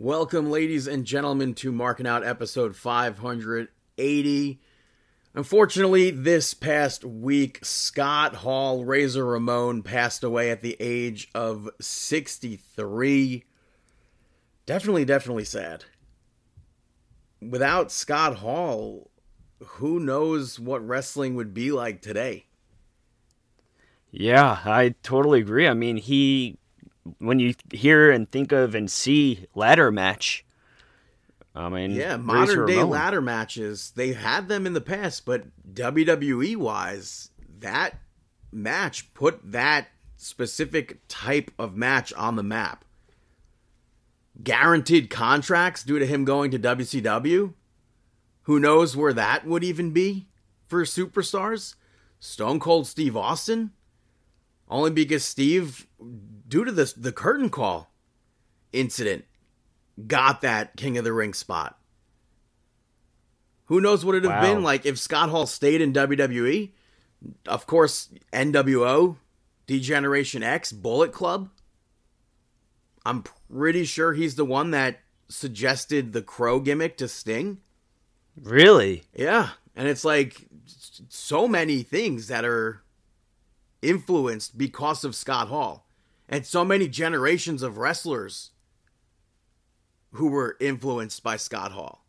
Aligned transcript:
Welcome, 0.00 0.48
ladies 0.48 0.86
and 0.86 1.04
gentlemen, 1.04 1.54
to 1.54 1.72
Marking 1.72 2.06
Out 2.06 2.24
episode 2.24 2.76
580. 2.76 4.60
Unfortunately, 5.34 6.10
this 6.12 6.54
past 6.54 7.04
week, 7.04 7.58
Scott 7.64 8.36
Hall, 8.36 8.84
Razor 8.84 9.24
Ramon, 9.24 9.82
passed 9.82 10.22
away 10.22 10.52
at 10.52 10.62
the 10.62 10.76
age 10.78 11.28
of 11.34 11.68
63. 11.80 13.42
Definitely, 14.66 15.04
definitely 15.04 15.44
sad. 15.44 15.86
Without 17.42 17.90
Scott 17.90 18.36
Hall, 18.36 19.10
who 19.58 19.98
knows 19.98 20.60
what 20.60 20.86
wrestling 20.86 21.34
would 21.34 21.52
be 21.52 21.72
like 21.72 22.02
today? 22.02 22.46
Yeah, 24.12 24.60
I 24.64 24.94
totally 25.02 25.40
agree. 25.40 25.66
I 25.66 25.74
mean, 25.74 25.96
he 25.96 26.60
when 27.18 27.38
you 27.38 27.54
hear 27.72 28.10
and 28.10 28.30
think 28.30 28.52
of 28.52 28.74
and 28.74 28.90
see 28.90 29.46
ladder 29.54 29.90
match, 29.90 30.44
I 31.54 31.68
mean, 31.68 31.92
yeah, 31.92 32.16
modern 32.16 32.66
day 32.66 32.76
Ramon. 32.76 32.90
ladder 32.90 33.20
matches, 33.20 33.92
they 33.96 34.12
had 34.12 34.48
them 34.48 34.66
in 34.66 34.74
the 34.74 34.80
past, 34.80 35.24
but 35.24 35.44
WWE 35.74 36.56
wise, 36.56 37.30
that 37.58 37.98
match 38.52 39.12
put 39.14 39.40
that 39.52 39.88
specific 40.16 41.00
type 41.08 41.50
of 41.58 41.76
match 41.76 42.12
on 42.14 42.36
the 42.36 42.42
map. 42.42 42.84
Guaranteed 44.42 45.10
contracts 45.10 45.82
due 45.82 45.98
to 45.98 46.06
him 46.06 46.24
going 46.24 46.50
to 46.52 46.58
WCW. 46.58 47.54
Who 48.42 48.60
knows 48.60 48.96
where 48.96 49.12
that 49.12 49.46
would 49.46 49.64
even 49.64 49.90
be 49.90 50.28
for 50.68 50.84
superstars? 50.84 51.74
Stone 52.20 52.60
Cold 52.60 52.86
Steve 52.86 53.16
Austin? 53.16 53.72
Only 54.68 54.90
because 54.90 55.24
Steve 55.24 55.86
due 56.48 56.64
to 56.64 56.72
this 56.72 56.92
the 56.94 57.12
curtain 57.12 57.50
call 57.50 57.92
incident 58.72 59.24
got 60.06 60.40
that 60.40 60.76
King 60.76 60.98
of 60.98 61.04
the 61.04 61.12
Ring 61.12 61.34
spot. 61.34 61.78
Who 63.66 63.80
knows 63.80 64.04
what 64.04 64.14
it'd 64.14 64.30
have 64.30 64.42
been 64.42 64.62
like 64.62 64.86
if 64.86 64.98
Scott 64.98 65.28
Hall 65.28 65.46
stayed 65.46 65.82
in 65.82 65.92
WWE? 65.92 66.70
Of 67.46 67.66
course, 67.66 68.08
NWO, 68.32 69.16
D-Generation 69.66 70.42
X, 70.42 70.72
Bullet 70.72 71.12
Club. 71.12 71.50
I'm 73.04 73.24
pretty 73.52 73.84
sure 73.84 74.14
he's 74.14 74.36
the 74.36 74.44
one 74.44 74.70
that 74.70 75.00
suggested 75.28 76.12
the 76.12 76.22
crow 76.22 76.60
gimmick 76.60 76.96
to 76.98 77.08
Sting. 77.08 77.58
Really? 78.40 79.02
Yeah. 79.14 79.50
And 79.76 79.86
it's 79.86 80.04
like 80.04 80.46
so 81.08 81.46
many 81.46 81.82
things 81.82 82.28
that 82.28 82.44
are 82.44 82.82
influenced 83.82 84.56
because 84.56 85.04
of 85.04 85.14
Scott 85.14 85.48
Hall 85.48 85.87
and 86.28 86.44
so 86.44 86.64
many 86.64 86.88
generations 86.88 87.62
of 87.62 87.78
wrestlers 87.78 88.50
who 90.12 90.28
were 90.28 90.56
influenced 90.60 91.22
by 91.22 91.36
Scott 91.36 91.72
Hall. 91.72 92.04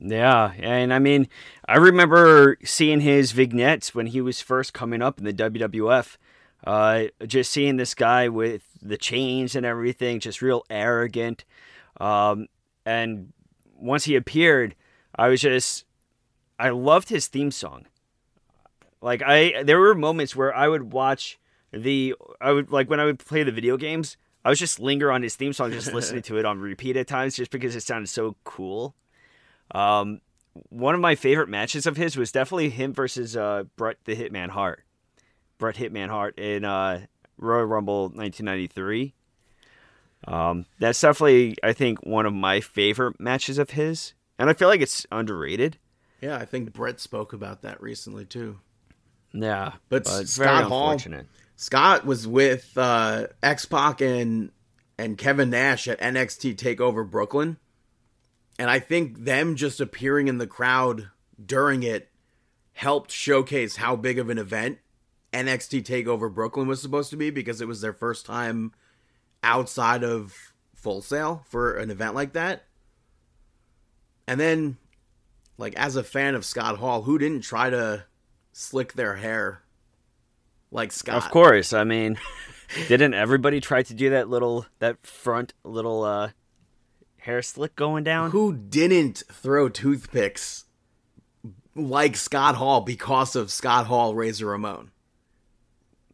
Yeah, 0.00 0.52
and 0.58 0.92
I 0.92 0.98
mean, 0.98 1.28
I 1.68 1.76
remember 1.76 2.58
seeing 2.64 3.00
his 3.00 3.32
vignettes 3.32 3.94
when 3.94 4.06
he 4.06 4.20
was 4.20 4.40
first 4.40 4.72
coming 4.72 5.00
up 5.00 5.18
in 5.18 5.24
the 5.24 5.32
WWF. 5.32 6.16
Uh, 6.64 7.04
just 7.26 7.50
seeing 7.50 7.76
this 7.76 7.94
guy 7.94 8.28
with 8.28 8.62
the 8.80 8.96
chains 8.96 9.54
and 9.54 9.66
everything, 9.66 10.20
just 10.20 10.42
real 10.42 10.64
arrogant. 10.70 11.44
Um, 12.00 12.46
and 12.84 13.32
once 13.76 14.04
he 14.04 14.16
appeared, 14.16 14.74
I 15.14 15.28
was 15.28 15.40
just, 15.40 15.84
I 16.58 16.70
loved 16.70 17.08
his 17.08 17.26
theme 17.26 17.50
song. 17.50 17.86
Like 19.00 19.22
I, 19.24 19.62
there 19.64 19.80
were 19.80 19.94
moments 19.94 20.36
where 20.36 20.54
I 20.54 20.68
would 20.68 20.92
watch 20.92 21.38
the 21.72 22.14
I 22.40 22.52
would 22.52 22.70
like 22.70 22.88
when 22.88 23.00
I 23.00 23.04
would 23.04 23.18
play 23.18 23.42
the 23.42 23.52
video 23.52 23.76
games, 23.76 24.16
I 24.44 24.50
was 24.50 24.58
just 24.58 24.78
linger 24.78 25.10
on 25.10 25.22
his 25.22 25.36
theme 25.36 25.52
song, 25.52 25.70
just 25.72 25.92
listening 25.94 26.22
to 26.22 26.38
it 26.38 26.44
on 26.44 26.60
repeat 26.60 26.96
at 26.96 27.06
times, 27.06 27.36
just 27.36 27.50
because 27.50 27.74
it 27.76 27.82
sounded 27.82 28.08
so 28.08 28.36
cool. 28.44 28.94
Um, 29.72 30.20
one 30.68 30.94
of 30.94 31.00
my 31.00 31.14
favorite 31.14 31.48
matches 31.48 31.86
of 31.86 31.96
his 31.96 32.16
was 32.16 32.30
definitely 32.30 32.70
him 32.70 32.92
versus 32.92 33.36
uh, 33.36 33.64
Bret 33.76 33.96
the 34.04 34.14
Hitman 34.14 34.50
Hart, 34.50 34.84
Brett 35.58 35.76
Hitman 35.76 36.08
Hart 36.08 36.38
in 36.38 36.64
uh, 36.64 37.06
Royal 37.38 37.64
Rumble 37.64 38.04
1993. 38.04 39.14
Um, 40.28 40.66
that's 40.78 41.00
definitely 41.00 41.56
I 41.62 41.72
think 41.72 42.04
one 42.04 42.26
of 42.26 42.34
my 42.34 42.60
favorite 42.60 43.18
matches 43.18 43.58
of 43.58 43.70
his, 43.70 44.14
and 44.38 44.50
I 44.50 44.52
feel 44.52 44.68
like 44.68 44.80
it's 44.80 45.06
underrated. 45.10 45.78
Yeah, 46.20 46.36
I 46.36 46.44
think 46.44 46.72
Brett 46.72 47.00
spoke 47.00 47.32
about 47.32 47.62
that 47.62 47.82
recently 47.82 48.24
too. 48.24 48.60
Yeah, 49.32 49.72
but, 49.88 50.04
but 50.04 50.28
Scott 50.28 50.64
Hall, 50.64 50.96
Scott 51.62 52.04
was 52.04 52.26
with 52.26 52.76
uh, 52.76 53.28
X 53.40 53.66
Pac 53.66 54.00
and 54.00 54.50
and 54.98 55.16
Kevin 55.16 55.50
Nash 55.50 55.86
at 55.86 56.00
NXT 56.00 56.56
Takeover 56.56 57.08
Brooklyn, 57.08 57.56
and 58.58 58.68
I 58.68 58.80
think 58.80 59.18
them 59.24 59.54
just 59.54 59.80
appearing 59.80 60.26
in 60.26 60.38
the 60.38 60.48
crowd 60.48 61.10
during 61.46 61.84
it 61.84 62.10
helped 62.72 63.12
showcase 63.12 63.76
how 63.76 63.94
big 63.94 64.18
of 64.18 64.28
an 64.28 64.38
event 64.38 64.78
NXT 65.32 65.84
Takeover 65.84 66.34
Brooklyn 66.34 66.66
was 66.66 66.82
supposed 66.82 67.10
to 67.10 67.16
be 67.16 67.30
because 67.30 67.60
it 67.60 67.68
was 67.68 67.80
their 67.80 67.92
first 67.92 68.26
time 68.26 68.72
outside 69.44 70.02
of 70.02 70.34
Full 70.74 71.00
Sail 71.00 71.44
for 71.48 71.76
an 71.76 71.92
event 71.92 72.16
like 72.16 72.32
that. 72.32 72.64
And 74.26 74.40
then, 74.40 74.78
like 75.58 75.76
as 75.76 75.94
a 75.94 76.02
fan 76.02 76.34
of 76.34 76.44
Scott 76.44 76.78
Hall, 76.78 77.02
who 77.02 77.18
didn't 77.18 77.42
try 77.42 77.70
to 77.70 78.06
slick 78.52 78.94
their 78.94 79.14
hair 79.14 79.62
like 80.72 80.90
Scott. 80.90 81.16
Of 81.16 81.30
course. 81.30 81.72
I 81.72 81.84
mean, 81.84 82.18
didn't 82.88 83.14
everybody 83.14 83.60
try 83.60 83.82
to 83.84 83.94
do 83.94 84.10
that 84.10 84.28
little 84.28 84.66
that 84.80 85.06
front 85.06 85.54
little 85.62 86.02
uh 86.02 86.30
hair 87.18 87.42
slick 87.42 87.76
going 87.76 88.02
down? 88.02 88.30
Who 88.32 88.52
didn't 88.52 89.22
throw 89.30 89.68
toothpicks 89.68 90.64
like 91.76 92.16
Scott 92.16 92.56
Hall 92.56 92.80
because 92.80 93.36
of 93.36 93.52
Scott 93.52 93.86
Hall 93.86 94.14
Razor 94.14 94.46
Ramon? 94.46 94.90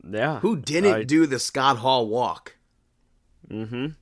Yeah. 0.08 0.41
Who 0.41 0.56
didn't 0.56 0.94
I... 0.94 1.02
do 1.04 1.26
the 1.26 1.38
Scott 1.38 1.78
Hall 1.78 2.06
walk? 2.08 2.56
Mhm. 3.48 3.94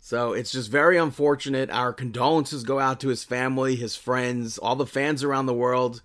So 0.00 0.34
it's 0.34 0.52
just 0.52 0.70
very 0.70 0.98
unfortunate. 0.98 1.70
Our 1.70 1.94
condolences 1.94 2.62
go 2.62 2.78
out 2.78 3.00
to 3.00 3.08
his 3.08 3.24
family, 3.24 3.74
his 3.74 3.96
friends, 3.96 4.58
all 4.58 4.76
the 4.76 4.84
fans 4.84 5.24
around 5.24 5.46
the 5.46 5.54
world. 5.54 6.02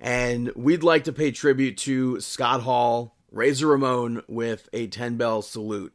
And 0.00 0.52
we'd 0.54 0.82
like 0.82 1.04
to 1.04 1.12
pay 1.12 1.30
tribute 1.32 1.76
to 1.78 2.20
Scott 2.20 2.62
Hall, 2.62 3.16
Razor 3.30 3.66
Ramon 3.66 4.22
with 4.28 4.68
a 4.72 4.86
10 4.86 5.16
bell 5.16 5.42
salute. 5.42 5.92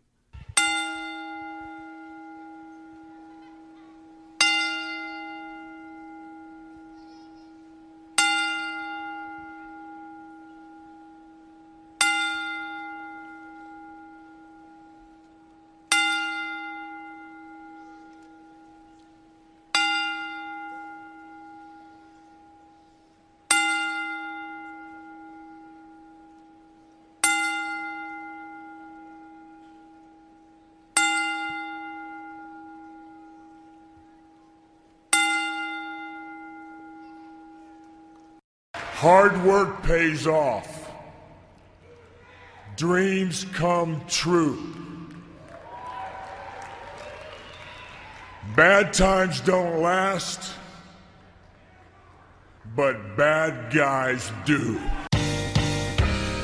Hard 39.04 39.44
work 39.44 39.84
pays 39.84 40.26
off. 40.28 40.90
Dreams 42.78 43.46
come 43.52 44.02
true. 44.08 44.74
Bad 48.56 48.94
times 48.94 49.42
don't 49.42 49.82
last, 49.82 50.54
but 52.78 53.18
bad 53.18 53.74
guys 53.74 54.32
do. 54.46 54.80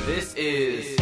This 0.04 0.34
is 0.34 0.98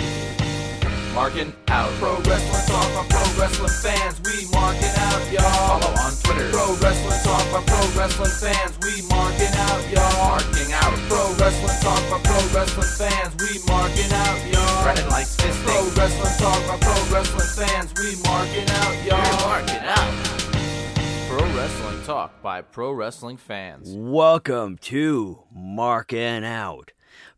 marking 1.12 1.53
out. 1.67 1.91
Pro 1.99 2.15
wrestling 2.19 2.67
talk 2.69 2.87
by 2.94 3.05
pro 3.11 3.43
wrestling 3.43 3.75
fans. 3.83 4.21
We 4.23 4.47
marking 4.53 4.94
out, 4.94 5.33
y'all. 5.33 5.81
Follow 5.81 5.93
on 6.06 6.12
Twitter. 6.23 6.50
Pro 6.53 6.77
wrestling 6.77 7.21
talk 7.25 7.43
by 7.50 7.65
pro 7.67 7.83
wrestling 7.99 8.31
fans. 8.31 8.79
We 8.81 9.03
marking 9.09 9.50
out, 9.67 9.83
y'all. 9.91 10.38
Marking 10.38 10.47
out. 10.47 10.55
Pro 10.55 10.58
wrestling 11.49 11.81
talk 11.81 12.11
by 12.11 12.29
pro 12.29 12.61
wrestling 12.61 13.09
fans. 13.09 13.35
We 13.41 13.73
marking 13.73 14.12
out, 14.12 14.53
y'all. 14.53 14.83
Brennan 14.83 15.09
likes 15.09 15.35
fisting. 15.37 15.65
Pro 15.65 15.89
wrestling 15.97 16.37
talk 16.37 16.69
by 16.69 16.77
pro 16.79 17.15
wrestling 17.15 17.67
fans. 17.67 17.95
We 17.97 18.23
marking 18.23 18.69
out, 18.69 19.05
y'all. 19.06 19.23
We're 19.23 19.47
marking 19.47 19.83
out. 19.83 20.25
Pro 21.27 21.56
Wrestling 21.56 22.03
Talk 22.05 22.43
by 22.43 22.62
Pro 22.62 22.93
Wrestling 22.93 23.37
Fans. 23.37 23.95
Welcome 23.95 24.79
to 24.79 25.45
Marking 25.55 26.45
Out. 26.45 26.93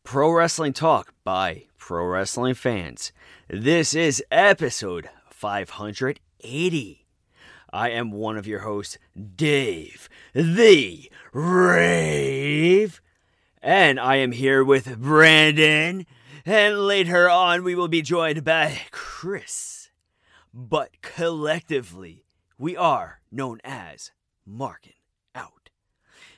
Pro 0.04 0.30
Wrestling 0.30 0.72
Talk 0.72 1.12
by 1.24 1.64
Pro 1.76 2.04
Wrestling 2.04 2.54
Fans. 2.54 3.12
This 3.48 3.94
is 3.94 4.22
episode 4.30 5.08
580. 5.30 7.06
I 7.72 7.90
am 7.90 8.10
one 8.10 8.36
of 8.36 8.46
your 8.46 8.60
hosts, 8.60 8.98
Dave 9.36 10.08
the 10.34 11.10
Rave. 11.32 13.00
And 13.62 14.00
I 14.00 14.16
am 14.16 14.32
here 14.32 14.64
with 14.64 14.98
Brandon. 14.98 16.06
And 16.46 16.86
later 16.86 17.28
on, 17.28 17.62
we 17.62 17.74
will 17.74 17.88
be 17.88 18.00
joined 18.00 18.42
by 18.42 18.80
Chris. 18.90 19.90
But 20.54 21.02
collectively, 21.02 22.24
we 22.58 22.74
are 22.74 23.20
known 23.30 23.60
as 23.62 24.12
Marking 24.46 24.94
Out. 25.34 25.68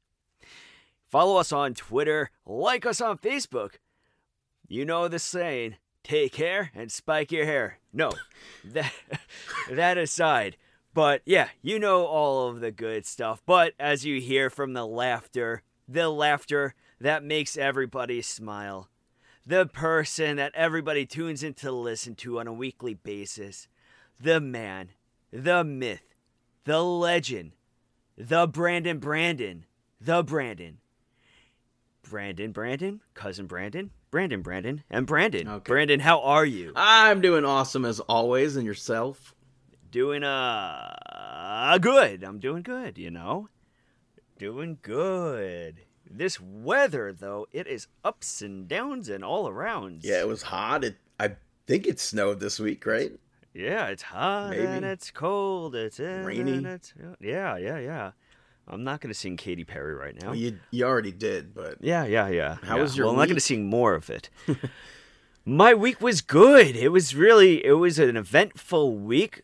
Follow 1.09 1.37
us 1.37 1.51
on 1.51 1.73
Twitter, 1.73 2.31
like 2.45 2.85
us 2.85 2.99
on 2.99 3.17
Facebook. 3.17 3.75
You 4.67 4.85
know 4.85 5.07
the 5.07 5.19
saying, 5.19 5.75
take 6.03 6.33
care 6.33 6.71
and 6.73 6.91
spike 6.91 7.31
your 7.31 7.45
hair. 7.45 7.79
No, 7.93 8.11
that, 8.65 8.91
that 9.69 9.97
aside. 9.97 10.57
But 10.95 11.23
yeah, 11.25 11.49
you 11.61 11.77
know 11.77 12.05
all 12.05 12.47
of 12.47 12.61
the 12.61 12.71
good 12.71 13.05
stuff. 13.05 13.41
But 13.45 13.73
as 13.77 14.05
you 14.05 14.21
hear 14.21 14.49
from 14.49 14.71
the 14.71 14.87
laughter, 14.87 15.61
the 15.89 16.09
laughter 16.09 16.73
that 17.01 17.21
makes 17.21 17.57
everybody 17.57 18.21
smile, 18.21 18.87
the 19.45 19.65
person 19.65 20.37
that 20.37 20.55
everybody 20.55 21.05
tunes 21.05 21.43
in 21.43 21.53
to 21.55 21.71
listen 21.71 22.15
to 22.15 22.39
on 22.39 22.47
a 22.47 22.53
weekly 22.53 22.93
basis, 22.93 23.67
the 24.21 24.39
man, 24.39 24.91
the 25.33 25.65
myth, 25.65 26.15
the 26.63 26.81
legend, 26.81 27.51
the 28.17 28.47
Brandon 28.47 28.97
Brandon, 28.97 29.65
the 29.99 30.23
Brandon. 30.23 30.77
Brandon 32.09 32.53
Brandon, 32.53 33.01
cousin 33.13 33.47
Brandon, 33.47 33.91
Brandon 34.11 34.41
Brandon, 34.41 34.83
and 34.89 35.05
Brandon. 35.05 35.45
Okay. 35.45 35.71
Brandon, 35.73 35.99
how 35.99 36.21
are 36.21 36.45
you? 36.45 36.71
I'm 36.73 37.19
doing 37.19 37.43
awesome 37.43 37.83
as 37.83 37.99
always, 37.99 38.55
and 38.55 38.65
yourself? 38.65 39.34
Doing 39.95 40.25
uh 40.25 41.77
good. 41.79 42.21
I'm 42.21 42.37
doing 42.39 42.63
good, 42.63 42.97
you 42.97 43.09
know. 43.09 43.47
Doing 44.37 44.77
good. 44.81 45.83
This 46.05 46.37
weather 46.37 47.13
though, 47.13 47.47
it 47.53 47.65
is 47.65 47.87
ups 48.03 48.41
and 48.41 48.67
downs 48.67 49.07
and 49.07 49.23
all 49.23 49.47
around. 49.47 50.03
Yeah, 50.03 50.19
it 50.19 50.27
was 50.27 50.41
hot. 50.41 50.83
It 50.83 50.97
I 51.17 51.37
think 51.65 51.87
it 51.87 52.01
snowed 52.01 52.41
this 52.41 52.59
week, 52.59 52.85
right? 52.85 53.13
Yeah, 53.53 53.87
it's 53.87 54.03
hot 54.03 54.53
and 54.53 54.83
it's 54.83 55.11
cold. 55.11 55.75
It's 55.75 56.01
in 56.01 56.25
Rainy. 56.25 56.65
it's 56.65 56.93
yeah, 57.21 57.55
yeah, 57.55 57.79
yeah. 57.79 58.11
I'm 58.67 58.83
not 58.83 58.99
gonna 58.99 59.13
sing 59.13 59.37
Katy 59.37 59.63
Perry 59.63 59.95
right 59.95 60.21
now. 60.21 60.31
Well, 60.31 60.35
you 60.35 60.59
you 60.71 60.83
already 60.83 61.13
did, 61.13 61.53
but 61.53 61.77
Yeah, 61.79 62.03
yeah, 62.03 62.27
yeah. 62.27 62.57
How 62.63 62.75
yeah. 62.75 62.81
was 62.81 62.97
your 62.97 63.05
Well, 63.05 63.13
I'm 63.13 63.19
not 63.19 63.27
going 63.27 63.37
to 63.37 63.39
sing 63.39 63.69
more 63.69 63.93
of 63.93 64.09
it. 64.09 64.29
My 65.45 65.73
week 65.73 66.01
was 66.01 66.21
good. 66.21 66.75
It 66.75 66.89
was 66.89 67.15
really 67.15 67.63
it 67.63 67.73
was 67.73 67.97
an 67.97 68.17
eventful 68.17 68.97
week 68.97 69.43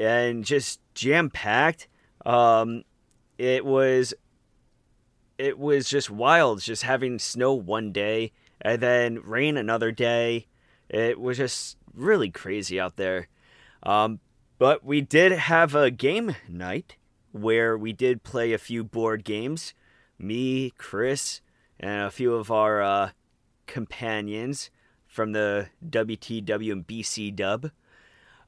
and 0.00 0.44
just 0.44 0.80
jam 0.94 1.30
packed. 1.30 1.86
Um, 2.24 2.84
it 3.38 3.64
was 3.64 4.14
it 5.38 5.58
was 5.58 5.88
just 5.88 6.10
wild, 6.10 6.60
just 6.60 6.82
having 6.82 7.18
snow 7.18 7.54
one 7.54 7.92
day 7.92 8.32
and 8.60 8.80
then 8.80 9.20
rain 9.22 9.56
another 9.56 9.92
day. 9.92 10.46
It 10.88 11.18
was 11.20 11.38
just 11.38 11.76
really 11.94 12.30
crazy 12.30 12.78
out 12.78 12.96
there. 12.96 13.28
Um, 13.82 14.20
but 14.58 14.84
we 14.84 15.00
did 15.00 15.32
have 15.32 15.74
a 15.74 15.90
game 15.90 16.36
night 16.48 16.96
where 17.32 17.78
we 17.78 17.92
did 17.92 18.22
play 18.22 18.52
a 18.52 18.58
few 18.58 18.84
board 18.84 19.24
games. 19.24 19.72
Me, 20.18 20.70
Chris, 20.76 21.40
and 21.78 22.06
a 22.06 22.10
few 22.10 22.34
of 22.34 22.50
our 22.50 22.82
uh, 22.82 23.10
companions 23.66 24.70
from 25.06 25.32
the 25.32 25.68
WTW 25.88 26.72
and 26.72 26.86
BC 26.86 27.34
dub. 27.34 27.70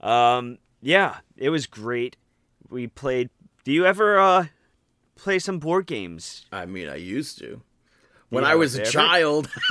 Um, 0.02 0.58
yeah, 0.82 1.18
it 1.36 1.48
was 1.50 1.66
great. 1.66 2.16
We 2.68 2.86
played. 2.88 3.30
Do 3.64 3.72
you 3.72 3.86
ever 3.86 4.18
uh, 4.18 4.46
play 5.16 5.38
some 5.38 5.58
board 5.58 5.86
games? 5.86 6.44
I 6.52 6.66
mean, 6.66 6.88
I 6.88 6.96
used 6.96 7.38
to. 7.38 7.62
When 8.28 8.44
Yeah, 8.44 8.50
I 8.50 8.54
was 8.56 8.76
a 8.76 8.80
ever? 8.82 8.90
child, 8.90 9.50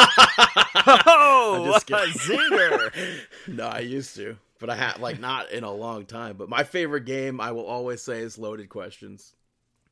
Oh, 0.85 1.71
just 1.73 1.89
a 1.91 1.95
kidding. 1.95 2.13
zinger! 2.13 3.17
no, 3.47 3.65
I 3.67 3.79
used 3.79 4.15
to, 4.15 4.37
but 4.59 4.69
I 4.69 4.75
had 4.75 4.99
like 4.99 5.19
not 5.19 5.51
in 5.51 5.63
a 5.63 5.71
long 5.71 6.05
time. 6.05 6.35
But 6.37 6.49
my 6.49 6.63
favorite 6.63 7.05
game, 7.05 7.41
I 7.41 7.51
will 7.51 7.65
always 7.65 8.01
say, 8.01 8.19
is 8.19 8.37
Loaded 8.37 8.69
Questions. 8.69 9.35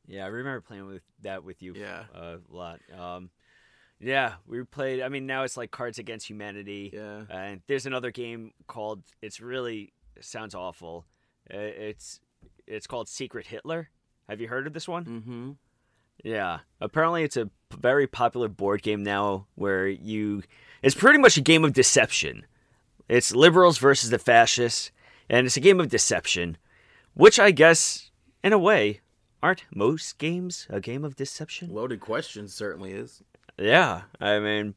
yeah, 0.06 0.24
I 0.24 0.28
remember 0.28 0.60
playing 0.60 0.86
with 0.86 1.02
that 1.22 1.44
with 1.44 1.62
you. 1.62 1.74
Yeah. 1.76 2.04
a 2.14 2.36
lot. 2.48 2.80
Um, 2.96 3.30
yeah, 4.00 4.34
we 4.46 4.62
played. 4.64 5.02
I 5.02 5.08
mean, 5.08 5.26
now 5.26 5.42
it's 5.42 5.56
like 5.56 5.70
Cards 5.70 5.98
Against 5.98 6.28
Humanity. 6.28 6.90
Yeah. 6.92 7.22
And 7.28 7.60
there's 7.66 7.86
another 7.86 8.10
game 8.10 8.52
called. 8.66 9.02
It's 9.20 9.40
really 9.40 9.92
sounds 10.20 10.54
awful. 10.54 11.06
It's 11.48 12.20
it's 12.66 12.86
called 12.86 13.08
Secret 13.08 13.46
Hitler. 13.46 13.90
Have 14.28 14.40
you 14.40 14.48
heard 14.48 14.66
of 14.66 14.72
this 14.72 14.88
one? 14.88 15.04
Mm-hmm. 15.04 15.50
Yeah. 16.22 16.60
Apparently, 16.80 17.22
it's 17.24 17.36
a 17.36 17.50
very 17.78 18.06
popular 18.06 18.48
board 18.48 18.82
game 18.82 19.02
now 19.02 19.46
where 19.54 19.88
you. 19.88 20.42
It's 20.82 20.94
pretty 20.94 21.18
much 21.18 21.36
a 21.36 21.42
game 21.42 21.64
of 21.64 21.72
deception. 21.72 22.46
It's 23.08 23.34
liberals 23.34 23.78
versus 23.78 24.10
the 24.10 24.18
fascists, 24.18 24.92
and 25.28 25.46
it's 25.46 25.56
a 25.56 25.60
game 25.60 25.80
of 25.80 25.88
deception, 25.88 26.56
which 27.14 27.40
I 27.40 27.50
guess, 27.50 28.12
in 28.44 28.52
a 28.52 28.58
way, 28.58 29.00
aren't 29.42 29.64
most 29.74 30.16
games 30.18 30.66
a 30.70 30.80
game 30.80 31.04
of 31.04 31.16
deception? 31.16 31.74
Loaded 31.74 32.00
question 32.00 32.46
certainly 32.46 32.92
is. 32.92 33.22
Yeah, 33.58 34.02
I 34.20 34.38
mean, 34.38 34.74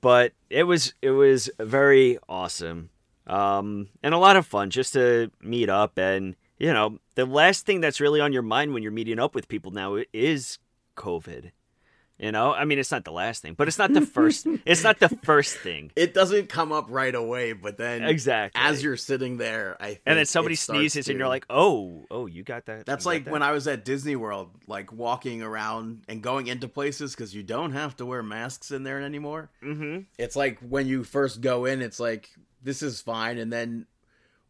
but 0.00 0.32
it 0.50 0.64
was 0.64 0.94
it 1.00 1.12
was 1.12 1.48
very 1.60 2.18
awesome, 2.28 2.90
um, 3.26 3.88
and 4.02 4.14
a 4.14 4.18
lot 4.18 4.36
of 4.36 4.46
fun 4.46 4.70
just 4.70 4.92
to 4.94 5.30
meet 5.42 5.68
up. 5.68 5.98
And 5.98 6.36
you 6.58 6.72
know, 6.72 6.98
the 7.14 7.26
last 7.26 7.66
thing 7.66 7.80
that's 7.80 8.00
really 8.00 8.20
on 8.20 8.32
your 8.32 8.42
mind 8.42 8.74
when 8.74 8.82
you're 8.82 8.92
meeting 8.92 9.18
up 9.18 9.34
with 9.34 9.48
people 9.48 9.70
now 9.72 9.98
is 10.12 10.58
COVID. 10.96 11.50
You 12.16 12.30
know, 12.30 12.54
I 12.54 12.64
mean, 12.64 12.78
it's 12.78 12.92
not 12.92 13.04
the 13.04 13.10
last 13.10 13.42
thing, 13.42 13.54
but 13.54 13.66
it's 13.66 13.76
not 13.76 13.92
the 13.92 14.00
first. 14.00 14.46
it's 14.64 14.84
not 14.84 15.00
the 15.00 15.08
first 15.08 15.56
thing. 15.58 15.90
It 15.96 16.14
doesn't 16.14 16.48
come 16.48 16.70
up 16.70 16.86
right 16.88 17.14
away, 17.14 17.54
but 17.54 17.76
then 17.76 18.04
Exactly. 18.04 18.60
as 18.62 18.84
you're 18.84 18.96
sitting 18.96 19.36
there, 19.36 19.76
I 19.80 19.86
think 19.88 20.02
And 20.06 20.18
then 20.18 20.24
somebody 20.24 20.52
it 20.54 20.58
starts 20.58 20.78
sneezes, 20.78 21.08
and 21.08 21.18
you're 21.18 21.26
like, 21.26 21.44
"Oh, 21.50 22.06
oh, 22.12 22.26
you 22.26 22.44
got 22.44 22.66
that." 22.66 22.86
That's 22.86 23.04
you 23.04 23.10
like 23.10 23.24
that?" 23.24 23.32
when 23.32 23.42
I 23.42 23.50
was 23.50 23.66
at 23.66 23.84
Disney 23.84 24.14
World, 24.14 24.50
like 24.68 24.92
walking 24.92 25.42
around 25.42 26.04
and 26.08 26.22
going 26.22 26.46
into 26.46 26.68
places 26.68 27.16
because 27.16 27.34
you 27.34 27.42
don't 27.42 27.72
have 27.72 27.96
to 27.96 28.06
wear 28.06 28.22
masks 28.22 28.70
in 28.70 28.84
there 28.84 29.02
anymore. 29.02 29.50
Mhm. 29.60 30.06
It's 30.16 30.36
like 30.36 30.60
when 30.60 30.86
you 30.86 31.02
first 31.02 31.40
go 31.40 31.64
in, 31.64 31.82
it's 31.82 31.98
like 31.98 32.30
this 32.64 32.82
is 32.82 33.00
fine, 33.00 33.38
and 33.38 33.52
then 33.52 33.86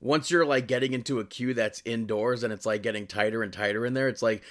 once 0.00 0.30
you're 0.30 0.46
like 0.46 0.66
getting 0.66 0.92
into 0.92 1.18
a 1.20 1.24
queue 1.24 1.54
that's 1.54 1.82
indoors 1.84 2.42
and 2.42 2.52
it's 2.52 2.66
like 2.66 2.82
getting 2.82 3.06
tighter 3.06 3.42
and 3.42 3.52
tighter 3.52 3.84
in 3.86 3.94
there, 3.94 4.08
it's 4.08 4.22
like, 4.22 4.42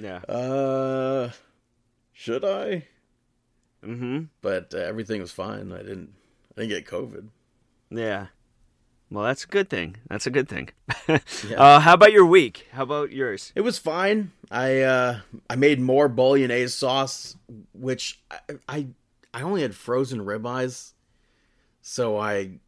Yeah. 0.00 0.18
uh, 0.28 1.30
should 2.12 2.44
I? 2.44 2.86
Mm-hmm. 3.84 4.24
But 4.40 4.72
uh, 4.74 4.78
everything 4.78 5.20
was 5.20 5.32
fine. 5.32 5.72
I 5.72 5.78
didn't, 5.78 6.12
I 6.56 6.60
didn't 6.60 6.68
get 6.70 6.86
COVID. 6.86 7.28
Yeah. 7.90 8.26
Well, 9.10 9.24
that's 9.24 9.42
a 9.42 9.48
good 9.48 9.68
thing. 9.68 9.96
That's 10.08 10.28
a 10.28 10.30
good 10.30 10.48
thing. 10.48 10.68
uh, 11.56 11.80
how 11.80 11.94
about 11.94 12.12
your 12.12 12.26
week? 12.26 12.68
How 12.72 12.84
about 12.84 13.10
yours? 13.10 13.52
It 13.56 13.62
was 13.62 13.76
fine. 13.78 14.30
I 14.52 14.82
uh 14.82 15.20
I 15.48 15.56
made 15.56 15.80
more 15.80 16.08
bolognese 16.08 16.68
sauce, 16.68 17.34
which 17.72 18.20
I 18.30 18.38
I, 18.68 18.86
I 19.34 19.42
only 19.42 19.62
had 19.62 19.74
frozen 19.74 20.20
ribeyes, 20.20 20.92
so 21.82 22.16
I 22.18 22.60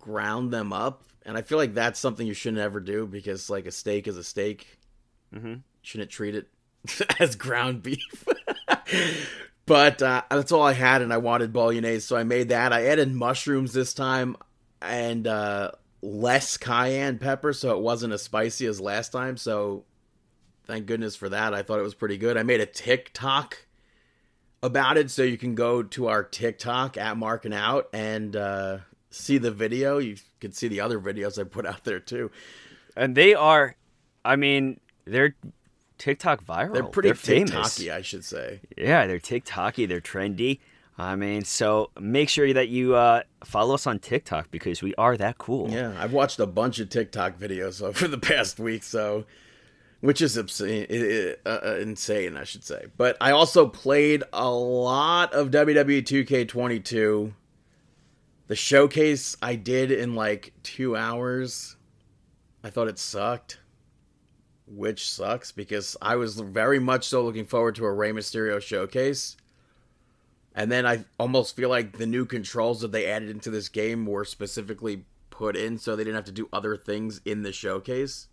ground 0.00 0.52
them 0.52 0.72
up, 0.72 1.04
and 1.24 1.36
I 1.36 1.42
feel 1.42 1.58
like 1.58 1.74
that's 1.74 2.00
something 2.00 2.26
you 2.26 2.34
shouldn't 2.34 2.62
ever 2.62 2.80
do 2.80 3.06
because 3.06 3.48
like 3.50 3.66
a 3.66 3.70
steak 3.70 4.08
is 4.08 4.16
a 4.16 4.24
steak. 4.24 4.66
Mhm. 5.34 5.62
Shouldn't 5.82 6.10
treat 6.10 6.34
it 6.34 6.48
as 7.20 7.36
ground 7.36 7.82
beef. 7.82 8.26
but 9.66 10.02
uh, 10.02 10.22
that's 10.30 10.52
all 10.52 10.62
I 10.62 10.72
had, 10.72 11.02
and 11.02 11.12
I 11.12 11.18
wanted 11.18 11.52
bolognese, 11.52 12.00
so 12.00 12.16
I 12.16 12.24
made 12.24 12.48
that. 12.48 12.72
I 12.72 12.86
added 12.86 13.12
mushrooms 13.14 13.72
this 13.72 13.94
time, 13.94 14.36
and 14.82 15.26
uh, 15.26 15.72
less 16.02 16.56
cayenne 16.56 17.18
pepper, 17.18 17.52
so 17.52 17.76
it 17.76 17.80
wasn't 17.80 18.12
as 18.12 18.22
spicy 18.22 18.66
as 18.66 18.80
last 18.80 19.12
time. 19.12 19.36
So 19.36 19.84
thank 20.66 20.86
goodness 20.86 21.16
for 21.16 21.28
that. 21.28 21.54
I 21.54 21.62
thought 21.62 21.78
it 21.78 21.82
was 21.84 21.94
pretty 21.94 22.16
good. 22.18 22.36
I 22.36 22.42
made 22.42 22.60
a 22.60 22.66
TikTok 22.66 23.58
about 24.62 24.96
it, 24.96 25.10
so 25.10 25.22
you 25.22 25.38
can 25.38 25.54
go 25.54 25.82
to 25.82 26.08
our 26.08 26.22
TikTok 26.22 26.96
at 26.96 27.16
Marking 27.16 27.54
Out 27.54 27.88
and 27.92 28.34
uh, 28.34 28.78
see 29.10 29.38
the 29.38 29.50
video. 29.50 29.98
You 29.98 30.16
can 30.40 30.52
see 30.52 30.68
the 30.68 30.80
other 30.80 30.98
videos 30.98 31.38
I 31.38 31.44
put 31.44 31.66
out 31.66 31.84
there 31.84 32.00
too. 32.00 32.30
And 32.96 33.16
they 33.16 33.34
are, 33.34 33.76
I 34.24 34.36
mean, 34.36 34.80
they're 35.04 35.34
TikTok 35.98 36.44
viral. 36.44 36.72
They're 36.72 36.84
pretty 36.84 37.12
famous. 37.12 37.78
TikToky, 37.78 37.92
I 37.92 38.02
should 38.02 38.24
say. 38.24 38.60
Yeah, 38.76 39.06
they're 39.06 39.18
TikToky. 39.18 39.86
They're 39.88 40.00
trendy. 40.00 40.60
I 40.98 41.16
mean, 41.16 41.44
so 41.44 41.90
make 41.98 42.28
sure 42.28 42.52
that 42.52 42.68
you 42.68 42.94
uh, 42.94 43.22
follow 43.44 43.74
us 43.74 43.86
on 43.86 44.00
TikTok 44.00 44.50
because 44.50 44.82
we 44.82 44.94
are 44.96 45.16
that 45.16 45.38
cool. 45.38 45.70
Yeah, 45.70 45.94
I've 45.98 46.12
watched 46.12 46.38
a 46.40 46.46
bunch 46.46 46.78
of 46.78 46.90
TikTok 46.90 47.38
videos 47.38 47.82
over 47.82 48.06
the 48.08 48.18
past 48.18 48.58
week, 48.58 48.82
so 48.82 49.24
which 50.00 50.20
is 50.20 50.36
insane, 50.36 50.86
uh, 51.46 51.48
uh, 51.48 51.76
insane, 51.80 52.36
I 52.36 52.44
should 52.44 52.64
say. 52.64 52.86
But 52.96 53.16
I 53.20 53.30
also 53.30 53.66
played 53.66 54.24
a 54.32 54.50
lot 54.50 55.32
of 55.32 55.50
WWE 55.50 56.02
2K22. 56.02 57.32
The 58.50 58.56
showcase 58.56 59.36
I 59.40 59.54
did 59.54 59.92
in 59.92 60.16
like 60.16 60.52
two 60.64 60.96
hours. 60.96 61.76
I 62.64 62.70
thought 62.70 62.88
it 62.88 62.98
sucked, 62.98 63.60
which 64.66 65.08
sucks 65.08 65.52
because 65.52 65.96
I 66.02 66.16
was 66.16 66.34
very 66.40 66.80
much 66.80 67.06
so 67.06 67.22
looking 67.22 67.44
forward 67.44 67.76
to 67.76 67.84
a 67.84 67.92
Rey 67.92 68.10
Mysterio 68.10 68.60
showcase. 68.60 69.36
And 70.52 70.68
then 70.68 70.84
I 70.84 71.04
almost 71.16 71.54
feel 71.54 71.68
like 71.68 71.96
the 71.96 72.08
new 72.08 72.24
controls 72.24 72.80
that 72.80 72.90
they 72.90 73.06
added 73.06 73.30
into 73.30 73.50
this 73.50 73.68
game 73.68 74.04
were 74.04 74.24
specifically 74.24 75.04
put 75.30 75.54
in 75.54 75.78
so 75.78 75.94
they 75.94 76.02
didn't 76.02 76.16
have 76.16 76.24
to 76.24 76.32
do 76.32 76.48
other 76.52 76.76
things 76.76 77.20
in 77.24 77.44
the 77.44 77.52
showcase. 77.52 78.26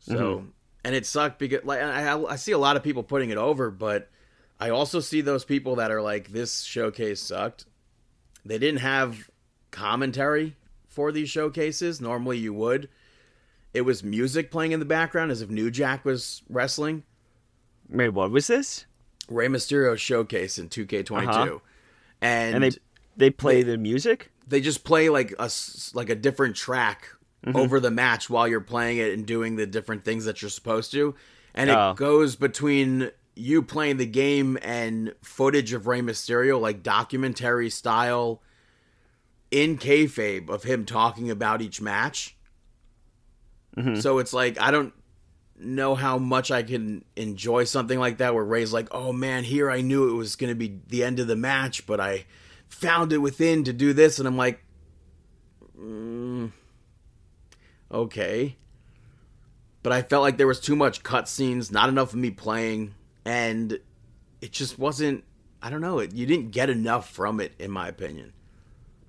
So, 0.00 0.38
mm-hmm. 0.38 0.46
and 0.82 0.96
it 0.96 1.06
sucked 1.06 1.38
because 1.38 1.64
like 1.64 1.80
I, 1.80 2.20
I 2.20 2.34
see 2.34 2.50
a 2.50 2.58
lot 2.58 2.74
of 2.74 2.82
people 2.82 3.04
putting 3.04 3.30
it 3.30 3.38
over, 3.38 3.70
but 3.70 4.10
I 4.58 4.70
also 4.70 4.98
see 4.98 5.20
those 5.20 5.44
people 5.44 5.76
that 5.76 5.92
are 5.92 6.02
like, 6.02 6.32
this 6.32 6.62
showcase 6.62 7.22
sucked. 7.22 7.66
They 8.46 8.58
didn't 8.58 8.80
have 8.80 9.30
commentary 9.70 10.56
for 10.86 11.12
these 11.12 11.28
showcases. 11.28 12.00
Normally 12.00 12.38
you 12.38 12.54
would. 12.54 12.88
It 13.74 13.82
was 13.82 14.02
music 14.02 14.50
playing 14.50 14.72
in 14.72 14.80
the 14.80 14.86
background 14.86 15.30
as 15.30 15.42
if 15.42 15.50
New 15.50 15.70
Jack 15.70 16.04
was 16.04 16.42
wrestling. 16.48 17.02
Wait, 17.90 18.08
what 18.08 18.30
was 18.30 18.46
this? 18.46 18.86
Rey 19.28 19.48
Mysterio 19.48 19.98
showcase 19.98 20.58
in 20.58 20.68
2K22. 20.68 21.28
Uh-huh. 21.28 21.58
And, 22.22 22.54
and 22.54 22.64
they 22.64 22.70
they 23.16 23.30
play 23.30 23.62
they, 23.62 23.72
the 23.72 23.78
music? 23.78 24.30
They 24.46 24.60
just 24.60 24.84
play 24.84 25.08
like 25.08 25.34
a 25.38 25.50
like 25.94 26.08
a 26.08 26.14
different 26.14 26.56
track 26.56 27.08
mm-hmm. 27.44 27.56
over 27.56 27.80
the 27.80 27.90
match 27.90 28.30
while 28.30 28.48
you're 28.48 28.60
playing 28.60 28.98
it 28.98 29.12
and 29.12 29.26
doing 29.26 29.56
the 29.56 29.66
different 29.66 30.04
things 30.04 30.24
that 30.24 30.40
you're 30.40 30.50
supposed 30.50 30.92
to. 30.92 31.14
And 31.54 31.70
it 31.70 31.76
oh. 31.76 31.94
goes 31.94 32.36
between 32.36 33.10
you 33.36 33.62
playing 33.62 33.98
the 33.98 34.06
game 34.06 34.58
and 34.62 35.14
footage 35.22 35.74
of 35.74 35.86
Rey 35.86 36.00
Mysterio, 36.00 36.58
like 36.58 36.82
documentary 36.82 37.70
style, 37.70 38.42
in 39.50 39.78
kayfabe 39.78 40.48
of 40.48 40.64
him 40.64 40.84
talking 40.86 41.30
about 41.30 41.62
each 41.62 41.80
match. 41.80 42.34
Mm-hmm. 43.76 44.00
So 44.00 44.18
it's 44.18 44.32
like 44.32 44.58
I 44.58 44.70
don't 44.70 44.94
know 45.58 45.94
how 45.94 46.18
much 46.18 46.50
I 46.50 46.62
can 46.62 47.04
enjoy 47.14 47.64
something 47.64 47.98
like 47.98 48.18
that 48.18 48.34
where 48.34 48.44
Ray's 48.44 48.72
like, 48.72 48.88
"Oh 48.90 49.12
man, 49.12 49.44
here 49.44 49.70
I 49.70 49.82
knew 49.82 50.08
it 50.08 50.16
was 50.16 50.34
going 50.34 50.50
to 50.50 50.56
be 50.56 50.80
the 50.88 51.04
end 51.04 51.20
of 51.20 51.26
the 51.26 51.36
match, 51.36 51.86
but 51.86 52.00
I 52.00 52.24
found 52.68 53.12
it 53.12 53.18
within 53.18 53.64
to 53.64 53.72
do 53.72 53.92
this," 53.92 54.18
and 54.18 54.26
I'm 54.26 54.38
like, 54.38 54.64
mm, 55.78 56.50
"Okay." 57.92 58.56
But 59.82 59.92
I 59.92 60.02
felt 60.02 60.22
like 60.22 60.36
there 60.36 60.48
was 60.48 60.58
too 60.58 60.74
much 60.74 61.04
cutscenes, 61.04 61.70
not 61.70 61.88
enough 61.88 62.12
of 62.12 62.18
me 62.18 62.30
playing, 62.30 62.94
and 63.26 63.78
it 64.40 64.52
just 64.52 64.78
wasn't. 64.78 65.24
I 65.62 65.70
don't 65.70 65.80
know. 65.80 65.98
It, 65.98 66.14
you 66.14 66.26
didn't 66.26 66.50
get 66.50 66.70
enough 66.70 67.10
from 67.10 67.40
it, 67.40 67.52
in 67.58 67.70
my 67.70 67.88
opinion. 67.88 68.32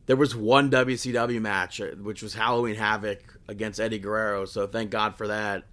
There 0.07 0.15
was 0.15 0.35
one 0.35 0.71
WCW 0.71 1.41
match, 1.41 1.81
uh, 1.81 1.87
which 2.01 2.21
was 2.23 2.33
Halloween 2.33 2.75
Havoc 2.75 3.39
against 3.47 3.79
Eddie 3.79 3.99
Guerrero, 3.99 4.45
so 4.45 4.65
thank 4.67 4.89
God 4.89 5.15
for 5.15 5.27
that 5.27 5.65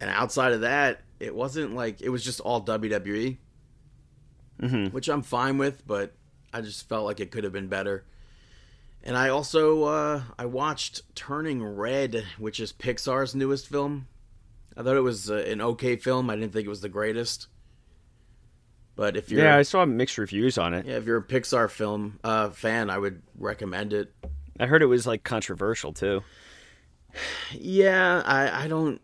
and 0.00 0.10
outside 0.10 0.52
of 0.52 0.62
that, 0.62 1.00
it 1.20 1.34
wasn't 1.34 1.74
like 1.74 2.00
it 2.00 2.10
was 2.10 2.22
just 2.22 2.40
all 2.40 2.62
WWE, 2.62 3.38
mm-hmm. 4.60 4.86
which 4.88 5.08
I'm 5.08 5.22
fine 5.22 5.58
with, 5.58 5.86
but 5.86 6.12
I 6.52 6.60
just 6.60 6.88
felt 6.88 7.04
like 7.04 7.20
it 7.20 7.30
could 7.30 7.44
have 7.44 7.52
been 7.52 7.68
better. 7.68 8.04
And 9.02 9.16
I 9.16 9.28
also 9.28 9.84
uh, 9.84 10.22
I 10.38 10.46
watched 10.46 11.02
Turning 11.14 11.62
Red, 11.62 12.24
which 12.38 12.60
is 12.60 12.72
Pixar's 12.72 13.34
newest 13.34 13.68
film. 13.68 14.08
I 14.76 14.82
thought 14.82 14.96
it 14.96 15.00
was 15.00 15.30
uh, 15.30 15.36
an 15.36 15.60
okay 15.60 15.96
film. 15.96 16.28
I 16.28 16.36
didn't 16.36 16.52
think 16.52 16.66
it 16.66 16.70
was 16.70 16.82
the 16.82 16.88
greatest. 16.88 17.48
But 18.94 19.16
if 19.16 19.30
you're 19.30 19.42
yeah, 19.42 19.56
I 19.56 19.62
saw 19.62 19.84
mixed 19.84 20.16
reviews 20.16 20.56
on 20.56 20.72
it. 20.72 20.86
Yeah, 20.86 20.96
if 20.96 21.04
you're 21.04 21.18
a 21.18 21.22
Pixar 21.22 21.70
film 21.70 22.18
uh, 22.24 22.50
fan, 22.50 22.88
I 22.88 22.98
would 22.98 23.22
recommend 23.38 23.92
it. 23.92 24.12
I 24.58 24.66
heard 24.66 24.82
it 24.82 24.86
was 24.86 25.06
like 25.06 25.22
controversial 25.22 25.92
too. 25.92 26.22
Yeah, 27.52 28.22
I 28.26 28.64
I 28.64 28.68
don't 28.68 29.00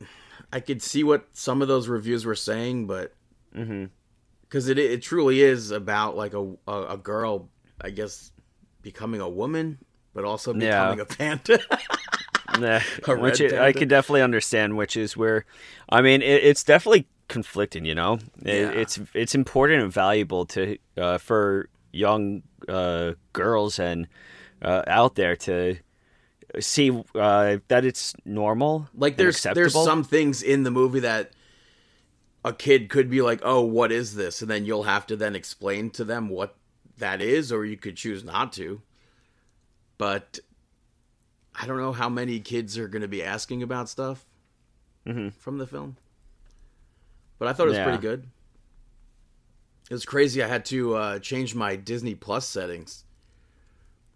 I 0.53 0.61
could 0.61 0.83
see 0.83 1.03
what 1.03 1.29
some 1.33 1.63
of 1.63 1.69
those 1.69 1.89
reviews 1.89 2.27
were 2.27 2.35
saying, 2.35 2.87
but 2.87 3.15
because 3.53 3.69
mm-hmm. 3.69 4.71
it 4.71 4.79
it 4.79 5.03
truly 5.03 5.41
is 5.41 5.71
about 5.71 6.15
like 6.15 6.35
a, 6.35 6.55
a, 6.69 6.83
a 6.91 6.97
girl, 6.99 7.49
I 7.81 7.89
guess, 7.89 8.33
becoming 8.83 9.23
a 9.23 9.29
woman, 9.29 9.79
but 10.13 10.25
also 10.25 10.53
becoming 10.53 10.99
yeah. 10.99 11.05
a 11.05 11.07
panda. 11.07 11.59
nah, 12.59 12.81
which 13.17 13.41
it, 13.41 13.55
I 13.55 13.73
could 13.73 13.89
definitely 13.89 14.23
understand, 14.23 14.77
which 14.77 14.97
is 14.97 15.17
where, 15.17 15.45
I 15.89 16.03
mean, 16.03 16.23
it, 16.23 16.45
it's 16.45 16.65
definitely 16.65 17.07
conflicting. 17.29 17.85
You 17.85 17.95
know, 17.95 18.15
it, 18.43 18.61
yeah. 18.61 18.71
it's 18.71 19.01
it's 19.15 19.35
important 19.35 19.83
and 19.83 19.93
valuable 19.93 20.47
to 20.47 20.79
uh, 20.97 21.19
for 21.19 21.69
young 21.93 22.43
uh, 22.69 23.13
girls 23.33 23.79
and 23.79 24.07
uh, 24.63 24.83
out 24.87 25.15
there 25.15 25.37
to 25.37 25.77
see 26.61 26.91
uh, 27.15 27.59
that 27.69 27.85
it's 27.85 28.15
normal. 28.25 28.89
Like 28.95 29.17
there's 29.17 29.43
there's 29.43 29.75
some 29.75 30.05
things 30.05 30.43
in 30.43 30.63
the 30.63 30.71
movie 30.71 31.01
that 31.01 31.33
a 32.45 32.53
kid 32.53 32.89
could 32.89 33.11
be 33.11 33.23
like, 33.23 33.41
"Oh, 33.43 33.63
what 33.63 33.93
is 33.93 34.15
this?" 34.15 34.43
and 34.43 34.51
then 34.51 34.65
you'll 34.65 34.85
have 34.85 35.07
to 35.09 35.17
then 35.17 35.35
explain 35.35 35.91
to 35.91 36.05
them 36.05 36.29
what 36.29 36.57
that 36.99 37.21
is, 37.21 37.53
or 37.53 37.65
you 37.65 37.77
could 37.77 37.97
choose 37.97 38.25
not 38.25 38.53
to. 38.55 38.83
But 39.99 40.41
I 41.55 41.67
don't 41.67 41.79
know 41.79 41.93
how 41.93 42.09
many 42.09 42.41
kids 42.41 42.79
are 42.79 42.89
going 42.89 43.03
to 43.03 43.09
be 43.09 43.23
asking 43.23 43.63
about 43.63 43.89
stuff 43.89 44.25
mm-hmm. 45.07 45.29
from 45.31 45.59
the 45.59 45.67
film. 45.67 45.97
But 47.39 47.49
I 47.49 47.53
thought 47.53 47.67
it 47.67 47.71
was 47.71 47.79
yeah. 47.79 47.85
pretty 47.85 48.01
good. 48.01 48.27
It 49.91 49.95
was 49.95 50.05
crazy. 50.05 50.43
I 50.43 50.49
had 50.49 50.65
to 50.67 50.95
uh, 50.95 51.19
change 51.19 51.55
my 51.55 51.77
Disney 51.77 52.15
Plus 52.15 52.47
settings 52.47 53.05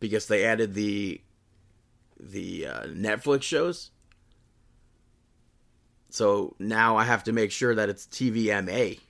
because 0.01 0.27
they 0.27 0.45
added 0.45 0.75
the 0.75 1.21
the 2.19 2.67
uh, 2.67 2.83
Netflix 2.85 3.43
shows. 3.43 3.91
So 6.09 6.55
now 6.59 6.97
I 6.97 7.05
have 7.05 7.25
to 7.25 7.33
make 7.33 7.51
sure 7.51 7.75
that 7.75 7.91
it's 7.91 8.07
TVMA. 8.07 9.01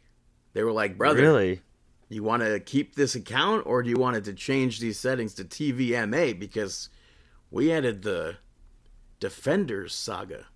They 0.55 0.65
were 0.65 0.73
like, 0.73 0.99
brother, 0.99 1.21
really? 1.21 1.61
You 2.09 2.23
want 2.23 2.43
to 2.43 2.59
keep 2.59 2.95
this 2.95 3.15
account 3.15 3.65
or 3.67 3.83
do 3.83 3.91
you 3.91 3.97
want 3.97 4.17
it 4.17 4.25
to 4.25 4.33
change 4.33 4.81
these 4.81 4.99
settings 4.99 5.35
to 5.35 5.45
TVMA? 5.45 6.39
Because 6.39 6.89
we 7.51 7.73
added 7.73 8.03
the 8.03 8.37
Defenders 9.21 9.95
saga. 9.95 10.47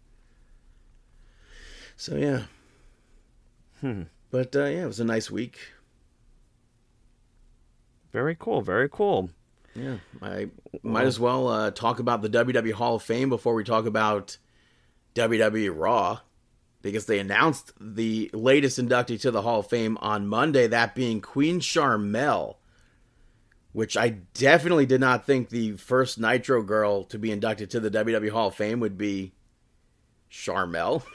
So 1.96 2.16
yeah. 2.16 2.42
Hmm. 3.80 4.02
But 4.30 4.54
uh, 4.54 4.64
yeah, 4.64 4.84
it 4.84 4.86
was 4.86 5.00
a 5.00 5.04
nice 5.04 5.30
week. 5.30 5.58
Very 8.12 8.36
cool. 8.38 8.60
Very 8.60 8.88
cool. 8.88 9.30
Yeah, 9.74 9.96
I 10.20 10.48
might 10.82 11.06
as 11.06 11.20
well 11.20 11.48
uh, 11.48 11.70
talk 11.70 12.00
about 12.00 12.22
the 12.22 12.28
WWE 12.28 12.72
Hall 12.72 12.96
of 12.96 13.02
Fame 13.02 13.28
before 13.28 13.54
we 13.54 13.62
talk 13.62 13.86
about 13.86 14.36
WWE 15.14 15.72
Raw, 15.74 16.20
because 16.82 17.06
they 17.06 17.20
announced 17.20 17.72
the 17.80 18.30
latest 18.32 18.80
inductee 18.80 19.20
to 19.20 19.30
the 19.30 19.42
Hall 19.42 19.60
of 19.60 19.68
Fame 19.68 19.96
on 20.00 20.26
Monday, 20.26 20.66
that 20.66 20.94
being 20.94 21.20
Queen 21.20 21.60
Sharmell, 21.60 22.56
which 23.72 23.96
I 23.96 24.08
definitely 24.34 24.86
did 24.86 25.00
not 25.00 25.26
think 25.26 25.48
the 25.48 25.72
first 25.76 26.18
Nitro 26.18 26.62
girl 26.62 27.04
to 27.04 27.18
be 27.18 27.30
inducted 27.30 27.70
to 27.70 27.80
the 27.80 27.90
WWE 27.90 28.30
Hall 28.30 28.48
of 28.48 28.54
Fame 28.54 28.80
would 28.80 28.98
be 28.98 29.32
Charmel. 30.30 31.02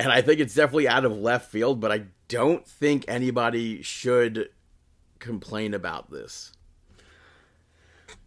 And 0.00 0.10
I 0.10 0.22
think 0.22 0.40
it's 0.40 0.54
definitely 0.54 0.88
out 0.88 1.04
of 1.04 1.16
left 1.16 1.52
field, 1.52 1.78
but 1.78 1.92
I 1.92 2.06
don't 2.26 2.66
think 2.66 3.04
anybody 3.06 3.80
should 3.82 4.48
complain 5.20 5.72
about 5.72 6.10
this. 6.10 6.52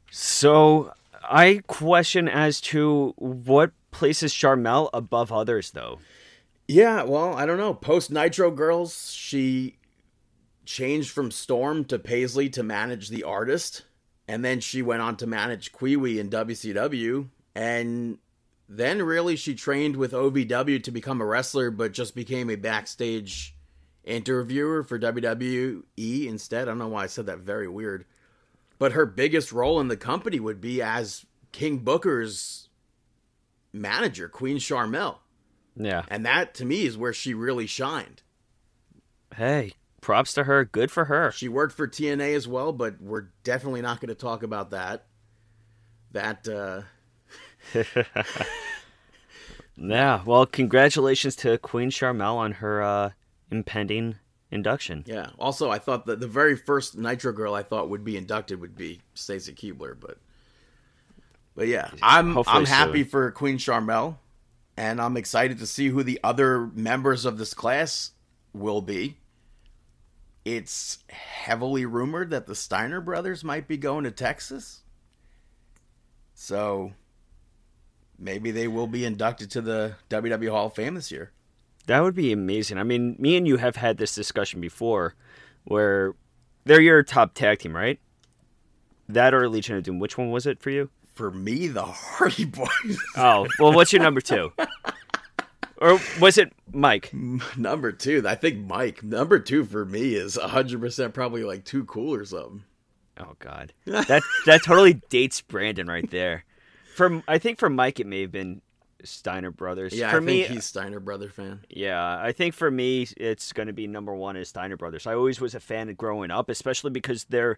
So 0.10 0.94
I 1.24 1.62
question 1.68 2.30
as 2.30 2.62
to 2.62 3.14
what 3.18 3.72
places 3.92 4.34
Charmel 4.34 4.90
above 4.94 5.32
others, 5.32 5.72
though. 5.72 6.00
Yeah, 6.68 7.04
well, 7.04 7.34
I 7.34 7.46
don't 7.46 7.58
know. 7.58 7.74
Post 7.74 8.12
Nitro 8.12 8.50
Girls, 8.52 9.12
she 9.12 9.78
changed 10.68 11.10
from 11.10 11.32
Storm 11.32 11.86
to 11.86 11.98
Paisley 11.98 12.50
to 12.50 12.62
manage 12.62 13.10
the 13.10 13.24
artist, 13.24 13.84
and 14.28 14.46
then 14.46 14.60
she 14.60 14.82
went 14.82 15.02
on 15.02 15.18
to 15.18 15.28
manage 15.28 15.72
Kwee 15.72 16.20
in 16.20 16.30
WCW, 16.30 17.30
and 17.56 18.20
then 18.70 19.02
really 19.02 19.36
she 19.36 19.56
trained 19.56 19.96
with 19.96 20.12
OVW 20.12 20.84
to 20.84 20.92
become 20.92 21.22
a 21.22 21.26
wrestler, 21.26 21.72
but 21.72 21.94
just 21.94 22.14
became 22.14 22.50
a 22.50 22.56
backstage 22.56 23.56
interviewer 24.04 24.84
for 24.84 25.00
WWE 25.00 25.84
instead. 25.98 26.64
I 26.64 26.66
don't 26.66 26.78
know 26.78 26.88
why 26.90 27.04
I 27.04 27.08
said 27.08 27.26
that 27.26 27.40
very 27.40 27.68
weird 27.68 28.06
but 28.80 28.92
her 28.94 29.06
biggest 29.06 29.52
role 29.52 29.80
in 29.80 29.88
the 29.88 29.98
company 29.98 30.40
would 30.40 30.62
be 30.62 30.82
as 30.82 31.26
King 31.52 31.80
Booker's 31.80 32.70
manager, 33.74 34.30
Queen 34.30 34.58
Charmel. 34.58 35.18
Yeah. 35.76 36.04
And 36.10 36.26
that 36.26 36.54
to 36.56 36.66
me 36.66 36.86
is 36.86 36.98
where 36.98 37.14
she 37.14 37.34
really 37.34 37.68
shined. 37.68 38.22
Hey, 39.36 39.74
props 40.02 40.34
to 40.34 40.44
her. 40.46 40.66
Good 40.66 40.92
for 40.92 41.06
her. 41.06 41.32
She 41.32 41.50
worked 41.50 41.76
for 41.76 41.88
TNA 41.88 42.36
as 42.36 42.48
well, 42.48 42.72
but 42.72 43.02
we're 43.02 43.30
definitely 43.44 43.82
not 43.82 44.00
going 44.00 44.10
to 44.10 44.16
talk 44.16 44.44
about 44.44 44.72
that. 44.72 45.06
That 46.12 46.48
uh 46.48 46.82
Yeah. 49.78 50.22
Well, 50.26 50.46
congratulations 50.46 51.36
to 51.38 51.58
Queen 51.60 51.90
Charmel 51.90 52.36
on 52.36 52.54
her 52.54 52.82
uh, 52.82 53.12
impending 53.52 54.16
induction. 54.52 55.04
yeah. 55.06 55.28
Also, 55.38 55.70
I 55.70 55.78
thought 55.78 56.06
that 56.08 56.20
the 56.20 56.28
very 56.28 56.56
first 56.56 56.98
Nitro 56.98 57.32
girl 57.32 57.54
I 57.54 57.64
thought 57.64 57.90
would 57.90 58.04
be 58.04 58.18
inducted 58.18 58.60
would 58.62 58.76
be 58.76 59.02
Stacy 59.14 59.54
Keebler, 59.54 59.96
but 60.00 60.18
but 61.56 61.68
yeah, 61.68 61.90
I'm 62.02 62.34
Hopefully 62.34 62.58
I'm 62.58 62.66
happy 62.66 63.04
for 63.04 63.32
Queen 63.32 63.58
Charmel, 63.58 64.18
and 64.78 65.02
I'm 65.02 65.18
excited 65.18 65.60
to 65.60 65.66
see 65.66 65.90
who 65.90 66.04
the 66.04 66.20
other 66.24 66.68
members 66.68 67.26
of 67.26 67.38
this 67.38 67.54
class 67.54 68.12
will 68.54 68.82
be. 68.82 69.18
It's 70.48 71.00
heavily 71.10 71.86
rumored 71.86 72.30
that 72.30 72.46
the 72.46 72.56
Steiner 72.56 73.02
brothers 73.02 73.44
might 73.44 73.68
be 73.68 73.76
going 73.76 74.06
to 74.06 74.12
Texas. 74.12 74.80
So 76.34 76.94
maybe 78.18 78.52
they 78.52 78.70
will 78.70 78.88
be 78.88 79.04
inducted 79.04 79.52
to 79.52 79.62
the 79.62 79.96
WWE 80.10 80.50
Hall 80.50 80.68
of 80.68 80.74
Fame 80.74 80.96
this 80.96 81.12
year. 81.12 81.34
That 81.88 82.00
would 82.00 82.16
be 82.16 82.32
amazing. 82.32 82.78
I 82.78 82.84
mean, 82.84 83.18
me 83.20 83.36
and 83.36 83.46
you 83.46 83.58
have 83.58 83.76
had 83.76 83.98
this 83.98 84.16
discussion 84.16 84.62
before 84.62 85.16
where 85.66 86.16
they're 86.64 86.80
your 86.80 87.04
top 87.04 87.34
tag 87.34 87.60
team, 87.60 87.76
right? 87.76 88.00
That 89.10 89.34
or 89.34 89.50
Legion 89.50 89.76
of 89.76 89.84
Doom. 89.84 90.00
Which 90.00 90.18
one 90.18 90.32
was 90.32 90.46
it 90.46 90.62
for 90.62 90.70
you? 90.70 90.90
For 91.14 91.30
me, 91.30 91.68
the 91.68 91.84
Hardy 91.84 92.46
Boys. 92.46 92.98
Oh, 93.18 93.48
well, 93.60 93.74
what's 93.74 93.92
your 93.92 94.02
number 94.02 94.22
two? 94.22 94.54
Or 95.80 96.00
was 96.20 96.38
it 96.38 96.54
Mike? 96.72 97.12
Number 97.58 97.92
two, 97.92 98.24
I 98.28 98.36
think 98.36 98.66
Mike. 98.68 99.04
Number 99.04 99.40
two 99.40 99.64
for 99.66 99.86
me 99.86 100.16
is 100.16 100.38
100% 100.38 101.14
probably 101.14 101.44
like 101.44 101.66
too 101.66 101.86
cool 101.86 102.14
or 102.14 102.26
something. 102.26 102.64
Oh 103.20 103.36
God, 103.40 103.74
that 103.86 104.22
that 104.46 104.64
totally 104.64 105.02
dates 105.10 105.42
Brandon 105.42 105.88
right 105.88 106.10
there. 106.12 106.46
For 106.96 107.24
I 107.28 107.40
think 107.40 107.58
for 107.58 107.70
Mike 107.70 108.00
it 108.00 108.06
may 108.06 108.22
have 108.22 108.32
been 108.32 108.62
Steiner 109.04 109.52
Brothers. 109.52 109.94
Yeah, 109.94 110.12
for 110.12 110.18
I 110.18 110.20
me, 110.20 110.42
think 110.44 110.54
he's 110.54 110.66
Steiner 110.66 111.00
brother 111.00 111.30
fan. 111.30 111.62
Yeah, 111.70 112.20
I 112.20 112.32
think 112.32 112.54
for 112.54 112.70
me, 112.70 113.08
it's 113.18 113.54
going 113.54 113.68
to 113.68 113.74
be 113.74 113.88
number 113.88 114.14
one 114.14 114.36
is 114.36 114.50
Steiner 114.50 114.78
Brothers. 114.78 115.08
I 115.08 115.14
always 115.16 115.40
was 115.42 115.56
a 115.56 115.60
fan 115.60 115.90
of 115.90 115.98
growing 115.98 116.32
up, 116.32 116.50
especially 116.50 116.92
because 116.92 117.26
they're 117.26 117.58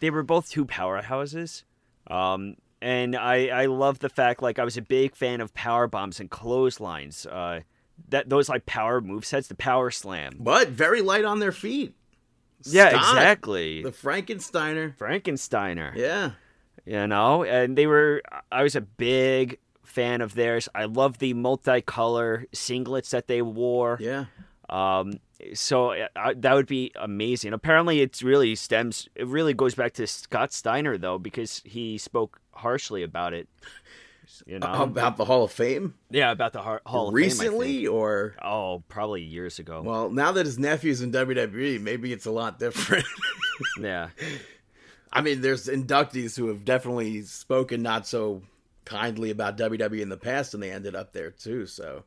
they 0.00 0.10
were 0.10 0.22
both 0.22 0.50
two 0.50 0.64
powerhouses, 0.64 1.64
um, 2.06 2.56
and 2.82 3.16
I 3.16 3.48
I 3.48 3.66
love 3.66 3.98
the 4.00 4.08
fact 4.08 4.42
like 4.42 4.58
I 4.58 4.64
was 4.64 4.76
a 4.76 4.82
big 4.82 5.14
fan 5.14 5.40
of 5.40 5.52
power 5.54 5.86
bombs 5.86 6.20
and 6.20 6.30
clotheslines. 6.30 7.26
Uh, 7.26 7.60
that 8.08 8.28
those 8.30 8.48
like 8.48 8.64
power 8.66 9.00
move 9.00 9.24
sets, 9.26 9.48
the 9.48 9.54
power 9.54 9.90
slam. 9.90 10.36
But 10.40 10.68
very 10.68 11.02
light 11.02 11.24
on 11.24 11.38
their 11.38 11.52
feet. 11.52 11.94
Yeah, 12.64 12.88
exactly. 12.96 13.82
The 13.82 13.90
Frankensteiner. 13.90 14.96
Frankensteiner. 14.96 15.94
Yeah. 15.96 16.32
you 16.86 17.06
know 17.06 17.44
and 17.44 17.76
they 17.76 17.86
were 17.86 18.22
i 18.50 18.62
was 18.62 18.74
a 18.74 18.80
big 18.80 19.58
fan 19.84 20.22
of 20.22 20.34
theirs 20.34 20.66
i 20.74 20.84
love 20.86 21.18
the 21.18 21.34
multicolor 21.34 22.46
singlets 22.54 23.10
that 23.10 23.26
they 23.28 23.42
wore 23.42 23.98
Yeah. 24.00 24.24
um 24.70 25.20
so 25.54 25.92
I, 26.16 26.34
that 26.34 26.54
would 26.54 26.66
be 26.66 26.92
amazing 26.96 27.52
apparently 27.52 28.00
it 28.00 28.22
really 28.22 28.54
stems 28.54 29.08
it 29.14 29.26
really 29.26 29.54
goes 29.54 29.74
back 29.74 29.92
to 29.94 30.06
scott 30.06 30.52
steiner 30.52 30.98
though 30.98 31.18
because 31.18 31.62
he 31.64 31.98
spoke 31.98 32.40
harshly 32.52 33.02
about 33.02 33.32
it 33.34 33.48
you 34.46 34.58
know 34.58 34.72
About 34.72 35.16
the 35.16 35.24
Hall 35.24 35.44
of 35.44 35.52
Fame? 35.52 35.94
yeah 36.10 36.30
about 36.30 36.52
the 36.52 36.62
Har- 36.62 36.82
hall 36.86 37.08
of 37.08 37.12
Fame, 37.12 37.16
Recently 37.16 37.86
or 37.86 38.36
oh 38.42 38.82
probably 38.88 39.22
years 39.22 39.58
ago 39.58 39.82
well, 39.82 40.10
now 40.10 40.32
that 40.32 40.46
his 40.46 40.58
nephew's 40.58 41.02
in 41.02 41.10
WWE, 41.12 41.80
maybe 41.80 42.12
it's 42.12 42.26
a 42.26 42.30
lot 42.30 42.58
different. 42.58 43.04
yeah 43.80 44.10
I 45.12 45.22
mean, 45.22 45.40
there's 45.40 45.66
inductees 45.66 46.36
who 46.36 46.48
have 46.48 46.64
definitely 46.64 47.22
spoken 47.22 47.82
not 47.82 48.06
so 48.06 48.42
kindly 48.84 49.30
about 49.30 49.58
WWE 49.58 50.00
in 50.00 50.08
the 50.08 50.16
past, 50.16 50.54
and 50.54 50.62
they 50.62 50.70
ended 50.70 50.94
up 50.94 51.12
there 51.12 51.30
too. 51.30 51.66
So, 51.66 52.04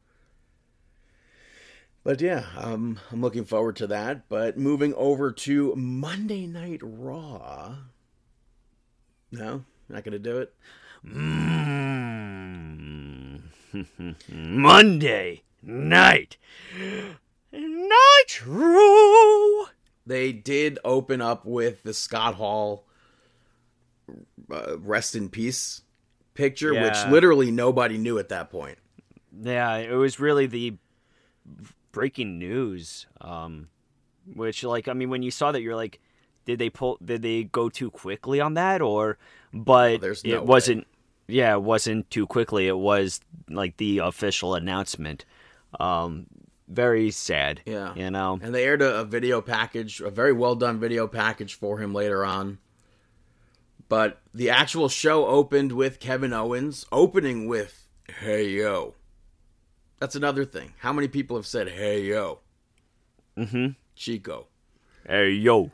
but 2.03 2.21
yeah, 2.21 2.45
um, 2.57 2.99
I'm 3.11 3.21
looking 3.21 3.45
forward 3.45 3.75
to 3.77 3.87
that. 3.87 4.27
But 4.29 4.57
moving 4.57 4.93
over 4.95 5.31
to 5.31 5.75
Monday 5.75 6.45
Night 6.47 6.79
Raw. 6.83 7.75
No, 9.31 9.63
not 9.89 10.03
gonna 10.03 10.19
do 10.19 10.37
it. 10.39 10.53
Mm. 11.05 13.41
Monday 14.29 15.41
night 15.63 16.37
Nitro. 17.51 18.69
They 20.05 20.31
did 20.33 20.79
open 20.83 21.21
up 21.21 21.45
with 21.45 21.83
the 21.83 21.93
Scott 21.93 22.35
Hall 22.35 22.85
uh, 24.51 24.77
"Rest 24.79 25.15
in 25.15 25.29
Peace" 25.29 25.81
picture, 26.33 26.73
Yeah. 26.73 26.83
which 26.83 27.11
literally 27.11 27.51
nobody 27.51 27.97
knew 27.97 28.19
at 28.19 28.29
that 28.29 28.49
point. 28.51 28.77
Yeah, 29.41 29.77
it 29.77 29.95
was 29.95 30.19
really 30.19 30.45
the 30.45 30.77
breaking 31.93 32.37
news. 32.37 33.07
Um, 33.21 33.69
which, 34.35 34.65
like, 34.65 34.89
I 34.89 34.93
mean, 34.93 35.09
when 35.09 35.23
you 35.23 35.31
saw 35.31 35.53
that, 35.53 35.61
you're 35.61 35.75
like, 35.77 36.01
did 36.43 36.59
they 36.59 36.69
pull? 36.69 36.97
Did 37.03 37.21
they 37.21 37.45
go 37.45 37.69
too 37.69 37.89
quickly 37.89 38.41
on 38.41 38.55
that, 38.55 38.81
or? 38.81 39.17
But 39.53 40.01
there's 40.01 40.25
no 40.25 40.33
it 40.33 40.39
way. 40.41 40.45
wasn't. 40.45 40.87
Yeah, 41.27 41.53
it 41.53 41.61
wasn't 41.61 42.09
too 42.09 42.27
quickly. 42.27 42.67
It 42.67 42.77
was 42.77 43.21
like 43.49 43.77
the 43.77 43.99
official 43.99 44.55
announcement. 44.55 45.23
Um, 45.79 46.25
very 46.67 47.11
sad. 47.11 47.61
Yeah. 47.65 47.95
you 47.95 48.11
know. 48.11 48.39
And 48.41 48.53
they 48.53 48.65
aired 48.65 48.81
a, 48.81 48.99
a 48.99 49.05
video 49.05 49.39
package, 49.41 50.01
a 50.01 50.09
very 50.09 50.33
well 50.33 50.55
done 50.55 50.79
video 50.79 51.07
package 51.07 51.53
for 51.53 51.77
him 51.77 51.93
later 51.93 52.25
on. 52.25 52.57
But 53.87 54.21
the 54.33 54.49
actual 54.49 54.89
show 54.89 55.27
opened 55.27 55.71
with 55.71 55.99
Kevin 55.99 56.33
Owens, 56.33 56.85
opening 56.91 57.47
with 57.47 57.87
"Hey 58.19 58.49
Yo." 58.49 58.95
That's 59.99 60.15
another 60.15 60.45
thing. 60.45 60.73
How 60.79 60.93
many 60.93 61.07
people 61.07 61.37
have 61.37 61.47
said 61.47 61.69
"Hey 61.69 62.03
Yo"? 62.03 62.39
Mm-hmm. 63.37 63.67
Chico. 63.95 64.47
Hey 65.07 65.31
yo. 65.31 65.71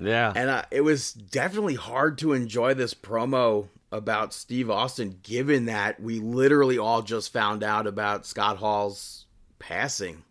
Yeah. 0.00 0.32
And 0.34 0.50
uh, 0.50 0.62
it 0.70 0.82
was 0.82 1.12
definitely 1.12 1.74
hard 1.74 2.18
to 2.18 2.32
enjoy 2.32 2.74
this 2.74 2.94
promo 2.94 3.68
about 3.90 4.34
Steve 4.34 4.70
Austin, 4.70 5.18
given 5.22 5.66
that 5.66 6.00
we 6.00 6.20
literally 6.20 6.78
all 6.78 7.02
just 7.02 7.32
found 7.32 7.62
out 7.62 7.86
about 7.86 8.26
Scott 8.26 8.58
Hall's 8.58 9.26
passing. 9.58 10.22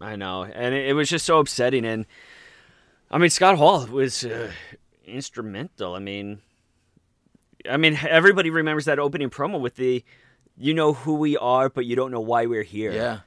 I 0.00 0.16
know, 0.16 0.44
and 0.44 0.74
it, 0.74 0.88
it 0.88 0.92
was 0.94 1.08
just 1.08 1.26
so 1.26 1.38
upsetting. 1.38 1.84
And 1.84 2.06
I 3.10 3.18
mean, 3.18 3.30
Scott 3.30 3.58
Hall 3.58 3.86
was 3.86 4.24
uh, 4.24 4.50
instrumental. 5.04 5.94
I 5.94 5.98
mean, 5.98 6.40
I 7.68 7.76
mean, 7.76 7.98
everybody 8.08 8.50
remembers 8.50 8.86
that 8.86 8.98
opening 8.98 9.30
promo 9.30 9.60
with 9.60 9.76
the, 9.76 10.04
"You 10.60 10.74
know 10.74 10.92
who 10.92 11.14
we 11.14 11.36
are, 11.36 11.68
but 11.68 11.86
you 11.86 11.96
don't 11.96 12.10
know 12.12 12.20
why 12.20 12.46
we're 12.46 12.62
here." 12.62 12.92
Yeah. 12.92 13.20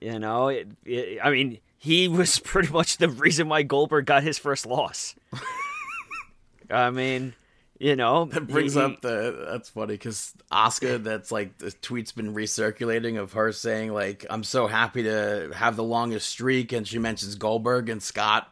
you 0.00 0.18
know, 0.18 0.48
it, 0.48 0.68
it, 0.84 1.18
I 1.22 1.30
mean, 1.30 1.58
he 1.78 2.08
was 2.18 2.38
pretty 2.40 2.72
much 2.72 2.96
the 2.96 3.08
reason 3.08 3.48
why 3.48 3.62
Goldberg 3.62 4.06
got 4.06 4.22
his 4.24 4.38
first 4.38 4.66
loss. 4.66 5.14
I 6.70 6.90
mean, 6.90 7.34
you 7.78 7.96
know, 7.96 8.24
That 8.26 8.46
brings 8.46 8.74
he- 8.74 8.80
up 8.80 9.00
the 9.02 9.46
that's 9.50 9.68
funny 9.68 9.94
because 9.94 10.32
Oscar 10.50 10.98
that's 10.98 11.30
like 11.30 11.58
the 11.58 11.70
tweet's 11.70 12.12
been 12.12 12.34
recirculating 12.34 13.18
of 13.20 13.32
her 13.34 13.52
saying 13.52 13.92
like 13.92 14.24
I'm 14.30 14.44
so 14.44 14.66
happy 14.66 15.02
to 15.02 15.50
have 15.54 15.76
the 15.76 15.82
longest 15.84 16.28
streak 16.28 16.72
and 16.72 16.86
she 16.88 16.98
mentions 16.98 17.34
Goldberg 17.34 17.88
and 17.88 18.02
Scott 18.02 18.50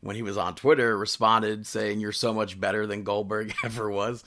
when 0.00 0.16
he 0.16 0.22
was 0.22 0.38
on 0.38 0.54
Twitter 0.54 0.96
responded 0.96 1.66
saying 1.66 2.00
you're 2.00 2.12
so 2.12 2.32
much 2.32 2.58
better 2.58 2.86
than 2.86 3.02
Goldberg 3.04 3.52
ever 3.64 3.90
was. 3.90 4.24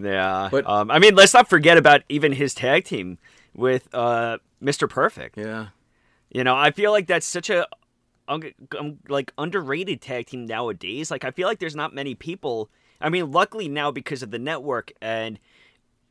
Yeah, 0.00 0.48
But- 0.50 0.66
um, 0.68 0.90
I 0.90 0.98
mean, 0.98 1.14
let's 1.14 1.32
not 1.34 1.48
forget 1.48 1.78
about 1.78 2.02
even 2.08 2.32
his 2.32 2.54
tag 2.54 2.84
team 2.84 3.18
with 3.54 3.88
uh, 3.94 4.38
Mr. 4.62 4.88
Perfect. 4.88 5.36
Yeah. 5.38 5.68
You 6.30 6.44
know, 6.44 6.54
I 6.56 6.70
feel 6.70 6.90
like 6.92 7.06
that's 7.06 7.26
such 7.26 7.48
a 7.50 7.66
um, 8.28 8.42
like 9.08 9.32
underrated 9.38 10.00
tag 10.00 10.26
team 10.26 10.44
nowadays. 10.46 11.10
Like, 11.10 11.24
I 11.24 11.30
feel 11.30 11.48
like 11.48 11.60
there's 11.60 11.76
not 11.76 11.94
many 11.94 12.14
people. 12.14 12.68
I 13.00 13.08
mean, 13.08 13.30
luckily 13.30 13.68
now 13.68 13.90
because 13.90 14.22
of 14.22 14.30
the 14.30 14.38
network 14.38 14.92
and 15.00 15.38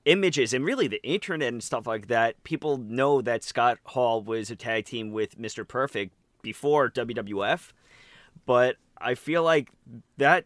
images 0.06 0.54
and 0.54 0.64
really 0.64 0.88
the 0.88 1.04
internet 1.04 1.50
and 1.50 1.64
stuff 1.64 1.86
like 1.86 2.08
that, 2.08 2.44
people 2.44 2.78
know 2.78 3.22
that 3.22 3.44
Scott 3.44 3.80
Hall 3.86 4.22
was 4.22 4.50
a 4.50 4.56
tag 4.56 4.86
team 4.86 5.12
with 5.12 5.38
Mr. 5.38 5.68
Perfect 5.68 6.14
before 6.42 6.90
WWF. 6.90 7.72
But 8.46 8.78
I 9.00 9.16
feel 9.16 9.44
like 9.44 9.70
that 10.18 10.46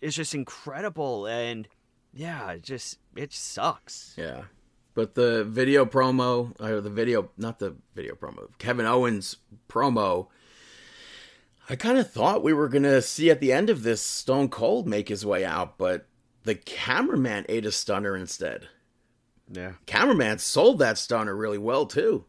is 0.00 0.14
just 0.16 0.34
incredible 0.34 1.26
and 1.26 1.68
yeah, 2.12 2.50
it 2.52 2.62
just 2.62 2.98
it 3.16 3.32
sucks. 3.32 4.14
Yeah. 4.16 4.44
But 4.94 5.14
the 5.14 5.44
video 5.44 5.84
promo, 5.86 6.52
or 6.60 6.80
the 6.80 6.90
video, 6.90 7.30
not 7.38 7.58
the 7.60 7.76
video 7.94 8.14
promo, 8.14 8.48
Kevin 8.58 8.86
Owens 8.86 9.36
promo, 9.68 10.26
I 11.68 11.76
kind 11.76 11.96
of 11.96 12.10
thought 12.10 12.42
we 12.42 12.52
were 12.52 12.68
going 12.68 12.82
to 12.82 13.00
see 13.00 13.30
at 13.30 13.40
the 13.40 13.52
end 13.52 13.70
of 13.70 13.84
this 13.84 14.02
Stone 14.02 14.48
Cold 14.48 14.88
make 14.88 15.08
his 15.08 15.24
way 15.24 15.44
out, 15.44 15.78
but 15.78 16.08
the 16.42 16.56
cameraman 16.56 17.46
ate 17.48 17.64
a 17.64 17.72
stunner 17.72 18.16
instead. 18.16 18.68
Yeah. 19.48 19.74
Cameraman 19.86 20.38
sold 20.38 20.80
that 20.80 20.98
stunner 20.98 21.36
really 21.36 21.58
well, 21.58 21.86
too. 21.86 22.24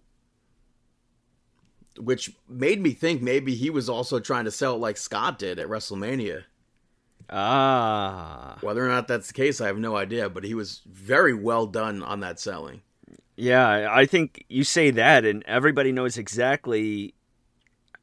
which 1.99 2.31
made 2.47 2.81
me 2.81 2.91
think 2.91 3.21
maybe 3.21 3.55
he 3.55 3.69
was 3.69 3.89
also 3.89 4.19
trying 4.19 4.45
to 4.45 4.51
sell 4.51 4.75
it 4.75 4.79
like 4.79 4.97
Scott 4.97 5.37
did 5.39 5.59
at 5.59 5.67
WrestleMania. 5.67 6.43
Ah. 7.31 8.57
Whether 8.61 8.85
or 8.85 8.89
not 8.89 9.07
that's 9.07 9.27
the 9.27 9.33
case, 9.33 9.61
I 9.61 9.67
have 9.67 9.77
no 9.77 9.95
idea, 9.95 10.29
but 10.29 10.43
he 10.43 10.53
was 10.53 10.81
very 10.85 11.33
well 11.33 11.65
done 11.65 12.03
on 12.03 12.19
that 12.19 12.39
selling. 12.39 12.81
Yeah, 13.37 13.89
I 13.91 14.05
think 14.05 14.45
you 14.49 14.63
say 14.63 14.91
that, 14.91 15.25
and 15.25 15.43
everybody 15.47 15.91
knows 15.91 16.17
exactly 16.17 17.13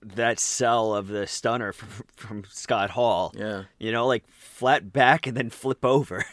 that 0.02 0.38
sell 0.38 0.94
of 0.94 1.08
the 1.08 1.26
stunner 1.26 1.72
from, 1.74 1.88
from 2.16 2.44
Scott 2.48 2.90
Hall. 2.90 3.32
Yeah. 3.36 3.64
You 3.78 3.92
know, 3.92 4.06
like 4.06 4.24
flat 4.30 4.92
back 4.92 5.26
and 5.26 5.36
then 5.36 5.50
flip 5.50 5.84
over. 5.84 6.24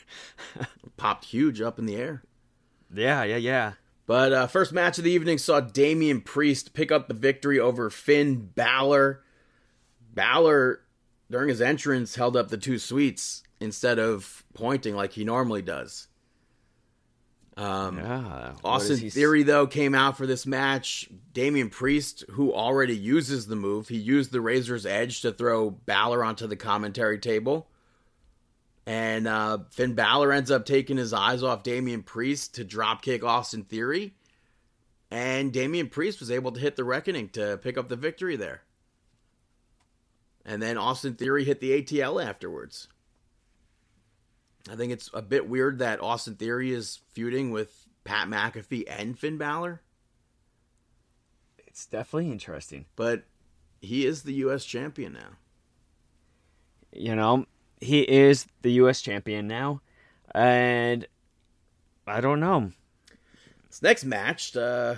Popped 0.97 1.25
huge 1.25 1.62
up 1.62 1.77
in 1.77 1.86
the 1.86 1.95
air. 1.97 2.23
yeah, 2.93 3.23
yeah, 3.23 3.38
yeah. 3.38 3.73
But 4.08 4.34
uh, 4.34 4.47
first 4.47 4.71
match 4.71 4.99
of 4.99 5.03
the 5.03 5.12
evening 5.12 5.39
saw 5.39 5.60
Damian 5.60 6.21
Priest 6.21 6.73
pick 6.73 6.91
up 6.91 7.08
the 7.08 7.15
victory 7.15 7.60
over 7.60 7.89
Finn 7.89 8.51
Balor. 8.53 9.23
Balor, 10.13 10.81
during 11.36 11.50
his 11.50 11.60
entrance, 11.60 12.15
held 12.15 12.38
up 12.38 12.48
the 12.48 12.58
two 12.58 12.80
sweets 12.80 13.43
instead 13.60 14.00
of 14.00 14.45
pointing 14.54 14.95
like 14.95 15.12
he 15.12 15.26
normally 15.26 15.62
does. 15.62 16.08
Um, 17.58 17.98
Yeah. 17.98 18.54
Austin 18.63 19.00
he 19.00 19.10
Theory, 19.10 19.43
though, 19.43 19.67
came 19.67 19.93
out 19.93 20.15
for 20.15 20.26
this 20.26 20.45
match. 20.45 21.10
Damian 21.34 21.69
Priest, 21.69 22.24
who 22.32 22.54
already 22.54 22.95
uses 22.95 23.48
the 23.48 23.58
move, 23.58 23.89
he 23.89 23.98
used 23.98 24.32
the 24.32 24.39
Razor's 24.39 24.86
Edge 24.86 25.19
to 25.24 25.34
throw 25.34 25.71
Balor 25.71 26.24
onto 26.24 26.48
the 26.48 26.56
commentary 26.56 27.19
table. 27.19 27.67
And 28.86 29.28
uh, 29.28 29.58
Finn 29.71 29.93
Balor 29.93 30.32
ends 30.32 30.52
up 30.52 30.65
taking 30.65 30.95
his 30.95 31.12
eyes 31.12 31.43
off 31.43 31.63
Damian 31.63 32.04
Priest 32.04 32.56
to 32.56 32.63
dropkick 32.63 33.26
Austin 33.26 33.65
Theory. 33.65 34.13
And 35.12 35.52
Damian 35.52 35.89
Priest 35.89 36.21
was 36.21 36.32
able 36.32 36.54
to 36.54 36.62
hit 36.62 36.78
the 36.78 36.86
Reckoning 36.86 37.28
to 37.32 37.58
pick 37.58 37.78
up 37.78 37.89
the 37.89 37.98
victory 37.98 38.38
there. 38.38 38.62
And 40.45 40.62
then 40.62 40.77
Austin 40.77 41.15
Theory 41.15 41.43
hit 41.43 41.60
the 41.60 41.81
ATL 41.81 42.23
afterwards. 42.23 42.88
I 44.69 44.75
think 44.75 44.91
it's 44.91 45.10
a 45.13 45.21
bit 45.21 45.47
weird 45.49 45.79
that 45.79 46.01
Austin 46.01 46.36
Theory 46.36 46.71
is 46.71 46.99
feuding 47.13 47.51
with 47.51 47.88
Pat 48.03 48.27
McAfee 48.27 48.84
and 48.88 49.17
Finn 49.17 49.38
Balor, 49.38 49.81
It's 51.67 51.86
definitely 51.86 52.31
interesting. 52.31 52.86
but 52.95 53.23
he 53.81 54.05
is 54.05 54.23
the 54.23 54.34
U.S. 54.34 54.63
champion 54.65 55.13
now. 55.13 55.29
You 56.91 57.15
know, 57.15 57.45
he 57.81 58.01
is 58.01 58.47
the 58.62 58.71
U.S. 58.73 59.01
champion 59.01 59.47
now, 59.47 59.81
and 60.34 61.05
I 62.08 62.21
don't 62.21 62.39
know. 62.39 62.71
This 63.69 63.81
next 63.81 64.05
match, 64.05 64.55
uh, 64.55 64.95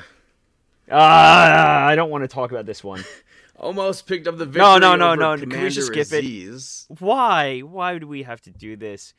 Ah, 0.92 1.86
I 1.86 1.96
don't 1.96 2.10
want 2.10 2.24
to 2.24 2.28
talk 2.30 2.52
about 2.52 2.66
this 2.66 2.84
one. 2.84 3.04
almost 3.58 4.06
picked 4.08 4.28
up 4.28 4.38
the 4.38 4.46
victory. 4.46 4.62
No, 4.62 4.78
no, 4.78 4.96
no, 4.96 5.08
over 5.12 5.16
no. 5.18 5.32
Can 5.38 5.50
we 5.50 5.56
Commander 5.56 5.70
just 5.70 5.88
skip 5.88 6.12
it? 6.12 7.00
Why? 7.00 7.60
Why 7.62 7.98
do 7.98 8.08
we 8.08 8.24
have 8.24 8.42
to 8.42 8.52
do 8.52 8.76
this? 8.76 9.14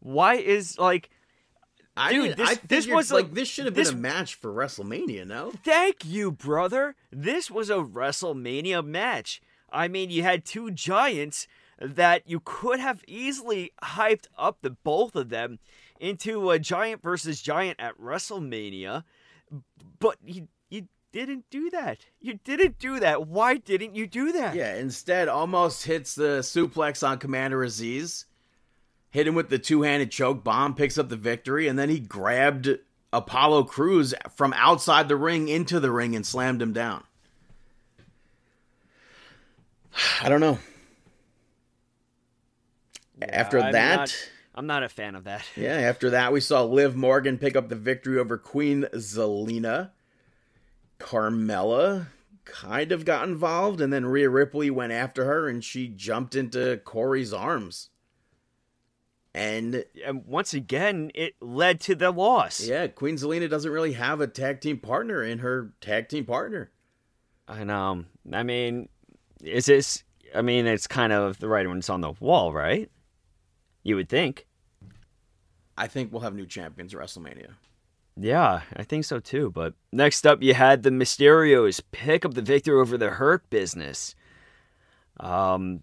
Why 0.00 0.34
is 0.34 0.78
like 0.78 1.10
I 1.96 2.10
Dude, 2.12 2.36
this- 2.36 2.58
this 2.66 2.86
was 2.88 3.10
a- 3.12 3.14
like 3.14 3.34
this 3.34 3.48
should 3.48 3.66
have 3.66 3.74
this- 3.74 3.90
been 3.90 3.98
a 3.98 4.02
match 4.02 4.34
for 4.34 4.52
WrestleMania. 4.52 5.26
No, 5.26 5.52
Thank 5.64 6.04
you, 6.04 6.32
brother. 6.32 6.96
This 7.12 7.50
was 7.50 7.70
a 7.70 7.74
WrestleMania 7.76 8.84
match. 8.84 9.40
I 9.70 9.86
mean, 9.88 10.10
you 10.10 10.22
had 10.22 10.44
two 10.44 10.70
giants 10.72 11.46
that 11.80 12.28
you 12.28 12.40
could 12.44 12.80
have 12.80 13.02
easily 13.06 13.72
hyped 13.82 14.26
up 14.36 14.58
the 14.62 14.70
both 14.70 15.14
of 15.14 15.28
them 15.28 15.58
into 16.00 16.50
a 16.50 16.58
giant 16.58 17.00
versus 17.02 17.40
giant 17.40 17.78
at 17.80 17.96
WrestleMania, 17.98 19.04
but 20.00 20.18
didn't 21.14 21.44
do 21.48 21.70
that. 21.70 21.98
You 22.20 22.40
didn't 22.42 22.78
do 22.80 22.98
that. 23.00 23.28
Why 23.28 23.56
didn't 23.56 23.94
you 23.94 24.06
do 24.08 24.32
that? 24.32 24.54
yeah. 24.56 24.74
Instead, 24.74 25.28
almost 25.28 25.84
hits 25.86 26.14
the 26.16 26.40
suplex 26.40 27.06
on 27.06 27.18
Commander 27.18 27.62
Aziz. 27.62 28.26
Hit 29.10 29.28
him 29.28 29.36
with 29.36 29.48
the 29.48 29.60
two-handed 29.60 30.10
choke 30.10 30.42
bomb, 30.42 30.74
picks 30.74 30.98
up 30.98 31.08
the 31.08 31.16
victory, 31.16 31.68
and 31.68 31.78
then 31.78 31.88
he 31.88 32.00
grabbed 32.00 32.68
Apollo 33.12 33.64
Cruz 33.64 34.12
from 34.34 34.52
outside 34.54 35.08
the 35.08 35.14
ring 35.16 35.46
into 35.48 35.78
the 35.78 35.92
ring 35.92 36.16
and 36.16 36.26
slammed 36.26 36.60
him 36.60 36.72
down. 36.72 37.04
I 40.20 40.28
don't 40.28 40.40
know. 40.40 40.58
After 43.22 43.60
I'm 43.60 43.72
that, 43.72 43.96
not- 43.96 44.28
I'm 44.56 44.66
not 44.66 44.82
a 44.84 44.88
fan 44.88 45.14
of 45.16 45.24
that. 45.24 45.44
yeah, 45.56 45.74
after 45.74 46.10
that, 46.10 46.32
we 46.32 46.40
saw 46.40 46.62
Liv 46.64 46.94
Morgan 46.94 47.38
pick 47.38 47.56
up 47.56 47.68
the 47.68 47.74
victory 47.76 48.18
over 48.18 48.36
Queen 48.38 48.86
Zelina. 48.94 49.90
Carmella 51.04 52.06
kind 52.46 52.90
of 52.90 53.04
got 53.04 53.28
involved, 53.28 53.80
and 53.80 53.92
then 53.92 54.06
Rhea 54.06 54.30
Ripley 54.30 54.70
went 54.70 54.92
after 54.92 55.24
her, 55.26 55.48
and 55.48 55.62
she 55.62 55.86
jumped 55.88 56.34
into 56.34 56.78
Corey's 56.78 57.32
arms. 57.32 57.90
And 59.34 59.84
And 60.06 60.24
once 60.24 60.54
again, 60.54 61.10
it 61.14 61.34
led 61.40 61.80
to 61.82 61.94
the 61.94 62.10
loss. 62.10 62.64
yeah, 62.64 62.86
Queen 62.86 63.16
Zelina 63.16 63.50
doesn't 63.50 63.70
really 63.70 63.92
have 63.92 64.20
a 64.20 64.26
tag 64.26 64.60
team 64.60 64.78
partner 64.78 65.22
in 65.22 65.40
her 65.40 65.72
tag 65.80 66.08
team 66.08 66.24
partner. 66.24 66.70
And 67.48 67.70
um, 67.70 68.06
I 68.32 68.42
mean, 68.42 68.88
is 69.42 69.66
this? 69.66 70.04
I 70.34 70.40
mean, 70.40 70.66
it's 70.66 70.86
kind 70.86 71.12
of 71.12 71.38
the 71.38 71.48
right 71.48 71.66
one's 71.68 71.90
on 71.90 72.00
the 72.00 72.12
wall, 72.20 72.52
right? 72.52 72.90
You 73.82 73.96
would 73.96 74.08
think. 74.08 74.46
I 75.76 75.88
think 75.88 76.12
we'll 76.12 76.22
have 76.22 76.34
new 76.34 76.46
champions 76.46 76.94
at 76.94 77.00
WrestleMania. 77.00 77.50
Yeah, 78.16 78.62
I 78.76 78.84
think 78.84 79.04
so 79.04 79.18
too. 79.18 79.50
But 79.50 79.74
next 79.92 80.26
up, 80.26 80.42
you 80.42 80.54
had 80.54 80.82
the 80.82 80.90
Mysterios 80.90 81.80
pick 81.90 82.24
up 82.24 82.34
the 82.34 82.42
victory 82.42 82.80
over 82.80 82.96
the 82.96 83.10
Hurt 83.10 83.48
Business. 83.50 84.14
Um, 85.18 85.82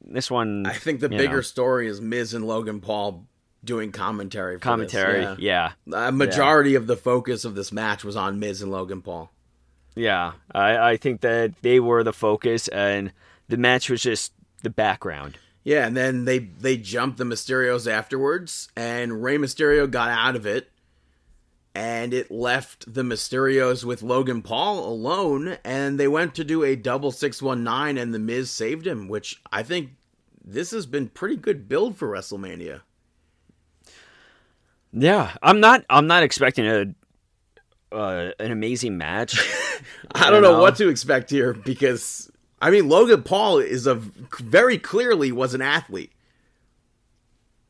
this 0.00 0.30
one, 0.30 0.66
I 0.66 0.74
think 0.74 1.00
the 1.00 1.08
bigger 1.08 1.36
know, 1.36 1.40
story 1.42 1.88
is 1.88 2.00
Miz 2.00 2.34
and 2.34 2.46
Logan 2.46 2.80
Paul 2.80 3.26
doing 3.64 3.92
commentary. 3.92 4.56
For 4.56 4.62
commentary. 4.62 5.24
This. 5.24 5.38
yeah. 5.38 5.72
A 5.92 6.12
majority 6.12 6.74
of 6.74 6.86
the 6.86 6.96
focus 6.96 7.44
of 7.44 7.54
this 7.54 7.72
match 7.72 8.04
was 8.04 8.16
on 8.16 8.38
Miz 8.38 8.62
and 8.62 8.70
Logan 8.70 9.02
Paul. 9.02 9.30
Yeah, 9.94 10.32
I, 10.54 10.90
I 10.90 10.96
think 10.96 11.22
that 11.22 11.54
they 11.62 11.80
were 11.80 12.04
the 12.04 12.12
focus, 12.12 12.68
and 12.68 13.12
the 13.48 13.56
match 13.56 13.90
was 13.90 14.00
just 14.00 14.32
the 14.62 14.70
background. 14.70 15.38
Yeah, 15.64 15.86
and 15.86 15.96
then 15.96 16.24
they 16.24 16.38
they 16.38 16.76
jumped 16.76 17.18
the 17.18 17.24
Mysterios 17.24 17.90
afterwards, 17.90 18.68
and 18.76 19.24
Rey 19.24 19.38
Mysterio 19.38 19.90
got 19.90 20.08
out 20.10 20.36
of 20.36 20.46
it, 20.46 20.70
and 21.78 22.12
it 22.12 22.28
left 22.28 22.92
the 22.92 23.04
Mysterios 23.04 23.84
with 23.84 24.02
Logan 24.02 24.42
Paul 24.42 24.92
alone, 24.92 25.58
and 25.62 25.98
they 25.98 26.08
went 26.08 26.34
to 26.34 26.42
do 26.42 26.64
a 26.64 26.74
double 26.74 27.12
six 27.12 27.40
one 27.40 27.62
nine, 27.62 27.96
and 27.96 28.12
the 28.12 28.18
Miz 28.18 28.50
saved 28.50 28.84
him, 28.84 29.06
which 29.06 29.40
I 29.52 29.62
think 29.62 29.90
this 30.44 30.72
has 30.72 30.86
been 30.86 31.06
pretty 31.06 31.36
good 31.36 31.68
build 31.68 31.96
for 31.96 32.08
WrestleMania. 32.08 32.80
Yeah, 34.92 35.30
I'm 35.40 35.60
not. 35.60 35.84
I'm 35.88 36.08
not 36.08 36.24
expecting 36.24 36.66
a 36.66 37.94
uh, 37.94 38.32
an 38.40 38.50
amazing 38.50 38.98
match. 38.98 39.38
I 40.16 40.30
don't 40.30 40.42
know 40.42 40.54
know. 40.54 40.60
what 40.60 40.74
to 40.78 40.88
expect 40.88 41.30
here 41.30 41.52
because 41.52 42.28
I 42.60 42.72
mean 42.72 42.88
Logan 42.88 43.22
Paul 43.22 43.60
is 43.60 43.86
a 43.86 43.94
very 43.94 44.78
clearly 44.78 45.30
was 45.30 45.54
an 45.54 45.62
athlete. 45.62 46.10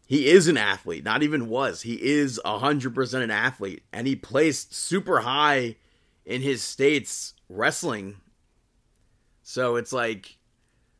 He 0.08 0.30
is 0.30 0.48
an 0.48 0.56
athlete, 0.56 1.04
not 1.04 1.22
even 1.22 1.50
was. 1.50 1.82
He 1.82 2.02
is 2.02 2.40
100% 2.42 3.22
an 3.22 3.30
athlete 3.30 3.82
and 3.92 4.06
he 4.06 4.16
placed 4.16 4.74
super 4.74 5.20
high 5.20 5.76
in 6.24 6.40
his 6.40 6.62
states 6.62 7.34
wrestling. 7.50 8.16
So 9.42 9.76
it's 9.76 9.92
like 9.92 10.38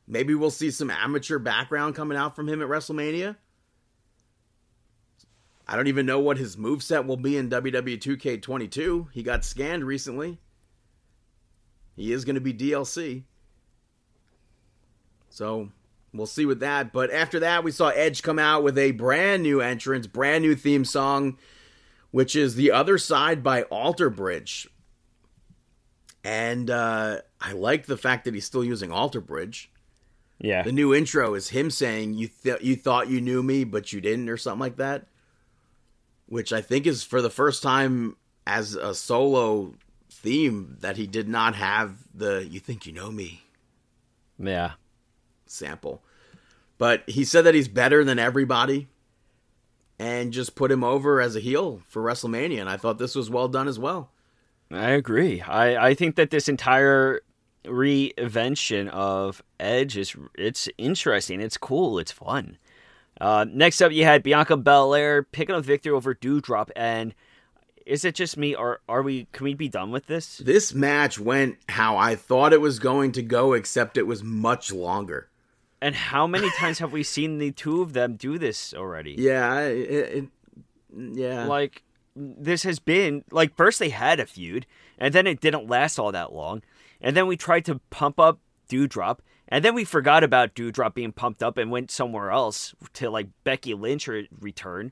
maybe 0.06 0.34
we'll 0.34 0.50
see 0.50 0.70
some 0.70 0.90
amateur 0.90 1.38
background 1.38 1.94
coming 1.94 2.18
out 2.18 2.36
from 2.36 2.50
him 2.50 2.60
at 2.60 2.68
WrestleMania. 2.68 3.36
I 5.66 5.74
don't 5.74 5.88
even 5.88 6.04
know 6.04 6.20
what 6.20 6.36
his 6.36 6.58
move 6.58 6.82
set 6.82 7.06
will 7.06 7.16
be 7.16 7.38
in 7.38 7.48
WWE 7.48 7.98
2K22. 7.98 9.08
He 9.12 9.22
got 9.22 9.42
scanned 9.42 9.84
recently. 9.84 10.38
He 11.96 12.12
is 12.12 12.26
going 12.26 12.34
to 12.34 12.42
be 12.42 12.52
DLC. 12.52 13.22
So 15.30 15.70
we'll 16.12 16.26
see 16.26 16.46
with 16.46 16.60
that. 16.60 16.92
But 16.92 17.10
after 17.10 17.40
that, 17.40 17.64
we 17.64 17.70
saw 17.70 17.88
Edge 17.88 18.22
come 18.22 18.38
out 18.38 18.62
with 18.62 18.78
a 18.78 18.92
brand 18.92 19.42
new 19.42 19.60
entrance, 19.60 20.06
brand 20.06 20.42
new 20.42 20.54
theme 20.54 20.84
song, 20.84 21.38
which 22.10 22.34
is 22.34 22.54
The 22.54 22.70
Other 22.70 22.98
Side 22.98 23.42
by 23.42 23.62
Alter 23.64 24.10
Bridge. 24.10 24.68
And 26.24 26.70
uh, 26.70 27.18
I 27.40 27.52
like 27.52 27.86
the 27.86 27.96
fact 27.96 28.24
that 28.24 28.34
he's 28.34 28.44
still 28.44 28.64
using 28.64 28.90
Alter 28.92 29.20
Bridge. 29.20 29.70
yeah, 30.38 30.62
The 30.62 30.72
new 30.72 30.94
intro 30.94 31.34
is 31.34 31.48
him 31.50 31.70
saying, 31.70 32.14
"You 32.14 32.28
th- 32.28 32.60
you 32.60 32.76
thought 32.76 33.08
you 33.08 33.20
knew 33.20 33.42
me, 33.42 33.64
but 33.64 33.92
you 33.92 34.00
didn't," 34.00 34.28
or 34.28 34.36
something 34.36 34.60
like 34.60 34.76
that. 34.76 35.06
Which 36.26 36.52
I 36.52 36.60
think 36.60 36.86
is 36.86 37.02
for 37.04 37.22
the 37.22 37.30
first 37.30 37.62
time 37.62 38.16
as 38.46 38.74
a 38.74 38.94
solo 38.94 39.74
theme 40.10 40.76
that 40.80 40.96
he 40.96 41.06
did 41.06 41.28
not 41.28 41.54
have 41.54 41.96
the 42.12 42.46
"You 42.46 42.60
think 42.60 42.84
you 42.84 42.92
know 42.92 43.10
me" 43.10 43.44
yeah. 44.38 44.72
Sample. 45.50 46.02
But 46.78 47.02
he 47.08 47.24
said 47.24 47.42
that 47.42 47.54
he's 47.54 47.68
better 47.68 48.04
than 48.04 48.18
everybody, 48.18 48.88
and 49.98 50.32
just 50.32 50.54
put 50.54 50.70
him 50.70 50.84
over 50.84 51.20
as 51.20 51.34
a 51.34 51.40
heel 51.40 51.82
for 51.88 52.02
WrestleMania. 52.02 52.60
And 52.60 52.70
I 52.70 52.76
thought 52.76 52.98
this 52.98 53.14
was 53.14 53.30
well 53.30 53.48
done 53.48 53.66
as 53.66 53.78
well. 53.78 54.10
I 54.70 54.90
agree. 54.90 55.40
I, 55.40 55.88
I 55.88 55.94
think 55.94 56.16
that 56.16 56.30
this 56.30 56.48
entire 56.48 57.22
reinvention 57.64 58.88
of 58.88 59.42
Edge 59.58 59.96
is 59.96 60.14
it's 60.36 60.68
interesting. 60.78 61.40
It's 61.40 61.56
cool. 61.56 61.98
It's 61.98 62.12
fun. 62.12 62.58
Uh, 63.20 63.46
next 63.48 63.80
up, 63.82 63.90
you 63.90 64.04
had 64.04 64.22
Bianca 64.22 64.56
Belair 64.56 65.24
picking 65.24 65.54
up 65.54 65.64
victory 65.64 65.92
over 65.92 66.14
Doudrop, 66.14 66.70
and 66.76 67.14
is 67.84 68.04
it 68.04 68.14
just 68.14 68.36
me, 68.36 68.54
or 68.54 68.80
are 68.88 69.02
we? 69.02 69.26
Can 69.32 69.44
we 69.44 69.54
be 69.54 69.68
done 69.68 69.90
with 69.90 70.06
this? 70.06 70.38
This 70.38 70.72
match 70.72 71.18
went 71.18 71.56
how 71.68 71.96
I 71.96 72.14
thought 72.14 72.52
it 72.52 72.60
was 72.60 72.78
going 72.78 73.12
to 73.12 73.22
go, 73.22 73.54
except 73.54 73.96
it 73.96 74.06
was 74.06 74.22
much 74.22 74.72
longer. 74.72 75.27
And 75.80 75.94
how 75.94 76.26
many 76.26 76.50
times 76.58 76.80
have 76.80 76.92
we 76.92 77.02
seen 77.02 77.38
the 77.38 77.52
two 77.52 77.82
of 77.82 77.92
them 77.92 78.16
do 78.16 78.38
this 78.38 78.74
already? 78.74 79.14
Yeah, 79.16 79.60
it, 79.60 79.90
it 79.90 80.24
yeah. 80.96 81.46
Like 81.46 81.82
this 82.16 82.64
has 82.64 82.78
been 82.78 83.24
like 83.30 83.56
first 83.56 83.78
they 83.78 83.90
had 83.90 84.20
a 84.20 84.26
feud, 84.26 84.66
and 84.98 85.14
then 85.14 85.26
it 85.26 85.40
didn't 85.40 85.68
last 85.68 85.98
all 85.98 86.12
that 86.12 86.32
long, 86.32 86.62
and 87.00 87.16
then 87.16 87.26
we 87.26 87.36
tried 87.36 87.64
to 87.66 87.80
pump 87.90 88.18
up 88.18 88.40
Doudrop, 88.68 89.18
and 89.48 89.64
then 89.64 89.74
we 89.74 89.84
forgot 89.84 90.24
about 90.24 90.54
Doudrop 90.54 90.94
being 90.94 91.12
pumped 91.12 91.42
up 91.42 91.56
and 91.56 91.70
went 91.70 91.90
somewhere 91.90 92.30
else 92.30 92.74
to 92.94 93.08
like 93.10 93.28
Becky 93.44 93.74
Lynch 93.74 94.08
re- 94.08 94.28
return, 94.40 94.90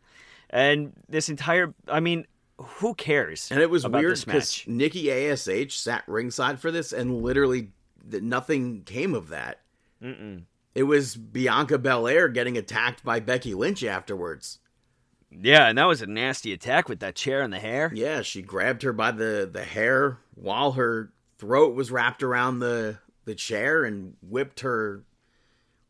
and 0.51 0.93
this 1.09 1.29
entire 1.29 1.75
I 1.89 1.99
mean, 1.99 2.27
who 2.59 2.95
cares? 2.95 3.51
and 3.51 3.61
it 3.61 3.71
was 3.71 3.87
weird 3.89 4.23
because? 4.25 4.63
Nikki 4.67 5.11
Ash 5.11 5.49
sat 5.75 6.05
ringside 6.07 6.61
for 6.61 6.71
this, 6.71 6.93
and 6.93 7.23
literally 7.23 7.73
nothing 8.09 8.83
came 8.85 9.15
of 9.15 9.29
that. 9.29 9.63
Mm-mm. 10.01 10.45
It 10.77 10.83
was 10.83 11.17
Bianca 11.17 11.79
Belair 11.79 12.29
getting 12.29 12.59
attacked 12.59 13.03
by 13.03 13.19
Becky 13.19 13.55
Lynch 13.55 13.83
afterwards. 13.83 14.59
Yeah, 15.31 15.69
and 15.69 15.79
that 15.79 15.87
was 15.87 16.03
a 16.03 16.07
nasty 16.07 16.53
attack 16.53 16.87
with 16.87 17.01
that 17.01 17.15
chair 17.15 17.41
and 17.41 17.51
the 17.51 17.59
hair. 17.59 17.91
Yeah, 17.95 18.21
she 18.21 18.43
grabbed 18.43 18.83
her 18.83 18.93
by 18.93 19.13
the 19.13 19.49
the 19.51 19.65
hair 19.65 20.19
while 20.35 20.73
her 20.73 21.13
throat 21.39 21.75
was 21.75 21.91
wrapped 21.91 22.23
around 22.23 22.59
the 22.59 22.99
the 23.25 23.35
chair 23.35 23.85
and 23.85 24.17
whipped 24.21 24.61
her 24.61 25.03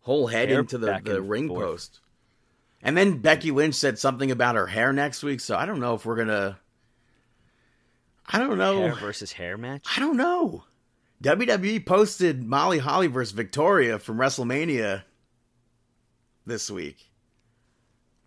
whole 0.03 0.29
head 0.29 0.51
Hair 0.51 0.61
into 0.61 0.79
the, 0.79 1.01
the 1.03 1.21
ring 1.21 1.49
forth. 1.49 1.65
post. 1.65 2.01
And 2.81 2.97
then 2.97 3.19
Becky 3.19 3.51
Lynch 3.51 3.75
said 3.75 3.99
something 3.99 4.31
about 4.31 4.55
her 4.55 4.69
hair 4.69 4.93
next 4.93 5.25
week, 5.25 5.41
so 5.41 5.57
I 5.57 5.67
don't 5.67 5.81
know 5.81 5.95
if 5.95 6.07
we're 6.07 6.15
gonna. 6.15 6.61
I 8.29 8.39
don't 8.39 8.57
know. 8.57 8.83
Hair 8.83 8.95
versus 8.95 9.33
hair 9.33 9.59
match. 9.59 9.85
I 9.97 9.99
don't 9.99 10.17
know. 10.17 10.63
WWE 11.23 11.85
posted 11.87 12.47
Molly 12.47 12.79
Holly 12.79 13.07
versus 13.07 13.33
Victoria 13.33 13.99
from 13.99 14.19
WrestleMania 14.19 15.05
this 16.45 16.71
week. 16.71 17.11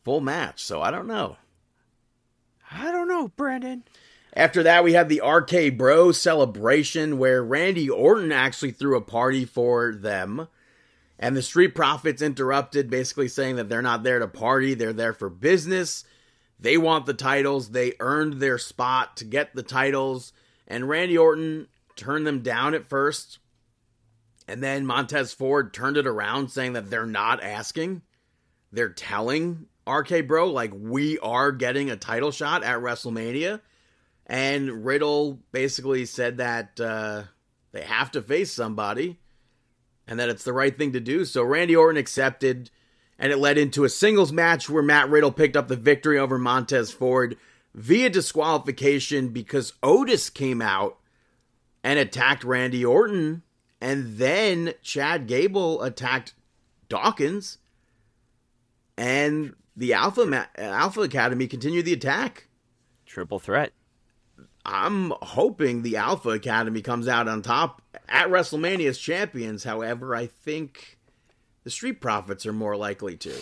Full 0.04 0.22
match, 0.22 0.64
so 0.64 0.82
I 0.82 0.92
don't 0.92 1.08
know. 1.08 1.38
I 2.72 2.92
don't 2.92 3.08
know, 3.08 3.30
Brandon. 3.30 3.84
After 4.34 4.64
that, 4.64 4.84
we 4.84 4.94
had 4.94 5.10
the 5.10 5.22
RK 5.22 5.78
Bro 5.78 6.14
celebration 6.14 7.18
where 7.18 7.44
Randy 7.44 7.90
Orton 7.90 8.32
actually 8.32 8.72
threw 8.72 8.96
a 8.96 9.02
party 9.02 9.46
for 9.46 9.94
them. 9.94 10.48
And 11.18 11.36
the 11.36 11.42
Street 11.42 11.76
Profits 11.76 12.22
interrupted, 12.22 12.90
basically 12.90 13.28
saying 13.28 13.58
that 13.58 13.70
they're 13.70 13.82
not 13.82 14.04
there 14.04 14.20
to 14.20 14.28
party, 14.28 14.74
they're 14.74 14.94
there 14.94 15.14
for 15.14 15.30
business. 15.30 16.06
They 16.60 16.78
want 16.78 17.06
the 17.06 17.14
titles, 17.14 17.72
they 17.72 17.94
earned 18.00 18.36
their 18.36 18.58
spot 18.58 19.18
to 19.18 19.26
get 19.26 19.54
the 19.54 19.64
titles. 19.64 20.32
And 20.68 20.88
Randy 20.88 21.18
Orton 21.18 21.68
turned 22.00 22.26
them 22.26 22.42
down 22.42 22.74
at 22.74 22.88
first. 22.88 23.40
And 24.48 24.64
then 24.64 24.86
Montez 24.86 25.34
Ford 25.34 25.74
turned 25.74 25.98
it 25.98 26.08
around, 26.08 26.50
saying 26.50 26.74
that 26.74 26.90
they're 26.90 27.06
not 27.06 27.44
asking, 27.44 28.02
they're 28.72 28.90
telling 28.90 29.68
RK 29.88 30.28
Bro, 30.28 30.52
like, 30.52 30.72
we 30.74 31.20
are 31.20 31.52
getting 31.52 31.92
a 31.92 31.98
title 31.98 32.32
shot 32.32 32.64
at 32.64 32.80
WrestleMania. 32.80 33.62
And 34.26 34.86
Riddle 34.86 35.40
basically 35.52 36.06
said 36.06 36.38
that 36.38 36.80
uh, 36.80 37.24
they 37.72 37.82
have 37.82 38.12
to 38.12 38.22
face 38.22 38.52
somebody 38.52 39.20
and 40.08 40.20
that 40.20 40.30
it's 40.30 40.44
the 40.44 40.54
right 40.54 40.76
thing 40.76 40.94
to 40.94 41.00
do. 41.00 41.26
So 41.26 41.44
Randy 41.44 41.76
Orton 41.76 41.98
accepted, 41.98 42.72
and 43.18 43.32
it 43.32 43.38
led 43.38 43.58
into 43.58 43.84
a 43.84 43.90
singles 43.90 44.32
match 44.32 44.70
where 44.70 44.84
Matt 44.84 45.10
Riddle 45.10 45.32
picked 45.32 45.58
up 45.58 45.68
the 45.68 45.76
victory 45.76 46.18
over 46.18 46.38
Montez 46.38 46.92
Ford 46.92 47.38
via 47.76 48.10
disqualification 48.10 49.30
because 49.30 49.74
Otis 49.84 50.30
came 50.30 50.62
out 50.62 50.99
and 51.84 52.00
attacked 52.00 52.44
Randy 52.44 52.84
Orton, 52.86 53.44
and 53.82 54.18
then 54.18 54.74
Chad 54.82 55.28
Gable 55.28 55.82
attacked 55.82 56.34
Dawkins, 56.90 57.58
and 58.98 59.56
the 59.76 59.94
Alpha 59.94 60.26
Ma- 60.26 60.46
Alpha 60.58 61.02
Academy 61.02 61.48
continued 61.48 61.86
the 61.86 61.94
attack. 61.94 62.48
Triple 63.06 63.40
threat. 63.40 63.72
I'm 64.66 65.14
hoping 65.22 65.82
the 65.82 65.96
Alpha 65.96 66.30
Academy 66.30 66.82
comes 66.82 67.08
out 67.08 67.28
on 67.28 67.42
top 67.42 67.82
at 68.08 68.28
WrestleMania 68.28 68.90
as 68.90 68.98
champions. 68.98 69.64
However, 69.64 70.14
I 70.16 70.28
think 70.28 71.00
the 71.64 71.70
Street 71.70 72.02
Profits 72.02 72.46
are 72.46 72.54
more 72.54 72.76
likely 72.76 73.16
to. 73.18 73.34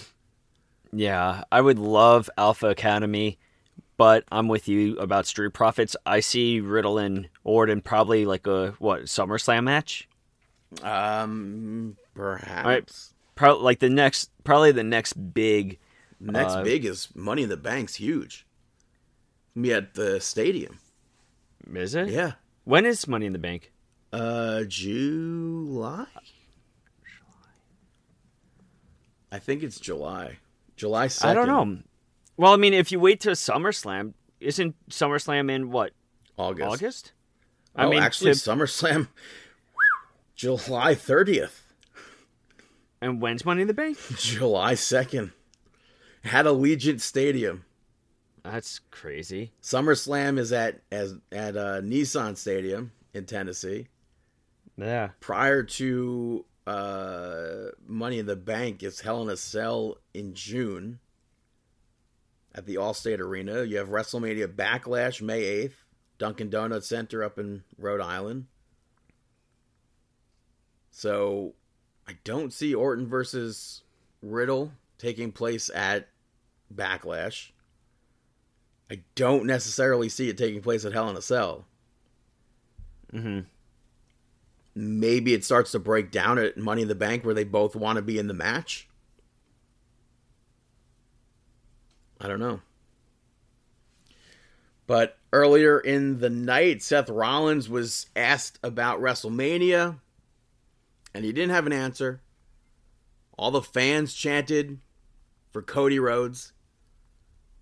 Yeah, 0.94 1.44
I 1.52 1.60
would 1.62 1.80
love 1.80 2.30
Alpha 2.38 2.68
Academy, 2.68 3.40
but 3.98 4.24
I'm 4.32 4.48
with 4.48 4.68
you 4.68 4.98
about 5.00 5.26
Street 5.28 5.54
Profits. 5.54 5.96
I 6.06 6.20
see 6.22 6.60
Riddle 6.60 6.98
and 6.98 7.28
Orton 7.44 7.82
probably 7.82 8.26
like 8.26 8.48
a 8.48 8.72
what 8.80 9.04
SummerSlam 9.04 9.64
match, 9.66 10.08
Um, 10.84 11.98
perhaps. 12.14 13.14
right. 13.40 13.52
like 13.62 13.80
the 13.80 13.90
next, 13.90 14.32
probably 14.44 14.72
the 14.72 14.84
next 14.84 15.14
big. 15.34 15.80
Next 16.20 16.54
Uh, 16.54 16.64
big 16.64 16.86
is 16.86 17.10
Money 17.16 17.44
in 17.44 17.50
the 17.50 17.58
Bank's 17.58 17.96
huge. 17.96 18.46
Be 19.60 19.74
at 19.74 19.94
the 19.96 20.20
stadium. 20.20 20.80
Is 21.74 21.94
it? 21.96 22.10
Yeah. 22.10 22.34
When 22.64 22.86
is 22.86 23.08
Money 23.08 23.26
in 23.28 23.34
the 23.34 23.40
Bank? 23.40 23.72
Uh, 24.14 24.64
July. 24.64 26.06
July. 27.04 27.50
I 29.32 29.40
think 29.40 29.64
it's 29.64 29.80
July. 29.80 30.38
July 30.76 31.08
2nd. 31.08 31.26
I 31.26 31.34
don't 31.34 31.48
know. 31.48 31.80
Well, 32.38 32.54
I 32.54 32.56
mean, 32.56 32.74
if 32.74 32.92
you 32.92 33.00
wait 33.00 33.20
to 33.22 33.32
SummerSlam, 33.32 34.14
isn't 34.40 34.76
SummerSlam 34.90 35.52
in 35.52 35.72
what 35.72 35.92
August. 36.38 36.68
August? 36.70 37.12
Oh, 37.76 37.88
I 37.88 37.90
mean, 37.90 38.02
actually, 38.02 38.32
to- 38.34 38.38
SummerSlam, 38.38 39.08
July 40.36 40.94
30th. 40.94 41.62
and 43.02 43.22
when's 43.22 43.44
Money 43.44 43.62
in 43.64 43.68
the 43.68 43.74
Bank? 43.74 43.98
July 44.18 44.74
2nd. 44.74 45.32
At 46.24 46.46
Allegiant 46.46 47.00
Stadium. 47.02 47.64
That's 48.44 48.80
crazy. 48.92 49.52
SummerSlam 49.62 50.38
is 50.38 50.52
at 50.54 50.82
as 50.92 51.16
at 51.32 51.58
uh, 51.58 51.82
Nissan 51.82 52.38
Stadium 52.38 52.92
in 53.14 53.26
Tennessee. 53.26 53.88
Yeah. 54.78 55.10
Prior 55.20 55.64
to 55.64 56.46
uh, 56.66 57.56
Money 57.88 58.20
in 58.20 58.26
the 58.26 58.36
Bank, 58.36 58.84
it's 58.84 59.02
Hell 59.02 59.22
in 59.24 59.30
a 59.30 59.38
Cell 59.38 59.98
in 60.14 60.34
June 60.34 61.00
at 62.58 62.66
the 62.66 62.76
Allstate 62.76 63.20
Arena. 63.20 63.64
You 63.64 63.78
have 63.78 63.90
WrestleMania 63.90 64.48
Backlash 64.48 65.22
May 65.22 65.44
8th, 65.44 65.76
Dunkin' 66.18 66.50
Donuts 66.50 66.90
Center 66.90 67.24
up 67.24 67.38
in 67.38 67.64
Rhode 67.78 68.02
Island. 68.02 68.48
So 70.90 71.54
I 72.08 72.18
don't 72.24 72.52
see 72.52 72.74
Orton 72.74 73.08
versus 73.08 73.84
Riddle 74.24 74.72
taking 74.98 75.32
place 75.32 75.70
at 75.70 76.08
Backlash. 76.74 77.52
I 78.90 79.02
don't 79.14 79.46
necessarily 79.46 80.10
see 80.10 80.30
it 80.30 80.38
taking 80.38 80.62
place 80.62 80.84
at 80.84 80.94
Hell 80.94 81.10
in 81.10 81.16
a 81.16 81.22
Cell. 81.22 81.66
Mm-hmm. 83.14 83.42
Maybe 84.74 85.34
it 85.34 85.46
starts 85.46 85.72
to 85.74 85.80
break 85.80 86.12
down 86.12 86.40
at 86.40 86.58
Money 86.58 86.84
in 86.84 86.88
the 86.88 86.96
Bank 86.96 87.24
where 87.24 87.36
they 87.36 87.44
both 87.44 87.76
want 87.76 87.98
to 87.98 88.02
be 88.02 88.18
in 88.18 88.28
the 88.28 88.34
match. 88.34 88.88
I 92.20 92.28
don't 92.28 92.40
know. 92.40 92.62
But 94.88 95.18
earlier 95.34 95.80
in 95.80 96.20
the 96.20 96.30
night, 96.30 96.82
Seth 96.82 97.10
Rollins 97.10 97.70
was 97.70 98.08
asked 98.16 98.58
about 98.64 99.02
WrestleMania, 99.02 100.00
and 101.14 101.26
he 101.26 101.34
didn't 101.34 101.54
have 101.54 101.68
an 101.68 101.74
answer. 101.74 102.22
All 103.38 103.52
the 103.52 103.62
fans 103.62 104.14
chanted 104.14 104.80
for 105.52 105.62
Cody 105.62 106.00
Rhodes. 106.00 106.54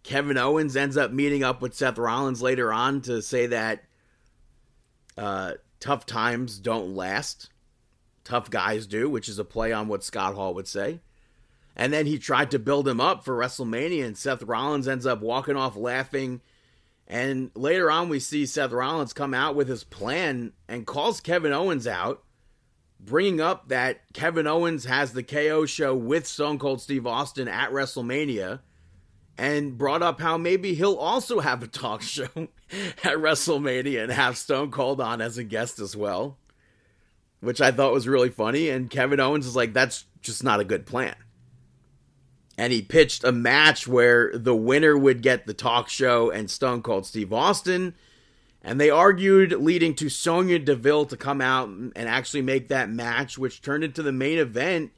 Kevin 0.03 0.37
Owens 0.37 0.75
ends 0.75 0.97
up 0.97 1.11
meeting 1.11 1.43
up 1.43 1.61
with 1.61 1.73
Seth 1.73 1.97
Rollins 1.97 2.41
later 2.41 2.71
on 2.71 3.01
to 3.01 3.23
say 3.23 3.47
that 3.47 3.83
uh, 5.17 5.53
tough 5.79 6.05
times 6.05 6.59
don't 6.59 6.95
last. 6.95 7.49
Tough 8.23 8.49
guys 8.49 8.85
do, 8.85 9.09
which 9.09 9.27
is 9.27 9.39
a 9.39 9.43
play 9.43 9.71
on 9.73 9.87
what 9.87 10.03
Scott 10.03 10.35
Hall 10.35 10.53
would 10.53 10.67
say. 10.67 10.99
And 11.75 11.91
then 11.91 12.05
he 12.05 12.17
tried 12.17 12.51
to 12.51 12.59
build 12.59 12.87
him 12.87 13.01
up 13.01 13.25
for 13.25 13.35
WrestleMania, 13.37 14.05
and 14.05 14.17
Seth 14.17 14.43
Rollins 14.43 14.87
ends 14.87 15.05
up 15.05 15.21
walking 15.21 15.57
off 15.57 15.75
laughing. 15.75 16.41
And 17.07 17.51
later 17.53 17.91
on, 17.91 18.07
we 18.09 18.19
see 18.19 18.45
Seth 18.45 18.71
Rollins 18.71 19.13
come 19.13 19.33
out 19.33 19.55
with 19.55 19.67
his 19.67 19.83
plan 19.83 20.53
and 20.67 20.87
calls 20.87 21.19
Kevin 21.19 21.51
Owens 21.51 21.85
out, 21.85 22.23
bringing 22.99 23.41
up 23.41 23.67
that 23.67 24.01
Kevin 24.13 24.47
Owens 24.47 24.85
has 24.85 25.11
the 25.11 25.21
KO 25.21 25.65
show 25.65 25.93
with 25.93 26.25
Stone 26.25 26.59
Cold 26.59 26.81
Steve 26.81 27.05
Austin 27.05 27.47
at 27.49 27.71
WrestleMania, 27.71 28.61
and 29.37 29.77
brought 29.77 30.01
up 30.01 30.21
how 30.21 30.37
maybe 30.37 30.73
he'll 30.75 30.95
also 30.95 31.41
have 31.41 31.61
a 31.61 31.67
talk 31.67 32.01
show 32.03 32.23
at 32.33 33.17
WrestleMania 33.17 34.01
and 34.03 34.11
have 34.13 34.37
Stone 34.37 34.71
Cold 34.71 35.01
on 35.01 35.19
as 35.19 35.37
a 35.37 35.43
guest 35.43 35.79
as 35.79 35.95
well. 35.95 36.37
which 37.41 37.59
I 37.61 37.71
thought 37.71 37.93
was 37.93 38.07
really 38.07 38.29
funny. 38.29 38.69
And 38.69 38.89
Kevin 38.89 39.19
Owens 39.19 39.45
is 39.45 39.55
like, 39.55 39.73
that's 39.73 40.05
just 40.21 40.43
not 40.43 40.61
a 40.61 40.63
good 40.63 40.85
plan. 40.85 41.15
And 42.57 42.71
he 42.71 42.81
pitched 42.81 43.23
a 43.23 43.31
match 43.31 43.87
where 43.87 44.31
the 44.33 44.55
winner 44.55 44.97
would 44.97 45.21
get 45.21 45.45
the 45.45 45.53
talk 45.53 45.89
show 45.89 46.29
and 46.31 46.49
Stone 46.49 46.83
Cold 46.83 47.05
Steve 47.05 47.33
Austin. 47.33 47.95
And 48.61 48.79
they 48.79 48.89
argued, 48.89 49.51
leading 49.51 49.93
to 49.95 50.09
Sonya 50.09 50.59
Deville 50.59 51.05
to 51.07 51.17
come 51.17 51.41
out 51.41 51.67
and 51.67 51.93
actually 51.97 52.41
make 52.41 52.69
that 52.69 52.89
match, 52.89 53.37
which 53.37 53.61
turned 53.61 53.83
into 53.83 54.01
the 54.01 54.11
main 54.11 54.39
event 54.39 54.91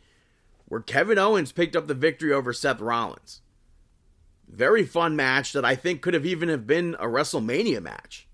where 0.67 0.81
Kevin 0.81 1.17
Owens 1.17 1.51
picked 1.51 1.75
up 1.75 1.87
the 1.87 1.93
victory 1.93 2.31
over 2.31 2.53
Seth 2.53 2.79
Rollins. 2.79 3.41
Very 4.47 4.85
fun 4.85 5.15
match 5.15 5.53
that 5.53 5.65
I 5.65 5.75
think 5.75 6.01
could 6.01 6.13
have 6.13 6.25
even 6.25 6.49
have 6.49 6.67
been 6.67 6.95
a 6.99 7.05
WrestleMania 7.05 7.81
match. 7.81 8.27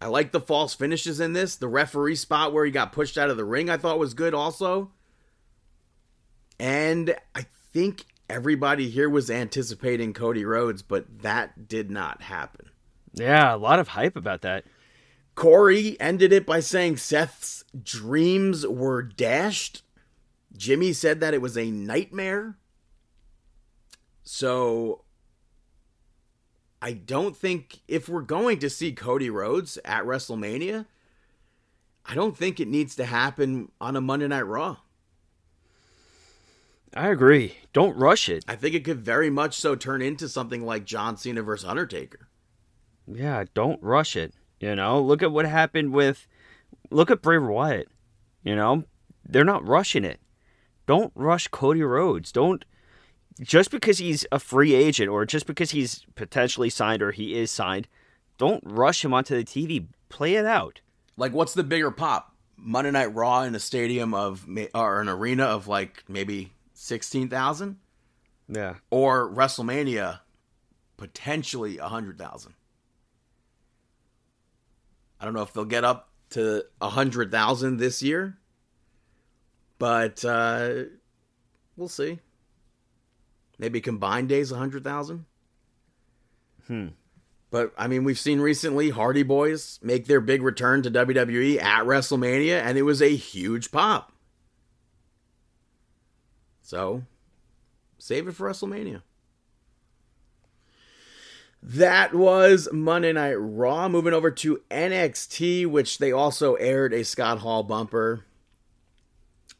I 0.00 0.08
like 0.08 0.32
the 0.32 0.40
false 0.40 0.74
finishes 0.74 1.20
in 1.20 1.32
this. 1.32 1.56
The 1.56 1.68
referee 1.68 2.16
spot 2.16 2.52
where 2.52 2.64
he 2.64 2.70
got 2.70 2.92
pushed 2.92 3.16
out 3.16 3.30
of 3.30 3.36
the 3.36 3.44
ring 3.44 3.70
I 3.70 3.78
thought 3.78 3.98
was 3.98 4.14
good 4.14 4.34
also. 4.34 4.90
And 6.58 7.14
I 7.34 7.46
think 7.76 8.06
everybody 8.30 8.88
here 8.88 9.10
was 9.10 9.30
anticipating 9.30 10.14
Cody 10.14 10.46
Rhodes, 10.46 10.80
but 10.80 11.20
that 11.20 11.68
did 11.68 11.90
not 11.90 12.22
happen. 12.22 12.70
Yeah, 13.12 13.54
a 13.54 13.58
lot 13.58 13.78
of 13.78 13.88
hype 13.88 14.16
about 14.16 14.40
that. 14.40 14.64
Corey 15.34 15.94
ended 16.00 16.32
it 16.32 16.46
by 16.46 16.60
saying 16.60 16.96
Seth's 16.96 17.64
dreams 17.82 18.66
were 18.66 19.02
dashed. 19.02 19.82
Jimmy 20.56 20.94
said 20.94 21.20
that 21.20 21.34
it 21.34 21.42
was 21.42 21.58
a 21.58 21.70
nightmare. 21.70 22.56
So 24.22 25.02
I 26.80 26.94
don't 26.94 27.36
think 27.36 27.80
if 27.86 28.08
we're 28.08 28.22
going 28.22 28.58
to 28.60 28.70
see 28.70 28.92
Cody 28.92 29.28
Rhodes 29.28 29.76
at 29.84 30.04
WrestleMania, 30.04 30.86
I 32.06 32.14
don't 32.14 32.38
think 32.38 32.58
it 32.58 32.68
needs 32.68 32.96
to 32.96 33.04
happen 33.04 33.70
on 33.82 33.96
a 33.96 34.00
Monday 34.00 34.28
Night 34.28 34.46
Raw. 34.46 34.78
I 36.94 37.08
agree. 37.08 37.56
Don't 37.72 37.96
rush 37.96 38.28
it. 38.28 38.44
I 38.48 38.56
think 38.56 38.74
it 38.74 38.84
could 38.84 39.00
very 39.00 39.30
much 39.30 39.54
so 39.54 39.74
turn 39.74 40.02
into 40.02 40.28
something 40.28 40.64
like 40.64 40.84
John 40.84 41.16
Cena 41.16 41.42
versus 41.42 41.68
Undertaker. 41.68 42.28
Yeah, 43.06 43.44
don't 43.54 43.82
rush 43.82 44.16
it. 44.16 44.34
You 44.60 44.74
know, 44.74 45.00
look 45.00 45.22
at 45.22 45.32
what 45.32 45.46
happened 45.46 45.92
with 45.92 46.26
look 46.90 47.10
at 47.10 47.22
Bray 47.22 47.38
Wyatt. 47.38 47.88
You 48.42 48.56
know, 48.56 48.84
they're 49.24 49.44
not 49.44 49.66
rushing 49.66 50.04
it. 50.04 50.20
Don't 50.86 51.12
rush 51.14 51.48
Cody 51.48 51.82
Rhodes. 51.82 52.32
Don't 52.32 52.64
just 53.40 53.70
because 53.70 53.98
he's 53.98 54.24
a 54.32 54.38
free 54.38 54.74
agent 54.74 55.10
or 55.10 55.26
just 55.26 55.46
because 55.46 55.72
he's 55.72 56.06
potentially 56.14 56.70
signed 56.70 57.02
or 57.02 57.12
he 57.12 57.34
is 57.34 57.50
signed, 57.50 57.86
don't 58.38 58.62
rush 58.64 59.04
him 59.04 59.12
onto 59.12 59.36
the 59.36 59.44
TV. 59.44 59.86
Play 60.08 60.36
it 60.36 60.46
out. 60.46 60.80
Like, 61.16 61.32
what's 61.32 61.54
the 61.54 61.64
bigger 61.64 61.90
pop? 61.90 62.34
Monday 62.56 62.90
Night 62.90 63.14
Raw 63.14 63.42
in 63.42 63.54
a 63.54 63.60
stadium 63.60 64.14
of 64.14 64.46
or 64.74 65.00
an 65.00 65.08
arena 65.08 65.44
of 65.44 65.68
like 65.68 66.04
maybe 66.08 66.52
sixteen 66.76 67.28
thousand, 67.28 67.78
Yeah. 68.48 68.74
or 68.90 69.28
WrestleMania 69.32 70.20
potentially 70.96 71.78
a 71.78 71.88
hundred 71.88 72.18
thousand. 72.18 72.54
I 75.18 75.24
don't 75.24 75.34
know 75.34 75.42
if 75.42 75.52
they'll 75.52 75.64
get 75.64 75.84
up 75.84 76.10
to 76.30 76.64
a 76.80 76.88
hundred 76.90 77.30
thousand 77.30 77.78
this 77.78 78.02
year, 78.02 78.36
but 79.78 80.24
uh, 80.24 80.84
we'll 81.76 81.88
see. 81.88 82.18
Maybe 83.58 83.80
combined 83.80 84.28
days 84.28 84.52
a 84.52 84.56
hundred 84.56 84.84
thousand. 84.84 85.24
Hmm. 86.66 86.88
But 87.50 87.72
I 87.78 87.86
mean, 87.86 88.04
we've 88.04 88.18
seen 88.18 88.40
recently 88.40 88.90
Hardy 88.90 89.22
Boys 89.22 89.78
make 89.82 90.06
their 90.06 90.20
big 90.20 90.42
return 90.42 90.82
to 90.82 90.90
WWE 90.90 91.62
at 91.62 91.84
WrestleMania, 91.84 92.60
and 92.60 92.76
it 92.76 92.82
was 92.82 93.00
a 93.00 93.14
huge 93.16 93.70
pop. 93.70 94.12
So, 96.66 97.04
save 97.96 98.26
it 98.26 98.32
for 98.32 98.50
WrestleMania. 98.50 99.02
That 101.62 102.12
was 102.12 102.68
Monday 102.72 103.12
Night 103.12 103.34
Raw. 103.34 103.88
Moving 103.88 104.12
over 104.12 104.32
to 104.32 104.60
NXT, 104.68 105.68
which 105.68 105.98
they 105.98 106.10
also 106.10 106.54
aired 106.54 106.92
a 106.92 107.04
Scott 107.04 107.38
Hall 107.38 107.62
bumper. 107.62 108.24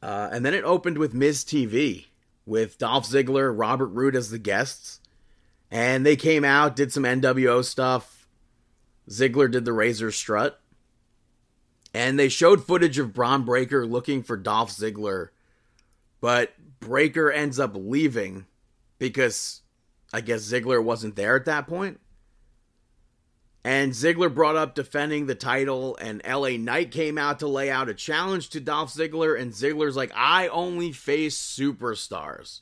Uh, 0.02 0.30
and 0.32 0.44
then 0.44 0.52
it 0.52 0.64
opened 0.64 0.98
with 0.98 1.14
Miz 1.14 1.44
TV 1.44 2.06
with 2.44 2.76
Dolph 2.76 3.06
Ziggler, 3.08 3.56
Robert 3.56 3.86
Roode 3.86 4.16
as 4.16 4.30
the 4.30 4.38
guests. 4.40 4.98
And 5.70 6.04
they 6.04 6.16
came 6.16 6.44
out, 6.44 6.74
did 6.74 6.92
some 6.92 7.04
NWO 7.04 7.64
stuff. 7.64 8.26
Ziggler 9.08 9.48
did 9.48 9.64
the 9.64 9.72
Razor 9.72 10.10
Strut. 10.10 10.60
And 11.94 12.18
they 12.18 12.28
showed 12.28 12.66
footage 12.66 12.98
of 12.98 13.14
Bron 13.14 13.44
Breakker 13.44 13.86
looking 13.86 14.24
for 14.24 14.36
Dolph 14.36 14.72
Ziggler. 14.72 15.28
But 16.20 16.52
Breakker 16.86 17.32
ends 17.32 17.58
up 17.58 17.72
leaving 17.74 18.46
because 19.00 19.62
I 20.12 20.20
guess 20.20 20.42
Ziggler 20.42 20.82
wasn't 20.82 21.16
there 21.16 21.34
at 21.34 21.46
that 21.46 21.66
point. 21.66 21.98
And 23.64 23.90
Ziggler 23.90 24.32
brought 24.32 24.54
up 24.54 24.76
defending 24.76 25.26
the 25.26 25.34
title, 25.34 25.98
and 26.00 26.22
LA 26.24 26.50
Knight 26.50 26.92
came 26.92 27.18
out 27.18 27.40
to 27.40 27.48
lay 27.48 27.68
out 27.68 27.88
a 27.88 27.94
challenge 27.94 28.50
to 28.50 28.60
Dolph 28.60 28.94
Ziggler, 28.94 29.38
and 29.38 29.50
Ziggler's 29.50 29.96
like, 29.96 30.12
I 30.14 30.46
only 30.46 30.92
face 30.92 31.36
superstars. 31.36 32.60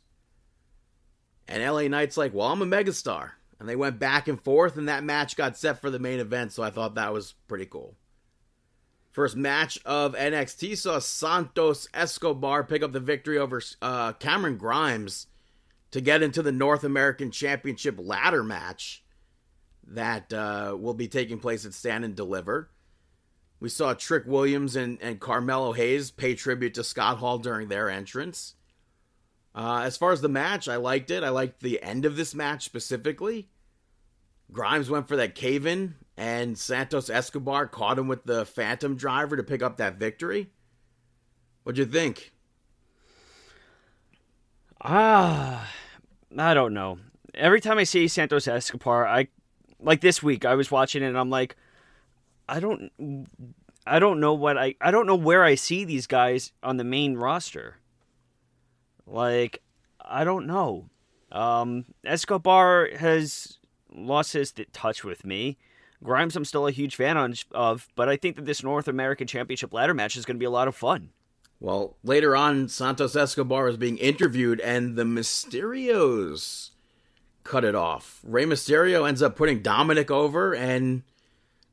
And 1.47 1.63
LA 1.63 1.89
Knight's 1.89 2.17
like, 2.17 2.33
Well, 2.33 2.49
I'm 2.49 2.63
a 2.63 2.67
megastar. 2.67 3.33
And 3.61 3.69
they 3.69 3.77
went 3.77 3.99
back 3.99 4.29
and 4.29 4.43
forth, 4.43 4.79
and 4.79 4.89
that 4.89 5.05
match 5.05 5.37
got 5.37 5.59
set 5.59 5.83
for 5.83 5.91
the 5.91 5.99
main 5.99 6.21
event, 6.21 6.53
so 6.53 6.63
I 6.63 6.71
thought 6.71 6.95
that 6.95 7.13
was 7.13 7.35
pretty 7.47 7.67
cool. 7.67 7.95
First 9.15 9.37
match 9.37 9.79
of 9.85 10.17
NXT 10.17 10.77
saw 10.77 10.99
Santos 10.99 11.87
Escobar 11.95 12.65
pick 12.65 12.83
up 12.83 12.91
the 12.91 12.99
victory 12.99 13.39
over 13.39 13.63
uh, 13.81 14.13
Cameron 14.15 14.57
Grimes 14.57 15.29
to 15.93 16.01
get 16.01 16.21
into 16.21 16.43
the 16.43 16.51
North 16.51 16.83
American 16.83 17.31
Championship 17.31 17.95
ladder 17.97 18.43
match 18.43 19.05
that 19.87 20.33
uh, 20.33 20.77
will 20.77 20.95
be 20.95 21.07
taking 21.07 21.39
place 21.39 21.65
at 21.65 21.75
Stand 21.75 22.05
and 22.05 22.17
Deliver. 22.17 22.71
We 23.61 23.69
saw 23.69 23.95
Trick 23.95 24.25
Williams 24.27 24.75
and, 24.75 24.99
and 25.01 25.21
Carmelo 25.21 25.75
Hayes 25.75 26.11
pay 26.11 26.35
tribute 26.35 26.75
to 26.75 26.83
Scott 26.83 27.19
Hall 27.19 27.39
during 27.39 27.69
their 27.69 27.89
entrance. 27.89 28.57
Uh, 29.55 29.83
as 29.85 29.97
far 29.97 30.11
as 30.11 30.23
the 30.23 30.29
match, 30.29 30.67
I 30.67 30.75
liked 30.75 31.13
it. 31.13 31.23
I 31.23 31.29
liked 31.29 31.61
the 31.61 31.81
end 31.85 32.05
of 32.05 32.17
this 32.17 32.35
match 32.35 32.65
specifically. 32.65 33.49
Grimes 34.51 34.91
went 34.91 35.07
for 35.07 35.15
that 35.15 35.37
cave 35.37 35.67
in, 35.67 35.95
and 36.17 36.57
Santos 36.57 37.11
Escobar 37.11 37.67
caught 37.67 37.99
him 37.99 38.09
with 38.09 38.25
the 38.25 38.45
Phantom 38.45 38.97
Driver 38.97 39.37
to 39.37 39.43
pick 39.43 39.63
up 39.63 39.79
that 39.79 39.97
victory. 39.97 40.51
What'd 41.65 41.79
you 41.79 41.87
think? 41.87 42.33
Ah, 44.81 45.69
I 46.37 46.55
don't 46.55 46.75
know. 46.75 46.99
Every 47.35 47.61
time 47.61 47.79
I 47.79 47.85
see 47.85 48.07
Santos 48.07 48.47
Escobar, 48.47 49.07
I 49.07 49.29
like 49.81 50.01
this 50.01 50.23
week 50.23 50.45
I 50.45 50.55
was 50.55 50.71
watching 50.71 51.03
it 51.03 51.07
and 51.07 51.19
I'm 51.19 51.31
like, 51.31 51.57
I 52.49 52.61
don't, 52.61 52.93
I 53.87 53.99
don't 53.99 54.21
know 54.21 54.35
what 54.35 54.59
I, 54.59 54.75
I 54.81 54.91
don't 54.91 55.07
know 55.07 55.15
where 55.17 55.43
I 55.43 55.55
see 55.55 55.85
these 55.85 56.07
guys 56.07 56.53
on 56.63 56.77
the 56.77 56.85
main 56.85 57.17
roster. 57.17 57.77
Like, 59.07 59.63
I 60.01 60.25
don't 60.25 60.47
know. 60.47 60.91
Um, 61.33 61.87
Escobar 62.05 62.91
has 62.97 63.59
lost 63.93 64.35
his 64.35 64.53
touch 64.73 65.03
with 65.03 65.25
me. 65.25 65.59
Grimes, 66.05 66.37
I'm 66.37 66.45
still 66.45 66.67
a 66.67 66.71
huge 66.71 66.97
fan 66.97 67.35
of, 67.53 67.89
but 67.97 68.09
I 68.09 68.17
think 68.17 68.37
that 68.37 68.45
this 68.45 68.63
North 68.63 68.87
American 68.87 69.27
Championship 69.27 69.73
ladder 69.73 69.95
match 69.95 70.17
is 70.17 70.25
going 70.25 70.37
to 70.37 70.41
be 70.41 70.45
a 70.45 70.51
lot 70.51 70.69
of 70.69 70.77
fun. 70.77 71.11
Well, 71.61 71.97
later 72.05 72.37
on, 72.37 72.69
Santos 72.69 73.17
Escobar 73.17 73.69
is 73.69 73.79
being 73.79 73.97
interviewed, 73.97 74.61
and 74.61 74.97
the 74.97 75.05
Mysterios 75.05 76.71
cut 77.43 77.65
it 77.65 77.75
off. 77.75 78.21
Rey 78.23 78.45
Mysterio 78.45 79.09
ends 79.09 79.23
up 79.23 79.35
putting 79.35 79.63
Dominic 79.63 80.11
over, 80.11 80.55
and 80.55 81.03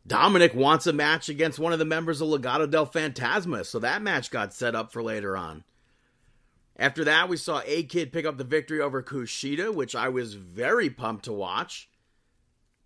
Dominic 0.08 0.54
wants 0.54 0.88
a 0.88 0.94
match 0.94 1.28
against 1.28 1.60
one 1.60 1.74
of 1.74 1.80
the 1.80 1.86
members 1.86 2.22
of 2.22 2.30
Legado 2.30 2.70
del 2.70 2.88
Fantasma, 2.88 3.66
so 3.66 3.80
that 3.80 4.02
match 4.02 4.32
got 4.32 4.54
set 4.54 4.76
up 4.76 4.94
for 4.94 5.04
later 5.04 5.36
on. 5.36 5.64
After 6.78 7.04
that, 7.04 7.28
we 7.28 7.38
saw 7.38 7.62
A 7.66 7.84
Kid 7.84 8.14
pick 8.14 8.26
up 8.26 8.38
the 8.38 8.44
victory 8.44 8.80
over 8.82 9.04
Kushida, 9.04 9.74
which 9.74 9.94
I 9.94 10.10
was 10.10 10.36
very 10.36 10.90
pumped 10.90 11.26
to 11.26 11.34
watch. 11.34 11.90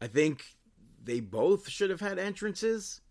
I 0.02 0.08
think 0.08 0.44
they 1.06 1.20
both 1.20 1.70
should 1.70 1.90
have 1.90 2.02
had 2.02 2.20
entrances, 2.20 3.02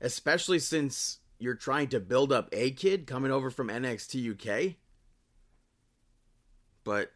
especially 0.00 0.58
since 0.58 1.18
you're 1.38 1.54
trying 1.54 1.88
to 1.88 2.00
build 2.00 2.32
up 2.32 2.48
A 2.52 2.70
Kid 2.70 3.06
coming 3.06 3.30
over 3.30 3.50
from 3.50 3.68
NXT 3.68 4.32
UK. 4.32 4.76
But 6.82 7.12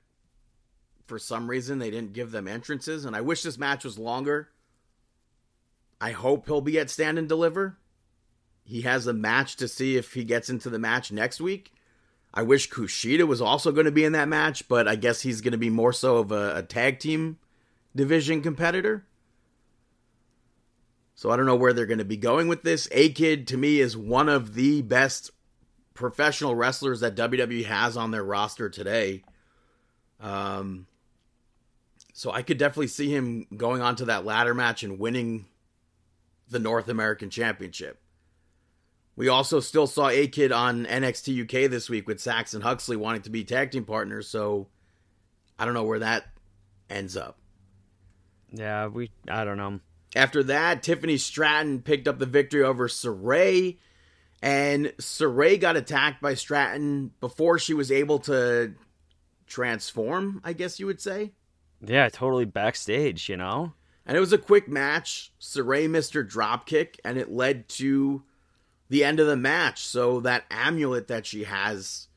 for 1.07 1.19
some 1.19 1.49
reason, 1.49 1.79
they 1.79 1.91
didn't 1.91 2.13
give 2.13 2.31
them 2.31 2.47
entrances, 2.47 3.05
and 3.05 3.17
I 3.17 3.21
wish 3.21 3.43
this 3.43 3.59
match 3.59 3.85
was 3.85 3.99
longer. 3.99 4.51
I 6.01 6.13
hope 6.13 6.47
he'll 6.47 6.61
be 6.61 6.79
at 6.79 6.91
Stand 6.91 7.19
and 7.19 7.29
Deliver. 7.29 7.79
He 8.65 8.83
has 8.83 9.07
a 9.07 9.13
match 9.13 9.57
to 9.57 9.69
see 9.69 9.97
if 9.97 10.15
he 10.15 10.25
gets 10.25 10.49
into 10.49 10.71
the 10.71 10.79
match 10.79 11.11
next 11.11 11.41
week. 11.41 11.73
I 12.33 12.43
wish 12.43 12.71
Kushida 12.71 13.27
was 13.27 13.41
also 13.41 13.73
going 13.73 13.87
to 13.87 13.91
be 13.91 14.05
in 14.05 14.13
that 14.13 14.29
match, 14.29 14.69
but 14.69 14.87
I 14.87 14.95
guess 14.95 15.23
he's 15.23 15.41
going 15.41 15.53
to 15.53 15.59
be 15.59 15.71
more 15.71 15.93
so 15.93 16.19
of 16.19 16.31
a, 16.31 16.59
a 16.59 16.63
tag 16.63 17.01
team 17.01 17.39
division 17.95 18.41
competitor. 18.41 19.05
So 21.21 21.31
I 21.31 21.37
don't 21.37 21.45
know 21.45 21.55
where 21.55 21.75
they're 21.75 21.85
going 21.85 21.99
to 21.99 22.05
be 22.07 22.17
going 22.17 22.49
with 22.49 22.63
this. 22.63 22.89
A 22.93 23.11
Kid 23.11 23.47
to 23.49 23.59
me 23.59 23.79
is 23.79 23.95
one 23.95 24.31
of 24.31 24.55
the 24.55 24.81
best 24.81 25.31
professional 25.93 26.55
wrestlers 26.55 27.01
that 27.01 27.15
WWE 27.15 27.67
has 27.67 27.95
on 27.95 28.11
their 28.11 28.25
roster 28.25 28.71
today. 28.71 29.23
Um, 30.19 30.87
so 32.15 32.33
I 32.33 32.41
could 32.41 32.57
definitely 32.57 32.87
see 32.87 33.15
him 33.15 33.47
going 33.55 33.83
on 33.83 33.97
to 33.97 34.07
that 34.07 34.25
ladder 34.25 34.55
match 34.55 34.83
and 34.83 34.99
winning 34.99 35.45
the 36.49 36.59
North 36.59 36.89
American 36.89 37.29
Championship. 37.29 38.01
We 39.15 39.29
also 39.29 39.61
still 39.61 39.87
saw 39.87 40.09
A 40.09 40.27
Kid 40.27 40.53
on 40.53 40.87
NXT 40.87 41.43
UK 41.43 41.71
this 41.71 41.91
week 41.91 42.09
with 42.09 42.19
Saxon 42.19 42.63
Huxley 42.63 42.97
wanting 42.97 43.21
to 43.23 43.31
be 43.31 43.45
tag 43.45 43.73
team 43.73 43.85
partners, 43.85 44.27
so 44.27 44.69
I 45.59 45.67
don't 45.67 45.75
know 45.75 45.85
where 45.85 45.99
that 45.99 46.29
ends 46.89 47.15
up. 47.15 47.37
Yeah, 48.51 48.87
we. 48.87 49.11
I 49.29 49.45
don't 49.45 49.59
know. 49.59 49.81
After 50.17 50.43
that, 50.45 50.83
Tiffany 50.83 51.17
Stratton 51.17 51.83
picked 51.83 52.09
up 52.09 52.19
the 52.19 52.27
victory 52.27 52.63
over 52.63 52.89
Sarray, 52.89 53.79
and 54.43 54.87
Sarray 54.99 55.61
got 55.61 55.77
attacked 55.77 56.21
by 56.21 56.35
Stratton 56.35 57.13
before 57.21 57.59
she 57.59 57.75
was 57.75 57.93
able 57.93 58.19
to 58.21 58.75
transform, 59.47 60.41
I 60.43 60.53
guess 60.53 60.81
you 60.81 60.87
would 60.87 61.01
say. 61.01 61.33
Yeah, 61.81 62.09
totally 62.09 62.45
backstage, 62.45 63.29
you 63.29 63.37
know? 63.37 63.75
And 64.05 64.17
it 64.17 64.21
was 64.21 64.33
a 64.33 64.39
quick 64.39 64.67
match. 64.69 65.33
Sarray 65.41 65.89
missed 65.89 66.15
her 66.15 66.25
drop 66.25 66.67
kick, 66.67 67.01
and 67.05 67.17
it 67.17 67.31
led 67.31 67.69
to 67.71 68.25
the 68.89 69.05
end 69.05 69.21
of 69.21 69.29
the 69.29 69.37
match. 69.37 69.85
So 69.85 70.21
that 70.21 70.45
amulet 70.51 71.07
that 71.09 71.27
she 71.27 71.45
has 71.45 72.09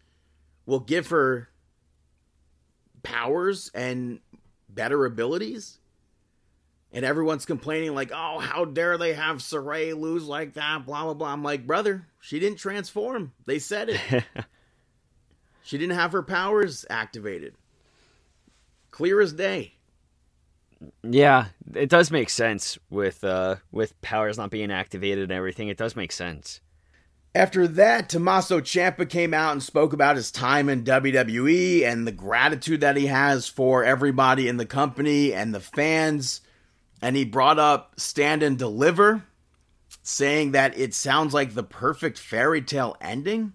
will 0.65 0.79
give 0.79 1.09
her 1.09 1.49
powers 3.03 3.69
and 3.75 4.19
better 4.69 5.05
abilities. 5.05 5.77
And 6.93 7.03
everyone's 7.03 7.45
complaining, 7.45 7.95
like, 7.95 8.11
oh, 8.13 8.37
how 8.37 8.65
dare 8.65 8.99
they 8.99 9.13
have 9.13 9.37
Sarray 9.37 9.99
lose 9.99 10.25
like 10.25 10.53
that, 10.53 10.85
blah, 10.85 11.03
blah, 11.05 11.15
blah. 11.15 11.33
I'm 11.33 11.41
like, 11.41 11.65
brother, 11.65 12.05
she 12.21 12.39
didn't 12.39 12.59
transform. 12.59 13.33
They 13.45 13.57
said 13.57 13.89
it. 13.89 13.99
she 15.63 15.79
didn't 15.79 15.95
have 15.95 16.11
her 16.11 16.21
powers 16.21 16.85
activated. 16.91 17.55
Clear 18.91 19.19
as 19.21 19.33
day. 19.33 19.73
Yeah, 21.01 21.45
it 21.73 21.89
does 21.89 22.11
make 22.11 22.29
sense 22.29 22.77
with 22.89 23.23
uh 23.23 23.55
with 23.71 23.99
powers 24.01 24.37
not 24.37 24.51
being 24.51 24.71
activated 24.71 25.23
and 25.23 25.31
everything. 25.31 25.69
It 25.69 25.77
does 25.77 25.95
make 25.95 26.11
sense. 26.11 26.61
After 27.35 27.67
that, 27.67 28.09
Tommaso 28.09 28.59
Ciampa 28.59 29.09
came 29.09 29.33
out 29.33 29.53
and 29.53 29.63
spoke 29.63 29.93
about 29.93 30.17
his 30.17 30.31
time 30.31 30.69
in 30.69 30.83
WWE 30.83 31.83
and 31.83 32.05
the 32.05 32.11
gratitude 32.11 32.81
that 32.81 32.95
he 32.95 33.07
has 33.07 33.47
for 33.47 33.83
everybody 33.83 34.47
in 34.47 34.57
the 34.57 34.67
company 34.67 35.33
and 35.33 35.53
the 35.53 35.59
fans. 35.59 36.41
And 37.03 37.17
he 37.17 37.25
brought 37.25 37.59
up 37.59 37.99
Stand 37.99 38.43
and 38.43 38.57
Deliver, 38.57 39.25
saying 40.03 40.53
that 40.53 40.77
it 40.77 40.93
sounds 40.93 41.33
like 41.33 41.53
the 41.53 41.61
perfect 41.61 42.17
fairy 42.17 42.61
tale 42.61 42.95
ending. 43.01 43.51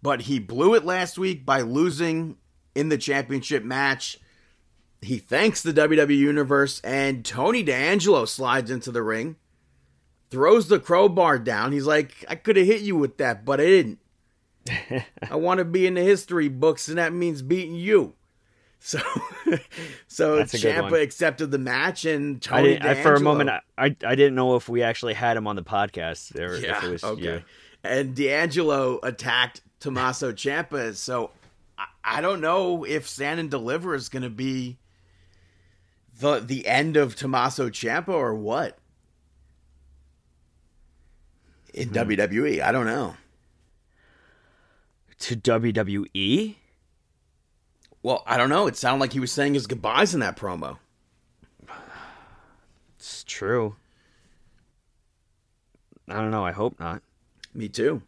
But 0.00 0.22
he 0.22 0.38
blew 0.38 0.72
it 0.72 0.86
last 0.86 1.18
week 1.18 1.44
by 1.44 1.60
losing 1.60 2.38
in 2.74 2.88
the 2.88 2.96
championship 2.96 3.64
match. 3.64 4.18
He 5.02 5.18
thanks 5.18 5.62
the 5.62 5.74
WWE 5.74 6.16
Universe, 6.16 6.80
and 6.80 7.22
Tony 7.22 7.62
D'Angelo 7.62 8.24
slides 8.24 8.70
into 8.70 8.90
the 8.90 9.02
ring, 9.02 9.36
throws 10.30 10.68
the 10.68 10.80
crowbar 10.80 11.38
down. 11.38 11.72
He's 11.72 11.86
like, 11.86 12.24
I 12.30 12.36
could 12.36 12.56
have 12.56 12.66
hit 12.66 12.80
you 12.80 12.96
with 12.96 13.18
that, 13.18 13.44
but 13.44 13.60
I 13.60 13.64
didn't. 13.64 13.98
I 15.30 15.36
want 15.36 15.58
to 15.58 15.66
be 15.66 15.86
in 15.86 15.94
the 15.94 16.02
history 16.02 16.48
books, 16.48 16.88
and 16.88 16.96
that 16.96 17.12
means 17.12 17.42
beating 17.42 17.74
you. 17.74 18.14
So, 18.84 18.98
so 20.08 20.36
That's 20.38 20.54
a 20.54 20.58
good 20.58 20.74
Ciampa 20.74 21.00
accepted 21.00 21.52
the 21.52 21.58
match, 21.58 22.04
and 22.04 22.42
Tony 22.42 22.80
I, 22.80 23.00
for 23.00 23.14
a 23.14 23.20
moment, 23.20 23.48
I, 23.48 23.60
I 23.78 23.84
I 24.04 24.14
didn't 24.16 24.34
know 24.34 24.56
if 24.56 24.68
we 24.68 24.82
actually 24.82 25.14
had 25.14 25.36
him 25.36 25.46
on 25.46 25.54
the 25.54 25.62
podcast 25.62 26.36
or 26.36 26.56
Yeah, 26.56 26.78
if 26.78 26.84
it 26.84 26.90
was 26.90 27.04
okay. 27.04 27.22
you. 27.22 27.42
And 27.84 28.16
D'Angelo 28.16 28.98
attacked 29.04 29.60
Tommaso 29.78 30.32
Ciampa, 30.32 30.96
so 30.96 31.30
I, 31.78 31.86
I 32.02 32.20
don't 32.20 32.40
know 32.40 32.82
if 32.84 33.08
Stand 33.08 33.38
and 33.38 33.48
Deliver 33.48 33.94
is 33.94 34.08
going 34.08 34.24
to 34.24 34.30
be 34.30 34.78
the 36.18 36.40
the 36.40 36.66
end 36.66 36.96
of 36.96 37.14
Tommaso 37.14 37.68
Ciampa 37.70 38.08
or 38.08 38.34
what 38.34 38.78
in 41.72 41.90
Hmm. 41.90 41.94
WWE. 41.98 42.60
I 42.60 42.72
don't 42.72 42.86
know. 42.86 43.14
To 45.20 45.36
WWE? 45.36 46.56
Well, 48.02 48.22
I 48.26 48.36
don't 48.36 48.48
know. 48.48 48.66
It 48.66 48.76
sounded 48.76 49.00
like 49.00 49.12
he 49.12 49.20
was 49.20 49.30
saying 49.32 49.54
his 49.54 49.66
goodbyes 49.66 50.12
in 50.14 50.20
that 50.20 50.36
promo. 50.36 50.78
It's 52.96 53.24
true. 53.24 53.76
I 56.08 56.14
don't 56.14 56.30
know. 56.30 56.44
I 56.44 56.52
hope 56.52 56.78
not. 56.80 57.02
Me 57.54 57.68
too. 57.68 58.02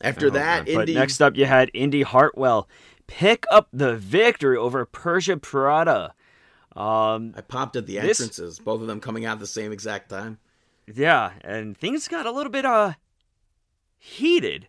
After 0.00 0.30
that, 0.30 0.68
Indy 0.68 0.94
next 0.94 1.20
up, 1.20 1.36
you 1.36 1.46
had 1.46 1.70
Indy 1.72 2.02
Hartwell 2.02 2.68
pick 3.06 3.44
up 3.50 3.68
the 3.72 3.96
victory 3.96 4.56
over 4.56 4.84
Persia 4.84 5.36
Prada. 5.38 6.12
Um, 6.76 7.32
I 7.36 7.40
popped 7.40 7.76
at 7.76 7.86
the 7.86 7.94
This- 7.98 8.20
entrances, 8.20 8.58
both 8.58 8.82
of 8.82 8.86
them 8.88 9.00
coming 9.00 9.24
out 9.24 9.34
at 9.34 9.38
the 9.40 9.46
same 9.46 9.72
exact 9.72 10.10
time. 10.10 10.38
yeah, 10.92 11.32
and 11.40 11.76
things 11.76 12.06
got 12.08 12.26
a 12.26 12.30
little 12.30 12.52
bit 12.52 12.64
uh 12.66 12.92
heated, 13.98 14.68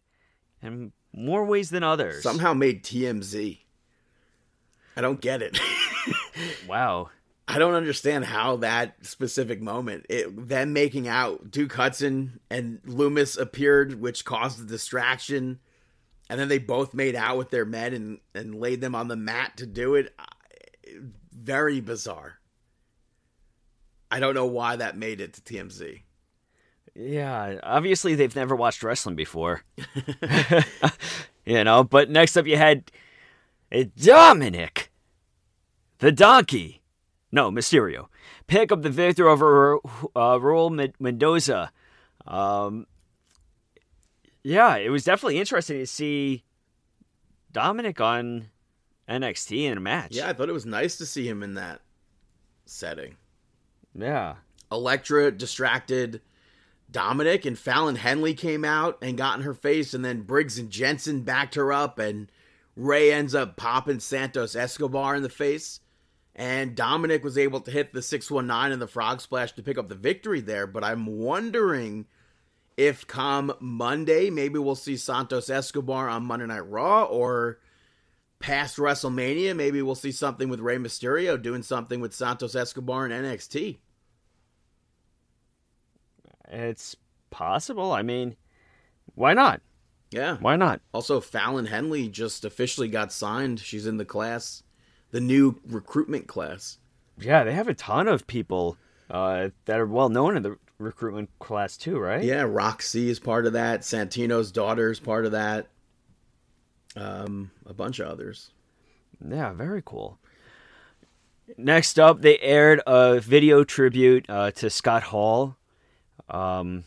in 0.62 0.94
more 1.18 1.44
ways 1.44 1.70
than 1.70 1.84
others. 1.84 2.24
Somehow 2.24 2.54
made 2.54 2.84
TMZ. 2.84 3.60
I 4.96 5.02
don't 5.02 5.20
get 5.20 5.42
it. 5.42 5.60
Wow. 6.68 7.10
I 7.48 7.58
don't 7.60 7.74
understand 7.74 8.26
how 8.26 8.58
that 8.58 9.06
specific 9.06 9.62
moment, 9.62 10.06
it, 10.10 10.48
them 10.48 10.74
making 10.74 11.08
out, 11.08 11.50
Duke 11.50 11.74
Hudson 11.74 12.40
and 12.50 12.82
Lumis 12.84 13.40
appeared, 13.40 14.00
which 14.00 14.24
caused 14.24 14.60
the 14.60 14.66
distraction, 14.66 15.60
and 16.30 16.40
then 16.40 16.48
they 16.48 16.60
both 16.60 16.94
made 16.94 17.16
out 17.16 17.38
with 17.38 17.50
their 17.50 17.66
men 17.66 17.94
and, 17.94 18.20
and 18.36 18.54
laid 18.54 18.82
them 18.82 18.94
on 18.96 19.08
the 19.08 19.16
mat 19.16 19.58
to 19.58 19.66
do 19.66 19.96
it. 19.96 20.14
Very 21.32 21.80
bizarre. 21.80 22.38
I 24.12 24.20
don't 24.20 24.36
know 24.36 24.46
why 24.46 24.76
that 24.76 24.98
made 24.98 25.22
it 25.22 25.34
to 25.34 25.42
TMZ. 25.42 26.02
Yeah, 26.98 27.60
obviously 27.62 28.16
they've 28.16 28.36
never 28.36 28.56
watched 28.56 28.82
wrestling 28.82 29.16
before. 29.16 29.62
you 31.46 31.64
know, 31.64 31.84
but 31.84 32.10
next 32.10 32.36
up 32.36 32.48
you 32.48 32.58
had 32.58 32.92
uh, 33.72 33.84
Dominic, 33.96 34.92
the 36.00 36.12
donkey. 36.12 36.82
No, 37.32 37.52
Mysterio. 37.52 38.08
Pick 38.48 38.72
up 38.72 38.82
the 38.82 38.90
victory 38.90 39.28
over 39.28 39.78
uh, 39.78 40.40
Raul 40.40 40.92
Mendoza. 41.00 41.72
Um, 42.26 42.88
yeah, 44.44 44.78
it 44.78 44.90
was 44.90 45.04
definitely 45.04 45.40
interesting 45.40 45.78
to 45.80 45.86
see 45.86 46.46
Dominic 47.52 48.02
on 48.02 48.48
NXT 49.08 49.66
in 49.66 49.78
a 49.78 49.82
match. 49.82 50.16
Yeah, 50.16 50.30
I 50.30 50.34
thought 50.34 50.50
it 50.50 50.54
was 50.54 50.66
nice 50.66 50.98
to 50.98 51.06
see 51.06 51.28
him 51.28 51.44
in 51.44 51.56
that 51.56 51.82
setting. 52.66 53.18
Yeah. 53.94 54.36
Elektra 54.72 55.32
distracted 55.32 56.22
Dominic, 56.98 57.46
and 57.46 57.60
Fallon 57.60 57.96
Henley 57.96 58.34
came 58.34 58.66
out 58.66 58.98
and 59.04 59.20
got 59.20 59.38
in 59.38 59.46
her 59.46 59.54
face, 59.54 59.94
and 59.94 60.04
then 60.04 60.24
Briggs 60.24 60.58
and 60.58 60.72
Jensen 60.72 61.22
backed 61.22 61.54
her 61.54 61.72
up, 61.72 62.00
and 62.00 62.32
Rey 62.76 63.14
ends 63.14 63.36
up 63.36 63.56
popping 63.56 64.00
Santos 64.00 64.56
Escobar 64.56 65.16
in 65.16 65.22
the 65.22 65.30
face. 65.30 65.80
And 66.36 66.76
Dominic 66.76 67.24
was 67.24 67.38
able 67.38 67.62
to 67.62 67.70
hit 67.70 67.94
the 67.94 68.02
619 68.02 68.72
and 68.72 68.82
the 68.82 68.88
frog 68.88 69.22
splash 69.22 69.52
to 69.52 69.62
pick 69.62 69.78
up 69.78 69.90
the 69.90 69.94
victory 69.94 70.42
there. 70.42 70.66
But 70.66 70.84
I'm 70.84 71.06
wondering 71.06 72.08
if 72.78 73.06
come 73.06 73.54
Monday, 73.60 74.32
maybe 74.32 74.58
we'll 74.58 74.74
see 74.74 74.98
Santos 74.98 75.52
Escobar 75.52 76.10
on 76.10 76.26
Monday 76.26 76.48
Night 76.48 76.68
Raw 76.68 77.04
or 77.04 77.60
past 78.40 78.78
WrestleMania, 78.78 79.56
maybe 79.56 79.84
we'll 79.84 79.94
see 79.94 80.12
something 80.12 80.50
with 80.50 80.62
Rey 80.62 80.78
Mysterio 80.78 81.40
doing 81.40 81.62
something 81.62 82.00
with 82.00 82.16
Santos 82.16 82.56
Escobar 82.56 83.06
in 83.06 83.12
NXT. 83.12 83.78
It's 86.50 86.96
possible. 87.30 87.92
I 87.92 88.02
mean, 88.02 88.36
why 89.16 89.34
not? 89.34 89.62
Yeah. 90.12 90.38
Why 90.38 90.56
not? 90.56 90.82
Also, 90.94 91.20
Fallon 91.20 91.66
Henley 91.66 92.08
just 92.08 92.46
officially 92.46 92.88
got 92.88 93.12
signed. 93.12 93.60
She's 93.60 93.88
in 93.88 93.98
the 93.98 94.06
class, 94.06 94.64
the 95.12 95.20
new 95.20 95.60
recruitment 95.68 96.28
class. 96.28 96.78
Yeah, 97.20 97.44
they 97.44 97.54
have 97.54 97.68
a 97.68 97.74
ton 97.74 98.08
of 98.08 98.28
people 98.28 98.78
uh, 99.10 99.50
that 99.66 99.80
are 99.80 99.86
well 99.88 100.10
known 100.10 100.38
in 100.38 100.44
the 100.44 100.58
recruitment 100.80 101.30
class 101.40 101.76
too, 101.76 101.98
right? 101.98 102.24
Yeah, 102.24 102.44
Roxy 102.44 103.10
is 103.10 103.20
part 103.20 103.46
of 103.46 103.54
that. 103.54 103.82
Santino's 103.82 104.52
daughter 104.52 104.92
is 104.92 105.00
part 105.00 105.26
of 105.26 105.32
that. 105.32 105.68
Um, 106.96 107.52
a 107.66 107.74
bunch 107.74 108.00
of 108.00 108.08
others. 108.08 108.52
Yeah, 109.28 109.54
very 109.54 109.82
cool. 109.84 110.20
Next 111.58 112.00
up, 112.00 112.22
they 112.22 112.38
aired 112.40 112.82
a 112.86 113.20
video 113.20 113.64
tribute 113.64 114.26
uh, 114.30 114.52
to 114.52 114.70
Scott 114.70 115.04
Hall. 115.04 115.58
Um, 116.30 116.84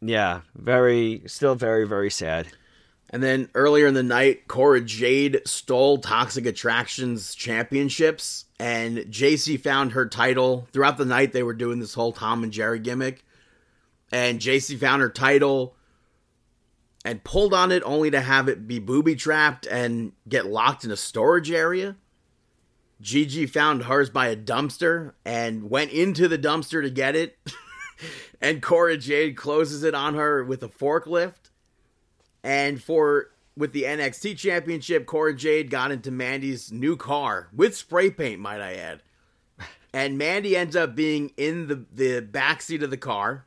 yeah, 0.00 0.40
very, 0.54 1.22
still 1.26 1.54
very, 1.54 1.86
very 1.86 2.10
sad. 2.10 2.48
And 3.10 3.22
then 3.22 3.50
earlier 3.54 3.86
in 3.86 3.94
the 3.94 4.02
night, 4.02 4.48
Cora 4.48 4.80
Jade 4.80 5.42
stole 5.44 5.98
Toxic 5.98 6.46
Attractions 6.46 7.34
championships, 7.34 8.46
and 8.58 9.04
Jacy 9.10 9.58
found 9.58 9.92
her 9.92 10.08
title. 10.08 10.66
Throughout 10.72 10.96
the 10.96 11.04
night, 11.04 11.32
they 11.32 11.42
were 11.42 11.52
doing 11.52 11.78
this 11.78 11.94
whole 11.94 12.12
Tom 12.12 12.42
and 12.42 12.52
Jerry 12.52 12.78
gimmick. 12.78 13.24
And 14.10 14.40
Jacy 14.40 14.76
found 14.76 15.02
her 15.02 15.10
title 15.10 15.76
and 17.04 17.22
pulled 17.22 17.52
on 17.52 17.70
it 17.70 17.82
only 17.84 18.10
to 18.10 18.20
have 18.20 18.48
it 18.48 18.66
be 18.66 18.78
booby 18.78 19.14
trapped 19.14 19.66
and 19.66 20.12
get 20.28 20.46
locked 20.46 20.84
in 20.84 20.90
a 20.90 20.96
storage 20.96 21.50
area. 21.50 21.96
Gigi 23.00 23.46
found 23.46 23.84
hers 23.84 24.10
by 24.10 24.28
a 24.28 24.36
dumpster 24.36 25.12
and 25.24 25.68
went 25.68 25.90
into 25.90 26.28
the 26.28 26.38
dumpster 26.38 26.82
to 26.82 26.90
get 26.90 27.16
it. 27.16 27.36
and 28.40 28.62
Cora 28.62 28.96
Jade 28.96 29.36
closes 29.36 29.82
it 29.82 29.94
on 29.94 30.14
her 30.14 30.44
with 30.44 30.62
a 30.62 30.68
forklift. 30.68 31.50
And 32.42 32.82
for 32.82 33.30
with 33.56 33.72
the 33.72 33.84
NXT 33.84 34.38
Championship, 34.38 35.06
Cora 35.06 35.34
Jade 35.34 35.70
got 35.70 35.92
into 35.92 36.10
Mandy's 36.10 36.72
new 36.72 36.96
car 36.96 37.48
with 37.54 37.76
spray 37.76 38.10
paint, 38.10 38.40
might 38.40 38.60
I 38.60 38.74
add. 38.74 39.02
And 39.94 40.16
Mandy 40.16 40.56
ends 40.56 40.74
up 40.74 40.94
being 40.94 41.32
in 41.36 41.66
the 41.66 41.84
the 41.92 42.20
back 42.20 42.62
seat 42.62 42.82
of 42.82 42.90
the 42.90 42.96
car, 42.96 43.44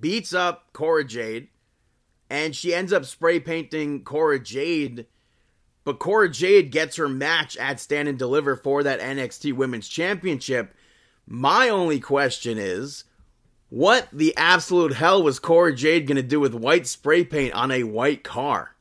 beats 0.00 0.32
up 0.32 0.72
Cora 0.72 1.04
Jade, 1.04 1.48
and 2.30 2.56
she 2.56 2.74
ends 2.74 2.92
up 2.92 3.04
spray 3.04 3.38
painting 3.38 4.04
Cora 4.04 4.38
Jade. 4.38 5.06
But 5.84 5.98
Cora 5.98 6.30
Jade 6.30 6.70
gets 6.70 6.96
her 6.96 7.08
match 7.08 7.56
at 7.56 7.80
Stand 7.80 8.08
and 8.08 8.18
Deliver 8.18 8.56
for 8.56 8.82
that 8.82 9.00
NXT 9.00 9.54
Women's 9.54 9.88
Championship. 9.88 10.74
My 11.26 11.68
only 11.68 12.00
question 12.00 12.58
is 12.58 13.04
what 13.70 14.08
the 14.12 14.34
absolute 14.36 14.94
hell 14.94 15.22
was 15.22 15.38
Cora 15.38 15.74
Jade 15.74 16.06
going 16.06 16.16
to 16.16 16.22
do 16.22 16.40
with 16.40 16.54
white 16.54 16.86
spray 16.86 17.24
paint 17.24 17.54
on 17.54 17.70
a 17.70 17.82
white 17.84 18.24
car? 18.24 18.74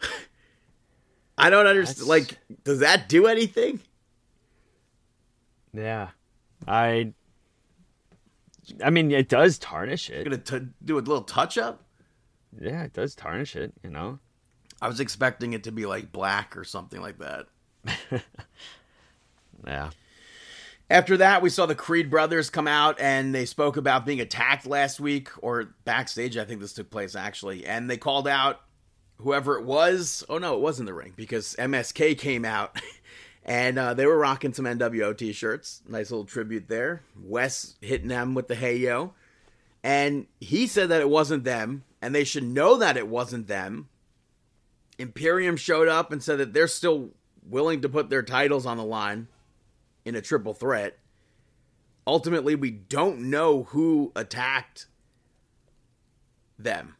I 1.38 1.50
don't 1.50 1.66
understand. 1.66 2.08
That's- 2.08 2.08
Like, 2.08 2.38
does 2.64 2.80
that 2.80 3.08
do 3.08 3.26
anything? 3.26 3.80
Yeah. 5.72 6.10
I 6.66 7.12
I 8.82 8.90
mean, 8.90 9.10
it 9.10 9.28
does 9.28 9.58
tarnish 9.58 10.08
it. 10.10 10.24
Going 10.28 10.40
to 10.42 10.68
do 10.84 10.96
a 10.96 11.00
little 11.00 11.22
touch 11.22 11.58
up? 11.58 11.82
Yeah, 12.58 12.84
it 12.84 12.92
does 12.92 13.14
tarnish 13.14 13.56
it, 13.56 13.72
you 13.82 13.90
know. 13.90 14.18
I 14.80 14.88
was 14.88 15.00
expecting 15.00 15.52
it 15.52 15.64
to 15.64 15.72
be 15.72 15.84
like 15.86 16.12
black 16.12 16.56
or 16.56 16.64
something 16.64 17.00
like 17.00 17.18
that. 17.18 17.46
Yeah. 19.66 19.90
After 20.90 21.16
that, 21.16 21.40
we 21.40 21.48
saw 21.48 21.64
the 21.64 21.74
Creed 21.74 22.10
brothers 22.10 22.50
come 22.50 22.68
out 22.68 23.00
and 23.00 23.34
they 23.34 23.46
spoke 23.46 23.76
about 23.76 24.04
being 24.04 24.20
attacked 24.20 24.66
last 24.66 25.00
week 25.00 25.30
or 25.38 25.74
backstage. 25.84 26.36
I 26.36 26.44
think 26.44 26.60
this 26.60 26.74
took 26.74 26.90
place 26.90 27.16
actually. 27.16 27.64
And 27.64 27.88
they 27.88 27.96
called 27.96 28.28
out 28.28 28.60
whoever 29.18 29.58
it 29.58 29.64
was. 29.64 30.24
Oh, 30.28 30.38
no, 30.38 30.54
it 30.54 30.60
was 30.60 30.80
in 30.80 30.86
the 30.86 30.92
ring 30.92 31.14
because 31.16 31.56
MSK 31.58 32.18
came 32.18 32.44
out 32.44 32.78
and 33.44 33.78
uh, 33.78 33.94
they 33.94 34.04
were 34.04 34.18
rocking 34.18 34.52
some 34.52 34.66
NWO 34.66 35.16
t 35.16 35.32
shirts. 35.32 35.80
Nice 35.88 36.10
little 36.10 36.26
tribute 36.26 36.68
there. 36.68 37.02
Wes 37.18 37.76
hitting 37.80 38.08
them 38.08 38.34
with 38.34 38.48
the 38.48 38.54
hey 38.54 38.76
yo. 38.76 39.14
And 39.82 40.26
he 40.38 40.66
said 40.66 40.90
that 40.90 41.00
it 41.00 41.08
wasn't 41.08 41.44
them 41.44 41.84
and 42.02 42.14
they 42.14 42.24
should 42.24 42.44
know 42.44 42.76
that 42.76 42.98
it 42.98 43.08
wasn't 43.08 43.46
them. 43.46 43.88
Imperium 44.98 45.56
showed 45.56 45.88
up 45.88 46.12
and 46.12 46.22
said 46.22 46.38
that 46.38 46.52
they're 46.52 46.68
still 46.68 47.10
willing 47.42 47.80
to 47.80 47.88
put 47.88 48.10
their 48.10 48.22
titles 48.22 48.66
on 48.66 48.76
the 48.76 48.84
line 48.84 49.28
in 50.04 50.14
a 50.14 50.22
triple 50.22 50.54
threat. 50.54 50.98
Ultimately, 52.06 52.54
we 52.54 52.70
don't 52.70 53.30
know 53.30 53.64
who 53.64 54.12
attacked 54.14 54.86
them 56.58 56.96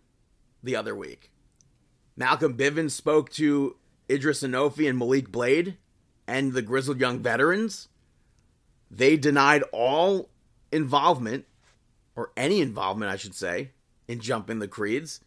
the 0.62 0.76
other 0.76 0.94
week. 0.94 1.30
Malcolm 2.16 2.57
Bivens 2.57 2.92
spoke 2.92 3.30
to 3.30 3.76
Edris 4.09 4.42
Enofe 4.42 4.88
and 4.88 4.98
Malik 4.98 5.30
Blade 5.30 5.76
and 6.26 6.52
the 6.52 6.62
Grizzled 6.62 7.00
Young 7.00 7.18
Veterans. 7.18 7.88
They 8.90 9.16
denied 9.16 9.62
all 9.72 10.30
involvement, 10.72 11.46
or 12.16 12.32
any 12.36 12.61
involvement, 12.61 13.11
I 13.11 13.16
should 13.16 13.34
say, 13.34 13.70
in 14.09 14.20
jumping 14.20 14.59
the 14.59 14.68
creeds. 14.68 15.20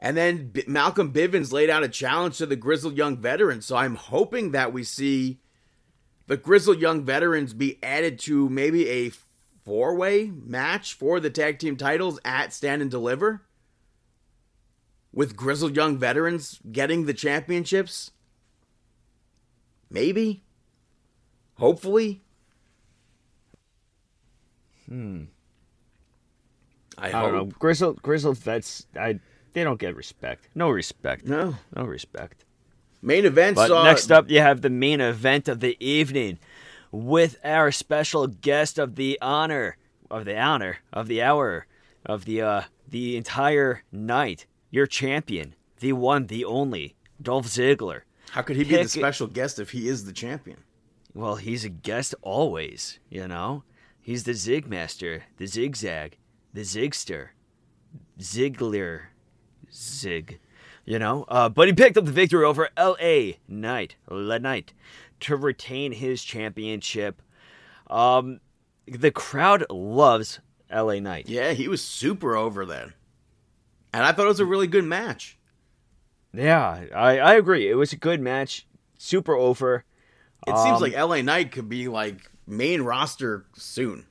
And 0.00 0.16
then 0.16 0.48
B- 0.48 0.64
Malcolm 0.66 1.12
Bivens 1.12 1.52
laid 1.52 1.70
out 1.70 1.84
a 1.84 1.88
challenge 1.88 2.38
to 2.38 2.46
the 2.46 2.56
Grizzled 2.56 2.96
Young 2.96 3.16
Veterans. 3.16 3.66
So 3.66 3.76
I'm 3.76 3.94
hoping 3.94 4.52
that 4.52 4.72
we 4.72 4.84
see 4.84 5.38
the 6.26 6.36
Grizzled 6.36 6.80
Young 6.80 7.04
Veterans 7.04 7.54
be 7.54 7.78
added 7.82 8.18
to 8.20 8.48
maybe 8.48 8.88
a 8.88 9.12
four 9.64 9.94
way 9.94 10.30
match 10.34 10.94
for 10.94 11.20
the 11.20 11.30
tag 11.30 11.58
team 11.58 11.76
titles 11.76 12.18
at 12.24 12.52
Stand 12.52 12.82
and 12.82 12.90
Deliver. 12.90 13.42
With 15.12 15.36
Grizzled 15.36 15.76
Young 15.76 15.98
Veterans 15.98 16.58
getting 16.70 17.04
the 17.04 17.12
championships. 17.12 18.12
Maybe. 19.90 20.42
Hopefully. 21.56 22.22
Hmm. 24.88 25.24
I, 26.96 27.08
I 27.08 27.10
hope. 27.10 27.22
don't 27.22 27.34
know. 27.34 27.44
Grizzled 27.58 28.02
Grizzled 28.02 28.38
vets 28.38 28.86
I 28.98 29.20
they 29.52 29.64
don't 29.64 29.78
get 29.78 29.94
respect. 29.94 30.48
No 30.54 30.70
respect. 30.70 31.26
No. 31.26 31.56
No 31.76 31.84
respect. 31.84 32.44
Main 33.02 33.24
event 33.24 33.56
But 33.56 33.82
next 33.82 34.12
up, 34.12 34.30
you 34.30 34.38
have 34.38 34.60
the 34.60 34.70
main 34.70 35.00
event 35.00 35.48
of 35.48 35.58
the 35.58 35.76
evening 35.84 36.38
with 36.92 37.36
our 37.44 37.72
special 37.72 38.28
guest 38.28 38.78
of 38.78 38.94
the 38.94 39.18
honor, 39.20 39.76
of 40.08 40.24
the 40.24 40.38
honor, 40.38 40.78
of 40.92 41.08
the 41.08 41.20
hour, 41.20 41.66
of 42.06 42.24
the 42.24 42.42
uh, 42.42 42.62
the 42.88 43.16
entire 43.16 43.82
night. 43.90 44.46
Your 44.70 44.86
champion, 44.86 45.54
the 45.80 45.92
one, 45.94 46.28
the 46.28 46.44
only, 46.44 46.94
Dolph 47.20 47.46
Ziggler. 47.46 48.02
How 48.30 48.42
could 48.42 48.56
he 48.56 48.64
be 48.64 48.76
the 48.76 48.88
special 48.88 49.26
guest 49.26 49.58
if 49.58 49.70
he 49.72 49.88
is 49.88 50.04
the 50.04 50.12
champion? 50.12 50.58
Well, 51.12 51.36
he's 51.36 51.64
a 51.64 51.68
guest 51.68 52.14
always, 52.22 52.98
you 53.10 53.28
know? 53.28 53.64
He's 54.00 54.24
the 54.24 54.32
Zigmaster, 54.32 55.22
the 55.36 55.46
Zigzag, 55.46 56.16
the 56.54 56.62
Zigster, 56.62 57.28
Ziggler, 58.18 59.02
Zig, 59.70 60.40
you 60.84 60.98
know? 60.98 61.24
Uh, 61.28 61.48
but 61.48 61.68
he 61.68 61.74
picked 61.74 61.96
up 61.96 62.04
the 62.04 62.12
victory 62.12 62.44
over 62.44 62.68
L.A. 62.76 63.38
Knight, 63.48 63.96
Knight, 64.10 64.72
to 65.20 65.36
retain 65.36 65.92
his 65.92 66.22
championship. 66.24 67.22
Um, 67.88 68.40
the 68.86 69.10
crowd 69.10 69.64
loves 69.70 70.40
L.A. 70.70 71.00
Knight. 71.00 71.28
Yeah, 71.28 71.52
he 71.52 71.68
was 71.68 71.82
super 71.84 72.36
over 72.36 72.64
then. 72.66 72.94
And 73.92 74.02
I 74.04 74.12
thought 74.12 74.24
it 74.24 74.28
was 74.28 74.40
a 74.40 74.46
really 74.46 74.66
good 74.66 74.84
match. 74.84 75.38
Yeah, 76.32 76.84
I, 76.94 77.18
I 77.18 77.34
agree. 77.34 77.68
It 77.68 77.74
was 77.74 77.92
a 77.92 77.96
good 77.96 78.20
match, 78.20 78.66
super 78.96 79.34
over. 79.34 79.84
It 80.46 80.56
seems 80.56 80.76
Um, 80.76 80.80
like 80.80 80.94
LA 80.96 81.20
Knight 81.20 81.52
could 81.52 81.68
be 81.68 81.88
like 81.88 82.30
main 82.46 82.80
roster 82.82 83.44
soon, 83.54 84.06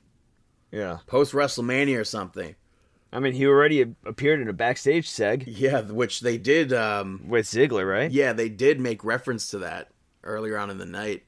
Yeah. 0.70 0.98
post 1.06 1.32
WrestleMania 1.32 1.98
or 2.00 2.04
something. 2.04 2.54
I 3.12 3.20
mean, 3.20 3.34
he 3.34 3.46
already 3.46 3.82
appeared 4.06 4.40
in 4.40 4.48
a 4.48 4.52
backstage 4.54 5.08
seg 5.10 5.44
Yeah, 5.46 5.82
which 5.82 6.20
they 6.20 6.38
did. 6.38 6.72
Um, 6.72 7.24
with 7.28 7.46
Ziggler, 7.46 7.88
right? 7.90 8.10
yeah, 8.10 8.32
they 8.32 8.48
did 8.48 8.80
make 8.80 9.04
reference 9.04 9.48
to 9.48 9.58
that 9.58 9.90
earlier 10.24 10.56
on 10.58 10.70
in 10.70 10.78
the 10.78 10.86
night. 10.86 11.24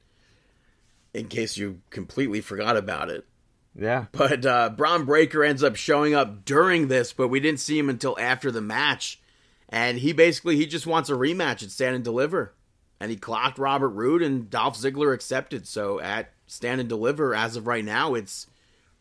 In 1.13 1.27
case 1.27 1.55
you 1.55 1.79
completely 1.91 2.41
forgot 2.41 2.75
about 2.75 3.09
it, 3.09 3.25
Yeah. 3.73 4.05
but 4.11 4.45
uh, 4.45 4.69
Bron 4.71 5.05
Breakker 5.05 5.45
ends 5.45 5.63
up 5.63 5.77
showing 5.77 6.13
up 6.13 6.43
during 6.43 6.89
this, 6.89 7.13
but 7.13 7.29
we 7.29 7.39
didn't 7.39 7.61
see 7.61 7.79
him 7.79 7.89
until 7.89 8.17
after 8.19 8.51
the 8.51 8.59
match, 8.61 9.21
and 9.69 9.99
he 9.99 10.11
basically 10.11 10.57
he 10.57 10.65
just 10.65 10.85
wants 10.85 11.09
a 11.09 11.13
rematch 11.13 11.63
at 11.63 11.71
Stand 11.71 11.95
and 11.95 12.03
Deliver, 12.03 12.53
and 12.99 13.11
he 13.11 13.15
clocked 13.17 13.57
Robert 13.57 13.89
Roode, 13.89 14.21
and 14.23 14.49
Dolph 14.49 14.75
Ziggler 14.77 15.13
accepted. 15.13 15.65
So 15.67 16.01
at 16.01 16.31
Stand 16.47 16.81
and 16.81 16.89
Deliver, 16.89 17.33
as 17.33 17.55
of 17.55 17.65
right 17.65 17.85
now, 17.85 18.13
it's 18.13 18.47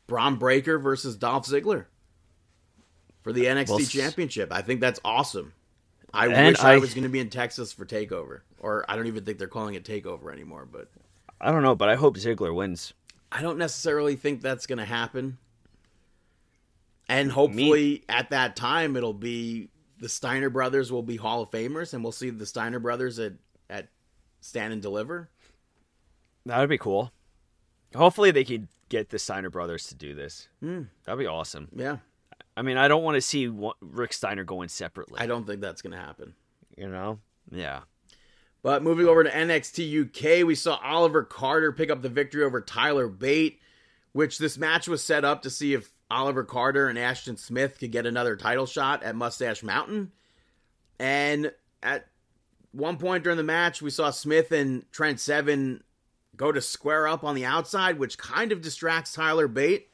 Bron 0.07 0.37
Breakker 0.37 0.79
versus 0.79 1.17
Dolph 1.17 1.47
Ziggler 1.47 1.87
for 3.25 3.33
the 3.33 3.47
NXT 3.47 3.69
Well, 3.71 3.79
Championship. 3.81 4.53
I 4.53 4.63
think 4.63 4.81
that's 4.81 5.01
awesome. 5.05 5.53
I 6.13 6.29
wish 6.29 6.61
I, 6.61 6.75
I- 6.75 6.79
was 6.79 6.95
going 6.95 7.03
to 7.03 7.09
be 7.11 7.19
in 7.19 7.31
Texas 7.31 7.73
for 7.73 7.85
Takeover, 7.85 8.43
or 8.61 8.85
I 8.89 8.95
don't 8.95 9.09
even 9.09 9.25
think 9.25 9.39
they're 9.39 9.49
calling 9.49 9.75
it 9.75 9.83
Takeover 9.85 10.33
anymore. 10.33 10.69
But 10.71 10.89
I 11.41 11.51
don't 11.51 11.63
know, 11.63 11.75
but 11.75 11.89
I 11.89 11.97
hope 11.97 12.17
Ziggler 12.17 12.55
wins. 12.55 12.93
I 13.33 13.43
don't 13.43 13.59
necessarily 13.59 14.15
think 14.15 14.41
that's 14.41 14.67
going 14.67 14.79
to 14.79 14.85
happen. 14.85 15.39
And 17.09 17.33
hopefully, 17.33 18.05
at 18.09 18.31
that 18.31 18.55
time, 18.55 18.97
it'll 18.97 19.13
be 19.13 19.69
the 19.99 20.09
Steiner 20.09 20.51
brothers 20.51 20.93
will 20.93 21.03
be 21.03 21.17
Hall 21.17 21.43
of 21.43 21.51
Famers, 21.51 21.95
and 21.95 22.03
we'll 22.05 22.13
see 22.13 22.31
the 22.31 22.47
Steiner 22.47 22.79
brothers 22.79 23.19
at 23.19 23.33
at 23.69 23.89
Stand 24.41 24.73
and 24.73 24.81
Deliver. 24.81 25.29
That 26.47 26.61
would 26.61 26.69
be 26.69 26.79
cool. 26.79 27.11
Hopefully, 27.95 28.31
they 28.31 28.45
could 28.45 28.69
get 28.89 29.11
the 29.11 29.19
Steiner 29.19 29.51
brothers 29.51 29.87
to 29.89 29.95
do 29.95 30.15
this. 30.15 30.49
Hmm. 30.61 30.83
That'd 31.05 31.19
be 31.19 31.27
awesome. 31.27 31.69
Yeah, 31.75 31.99
I 32.57 32.63
mean, 32.63 32.77
I 32.77 32.89
don't 32.89 33.03
want 33.03 33.17
to 33.17 33.21
see 33.21 33.51
Rick 33.81 34.13
Steiner 34.13 34.45
going 34.45 34.69
separately. 34.69 35.21
I 35.21 35.27
don't 35.27 35.47
think 35.47 35.61
that's 35.61 35.83
going 35.83 35.93
to 35.93 35.99
happen. 35.99 36.35
You 36.77 36.89
know? 36.89 37.19
Yeah. 37.51 37.81
But 38.63 38.83
moving 38.83 39.07
over 39.07 39.23
to 39.25 39.31
NXT 39.31 40.41
UK, 40.41 40.47
we 40.47 40.55
saw 40.55 40.77
Oliver 40.83 41.23
Carter 41.23 41.73
pick 41.73 41.91
up 41.91 42.01
the 42.01 42.09
victory 42.09 42.45
over 42.45 42.61
Tyler 42.61 43.09
Bate, 43.09 43.61
which 44.13 44.39
this 44.39 44.57
match 44.57 44.89
was 44.89 45.03
set 45.03 45.25
up 45.25 45.43
to 45.43 45.51
see 45.51 45.75
if 45.75 45.93
Oliver 46.11 46.45
Carter 46.45 46.89
and 46.89 46.99
Ashton 46.99 47.37
Smith 47.37 47.79
could 47.79 47.93
get 47.93 48.07
another 48.07 48.37
title 48.37 48.67
shot 48.67 49.03
at 49.03 49.17
Mustache 49.17 49.63
Mountain. 49.63 50.13
And 50.99 51.53
at 51.83 52.07
one 52.73 52.97
point 52.97 53.25
during 53.25 53.37
the 53.37 53.43
match, 53.43 53.83
we 53.83 53.91
saw 53.91 54.11
Smith 54.11 54.53
and 54.53 54.91
Trent 54.93 55.21
Seven 55.21 55.83
go 56.37 56.51
to 56.51 56.61
square 56.61 57.07
up 57.07 57.25
on 57.25 57.35
the 57.35 57.45
outside, 57.45 57.99
which 57.99 58.17
kind 58.17 58.53
of 58.53 58.61
distracts 58.61 59.13
Tyler 59.13 59.49
Bate. 59.49 59.89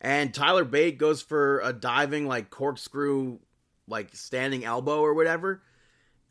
And 0.00 0.32
Tyler 0.32 0.64
Bate 0.64 0.98
goes 0.98 1.22
for 1.22 1.60
a 1.60 1.72
diving, 1.72 2.26
like 2.26 2.50
corkscrew, 2.50 3.38
like 3.88 4.14
standing 4.14 4.64
elbow 4.64 5.00
or 5.00 5.14
whatever 5.14 5.62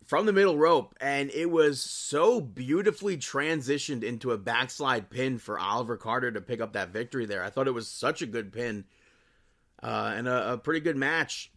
from 0.05 0.26
the 0.26 0.34
middle 0.34 0.57
rope. 0.57 0.95
And 1.01 1.32
it 1.32 1.49
was 1.49 1.82
so 1.82 2.39
beautifully 2.39 3.18
transitioned 3.18 4.03
into 4.03 4.32
a 4.32 4.38
backslide 4.38 5.09
pin 5.09 5.39
for 5.39 5.59
Oliver 5.59 5.97
Carter 5.97 6.32
to 6.32 6.41
pick 6.41 6.61
up 6.61 6.74
that 6.74 6.89
victory 6.89 7.26
there. 7.26 7.43
I 7.43 7.49
thought 7.49 7.68
it 7.68 7.74
was 7.74 7.88
such 7.88 8.22
a 8.22 8.28
good 8.28 8.53
pin 8.53 8.86
uh, 9.82 10.13
and 10.16 10.28
a, 10.28 10.53
a 10.53 10.57
pretty 10.57 10.80
good 10.80 10.97
match. 10.97 11.51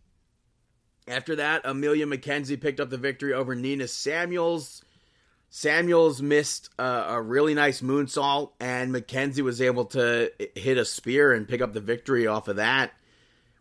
After 1.06 1.36
that, 1.36 1.64
Emilia 1.64 2.06
McKenzie 2.06 2.60
picked 2.60 2.80
up 2.80 2.90
the 2.90 2.98
victory 2.98 3.32
over 3.32 3.54
Nina 3.54 3.88
Samuels. 3.88 4.82
Samuels 5.50 6.20
missed 6.20 6.70
a 6.78 7.20
really 7.20 7.54
nice 7.54 7.80
moonsault, 7.80 8.52
and 8.60 8.94
McKenzie 8.94 9.42
was 9.42 9.62
able 9.62 9.86
to 9.86 10.30
hit 10.54 10.76
a 10.76 10.84
spear 10.84 11.32
and 11.32 11.48
pick 11.48 11.60
up 11.60 11.72
the 11.72 11.80
victory 11.80 12.26
off 12.26 12.48
of 12.48 12.56
that. 12.56 12.92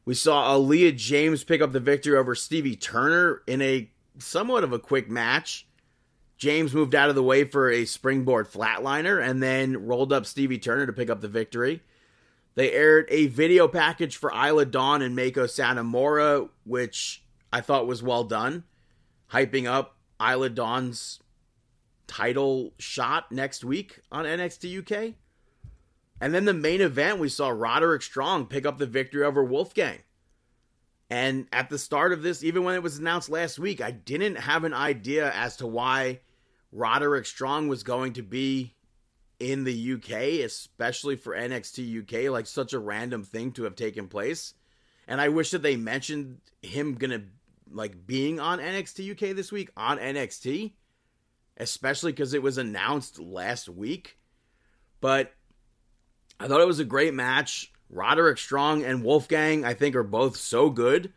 We 0.03 0.13
saw 0.13 0.57
Aaliyah 0.57 0.95
James 0.95 1.43
pick 1.43 1.61
up 1.61 1.71
the 1.71 1.79
victory 1.79 2.17
over 2.17 2.35
Stevie 2.35 2.75
Turner 2.75 3.41
in 3.47 3.61
a 3.61 3.89
somewhat 4.19 4.63
of 4.63 4.73
a 4.73 4.79
quick 4.79 5.09
match. 5.09 5.67
James 6.37 6.73
moved 6.73 6.93
out 6.93 7.09
of 7.09 7.15
the 7.15 7.23
way 7.23 7.43
for 7.43 7.69
a 7.69 7.85
springboard 7.85 8.49
flatliner 8.49 9.21
and 9.21 9.41
then 9.41 9.85
rolled 9.85 10.13
up 10.13 10.25
Stevie 10.25 10.59
Turner 10.59 10.85
to 10.85 10.93
pick 10.93 11.09
up 11.09 11.21
the 11.21 11.27
victory. 11.27 11.81
They 12.55 12.71
aired 12.71 13.07
a 13.09 13.27
video 13.27 13.67
package 13.67 14.17
for 14.17 14.31
Isla 14.31 14.65
Dawn 14.65 15.01
and 15.01 15.17
Meiko 15.17 15.45
Satomura, 15.45 16.49
which 16.63 17.23
I 17.51 17.61
thought 17.61 17.87
was 17.87 18.03
well 18.03 18.23
done, 18.23 18.65
hyping 19.31 19.65
up 19.65 19.97
Isla 20.21 20.49
Dawn's 20.49 21.19
title 22.07 22.73
shot 22.79 23.31
next 23.31 23.63
week 23.63 23.99
on 24.11 24.25
NXT 24.25 24.79
UK. 24.79 25.13
And 26.19 26.33
then 26.33 26.45
the 26.45 26.53
main 26.53 26.81
event, 26.81 27.19
we 27.19 27.29
saw 27.29 27.49
Roderick 27.49 28.01
Strong 28.01 28.47
pick 28.47 28.65
up 28.65 28.77
the 28.77 28.87
victory 28.87 29.23
over 29.23 29.43
Wolfgang. 29.43 29.99
And 31.09 31.47
at 31.53 31.69
the 31.69 31.77
start 31.77 32.11
of 32.11 32.21
this, 32.21 32.43
even 32.43 32.63
when 32.63 32.75
it 32.75 32.83
was 32.83 32.97
announced 32.97 33.29
last 33.29 33.59
week, 33.59 33.81
I 33.81 33.91
didn't 33.91 34.35
have 34.35 34.63
an 34.63 34.73
idea 34.73 35.31
as 35.31 35.57
to 35.57 35.67
why 35.67 36.21
Roderick 36.71 37.25
Strong 37.25 37.67
was 37.67 37.83
going 37.83 38.13
to 38.13 38.23
be 38.23 38.73
in 39.39 39.63
the 39.63 39.93
UK, 39.93 40.43
especially 40.45 41.15
for 41.15 41.35
NXT 41.35 42.01
UK, 42.01 42.31
like 42.31 42.47
such 42.47 42.73
a 42.73 42.79
random 42.79 43.23
thing 43.23 43.51
to 43.53 43.63
have 43.63 43.75
taken 43.75 44.07
place. 44.07 44.53
And 45.07 45.21
I 45.21 45.29
wish 45.29 45.51
that 45.51 45.61
they 45.61 45.75
mentioned 45.75 46.39
him 46.61 46.95
gonna 46.95 47.23
like 47.71 48.05
being 48.05 48.39
on 48.39 48.59
NXT 48.59 49.11
UK 49.11 49.35
this 49.35 49.51
week 49.51 49.69
on 49.77 49.99
NXT, 49.99 50.73
especially 51.57 52.11
because 52.11 52.33
it 52.33 52.43
was 52.43 52.57
announced 52.57 53.19
last 53.19 53.67
week. 53.67 54.17
But 55.01 55.33
I 56.39 56.47
thought 56.47 56.61
it 56.61 56.67
was 56.67 56.79
a 56.79 56.85
great 56.85 57.13
match. 57.13 57.71
Roderick 57.89 58.37
Strong 58.37 58.83
and 58.83 59.03
Wolfgang, 59.03 59.65
I 59.65 59.73
think, 59.73 59.95
are 59.95 60.03
both 60.03 60.37
so 60.37 60.69
good. 60.69 61.11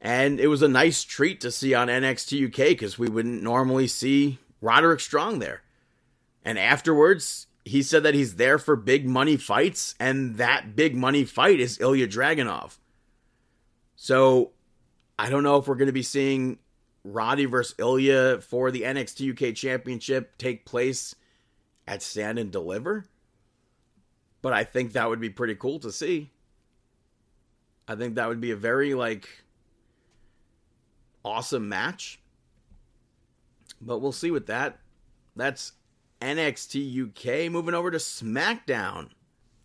And 0.00 0.38
it 0.40 0.46
was 0.46 0.62
a 0.62 0.68
nice 0.68 1.02
treat 1.04 1.40
to 1.40 1.50
see 1.50 1.74
on 1.74 1.88
NXT 1.88 2.48
UK 2.48 2.68
because 2.68 2.98
we 2.98 3.08
wouldn't 3.08 3.42
normally 3.42 3.88
see 3.88 4.38
Roderick 4.60 5.00
Strong 5.00 5.40
there. 5.40 5.62
And 6.44 6.58
afterwards, 6.58 7.46
he 7.64 7.82
said 7.82 8.04
that 8.04 8.14
he's 8.14 8.36
there 8.36 8.58
for 8.58 8.76
big 8.76 9.06
money 9.06 9.36
fights, 9.36 9.94
and 10.00 10.36
that 10.36 10.74
big 10.74 10.96
money 10.96 11.24
fight 11.24 11.60
is 11.60 11.80
Ilya 11.80 12.08
Dragunov. 12.08 12.78
So 13.96 14.52
I 15.18 15.28
don't 15.28 15.42
know 15.42 15.56
if 15.56 15.66
we're 15.66 15.74
going 15.74 15.86
to 15.86 15.92
be 15.92 16.02
seeing 16.02 16.58
Roddy 17.04 17.46
versus 17.46 17.74
Ilya 17.78 18.40
for 18.40 18.70
the 18.70 18.82
NXT 18.82 19.32
UK 19.32 19.54
Championship 19.54 20.36
take 20.38 20.64
place 20.64 21.14
at 21.86 22.02
Stand 22.02 22.38
and 22.38 22.50
Deliver. 22.50 23.06
But 24.42 24.52
I 24.52 24.64
think 24.64 24.92
that 24.92 25.08
would 25.08 25.20
be 25.20 25.30
pretty 25.30 25.54
cool 25.54 25.78
to 25.80 25.90
see. 25.90 26.30
I 27.88 27.94
think 27.94 28.14
that 28.14 28.28
would 28.28 28.40
be 28.40 28.50
a 28.50 28.56
very 28.56 28.94
like 28.94 29.28
awesome 31.24 31.68
match. 31.68 32.20
But 33.80 33.98
we'll 33.98 34.12
see 34.12 34.30
with 34.30 34.46
that. 34.46 34.78
That's 35.36 35.72
NXT 36.20 37.08
UK. 37.08 37.50
Moving 37.50 37.74
over 37.74 37.90
to 37.90 37.98
SmackDown. 37.98 39.10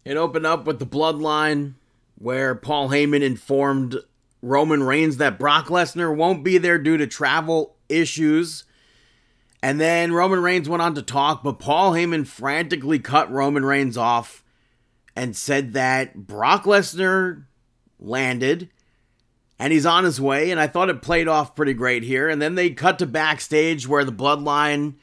It 0.06 0.18
opened 0.18 0.46
up 0.46 0.66
with 0.66 0.80
the 0.80 0.86
Bloodline, 0.86 1.76
where 2.16 2.56
Paul 2.56 2.90
Heyman 2.90 3.22
informed 3.22 3.98
Roman 4.44 4.84
Reigns 4.84 5.18
that 5.18 5.39
Brock 5.39 5.68
Lesnar 5.68 6.14
won't 6.14 6.44
be 6.44 6.58
there 6.58 6.78
due 6.78 6.98
to 6.98 7.08
travel 7.08 7.78
issues. 7.88 8.66
And 9.64 9.80
then 9.80 10.12
Roman 10.12 10.41
Reigns 10.41 10.68
went 10.68 10.82
on 10.82 10.94
to 10.96 11.02
talk, 11.02 11.44
but 11.44 11.60
Paul 11.60 11.94
Heyman 11.94 12.28
frantically 12.28 13.00
cut 13.00 13.32
Roman 13.32 13.64
Reigns 13.64 13.98
off 13.98 14.44
and 15.16 15.34
said 15.34 15.72
that 15.74 16.28
Brock 16.28 16.66
Lesnar 16.66 17.46
landed 18.02 18.70
and 19.58 19.72
he's 19.72 19.86
on 19.86 20.04
his 20.04 20.20
way. 20.20 20.52
And 20.52 20.60
I 20.60 20.68
thought 20.68 20.89
it 20.89 21.02
played 21.02 21.30
off 21.30 21.56
pretty 21.56 21.74
great 21.74 22.04
here. 22.04 22.28
And 22.28 22.41
then 22.41 22.56
they 22.56 22.72
cut 22.72 23.00
to 23.00 23.06
backstage 23.06 23.88
where 23.88 24.04
the 24.04 24.12
bloodline 24.12 24.96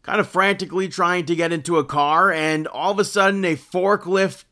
kind 0.00 0.20
of 0.20 0.28
frantically 0.28 0.88
trying 0.88 1.26
to 1.26 1.36
get 1.36 1.52
into 1.52 1.76
a 1.76 1.84
car, 1.84 2.32
and 2.32 2.66
all 2.66 2.90
of 2.90 2.98
a 2.98 3.04
sudden 3.04 3.44
a 3.44 3.54
forklift 3.54 4.44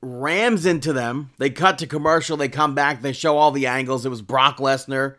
rams 0.00 0.66
into 0.66 0.92
them. 0.92 1.30
They 1.38 1.50
cut 1.50 1.78
to 1.78 1.86
commercial, 1.86 2.36
they 2.36 2.48
come 2.48 2.74
back, 2.74 3.02
they 3.02 3.12
show 3.12 3.36
all 3.36 3.50
the 3.50 3.66
angles. 3.66 4.06
It 4.06 4.10
was 4.10 4.22
Brock 4.22 4.58
Lesnar. 4.58 5.16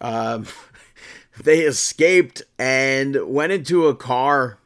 Um, 0.00 0.46
they 1.42 1.60
escaped 1.60 2.42
and 2.58 3.16
went 3.26 3.52
into 3.52 3.86
a 3.86 3.94
car 3.94 4.58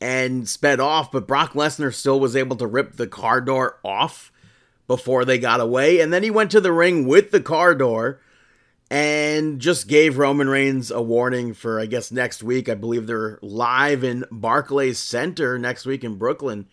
and 0.00 0.48
sped 0.48 0.80
off, 0.80 1.12
but 1.12 1.26
Brock 1.28 1.52
Lesnar 1.52 1.94
still 1.94 2.18
was 2.18 2.34
able 2.34 2.56
to 2.56 2.66
rip 2.66 2.96
the 2.96 3.06
car 3.06 3.40
door 3.40 3.78
off 3.84 4.32
before 4.86 5.24
they 5.24 5.38
got 5.38 5.60
away. 5.60 6.00
And 6.00 6.12
then 6.12 6.22
he 6.22 6.30
went 6.30 6.50
to 6.52 6.60
the 6.60 6.72
ring 6.72 7.06
with 7.06 7.30
the 7.30 7.40
car 7.40 7.74
door 7.74 8.20
and 8.90 9.60
just 9.60 9.86
gave 9.86 10.18
Roman 10.18 10.48
Reigns 10.48 10.90
a 10.90 11.00
warning 11.00 11.54
for, 11.54 11.78
I 11.78 11.86
guess, 11.86 12.10
next 12.10 12.42
week. 12.42 12.68
I 12.68 12.74
believe 12.74 13.06
they're 13.06 13.38
live 13.40 14.02
in 14.02 14.24
Barclays 14.32 14.98
Center 14.98 15.58
next 15.58 15.86
week 15.86 16.02
in 16.02 16.16
Brooklyn. 16.16 16.66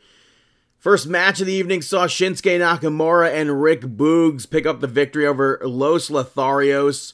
First 0.78 1.08
match 1.08 1.42
of 1.42 1.48
the 1.48 1.54
evening 1.54 1.82
saw 1.82 2.06
Shinsuke 2.06 2.60
Nakamura 2.60 3.34
and 3.34 3.62
Rick 3.62 3.82
Boogs 3.82 4.50
pick 4.50 4.68
up 4.68 4.80
the 4.80 4.88
victory 4.88 5.26
over 5.26 5.60
Los 5.64 6.10
Lotharios. 6.10 7.14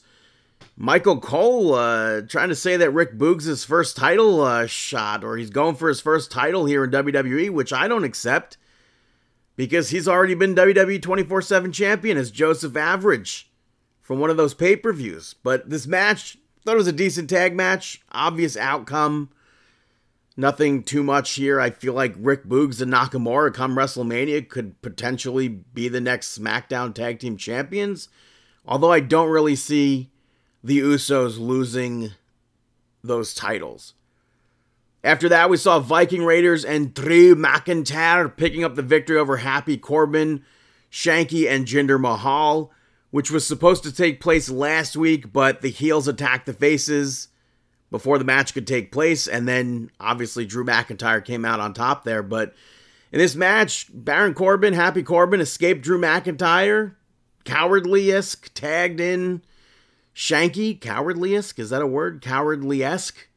Michael 0.76 1.18
Cole 1.18 1.74
uh, 1.74 2.20
trying 2.22 2.50
to 2.50 2.54
say 2.54 2.76
that 2.76 2.90
Rick 2.90 3.16
Boogs' 3.16 3.64
first 3.64 3.96
title 3.96 4.42
uh, 4.42 4.66
shot, 4.66 5.24
or 5.24 5.36
he's 5.36 5.50
going 5.50 5.76
for 5.76 5.88
his 5.88 6.00
first 6.00 6.30
title 6.30 6.66
here 6.66 6.84
in 6.84 6.90
WWE, 6.90 7.50
which 7.50 7.72
I 7.72 7.88
don't 7.88 8.04
accept 8.04 8.58
because 9.56 9.90
he's 9.90 10.08
already 10.08 10.34
been 10.34 10.54
WWE 10.54 11.00
24 11.00 11.42
7 11.42 11.72
champion 11.72 12.18
as 12.18 12.30
Joseph 12.30 12.76
Average 12.76 13.50
from 14.02 14.18
one 14.18 14.30
of 14.30 14.36
those 14.36 14.52
pay 14.52 14.76
per 14.76 14.92
views. 14.92 15.34
But 15.42 15.70
this 15.70 15.86
match, 15.86 16.36
thought 16.64 16.74
it 16.74 16.78
was 16.78 16.86
a 16.86 16.92
decent 16.92 17.30
tag 17.30 17.54
match. 17.54 18.02
Obvious 18.12 18.56
outcome. 18.56 19.30
Nothing 20.36 20.82
too 20.82 21.02
much 21.02 21.34
here. 21.34 21.60
I 21.60 21.70
feel 21.70 21.92
like 21.92 22.14
Rick 22.18 22.44
Boogs 22.44 22.80
and 22.80 22.92
Nakamura 22.92 23.54
come 23.54 23.76
WrestleMania 23.76 24.48
could 24.48 24.80
potentially 24.82 25.48
be 25.48 25.88
the 25.88 26.00
next 26.00 26.36
SmackDown 26.36 26.92
Tag 26.92 27.20
Team 27.20 27.36
Champions. 27.36 28.08
Although 28.66 28.90
I 28.90 29.00
don't 29.00 29.30
really 29.30 29.54
see 29.54 30.10
the 30.62 30.80
Usos 30.80 31.38
losing 31.38 32.12
those 33.02 33.34
titles. 33.34 33.94
After 35.04 35.28
that, 35.28 35.50
we 35.50 35.58
saw 35.58 35.78
Viking 35.78 36.24
Raiders 36.24 36.64
and 36.64 36.94
Drew 36.94 37.36
McIntyre 37.36 38.34
picking 38.34 38.64
up 38.64 38.74
the 38.74 38.82
victory 38.82 39.18
over 39.18 39.36
Happy 39.36 39.76
Corbin, 39.76 40.42
Shanky, 40.90 41.48
and 41.48 41.66
Jinder 41.66 42.00
Mahal 42.00 42.72
which 43.14 43.30
was 43.30 43.46
supposed 43.46 43.84
to 43.84 43.92
take 43.92 44.20
place 44.20 44.50
last 44.50 44.96
week, 44.96 45.32
but 45.32 45.60
the 45.60 45.70
heels 45.70 46.08
attacked 46.08 46.46
the 46.46 46.52
faces 46.52 47.28
before 47.94 48.18
the 48.18 48.24
match 48.24 48.52
could 48.54 48.66
take 48.66 48.90
place, 48.90 49.28
and 49.28 49.46
then 49.46 49.88
obviously 50.00 50.44
Drew 50.44 50.64
McIntyre 50.64 51.24
came 51.24 51.44
out 51.44 51.60
on 51.60 51.72
top 51.72 52.02
there. 52.02 52.24
But 52.24 52.52
in 53.12 53.20
this 53.20 53.36
match, 53.36 53.86
Baron 53.94 54.34
Corbin, 54.34 54.74
Happy 54.74 55.04
Corbin, 55.04 55.40
escaped 55.40 55.82
Drew 55.82 56.00
McIntyre, 56.00 56.96
cowardly 57.44 58.10
esque, 58.10 58.52
tagged 58.52 58.98
in 58.98 59.42
Shanky, 60.12 60.80
cowardly 60.80 61.36
esque, 61.36 61.60
is 61.60 61.70
that 61.70 61.82
a 61.82 61.86
word? 61.86 62.20
Cowardly 62.20 62.82
esque. 62.82 63.28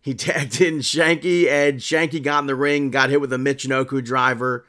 He 0.00 0.14
tagged 0.14 0.60
in 0.60 0.78
Shanky, 0.78 1.48
and 1.48 1.80
Shanky 1.80 2.22
got 2.22 2.44
in 2.44 2.46
the 2.46 2.54
ring, 2.54 2.92
got 2.92 3.10
hit 3.10 3.20
with 3.20 3.32
a 3.32 3.36
Michinoku 3.36 4.04
driver, 4.04 4.64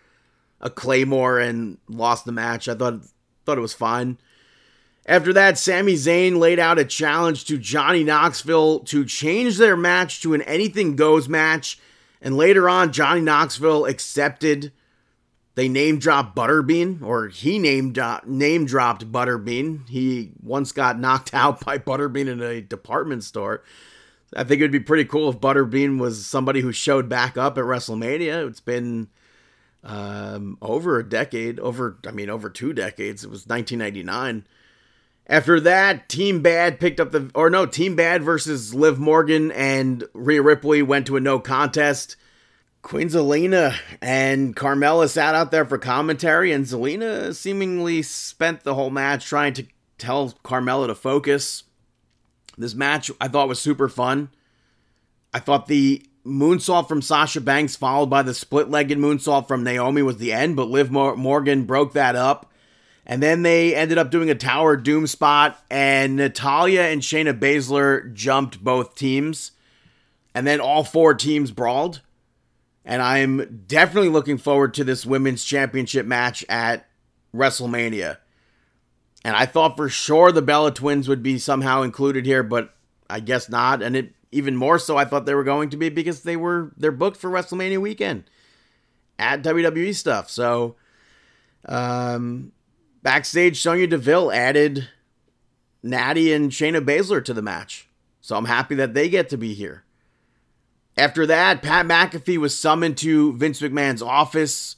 a 0.60 0.72
Claymore, 0.72 1.38
and 1.38 1.78
lost 1.88 2.26
the 2.26 2.32
match. 2.32 2.68
I 2.68 2.74
thought 2.74 3.02
thought 3.46 3.60
it 3.60 3.62
was 3.62 3.74
fine. 3.74 4.18
After 5.06 5.34
that, 5.34 5.58
Sami 5.58 5.94
Zayn 5.94 6.38
laid 6.38 6.60
out 6.60 6.78
a 6.78 6.86
challenge 6.86 7.46
to 7.46 7.58
Johnny 7.58 8.04
Knoxville 8.04 8.82
to 8.82 9.06
change 9.06 9.58
their 9.58 9.76
match 9.76 10.22
to 10.22 10.34
an 10.34 10.42
anything 10.44 10.96
goes 10.96 11.28
match. 11.28 11.80
And 12.22 12.38
later 12.38 12.70
on, 12.70 12.92
Johnny 12.92 13.22
Knoxville 13.22 13.86
accepted 13.86 14.72
They 15.56 15.68
name 15.68 16.00
dropped 16.00 16.36
Butterbean, 16.36 17.02
or 17.02 17.28
he 17.28 17.60
name 17.60 17.94
name 18.26 18.66
dropped 18.66 19.12
Butterbean. 19.12 19.90
He 19.90 20.32
once 20.42 20.72
got 20.72 21.00
knocked 21.00 21.34
out 21.34 21.64
by 21.66 21.78
Butterbean 21.78 22.28
in 22.28 22.42
a 22.42 22.62
department 22.62 23.24
store. 23.24 23.64
I 24.36 24.44
think 24.44 24.60
it 24.62 24.66
would 24.66 24.72
be 24.72 24.80
pretty 24.80 25.06
cool 25.06 25.30
if 25.30 25.40
Butterbean 25.40 25.98
was 25.98 26.26
somebody 26.26 26.62
who 26.62 26.72
showed 26.72 27.10
back 27.10 27.36
up 27.36 27.58
at 27.58 27.64
WrestleMania. 27.64 28.48
It's 28.48 28.60
been 28.60 29.10
um, 29.84 30.58
over 30.62 31.00
a 31.00 31.08
decade, 31.08 31.60
over 31.60 31.98
I 32.08 32.12
mean 32.12 32.30
over 32.30 32.50
two 32.50 32.74
decades. 32.74 33.24
It 33.24 33.30
was 33.30 33.48
1999. 33.48 34.46
After 35.30 35.60
that, 35.60 36.10
Team 36.10 36.42
Bad 36.42 36.80
picked 36.80 37.00
up 37.00 37.12
the 37.12 37.30
or 37.36 37.52
no, 37.52 37.68
Team 37.68 37.96
Bad 37.96 38.24
versus 38.24 38.74
Liv 38.74 38.98
Morgan 38.98 39.52
and 39.52 40.04
Rhea 40.14 40.42
Ripley 40.42 40.82
went 40.82 41.06
to 41.06 41.18
a 41.18 41.20
no 41.20 41.40
contest. 41.40 42.16
Queen 42.82 43.10
Zelina 43.10 43.76
and 44.02 44.56
Carmella 44.56 45.08
sat 45.08 45.36
out 45.36 45.52
there 45.52 45.66
for 45.66 45.78
commentary, 45.78 46.52
and 46.52 46.66
Zelina 46.66 47.36
seemingly 47.36 48.02
spent 48.02 48.64
the 48.64 48.74
whole 48.74 48.90
match 48.90 49.26
trying 49.26 49.54
to 49.54 49.68
tell 50.00 50.32
Carmella 50.44 50.88
to 50.88 50.96
focus. 50.96 51.64
This 52.58 52.74
match 52.74 53.12
I 53.22 53.28
thought 53.28 53.50
was 53.50 53.62
super 53.62 53.88
fun. 53.88 54.30
I 55.32 55.38
thought 55.38 55.68
the 55.68 56.04
moonsault 56.26 56.88
from 56.88 57.04
Sasha 57.04 57.42
Banks, 57.42 57.76
followed 57.76 58.10
by 58.10 58.24
the 58.24 58.34
split 58.34 58.72
legged 58.72 58.98
moonsault 58.98 59.48
from 59.48 59.64
Naomi, 59.64 60.02
was 60.02 60.18
the 60.18 60.34
end, 60.34 60.56
but 60.56 60.70
Liv 60.70 60.90
Morgan 60.90 61.66
broke 61.66 61.94
that 61.94 62.16
up. 62.16 62.52
And 63.10 63.24
then 63.24 63.42
they 63.42 63.74
ended 63.74 63.98
up 63.98 64.12
doing 64.12 64.30
a 64.30 64.36
Tower 64.36 64.78
Doom 64.78 65.08
spot, 65.08 65.60
and 65.72 66.16
Natalya 66.16 66.84
and 66.84 67.02
Shayna 67.02 67.38
Baszler 67.38 68.14
jumped 68.14 68.64
both 68.64 68.96
teams. 68.96 69.54
And 70.36 70.46
then 70.46 70.62
all 70.62 70.84
four 70.84 71.16
teams 71.16 71.50
brawled. 71.50 72.02
And 72.86 73.02
I'm 73.02 73.64
definitely 73.66 74.12
looking 74.12 74.38
forward 74.38 74.76
to 74.76 74.84
this 74.84 75.08
women's 75.08 75.44
championship 75.44 76.06
match 76.06 76.46
at 76.50 76.88
WrestleMania. 77.36 78.18
And 79.26 79.36
I 79.36 79.48
thought 79.48 79.76
for 79.76 79.90
sure 79.90 80.32
the 80.32 80.44
Bella 80.44 80.72
twins 80.72 81.08
would 81.08 81.24
be 81.24 81.40
somehow 81.40 81.82
included 81.82 82.28
here, 82.28 82.44
but 82.44 82.76
I 83.10 83.22
guess 83.22 83.50
not. 83.50 83.82
And 83.82 83.96
it 83.96 84.14
even 84.32 84.56
more 84.56 84.78
so 84.78 84.98
I 84.98 85.06
thought 85.06 85.26
they 85.26 85.34
were 85.34 85.44
going 85.44 85.72
to 85.72 85.78
be 85.78 85.90
because 85.90 86.22
they 86.22 86.38
were 86.38 86.74
they're 86.78 86.92
booked 86.92 87.18
for 87.18 87.32
WrestleMania 87.32 87.80
weekend 87.80 88.26
at 89.18 89.42
WWE 89.42 89.96
stuff. 89.96 90.30
So 90.30 90.76
um 91.66 92.52
backstage 93.02 93.62
Sonya 93.62 93.88
Deville 93.88 94.32
added 94.32 94.90
Natty 95.82 96.34
and 96.34 96.52
Shayna 96.52 96.84
Baszler 96.84 97.24
to 97.24 97.34
the 97.34 97.42
match. 97.42 97.88
So 98.22 98.36
I'm 98.36 98.46
happy 98.46 98.76
that 98.76 98.94
they 98.94 99.10
get 99.10 99.30
to 99.30 99.38
be 99.38 99.54
here. 99.54 99.84
After 100.98 101.26
that, 101.28 101.62
Pat 101.62 101.86
McAfee 101.86 102.38
was 102.38 102.58
summoned 102.58 102.98
to 102.98 103.34
Vince 103.34 103.62
McMahon's 103.62 104.02
office, 104.02 104.76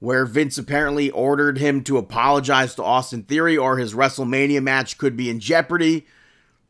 where 0.00 0.26
Vince 0.26 0.58
apparently 0.58 1.10
ordered 1.10 1.56
him 1.56 1.82
to 1.84 1.96
apologize 1.96 2.74
to 2.74 2.84
Austin 2.84 3.22
Theory 3.22 3.56
or 3.56 3.78
his 3.78 3.94
WrestleMania 3.94 4.62
match 4.62 4.98
could 4.98 5.16
be 5.16 5.30
in 5.30 5.40
jeopardy. 5.40 6.06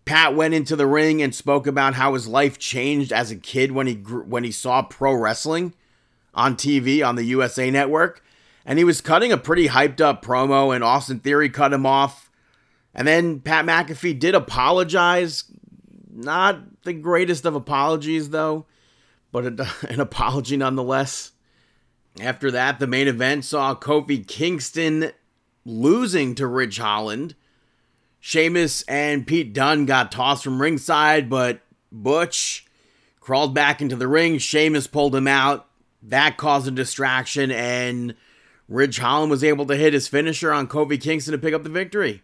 Pat 0.04 0.36
went 0.36 0.54
into 0.54 0.76
the 0.76 0.86
ring 0.86 1.20
and 1.20 1.34
spoke 1.34 1.66
about 1.66 1.94
how 1.94 2.14
his 2.14 2.28
life 2.28 2.58
changed 2.58 3.12
as 3.12 3.30
a 3.30 3.36
kid 3.36 3.72
when 3.72 3.86
he 3.86 3.94
grew, 3.94 4.22
when 4.22 4.44
he 4.44 4.52
saw 4.52 4.82
pro 4.82 5.14
wrestling 5.14 5.74
on 6.34 6.56
TV 6.56 7.06
on 7.06 7.16
the 7.16 7.24
USA 7.24 7.70
Network, 7.70 8.22
and 8.64 8.78
he 8.78 8.84
was 8.84 9.00
cutting 9.00 9.32
a 9.32 9.36
pretty 9.36 9.68
hyped 9.68 10.00
up 10.00 10.24
promo, 10.24 10.74
and 10.74 10.84
Austin 10.84 11.20
Theory 11.20 11.50
cut 11.50 11.72
him 11.72 11.86
off. 11.86 12.30
And 12.94 13.08
then 13.08 13.40
Pat 13.40 13.64
McAfee 13.64 14.18
did 14.18 14.34
apologize. 14.34 15.44
Not 16.14 16.82
the 16.84 16.92
greatest 16.92 17.46
of 17.46 17.54
apologies, 17.54 18.30
though 18.30 18.66
but 19.32 19.46
an 19.88 20.00
apology 20.00 20.56
nonetheless. 20.56 21.32
After 22.20 22.50
that, 22.50 22.78
the 22.78 22.86
main 22.86 23.08
event 23.08 23.46
saw 23.46 23.74
Kofi 23.74 24.26
Kingston 24.26 25.12
losing 25.64 26.34
to 26.36 26.46
Ridge 26.46 26.78
Holland. 26.78 27.34
Sheamus 28.20 28.82
and 28.82 29.26
Pete 29.26 29.52
Dunne 29.52 29.86
got 29.86 30.12
tossed 30.12 30.44
from 30.44 30.62
ringside, 30.62 31.28
but 31.28 31.60
Butch 31.90 32.66
crawled 33.18 33.54
back 33.54 33.80
into 33.80 33.96
the 33.96 34.06
ring. 34.06 34.38
Sheamus 34.38 34.86
pulled 34.86 35.16
him 35.16 35.26
out. 35.26 35.66
That 36.02 36.36
caused 36.36 36.68
a 36.68 36.70
distraction, 36.70 37.50
and 37.50 38.14
Ridge 38.68 38.98
Holland 38.98 39.30
was 39.30 39.44
able 39.44 39.66
to 39.66 39.76
hit 39.76 39.92
his 39.92 40.08
finisher 40.08 40.52
on 40.52 40.68
Kofi 40.68 41.00
Kingston 41.00 41.32
to 41.32 41.38
pick 41.38 41.54
up 41.54 41.62
the 41.62 41.68
victory. 41.68 42.22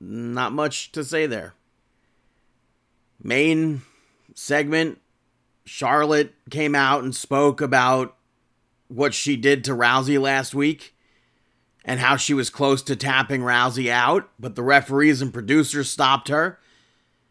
Not 0.00 0.52
much 0.52 0.92
to 0.92 1.04
say 1.04 1.26
there. 1.26 1.54
Main 3.22 3.82
segment 4.34 4.98
Charlotte 5.64 6.34
came 6.50 6.74
out 6.74 7.04
and 7.04 7.14
spoke 7.14 7.60
about 7.60 8.16
what 8.88 9.14
she 9.14 9.36
did 9.36 9.64
to 9.64 9.72
Rousey 9.72 10.20
last 10.20 10.54
week 10.54 10.94
and 11.84 12.00
how 12.00 12.16
she 12.16 12.34
was 12.34 12.50
close 12.50 12.82
to 12.82 12.96
tapping 12.96 13.42
Rousey 13.42 13.88
out, 13.90 14.28
but 14.38 14.54
the 14.54 14.62
referees 14.62 15.22
and 15.22 15.32
producers 15.32 15.88
stopped 15.88 16.28
her. 16.28 16.58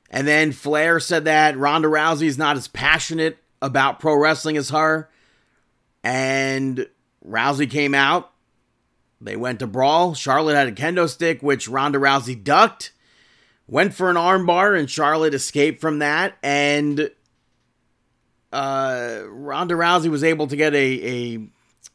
And 0.09 0.27
then 0.27 0.51
Flair 0.51 0.99
said 0.99 1.25
that 1.25 1.57
Ronda 1.57 1.87
Rousey 1.87 2.27
is 2.27 2.37
not 2.37 2.57
as 2.57 2.67
passionate 2.67 3.37
about 3.61 3.99
pro 3.99 4.15
wrestling 4.15 4.57
as 4.57 4.69
her. 4.69 5.09
And 6.03 6.87
Rousey 7.25 7.69
came 7.69 7.93
out. 7.93 8.31
They 9.21 9.35
went 9.35 9.59
to 9.59 9.67
brawl. 9.67 10.13
Charlotte 10.13 10.55
had 10.55 10.67
a 10.67 10.71
kendo 10.71 11.09
stick, 11.09 11.41
which 11.41 11.67
Ronda 11.67 11.99
Rousey 11.99 12.41
ducked. 12.41 12.93
Went 13.67 13.93
for 13.93 14.09
an 14.09 14.15
armbar, 14.15 14.77
and 14.77 14.89
Charlotte 14.89 15.33
escaped 15.33 15.81
from 15.81 15.99
that. 15.99 16.37
And 16.41 17.11
uh, 18.51 19.19
Ronda 19.27 19.75
Rousey 19.75 20.09
was 20.09 20.23
able 20.23 20.47
to 20.47 20.55
get 20.55 20.73
a, 20.73 21.07
a 21.07 21.47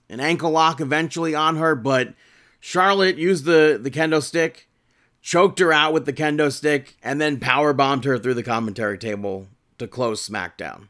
an 0.08 0.20
ankle 0.20 0.50
lock 0.50 0.80
eventually 0.80 1.34
on 1.34 1.56
her, 1.56 1.74
but 1.74 2.14
Charlotte 2.60 3.16
used 3.16 3.44
the 3.44 3.78
the 3.80 3.90
kendo 3.90 4.22
stick, 4.22 4.68
choked 5.20 5.58
her 5.58 5.72
out 5.72 5.92
with 5.92 6.06
the 6.06 6.12
kendo 6.12 6.52
stick, 6.52 6.96
and 7.02 7.20
then 7.20 7.40
power 7.40 7.72
bombed 7.72 8.04
her 8.04 8.18
through 8.18 8.34
the 8.34 8.42
commentary 8.42 8.98
table 8.98 9.48
to 9.78 9.88
close 9.88 10.26
SmackDown. 10.26 10.88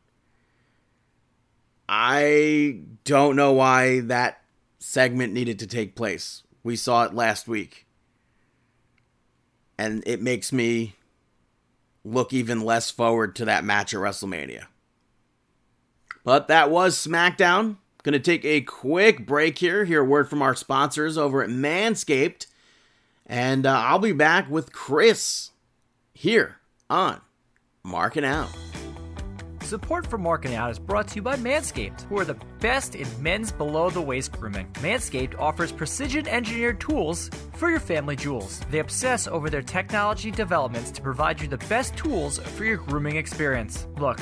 I 1.88 2.80
don't 3.04 3.36
know 3.36 3.52
why 3.52 4.00
that 4.00 4.40
segment 4.78 5.32
needed 5.32 5.58
to 5.60 5.66
take 5.66 5.94
place. 5.94 6.42
We 6.62 6.76
saw 6.76 7.04
it 7.04 7.14
last 7.14 7.46
week. 7.46 7.86
And 9.76 10.02
it 10.06 10.22
makes 10.22 10.52
me 10.52 10.94
look 12.04 12.32
even 12.32 12.60
less 12.60 12.90
forward 12.90 13.34
to 13.36 13.44
that 13.46 13.64
match 13.64 13.92
at 13.92 14.00
WrestleMania. 14.00 14.66
But 16.22 16.48
that 16.48 16.70
was 16.70 16.96
SmackDown. 16.96 17.76
Gonna 18.02 18.18
take 18.18 18.44
a 18.44 18.60
quick 18.60 19.26
break 19.26 19.58
here. 19.58 19.84
Hear 19.84 20.02
a 20.02 20.04
word 20.04 20.28
from 20.28 20.42
our 20.42 20.54
sponsors 20.54 21.16
over 21.16 21.42
at 21.42 21.50
Manscaped. 21.50 22.46
And 23.26 23.64
uh, 23.66 23.78
I'll 23.78 23.98
be 23.98 24.12
back 24.12 24.50
with 24.50 24.72
Chris 24.72 25.50
here 26.12 26.58
on 26.90 27.20
Marking 27.82 28.24
Out. 28.24 28.50
Support 29.64 30.06
for 30.06 30.18
Marking 30.18 30.54
Out 30.54 30.70
is 30.70 30.78
brought 30.78 31.08
to 31.08 31.16
you 31.16 31.22
by 31.22 31.36
Manscaped, 31.36 32.02
who 32.02 32.18
are 32.18 32.24
the 32.26 32.36
best 32.60 32.94
in 32.94 33.08
men's 33.22 33.50
below 33.50 33.88
the 33.88 34.00
waist 34.00 34.32
grooming. 34.32 34.66
Manscaped 34.74 35.38
offers 35.40 35.72
precision 35.72 36.28
engineered 36.28 36.78
tools 36.80 37.30
for 37.54 37.70
your 37.70 37.80
family 37.80 38.14
jewels. 38.14 38.60
They 38.70 38.80
obsess 38.80 39.26
over 39.26 39.48
their 39.48 39.62
technology 39.62 40.30
developments 40.30 40.90
to 40.90 41.00
provide 41.00 41.40
you 41.40 41.48
the 41.48 41.56
best 41.56 41.96
tools 41.96 42.38
for 42.40 42.66
your 42.66 42.76
grooming 42.76 43.16
experience. 43.16 43.86
Look, 43.96 44.20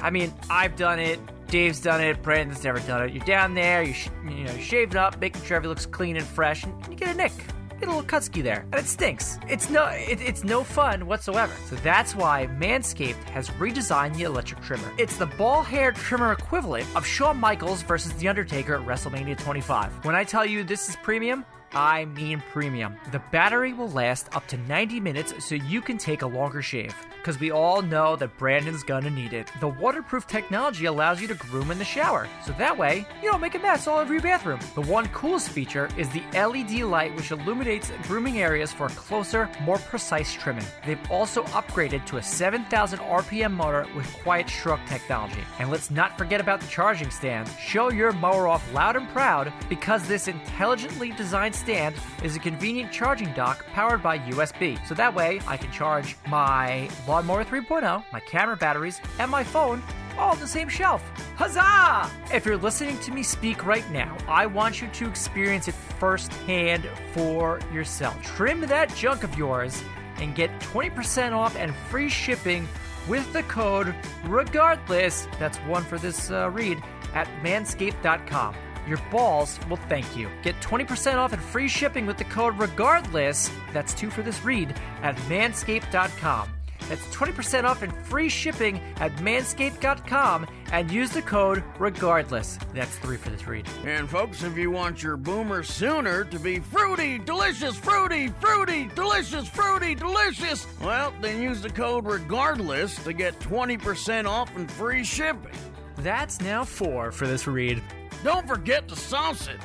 I 0.00 0.08
mean, 0.08 0.32
I've 0.48 0.76
done 0.76 0.98
it. 0.98 1.20
Dave's 1.48 1.80
done 1.80 2.00
it. 2.00 2.22
Brandon's 2.22 2.64
never 2.64 2.80
done 2.80 3.02
it. 3.02 3.12
You're 3.12 3.24
down 3.26 3.52
there. 3.52 3.82
You 3.82 3.92
sh- 3.92 4.08
you 4.24 4.44
know, 4.44 4.56
shaving 4.56 4.96
up, 4.96 5.20
making 5.20 5.42
sure 5.42 5.58
everything 5.58 5.68
looks 5.68 5.84
clean 5.84 6.16
and 6.16 6.24
fresh, 6.24 6.64
and 6.64 6.72
you 6.88 6.96
get 6.96 7.10
a 7.10 7.14
nick. 7.14 7.32
Get 7.80 7.88
a 7.88 7.92
little 7.92 8.06
cutsky 8.06 8.42
there, 8.42 8.66
and 8.72 8.74
it 8.74 8.86
stinks. 8.86 9.38
It's 9.48 9.70
no, 9.70 9.86
it, 9.86 10.20
it's 10.20 10.44
no 10.44 10.62
fun 10.62 11.06
whatsoever. 11.06 11.54
So 11.64 11.76
that's 11.76 12.14
why 12.14 12.46
Manscaped 12.58 13.24
has 13.30 13.48
redesigned 13.52 14.14
the 14.18 14.24
electric 14.24 14.60
trimmer. 14.60 14.92
It's 14.98 15.16
the 15.16 15.24
ball 15.24 15.62
hair 15.62 15.90
trimmer 15.90 16.30
equivalent 16.32 16.86
of 16.94 17.06
Shawn 17.06 17.38
Michaels 17.38 17.80
versus 17.80 18.12
The 18.12 18.28
Undertaker 18.28 18.74
at 18.74 18.86
WrestleMania 18.86 19.38
25. 19.38 20.04
When 20.04 20.14
I 20.14 20.24
tell 20.24 20.44
you 20.44 20.62
this 20.62 20.90
is 20.90 20.96
premium, 20.96 21.46
I 21.72 22.04
mean 22.04 22.42
premium. 22.52 22.96
The 23.12 23.22
battery 23.32 23.72
will 23.72 23.88
last 23.88 24.28
up 24.36 24.46
to 24.48 24.58
90 24.58 25.00
minutes 25.00 25.32
so 25.42 25.54
you 25.54 25.80
can 25.80 25.96
take 25.96 26.20
a 26.20 26.26
longer 26.26 26.60
shave. 26.60 26.94
Because 27.20 27.38
we 27.38 27.50
all 27.50 27.82
know 27.82 28.16
that 28.16 28.38
Brandon's 28.38 28.82
gonna 28.82 29.10
need 29.10 29.34
it. 29.34 29.52
The 29.60 29.68
waterproof 29.68 30.26
technology 30.26 30.86
allows 30.86 31.20
you 31.20 31.28
to 31.28 31.34
groom 31.34 31.70
in 31.70 31.78
the 31.78 31.84
shower, 31.84 32.26
so 32.46 32.52
that 32.52 32.76
way 32.76 33.04
you 33.22 33.30
don't 33.30 33.42
make 33.42 33.54
a 33.54 33.58
mess 33.58 33.86
all 33.86 33.98
over 33.98 34.10
your 34.10 34.22
bathroom. 34.22 34.58
The 34.74 34.80
one 34.80 35.06
coolest 35.08 35.50
feature 35.50 35.90
is 35.98 36.08
the 36.08 36.22
LED 36.32 36.82
light, 36.82 37.14
which 37.14 37.30
illuminates 37.30 37.92
grooming 38.04 38.40
areas 38.40 38.72
for 38.72 38.88
closer, 38.88 39.50
more 39.64 39.76
precise 39.76 40.32
trimming. 40.32 40.64
They've 40.86 41.10
also 41.10 41.42
upgraded 41.44 42.06
to 42.06 42.16
a 42.16 42.22
7,000 42.22 42.98
RPM 43.00 43.52
motor 43.52 43.86
with 43.94 44.10
quiet 44.22 44.48
stroke 44.48 44.80
technology. 44.86 45.42
And 45.58 45.70
let's 45.70 45.90
not 45.90 46.16
forget 46.16 46.40
about 46.40 46.62
the 46.62 46.68
charging 46.68 47.10
stand. 47.10 47.50
Show 47.60 47.90
your 47.90 48.12
mower 48.12 48.48
off 48.48 48.72
loud 48.72 48.96
and 48.96 49.06
proud 49.10 49.52
because 49.68 50.08
this 50.08 50.26
intelligently 50.26 51.10
designed 51.12 51.54
stand 51.54 51.94
is 52.24 52.34
a 52.34 52.38
convenient 52.38 52.90
charging 52.90 53.30
dock 53.34 53.66
powered 53.74 54.02
by 54.02 54.18
USB. 54.20 54.78
So 54.86 54.94
that 54.94 55.14
way 55.14 55.40
I 55.46 55.58
can 55.58 55.70
charge 55.70 56.16
my 56.26 56.88
Lawnmower 57.10 57.44
3.0, 57.44 58.04
my 58.12 58.20
camera 58.20 58.56
batteries, 58.56 59.00
and 59.18 59.28
my 59.28 59.42
phone 59.42 59.82
all 60.16 60.30
on 60.30 60.38
the 60.38 60.46
same 60.46 60.68
shelf. 60.68 61.02
Huzzah! 61.34 62.08
If 62.32 62.46
you're 62.46 62.56
listening 62.56 63.00
to 63.00 63.10
me 63.10 63.24
speak 63.24 63.66
right 63.66 63.88
now, 63.90 64.16
I 64.28 64.46
want 64.46 64.80
you 64.80 64.86
to 64.86 65.08
experience 65.08 65.66
it 65.66 65.74
firsthand 65.74 66.88
for 67.12 67.58
yourself. 67.72 68.22
Trim 68.22 68.60
that 68.60 68.94
junk 68.94 69.24
of 69.24 69.36
yours 69.36 69.82
and 70.18 70.36
get 70.36 70.56
20% 70.60 71.32
off 71.32 71.56
and 71.56 71.74
free 71.90 72.08
shipping 72.08 72.68
with 73.08 73.32
the 73.32 73.42
code 73.44 73.92
regardless. 74.26 75.26
That's 75.40 75.58
one 75.58 75.82
for 75.82 75.98
this 75.98 76.30
uh, 76.30 76.48
read 76.50 76.80
at 77.12 77.26
manscaped.com. 77.42 78.54
Your 78.86 78.98
balls 79.10 79.58
will 79.68 79.78
thank 79.88 80.16
you. 80.16 80.30
Get 80.44 80.60
20% 80.60 81.16
off 81.16 81.32
and 81.32 81.42
free 81.42 81.66
shipping 81.66 82.06
with 82.06 82.18
the 82.18 82.24
code 82.24 82.56
regardless. 82.56 83.50
That's 83.72 83.94
two 83.94 84.10
for 84.10 84.22
this 84.22 84.44
read 84.44 84.76
at 85.02 85.16
manscaped.com. 85.28 86.50
That's 86.90 87.06
20% 87.14 87.62
off 87.62 87.82
and 87.82 87.94
free 88.04 88.28
shipping 88.28 88.80
at 88.96 89.12
manscaped.com 89.18 90.48
and 90.72 90.90
use 90.90 91.10
the 91.10 91.22
code 91.22 91.62
regardless. 91.78 92.58
That's 92.74 92.96
three 92.96 93.16
for 93.16 93.30
this 93.30 93.46
read. 93.46 93.68
And 93.84 94.10
folks, 94.10 94.42
if 94.42 94.58
you 94.58 94.72
want 94.72 95.00
your 95.00 95.16
boomer 95.16 95.62
sooner 95.62 96.24
to 96.24 96.38
be 96.40 96.58
fruity, 96.58 97.18
delicious, 97.18 97.76
fruity, 97.76 98.26
fruity, 98.40 98.90
delicious, 98.96 99.48
fruity, 99.48 99.94
delicious, 99.94 100.66
well, 100.82 101.14
then 101.20 101.40
use 101.40 101.62
the 101.62 101.70
code 101.70 102.06
regardless 102.06 102.96
to 103.04 103.12
get 103.12 103.38
20% 103.38 104.26
off 104.26 104.54
and 104.56 104.68
free 104.68 105.04
shipping. 105.04 105.52
That's 105.98 106.40
now 106.40 106.64
four 106.64 107.12
for 107.12 107.28
this 107.28 107.46
read. 107.46 107.80
Don't 108.24 108.48
forget 108.48 108.88
to 108.88 108.96
sauce 108.96 109.46
it. 109.46 109.60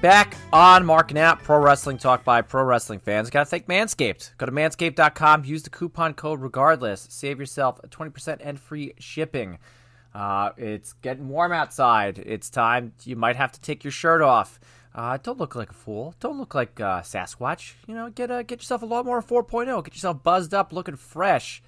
Back 0.00 0.36
on 0.52 0.86
marking 0.86 1.18
out 1.18 1.42
Pro 1.42 1.58
Wrestling 1.58 1.98
Talk 1.98 2.22
by 2.22 2.40
Pro 2.40 2.62
Wrestling 2.62 3.00
fans. 3.00 3.30
Got 3.30 3.40
to 3.40 3.46
thank 3.46 3.66
Manscaped. 3.66 4.30
Go 4.38 4.46
to 4.46 4.52
manscaped.com, 4.52 5.44
use 5.44 5.64
the 5.64 5.70
coupon 5.70 6.14
code 6.14 6.40
regardless. 6.40 7.08
Save 7.10 7.40
yourself 7.40 7.80
20% 7.82 8.38
and 8.40 8.60
free 8.60 8.94
shipping. 9.00 9.58
Uh, 10.14 10.50
it's 10.56 10.92
getting 10.92 11.28
warm 11.28 11.50
outside. 11.50 12.22
It's 12.24 12.48
time. 12.48 12.92
You 13.02 13.16
might 13.16 13.34
have 13.34 13.50
to 13.50 13.60
take 13.60 13.82
your 13.82 13.90
shirt 13.90 14.22
off. 14.22 14.60
Uh, 14.94 15.18
don't 15.20 15.38
look 15.38 15.56
like 15.56 15.70
a 15.70 15.74
fool. 15.74 16.14
Don't 16.20 16.38
look 16.38 16.54
like 16.54 16.78
uh, 16.80 17.00
Sasquatch. 17.00 17.72
You 17.88 17.94
know, 17.96 18.08
get 18.08 18.30
uh, 18.30 18.44
get 18.44 18.60
yourself 18.60 18.82
a 18.82 18.86
lot 18.86 19.04
more 19.04 19.20
4.0. 19.20 19.84
Get 19.84 19.94
yourself 19.94 20.22
buzzed 20.22 20.54
up, 20.54 20.72
looking 20.72 20.96
fresh. 20.96 21.60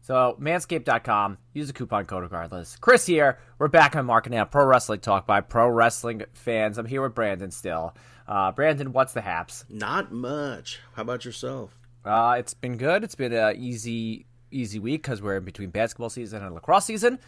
So, 0.00 0.36
manscaped.com. 0.40 1.38
Use 1.52 1.66
the 1.66 1.72
coupon 1.72 2.06
code 2.06 2.22
regardless. 2.22 2.76
Chris 2.76 3.04
here. 3.04 3.38
We're 3.58 3.68
back 3.68 3.94
on 3.94 4.06
marking 4.06 4.34
out 4.34 4.50
Pro 4.50 4.64
Wrestling 4.64 5.00
Talk 5.00 5.26
by 5.26 5.40
Pro 5.40 5.68
Wrestling 5.68 6.22
fans. 6.32 6.78
I'm 6.78 6.86
here 6.86 7.02
with 7.02 7.14
Brandon 7.14 7.50
still. 7.50 7.94
Uh, 8.26 8.52
Brandon, 8.52 8.92
what's 8.92 9.12
the 9.12 9.20
haps? 9.20 9.64
Not 9.68 10.12
much. 10.12 10.80
How 10.94 11.02
about 11.02 11.24
yourself? 11.24 11.78
Uh, 12.04 12.36
it's 12.38 12.54
been 12.54 12.76
good. 12.76 13.04
It's 13.04 13.14
been 13.14 13.32
an 13.32 13.56
easy, 13.56 14.26
easy 14.50 14.78
week 14.78 15.02
because 15.02 15.20
we're 15.20 15.36
in 15.36 15.44
between 15.44 15.70
basketball 15.70 16.10
season 16.10 16.42
and 16.42 16.54
lacrosse 16.54 16.86
season. 16.86 17.18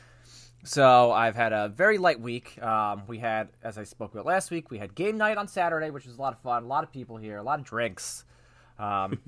So 0.65 1.11
I've 1.11 1.35
had 1.35 1.53
a 1.53 1.69
very 1.69 1.99
light 1.99 2.21
week. 2.21 2.63
Um, 2.63 3.03
we 3.07 3.19
had, 3.19 3.49
as 3.63 3.79
I 3.79 3.85
spoke 3.85 4.13
about 4.13 4.27
last 4.27 4.51
week, 4.51 4.71
we 4.71 4.79
had 4.79 4.95
game 4.95 5.17
night 5.17 5.39
on 5.39 5.49
Saturday, 5.49 5.91
which 5.91 6.07
was 6.07 6.17
a 6.17 6.21
lot 6.21 6.35
of 6.35 6.41
fun. 6.41 6.65
A 6.65 6.67
lot 6.67 6.85
of 6.85 6.93
people 6.93 7.17
here, 7.17 7.39
a 7.39 7.43
lot 7.43 7.59
of 7.59 7.65
drinks. 7.65 8.25
Um, 8.79 9.19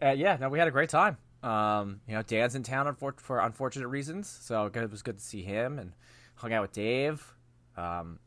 and 0.00 0.18
yeah, 0.20 0.36
no, 0.40 0.48
we 0.48 0.58
had 0.58 0.68
a 0.68 0.70
great 0.72 0.88
time. 0.88 1.18
Um, 1.42 2.00
you 2.08 2.14
know, 2.14 2.22
Dan's 2.22 2.54
in 2.54 2.62
town 2.62 2.92
for, 2.96 3.14
for 3.16 3.40
unfortunate 3.40 3.88
reasons, 3.88 4.28
so 4.28 4.66
it 4.66 4.90
was 4.90 5.02
good 5.02 5.18
to 5.18 5.24
see 5.24 5.42
him 5.42 5.78
and 5.78 5.92
hung 6.34 6.52
out 6.52 6.62
with 6.62 6.72
Dave. 6.72 7.34
Um, 7.76 8.18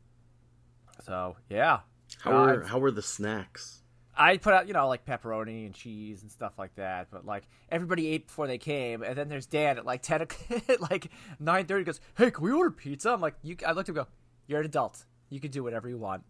so 1.06 1.36
yeah, 1.50 1.80
How 2.22 2.32
Uh, 2.32 2.46
were 2.46 2.64
how 2.64 2.80
were 2.80 2.92
the 2.92 3.02
snacks? 3.02 3.80
I 4.16 4.38
put 4.38 4.54
out, 4.54 4.68
you 4.68 4.74
know, 4.74 4.88
like 4.88 5.06
pepperoni 5.06 5.66
and 5.66 5.74
cheese 5.74 6.22
and 6.22 6.30
stuff 6.32 6.60
like 6.60 6.76
that. 6.76 7.08
But 7.12 7.26
like 7.26 7.44
everybody 7.70 8.08
ate 8.08 8.28
before 8.28 8.48
they 8.48 8.58
came, 8.58 9.04
and 9.04 9.18
then 9.18 9.30
there's 9.30 9.46
Dan 9.46 9.78
at 9.78 9.86
like 9.86 10.02
ten, 10.04 10.22
at 10.70 10.82
like 10.82 11.10
nine 11.40 11.66
thirty. 11.66 11.84
Goes, 11.84 12.00
hey, 12.18 12.32
can 12.32 12.44
we 12.44 12.52
order 12.52 12.72
pizza? 12.72 13.12
I'm 13.12 13.22
like, 13.22 13.36
you. 13.42 13.56
I 13.66 13.72
looked 13.72 13.90
at 13.90 13.96
him, 13.96 14.00
and 14.00 14.08
go, 14.08 14.12
you're 14.48 14.60
an 14.60 14.66
adult. 14.66 15.06
You 15.30 15.40
can 15.40 15.52
do 15.52 15.64
whatever 15.64 15.90
you 15.90 15.98
want. 15.98 16.24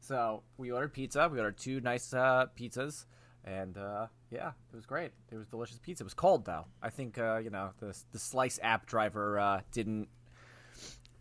So 0.00 0.42
we 0.56 0.70
ordered 0.70 0.92
pizza. 0.92 1.28
We 1.32 1.38
ordered 1.38 1.58
two 1.58 1.80
nice 1.80 2.12
uh, 2.12 2.46
pizzas, 2.58 3.06
and 3.44 3.76
uh, 3.78 4.06
yeah, 4.30 4.48
it 4.72 4.76
was 4.76 4.86
great. 4.86 5.12
It 5.30 5.36
was 5.36 5.46
delicious 5.46 5.78
pizza. 5.78 6.02
It 6.02 6.06
was 6.06 6.14
cold 6.14 6.44
though. 6.44 6.66
I 6.82 6.90
think 6.90 7.18
uh, 7.18 7.38
you 7.38 7.50
know 7.50 7.70
the 7.78 7.96
the 8.12 8.18
Slice 8.18 8.58
app 8.62 8.86
driver 8.86 9.38
uh, 9.38 9.60
didn't 9.72 10.08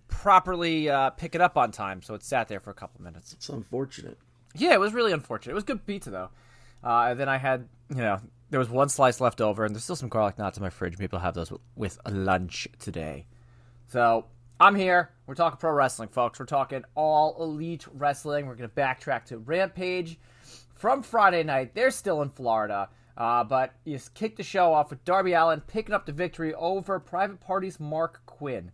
properly 0.08 0.90
uh, 0.90 1.12
pick 1.12 1.36
it 1.36 1.42
up 1.42 1.58
on 1.58 1.72
time, 1.72 2.02
so 2.02 2.14
it 2.14 2.24
sat 2.24 2.48
there 2.48 2.60
for 2.60 2.72
a 2.72 2.76
couple 2.76 3.02
minutes. 3.02 3.34
It's 3.34 3.50
unfortunate. 3.50 4.18
Yeah, 4.56 4.74
it 4.74 4.80
was 4.80 4.94
really 4.94 5.12
unfortunate. 5.12 5.52
It 5.52 5.56
was 5.56 5.64
good 5.64 5.86
pizza 5.86 6.10
though. 6.10 6.30
Uh, 6.84 7.08
and 7.10 7.20
then 7.20 7.28
I 7.28 7.38
had, 7.38 7.68
you 7.90 7.98
know, 7.98 8.20
there 8.50 8.60
was 8.60 8.70
one 8.70 8.90
slice 8.90 9.20
left 9.20 9.42
over, 9.42 9.66
and 9.66 9.74
there's 9.76 9.84
still 9.84 9.96
some 9.96 10.10
garlic 10.10 10.38
knots 10.38 10.58
in 10.58 10.64
my 10.64 10.70
fridge. 10.70 10.98
Maybe 10.98 11.14
I'll 11.14 11.20
have 11.20 11.34
those 11.34 11.52
with 11.76 12.00
lunch 12.08 12.68
today. 12.80 13.26
So 13.88 14.26
I'm 14.60 14.76
here. 14.76 15.12
We're 15.26 15.36
talking 15.36 15.58
pro 15.58 15.72
wrestling, 15.72 16.10
folks. 16.10 16.40
We're 16.40 16.46
talking 16.46 16.84
all 16.96 17.42
elite 17.42 17.86
wrestling. 17.94 18.46
We're 18.48 18.56
gonna 18.56 18.70
backtrack 18.70 19.26
to 19.26 19.38
Rampage 19.38 20.20
from 20.78 21.04
Friday 21.04 21.44
night. 21.44 21.74
They're 21.74 21.92
still 21.92 22.22
in 22.22 22.30
Florida. 22.30 22.90
Uh, 23.18 23.44
but 23.44 23.74
you 23.84 24.00
kicked 24.14 24.38
the 24.38 24.44
show 24.44 24.74
off 24.74 24.92
with 24.92 25.04
Darby 25.04 25.34
Allin 25.34 25.62
picking 25.62 25.96
up 25.96 26.06
the 26.06 26.12
victory 26.12 26.54
over 26.54 27.00
Private 27.00 27.40
Party's 27.40 27.78
Marq 27.78 28.18
Quen. 28.28 28.72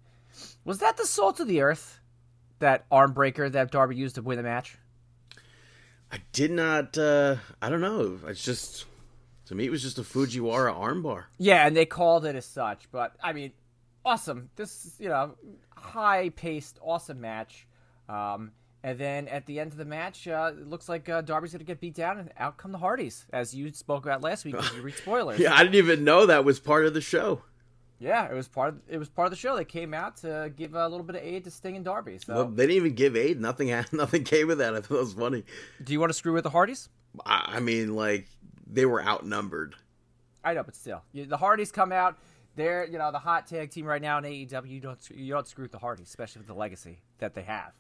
Was 0.66 0.80
that 0.80 0.98
the 0.98 1.06
salt 1.06 1.40
of 1.40 1.48
the 1.48 1.62
earth? 1.62 2.00
That 2.60 2.86
arm 2.92 3.14
breaker 3.14 3.50
that 3.50 3.72
Darby 3.72 3.96
used 3.96 4.16
to 4.16 4.22
win 4.22 4.38
the 4.38 4.44
match? 4.44 4.78
I 6.12 6.18
did 6.32 6.52
not. 6.52 6.98
uh 6.98 7.38
I 7.62 7.70
don't 7.70 7.82
know. 7.82 8.20
It's 8.28 8.44
just 8.44 8.86
to 9.46 9.56
me, 9.56 9.66
it 9.66 9.72
was 9.72 9.82
just 9.82 9.98
a 9.98 10.04
Fujiwara 10.04 10.74
armbar. 10.78 11.26
Yeah, 11.38 11.66
and 11.66 11.76
they 11.76 11.86
called 11.86 12.26
it 12.26 12.36
as 12.36 12.46
such. 12.46 12.90
But 12.92 13.16
I 13.24 13.34
mean, 13.34 13.52
awesome. 14.06 14.50
This 14.56 14.96
you 15.00 15.10
know, 15.10 15.36
high 15.76 16.30
paced, 16.30 16.80
awesome 16.82 17.22
match. 17.22 17.66
Um, 18.10 18.52
and 18.84 19.00
then 19.00 19.28
at 19.30 19.46
the 19.46 19.60
end 19.60 19.72
of 19.72 19.78
the 19.78 19.86
match, 19.86 20.28
uh, 20.28 20.52
it 20.54 20.68
looks 20.68 20.90
like 20.90 21.08
uh, 21.08 21.22
Darby's 21.22 21.52
going 21.52 21.60
to 21.60 21.66
get 21.66 21.80
beat 21.80 21.96
down, 21.96 22.18
and 22.20 22.30
out 22.38 22.58
come 22.58 22.72
the 22.72 22.78
Hardys, 22.78 23.26
as 23.32 23.56
you 23.56 23.72
spoke 23.72 24.06
about 24.06 24.22
last 24.22 24.44
week. 24.44 24.56
Because 24.56 24.76
you 24.76 24.82
read 24.82 24.96
spoilers. 24.96 25.40
Yeah, 25.44 25.54
I 25.54 25.64
didn't 25.64 25.76
even 25.76 26.04
know 26.04 26.26
that 26.26 26.44
was 26.46 26.60
part 26.60 26.86
of 26.86 26.94
the 26.94 27.02
show. 27.02 27.42
Yeah, 28.00 28.30
it 28.30 28.34
was 28.34 28.50
part. 28.50 28.74
Of, 28.74 28.82
it 28.90 28.98
was 28.98 29.08
part 29.08 29.28
of 29.28 29.32
the 29.32 29.38
show. 29.38 29.56
They 29.56 29.64
came 29.64 29.94
out 29.94 30.18
to 30.18 30.52
give 30.58 30.76
a 30.76 30.88
little 30.90 31.06
bit 31.06 31.16
of 31.16 31.22
aid 31.24 31.46
to 31.46 31.52
Sting 31.52 31.78
and 31.78 31.86
Darby. 31.86 32.18
So, 32.18 32.34
Well, 32.34 32.46
they 32.48 32.64
didn't 32.64 32.76
even 32.76 32.96
give 32.96 33.16
aid. 33.16 33.40
Nothing. 33.40 33.70
Nothing 33.94 34.26
came 34.26 34.48
with 34.48 34.58
that. 34.58 34.76
I 34.76 34.82
thought 34.82 34.96
it 34.98 35.00
was 35.00 35.14
funny. 35.14 35.46
do 35.82 35.94
you 35.94 36.00
want 36.02 36.10
to 36.10 36.14
screw 36.14 36.34
with 36.34 36.44
the 36.44 36.50
Hardys? 36.50 36.90
I, 37.26 37.54
I 37.56 37.60
mean, 37.62 37.96
like 37.96 38.28
they 38.70 38.86
were 38.86 39.02
outnumbered. 39.02 39.76
I 40.44 40.54
know, 40.54 40.64
but 40.64 40.76
still, 40.76 41.02
you, 41.14 41.26
the 41.26 41.38
Hardys 41.38 41.72
come 41.72 41.94
out. 41.94 42.18
They're 42.56 42.86
you 42.86 42.98
know 42.98 43.12
the 43.12 43.20
hot 43.20 43.48
tag 43.48 43.72
team 43.72 43.86
right 43.86 44.02
now 44.02 44.18
in 44.18 44.26
AEW. 44.26 44.70
You 44.70 44.80
don't 44.82 45.00
you 45.16 45.34
don't 45.34 45.48
screw 45.48 45.64
with 45.64 45.72
the 45.72 45.80
Hardys, 45.80 46.08
especially 46.08 46.40
with 46.42 46.48
the 46.48 46.54
legacy 46.54 47.00
that 47.20 47.34
they 47.34 47.44
have. 47.44 47.72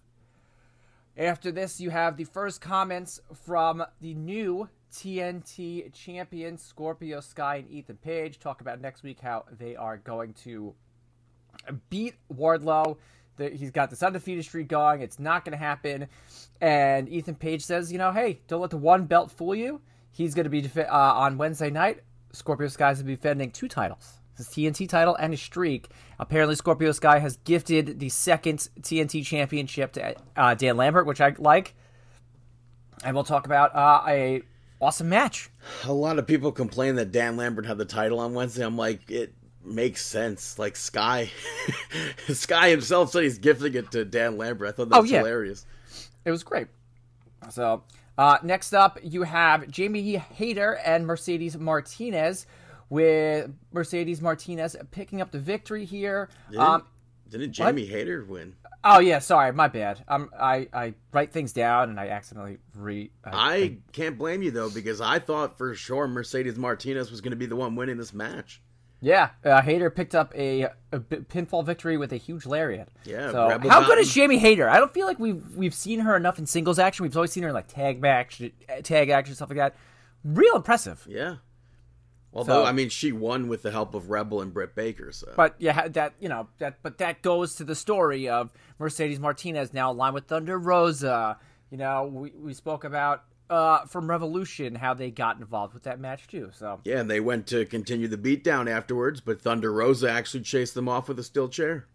After 1.17 1.51
this, 1.51 1.79
you 1.79 1.91
have 1.91 2.17
the 2.17 2.23
first 2.23 2.59
comments 2.59 3.19
from 3.45 3.83
the 4.01 4.15
new 4.15 4.67
TNT 4.91 5.93
champion 5.93 6.57
Scorpio 6.57 7.19
Sky 7.19 7.57
and 7.57 7.69
Ethan 7.69 7.97
Page. 7.97 8.39
Talk 8.39 8.61
about 8.61 8.81
next 8.81 9.03
week 9.03 9.19
how 9.19 9.45
they 9.59 9.75
are 9.75 9.97
going 9.97 10.33
to 10.43 10.73
beat 11.91 12.15
Wardlow. 12.33 12.97
He's 13.37 13.69
got 13.69 13.91
this 13.91 14.01
undefeated 14.01 14.43
streak 14.43 14.67
going. 14.67 15.01
It's 15.01 15.19
not 15.19 15.45
going 15.45 15.51
to 15.51 15.63
happen. 15.63 16.07
And 16.61 17.07
Ethan 17.07 17.35
Page 17.35 17.63
says, 17.63 17.91
you 17.91 17.99
know, 17.99 18.11
hey, 18.11 18.41
don't 18.47 18.61
let 18.61 18.71
the 18.71 18.77
one 18.77 19.05
belt 19.05 19.31
fool 19.31 19.53
you. 19.53 19.81
He's 20.11 20.33
going 20.33 20.45
to 20.45 20.49
be 20.49 20.67
uh, 20.81 20.87
on 20.89 21.37
Wednesday 21.37 21.69
night. 21.69 22.01
Scorpio 22.31 22.69
Sky's 22.69 22.97
going 22.97 23.05
to 23.05 23.11
be 23.11 23.15
defending 23.15 23.51
two 23.51 23.67
titles 23.67 24.19
his 24.37 24.47
TNT 24.47 24.87
title 24.89 25.15
and 25.15 25.33
his 25.33 25.41
streak. 25.41 25.89
Apparently, 26.19 26.55
Scorpio 26.55 26.91
Sky 26.91 27.19
has 27.19 27.37
gifted 27.37 27.99
the 27.99 28.09
second 28.09 28.67
TNT 28.81 29.25
championship 29.25 29.93
to 29.93 30.15
uh, 30.35 30.53
Dan 30.55 30.77
Lambert, 30.77 31.05
which 31.05 31.21
I 31.21 31.35
like. 31.37 31.75
And 33.03 33.15
we'll 33.15 33.23
talk 33.25 33.45
about 33.45 33.75
uh, 33.75 34.01
a 34.07 34.41
awesome 34.79 35.09
match. 35.09 35.49
A 35.85 35.93
lot 35.93 36.19
of 36.19 36.27
people 36.27 36.51
complain 36.51 36.95
that 36.95 37.11
Dan 37.11 37.37
Lambert 37.37 37.65
had 37.65 37.77
the 37.77 37.85
title 37.85 38.19
on 38.19 38.33
Wednesday. 38.33 38.65
I'm 38.65 38.77
like, 38.77 39.09
it 39.11 39.33
makes 39.63 40.05
sense. 40.05 40.57
Like 40.57 40.75
Sky, 40.75 41.29
Sky 42.29 42.69
himself 42.69 43.11
said 43.11 43.23
he's 43.23 43.37
gifting 43.37 43.73
it 43.75 43.91
to 43.91 44.05
Dan 44.05 44.37
Lambert. 44.37 44.69
I 44.69 44.71
thought 44.71 44.89
that 44.89 44.97
Oh, 44.97 45.01
was 45.01 45.11
yeah. 45.11 45.19
hilarious. 45.19 45.65
It 46.25 46.31
was 46.31 46.43
great. 46.43 46.67
So, 47.49 47.83
uh, 48.17 48.37
next 48.43 48.73
up, 48.73 48.99
you 49.03 49.23
have 49.23 49.67
Jamie 49.69 50.15
Hayter 50.15 50.77
and 50.85 51.05
Mercedes 51.05 51.57
Martinez, 51.57 52.45
with 52.93 53.51
Mercedes 53.71 54.21
Martinez 54.21 54.75
picking 54.91 55.19
up 55.19 55.31
the 55.31 55.39
victory 55.39 55.83
here. 55.83 56.29
Um, 56.55 56.85
Didn't 57.27 57.51
Jamie 57.51 57.87
Hayter 57.87 58.23
win? 58.23 58.55
oh 58.83 58.99
yeah, 58.99 59.17
sorry, 59.17 59.51
my 59.51 59.67
bad. 59.67 60.03
Um, 60.07 60.29
I 60.39 60.67
I 60.71 60.93
write 61.11 61.31
things 61.33 61.53
down 61.53 61.89
and 61.89 61.99
I 61.99 62.09
accidentally 62.09 62.59
re. 62.75 63.09
I 63.25 63.77
can't 63.93 64.17
blame 64.17 64.43
you 64.43 64.51
though 64.51 64.69
because 64.69 65.01
I 65.01 65.17
thought 65.17 65.57
for 65.57 65.73
sure 65.73 66.07
Mercedes 66.07 66.57
Martinez 66.57 67.09
was 67.09 67.19
going 67.19 67.31
to 67.31 67.37
be 67.37 67.47
the 67.47 67.55
one 67.55 67.75
winning 67.75 67.97
this 67.97 68.13
match. 68.13 68.61
yeah, 69.01 69.31
uh, 69.43 69.61
Hayter 69.63 69.89
picked 69.89 70.13
up 70.13 70.31
a 70.35 70.69
pinfall 70.93 71.65
victory 71.65 71.97
with 71.97 72.13
a 72.13 72.17
huge 72.17 72.45
lariat. 72.45 72.89
Yeah, 73.05 73.31
So 73.31 73.59
how 73.69 73.87
good 73.87 73.97
is 73.97 74.13
Jamie 74.13 74.37
Hayter? 74.37 74.69
I 74.69 74.77
don't 74.77 74.93
feel 74.93 75.07
like 75.07 75.17
we've 75.17 75.43
we've 75.55 75.73
seen 75.73 76.01
her 76.01 76.15
enough 76.15 76.37
in 76.37 76.45
singles 76.45 76.77
action. 76.77 77.03
We've 77.03 77.17
always 77.17 77.31
seen 77.31 77.41
her 77.41 77.49
in 77.49 77.55
like 77.55 77.67
tag 77.67 77.99
match, 77.99 78.39
tag 78.83 79.09
action 79.09 79.33
stuff 79.33 79.49
like 79.49 79.57
that. 79.57 79.75
Real 80.23 80.55
impressive. 80.55 81.03
Yeah, 81.09 81.37
Although 82.35 82.63
So- 82.63 82.65
I 82.65 82.71
mean, 82.71 82.89
she 82.89 83.11
won 83.11 83.47
with 83.47 83.61
the 83.61 83.71
help 83.71 83.93
of 83.93 84.09
Rebel 84.09 84.41
and 84.41 84.53
Britt 84.53 84.73
Baker. 84.75 85.11
So 85.11 85.31
But 85.35 85.55
yeah, 85.59 85.87
that 85.89 86.13
you 86.19 86.29
know 86.29 86.47
that, 86.57 86.79
but 86.81 86.97
that 86.97 87.21
goes 87.21 87.55
to 87.55 87.63
the 87.63 87.75
story 87.75 88.27
of 88.27 88.51
Mercedes 88.79 89.19
Martinez 89.19 89.73
now 89.73 89.91
aligned 89.91 90.15
with 90.15 90.25
Thunder 90.25 90.57
Rosa. 90.57 91.37
You 91.69 91.77
know, 91.77 92.05
we 92.05 92.31
we 92.31 92.53
spoke 92.53 92.83
about 92.83 93.23
uh 93.49 93.85
from 93.85 94.09
Revolution 94.09 94.73
how 94.75 94.93
they 94.93 95.11
got 95.11 95.37
involved 95.37 95.73
with 95.73 95.83
that 95.83 95.99
match 95.99 96.27
too. 96.27 96.49
So 96.53 96.79
yeah, 96.83 96.99
and 96.99 97.09
they 97.11 97.19
went 97.19 97.45
to 97.47 97.65
continue 97.65 98.07
the 98.07 98.17
beatdown 98.17 98.69
afterwards, 98.69 99.21
but 99.21 99.41
Thunder 99.41 99.71
Rosa 99.71 100.09
actually 100.09 100.43
chased 100.43 100.73
them 100.73 100.89
off 100.89 101.07
with 101.07 101.19
a 101.19 101.23
steel 101.23 101.49
chair. 101.49 101.87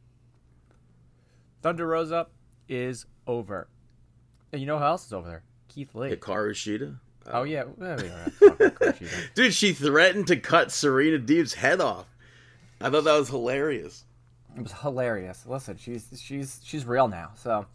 Thunder 1.62 1.86
Rosa 1.86 2.28
is 2.68 3.06
over. 3.26 3.68
And 4.52 4.60
you 4.60 4.66
know 4.66 4.78
who 4.78 4.84
else 4.84 5.06
is 5.06 5.12
over 5.12 5.28
there? 5.28 5.42
Keith 5.68 5.94
Lee. 5.94 6.10
Hikaru 6.14 6.50
Shida. 6.52 6.98
Oh 7.30 7.42
yeah, 7.42 7.64
well, 7.76 7.96
we 7.96 8.02
don't 8.02 8.10
have 8.10 8.38
to 8.38 8.48
talk 8.48 8.60
about 8.60 8.74
Kushida. 8.74 9.34
Dude, 9.34 9.54
she 9.54 9.72
threatened 9.72 10.26
to 10.28 10.36
cut 10.36 10.72
Serena 10.72 11.18
Deeb's 11.18 11.54
head 11.54 11.80
off. 11.80 12.06
I 12.80 12.90
thought 12.90 13.04
that 13.04 13.18
was 13.18 13.28
hilarious. 13.28 14.04
It 14.56 14.62
was 14.62 14.72
hilarious. 14.72 15.44
Listen, 15.46 15.76
she's 15.76 16.06
she's 16.20 16.60
she's 16.64 16.84
real 16.84 17.08
now. 17.08 17.32
So, 17.36 17.66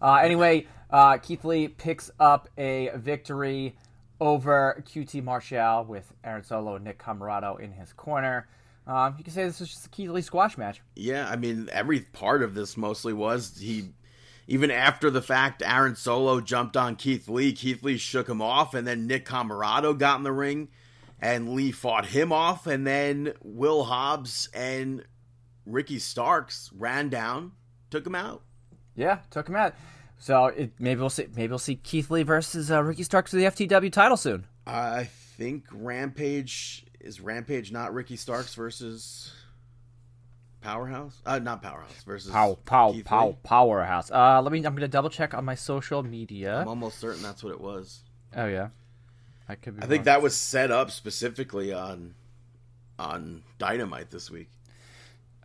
uh, 0.00 0.14
anyway, 0.16 0.66
uh, 0.90 1.18
Keith 1.18 1.44
Lee 1.44 1.68
picks 1.68 2.10
up 2.20 2.48
a 2.56 2.90
victory 2.94 3.76
over 4.20 4.82
QT 4.86 5.22
Marshall 5.22 5.84
with 5.84 6.12
Aaron 6.24 6.44
Solo 6.44 6.76
and 6.76 6.84
Nick 6.84 6.98
Comoroto 7.02 7.58
in 7.58 7.72
his 7.72 7.92
corner. 7.92 8.46
Um, 8.86 9.14
you 9.18 9.24
can 9.24 9.32
say 9.32 9.44
this 9.44 9.60
was 9.60 9.70
just 9.70 9.86
a 9.86 9.88
Keith 9.88 10.10
Lee 10.10 10.22
squash 10.22 10.58
match. 10.58 10.80
Yeah, 10.96 11.28
I 11.28 11.36
mean, 11.36 11.68
every 11.72 12.00
part 12.00 12.42
of 12.42 12.54
this 12.54 12.76
mostly 12.76 13.12
was 13.12 13.58
he. 13.58 13.90
Even 14.50 14.72
after 14.72 15.10
the 15.10 15.22
fact, 15.22 15.62
Aaron 15.64 15.94
Solo 15.94 16.40
jumped 16.40 16.76
on 16.76 16.96
Keith 16.96 17.28
Lee. 17.28 17.52
Keith 17.52 17.84
Lee 17.84 17.96
shook 17.96 18.28
him 18.28 18.42
off, 18.42 18.74
and 18.74 18.84
then 18.84 19.06
Nick 19.06 19.24
Comoroto 19.24 19.96
got 19.96 20.18
in 20.18 20.24
the 20.24 20.32
ring, 20.32 20.66
and 21.20 21.50
Lee 21.50 21.70
fought 21.70 22.06
him 22.06 22.32
off, 22.32 22.66
and 22.66 22.84
then 22.84 23.32
Will 23.44 23.84
Hobbs 23.84 24.48
and 24.52 25.04
Ricky 25.64 26.00
Starks 26.00 26.68
ran 26.76 27.10
down, 27.10 27.52
took 27.90 28.04
him 28.04 28.16
out. 28.16 28.42
Yeah, 28.96 29.20
took 29.30 29.48
him 29.48 29.54
out. 29.54 29.72
So 30.18 30.46
it, 30.46 30.72
maybe 30.80 30.98
we'll 30.98 31.10
see 31.10 31.28
maybe 31.36 31.50
we'll 31.50 31.60
see 31.60 31.76
Keith 31.76 32.10
Lee 32.10 32.24
versus 32.24 32.72
uh, 32.72 32.82
Ricky 32.82 33.04
Starks 33.04 33.30
for 33.30 33.36
the 33.36 33.44
FTW 33.44 33.92
title 33.92 34.16
soon. 34.16 34.48
I 34.66 35.04
think 35.04 35.66
Rampage 35.70 36.86
is 36.98 37.20
Rampage 37.20 37.70
not 37.70 37.94
Ricky 37.94 38.16
Starks 38.16 38.56
versus 38.56 39.32
Powerhouse. 40.60 41.20
Uh, 41.24 41.38
not 41.38 41.62
Powerhouse 41.62 42.02
versus 42.04 42.30
Pow 42.32 42.58
pow 42.66 42.92
Keith 42.92 43.04
pow 43.06 43.28
Lee? 43.28 43.36
powerhouse. 43.42 44.10
Uh, 44.10 44.40
let 44.42 44.52
me. 44.52 44.58
I'm 44.64 44.74
gonna 44.74 44.88
double 44.88 45.10
check 45.10 45.32
on 45.34 45.44
my 45.44 45.54
social 45.54 46.02
media. 46.02 46.58
I'm 46.60 46.68
almost 46.68 46.98
certain 46.98 47.22
that's 47.22 47.42
what 47.42 47.52
it 47.52 47.60
was. 47.60 48.02
Oh 48.36 48.46
yeah, 48.46 48.68
I 49.48 49.54
could 49.54 49.76
be. 49.76 49.82
I 49.82 49.86
think 49.86 50.04
that 50.04 50.22
was 50.22 50.36
set 50.36 50.70
up 50.70 50.90
specifically 50.90 51.72
on 51.72 52.14
on 52.98 53.42
Dynamite 53.58 54.10
this 54.10 54.30
week. 54.30 54.48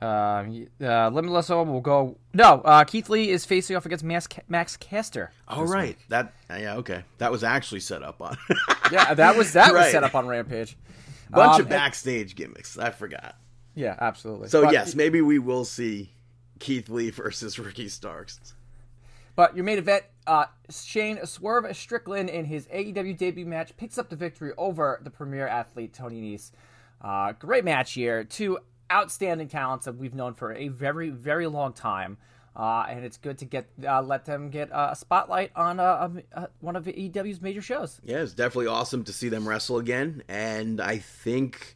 Um, 0.02 0.68
uh, 0.82 1.08
Limitless 1.10 1.50
Owen 1.50 1.72
will 1.72 1.80
go. 1.80 2.18
No, 2.34 2.62
uh, 2.66 2.84
Keith 2.84 3.10
Lee 3.10 3.30
is 3.30 3.46
facing 3.46 3.78
off 3.78 3.86
against 3.86 4.04
Max, 4.04 4.28
Max 4.50 4.76
Caster. 4.76 5.32
Oh 5.48 5.64
right, 5.64 5.98
that 6.10 6.34
yeah 6.50 6.76
okay. 6.76 7.04
That 7.20 7.32
was 7.32 7.44
actually 7.46 7.80
set 7.80 8.04
up 8.04 8.22
on 8.22 8.36
Yeah, 8.92 9.14
that 9.14 9.38
was 9.38 9.54
that 9.54 9.74
was 9.74 9.90
set 9.92 10.04
up 10.04 10.14
on 10.14 10.28
Rampage. 10.28 10.76
bunch 11.32 11.56
Um, 11.56 11.62
of 11.62 11.70
backstage 11.70 12.36
gimmicks. 12.36 12.78
I 12.78 12.90
forgot. 12.90 13.36
Yeah, 13.76 13.96
absolutely. 14.00 14.48
So 14.50 14.64
But- 14.64 14.74
yes, 14.74 14.96
maybe 14.96 15.22
we 15.22 15.38
will 15.40 15.66
see 15.66 16.12
Keith 16.60 16.90
Lee 16.90 17.10
versus 17.12 17.60
Ricky 17.60 17.90
Starks. 17.90 18.40
But 19.36 19.56
your 19.56 19.66
main 19.66 19.78
event, 19.78 20.04
uh, 20.26 20.46
Shane 20.70 21.24
Swerve 21.26 21.76
Strickland 21.76 22.30
in 22.30 22.46
his 22.46 22.68
AEW 22.68 23.18
debut 23.18 23.46
match 23.46 23.76
picks 23.76 23.98
up 23.98 24.10
the 24.10 24.16
victory 24.16 24.54
over 24.58 25.02
the 25.04 25.10
premier 25.10 25.46
athlete 25.46 25.94
Tony 25.94 26.22
Nese. 26.22 26.52
Uh, 27.02 27.34
great 27.34 27.66
match 27.66 27.92
here. 27.94 28.24
Two 28.24 28.60
outstanding 28.92 29.50
talents 29.50 29.86
that 29.86 29.98
we've 29.98 30.14
known 30.16 30.34
for 30.36 30.54
a 30.54 30.70
very, 30.70 31.10
very 31.10 31.48
long 31.48 31.74
time. 31.74 32.18
Uh, 32.56 32.86
and 32.90 33.04
it's 33.04 33.18
good 33.18 33.38
to 33.40 33.44
get 33.44 33.68
uh, 33.86 34.02
let 34.02 34.24
them 34.24 34.50
get 34.50 34.72
uh, 34.72 34.90
a 34.94 34.96
spotlight 34.96 35.52
on 35.58 35.78
uh, 35.82 35.98
um, 36.00 36.22
uh, 36.34 36.48
one 36.62 36.78
of 36.78 36.86
AEW's 36.86 37.42
major 37.42 37.62
shows. 37.62 38.00
Yeah, 38.06 38.20
it's 38.20 38.34
definitely 38.34 38.68
awesome 38.68 39.04
to 39.04 39.12
see 39.12 39.28
them 39.28 39.46
wrestle 39.46 39.78
again, 39.78 40.24
and 40.30 40.80
I 40.80 41.00
think, 41.00 41.75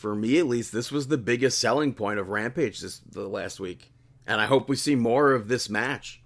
for 0.00 0.14
me 0.14 0.38
at 0.38 0.46
least, 0.46 0.72
this 0.72 0.90
was 0.90 1.08
the 1.08 1.18
biggest 1.18 1.58
selling 1.58 1.92
point 1.92 2.18
of 2.18 2.30
Rampage 2.30 2.80
this 2.80 2.98
the 3.00 3.28
last 3.28 3.60
week, 3.60 3.92
and 4.26 4.40
I 4.40 4.46
hope 4.46 4.68
we 4.68 4.76
see 4.76 4.94
more 4.94 5.32
of 5.32 5.48
this 5.48 5.68
match. 5.68 6.22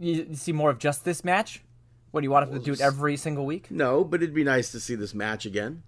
You, 0.00 0.34
see 0.34 0.52
more 0.52 0.70
of 0.70 0.78
just 0.78 1.04
this 1.04 1.24
match? 1.24 1.62
What 2.10 2.20
do 2.20 2.24
you 2.26 2.30
want 2.30 2.50
them 2.50 2.58
to 2.58 2.64
do 2.64 2.72
it 2.72 2.80
every 2.80 3.16
single 3.16 3.44
week? 3.46 3.70
No, 3.70 4.04
but 4.04 4.22
it'd 4.22 4.34
be 4.34 4.44
nice 4.44 4.70
to 4.72 4.80
see 4.80 4.94
this 4.94 5.14
match 5.14 5.46
again. 5.46 5.82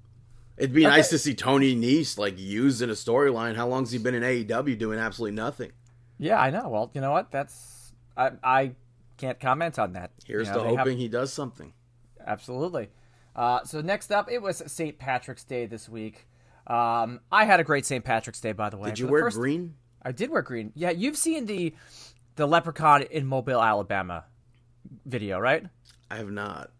It'd 0.57 0.73
be 0.75 0.83
nice 0.85 1.09
to 1.11 1.19
see 1.19 1.35
Tony 1.35 1.77
Nese 1.77 2.19
like 2.19 2.39
used 2.39 2.81
in 2.83 2.89
a 2.91 2.95
storyline. 2.95 3.57
How 3.57 3.69
long's 3.69 3.91
he 3.91 3.99
been 3.99 4.15
in 4.15 4.23
AEW 4.23 4.79
doing 4.79 4.99
absolutely 4.99 5.37
nothing? 5.37 5.73
Yeah, 6.19 6.41
I 6.41 6.51
know. 6.51 6.69
Well, 6.69 6.91
you 6.95 7.01
know 7.03 7.13
what? 7.13 7.31
That's 7.31 7.93
I 8.17 8.33
I 8.43 8.73
can't 9.19 9.39
comment 9.39 9.79
on 9.79 9.93
that. 9.93 10.13
Here's 10.27 10.49
You 10.49 10.55
know, 10.55 10.59
to 10.61 10.65
they 10.65 10.71
have- 10.71 10.79
hoping 10.79 10.99
he 10.99 11.09
does 11.09 11.33
something. 11.33 11.73
Absolutely. 12.27 12.89
Uh, 13.37 13.63
so 13.65 13.83
next 13.83 14.11
up, 14.11 14.31
it 14.31 14.41
was 14.41 14.63
St. 14.67 14.99
Patrick's 14.99 15.45
Day 15.45 15.67
this 15.67 15.89
week. 15.91 16.27
Um, 16.67 17.21
I 17.31 17.45
had 17.45 17.61
a 17.61 17.65
great 17.65 17.87
St. 17.87 18.05
Patrick's 18.05 18.41
Day, 18.41 18.53
by 18.53 18.71
the 18.71 18.77
way. 18.77 18.91
Did 18.91 18.99
you 18.99 19.07
wear 19.09 19.23
first- 19.23 19.37
green? 19.37 19.75
I 20.03 20.13
did 20.13 20.31
wear 20.31 20.43
green. 20.43 20.73
Yeah, 20.75 20.91
you've 20.91 21.17
seen 21.17 21.47
the 21.47 21.75
the 22.37 22.47
leprechaun 22.47 23.03
in 23.03 23.27
Mobile, 23.27 23.63
Alabama 23.63 24.25
video, 25.05 25.39
right? 25.39 25.65
I 26.11 26.17
have 26.17 26.31
not. 26.31 26.71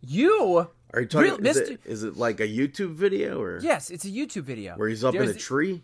You 0.00 0.68
Are 0.94 1.00
you 1.00 1.06
talking? 1.06 1.32
Real- 1.32 1.46
is, 1.46 1.56
it, 1.56 1.80
is 1.84 2.02
it 2.04 2.16
like 2.16 2.40
a 2.40 2.46
YouTube 2.46 2.94
video 2.94 3.40
or 3.40 3.58
yes, 3.60 3.90
it's 3.90 4.04
a 4.04 4.08
YouTube 4.10 4.42
video 4.42 4.74
where 4.76 4.88
he's 4.88 5.02
up 5.02 5.14
in 5.14 5.22
a 5.28 5.34
tree? 5.34 5.82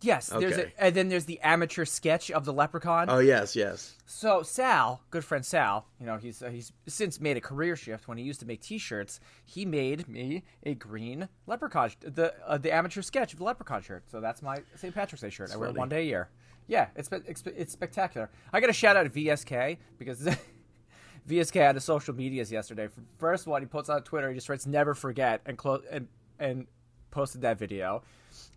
Yes, 0.00 0.28
there's 0.28 0.52
Okay. 0.54 0.72
a, 0.78 0.84
and 0.84 0.94
then 0.94 1.08
there's 1.08 1.24
the 1.24 1.40
amateur 1.40 1.84
sketch 1.84 2.30
of 2.30 2.44
the 2.44 2.52
leprechaun. 2.52 3.06
Oh 3.10 3.18
yes, 3.18 3.54
yes. 3.56 3.94
So 4.06 4.42
Sal, 4.42 5.02
good 5.10 5.24
friend 5.24 5.44
Sal, 5.44 5.86
you 6.00 6.06
know 6.06 6.16
he's 6.16 6.42
uh, 6.42 6.50
he's 6.50 6.72
since 6.86 7.20
made 7.20 7.36
a 7.36 7.40
career 7.40 7.76
shift. 7.76 8.08
When 8.08 8.18
he 8.18 8.24
used 8.24 8.40
to 8.40 8.46
make 8.46 8.60
T-shirts, 8.62 9.20
he 9.44 9.64
made 9.64 10.08
me 10.08 10.44
a 10.64 10.74
green 10.74 11.28
leprechaun, 11.46 11.90
the 12.00 12.34
uh, 12.46 12.58
the 12.58 12.72
amateur 12.74 13.02
sketch 13.02 13.32
of 13.32 13.38
the 13.38 13.44
leprechaun 13.44 13.82
shirt. 13.82 14.04
So 14.10 14.20
that's 14.20 14.42
my 14.42 14.58
St. 14.76 14.94
Patrick's 14.94 15.22
Day 15.22 15.30
shirt. 15.30 15.50
I 15.52 15.56
wear 15.56 15.68
it 15.70 15.76
one 15.76 15.88
day 15.88 16.00
a 16.00 16.04
year. 16.04 16.28
Yeah, 16.66 16.88
it's 16.96 17.08
it's, 17.12 17.42
it's 17.46 17.72
spectacular. 17.72 18.30
I 18.52 18.60
got 18.60 18.68
a 18.70 18.74
shout 18.74 18.96
out 18.96 19.04
to 19.04 19.10
VSK 19.10 19.78
because 19.98 20.28
VSK 21.28 21.54
had 21.54 21.76
the 21.76 21.80
social 21.80 22.14
medias 22.14 22.50
yesterday. 22.52 22.88
First 23.18 23.46
one 23.46 23.62
he 23.62 23.66
puts 23.66 23.88
on 23.88 24.02
Twitter, 24.02 24.28
he 24.28 24.34
just 24.34 24.48
writes 24.48 24.66
"never 24.66 24.94
forget" 24.94 25.40
and 25.46 25.56
close 25.58 25.82
and 25.90 26.08
and 26.38 26.66
posted 27.10 27.40
that 27.42 27.58
video, 27.58 28.02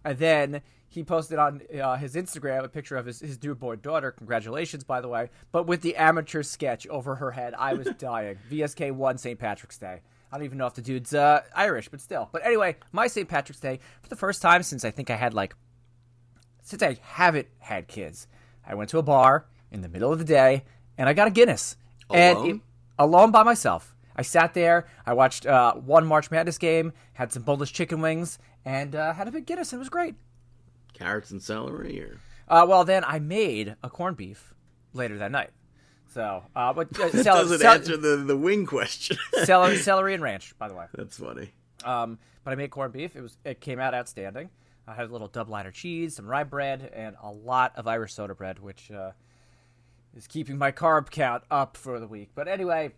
and 0.04 0.18
then 0.18 0.62
he 0.92 1.06
posted 1.06 1.40
on 1.40 1.62
uh, 1.82 1.96
his 1.96 2.16
Instagram 2.16 2.66
a 2.66 2.68
picture 2.68 2.98
of 2.98 3.06
his, 3.06 3.22
his 3.22 3.42
newborn 3.42 3.80
daughter. 3.82 4.12
Congratulations, 4.12 4.84
by 4.84 5.00
the 5.00 5.08
way. 5.08 5.30
But 5.54 5.66
with 5.66 5.82
the 5.82 5.96
amateur 5.96 6.44
sketch 6.44 6.86
over 6.88 7.16
her 7.16 7.32
head, 7.32 7.54
I 7.58 7.76
was 7.76 7.88
dying. 7.98 8.38
VSK 8.52 8.92
won 8.92 9.18
St. 9.18 9.40
Patrick's 9.40 9.78
Day. 9.78 10.02
I 10.30 10.38
don't 10.38 10.44
even 10.44 10.58
know 10.58 10.68
if 10.68 10.74
the 10.74 10.82
dude's 10.82 11.14
uh, 11.14 11.44
Irish, 11.56 11.88
but 11.88 12.02
still. 12.02 12.28
But 12.34 12.46
anyway, 12.46 12.76
my 12.92 13.08
St. 13.08 13.30
Patrick's 13.30 13.62
Day 13.62 13.80
for 14.02 14.10
the 14.10 14.18
first 14.18 14.42
time 14.42 14.64
since 14.64 14.84
I 14.84 14.92
think 14.92 15.10
I 15.10 15.16
had 15.16 15.34
like 15.34 15.56
since 16.62 16.84
I 16.84 16.98
haven't 17.02 17.48
had 17.60 17.88
kids. 17.88 18.28
I 18.68 18.76
went 18.76 18.90
to 18.90 18.98
a 18.98 19.04
bar 19.04 19.46
in 19.72 19.82
the 19.82 19.90
middle 19.90 20.12
of 20.12 20.20
the 20.20 20.26
day 20.26 20.66
and 20.98 21.08
I 21.08 21.14
got 21.14 21.28
a 21.30 21.32
Guinness. 21.32 21.78
And 22.10 22.38
Alone? 22.38 22.50
it, 22.50 22.62
alone 23.00 23.32
by 23.32 23.44
myself. 23.44 23.96
I 24.14 24.24
sat 24.24 24.54
there, 24.54 24.88
I 25.06 25.14
watched 25.14 25.46
uh, 25.46 25.74
one 25.76 26.06
March 26.06 26.30
Madness 26.30 26.58
game, 26.58 26.92
had 27.14 27.32
some 27.32 27.44
boneless 27.44 27.72
chicken 27.72 28.02
wings, 28.02 28.40
and 28.66 28.94
uh, 28.94 29.14
had 29.14 29.30
a 29.30 29.32
big 29.32 29.46
Guinness. 29.46 29.72
And 29.72 29.78
it 29.78 29.80
was 29.80 29.90
great. 29.90 30.16
Carrots 31.02 31.32
and 31.32 31.42
celery, 31.42 32.02
or 32.02 32.18
Uh, 32.48 32.66
well, 32.68 32.84
then 32.86 33.04
I 33.06 33.20
made 33.20 33.76
a 33.84 33.90
corned 33.90 34.18
beef 34.18 34.54
later 34.94 35.18
that 35.18 35.32
night. 35.32 35.50
So, 36.14 36.44
uh, 36.56 36.74
but 36.74 36.88
uh, 37.00 37.10
that 37.14 37.24
doesn't 37.24 37.60
cel- 37.60 37.74
answer 37.74 37.98
the 37.98 38.18
the 38.18 38.38
wing 38.38 38.66
question. 38.66 39.18
celery, 39.44 39.78
celery 39.92 40.14
and 40.14 40.22
ranch, 40.24 40.54
by 40.58 40.68
the 40.68 40.74
way. 40.76 40.86
That's 40.94 41.18
funny. 41.18 41.52
Um, 41.84 42.20
but 42.44 42.52
I 42.52 42.56
made 42.56 42.70
corned 42.72 42.94
beef. 42.94 43.16
It 43.16 43.22
was 43.22 43.38
it 43.46 43.62
came 43.62 43.80
out 43.80 43.94
outstanding. 43.94 44.50
I 44.88 44.94
had 44.96 45.10
a 45.10 45.12
little 45.12 45.28
double 45.28 45.52
liner 45.52 45.72
cheese, 45.72 46.16
some 46.16 46.26
rye 46.26 46.44
bread, 46.44 46.92
and 46.94 47.16
a 47.22 47.32
lot 47.32 47.72
of 47.76 47.88
Irish 47.88 48.14
soda 48.14 48.36
bread, 48.36 48.60
which 48.60 48.92
uh, 48.92 49.12
is 50.16 50.28
keeping 50.28 50.58
my 50.58 50.72
carb 50.72 51.10
count 51.12 51.44
up 51.50 51.78
for 51.78 52.00
the 52.00 52.08
week. 52.08 52.32
But 52.36 52.48
anyway, 52.48 52.92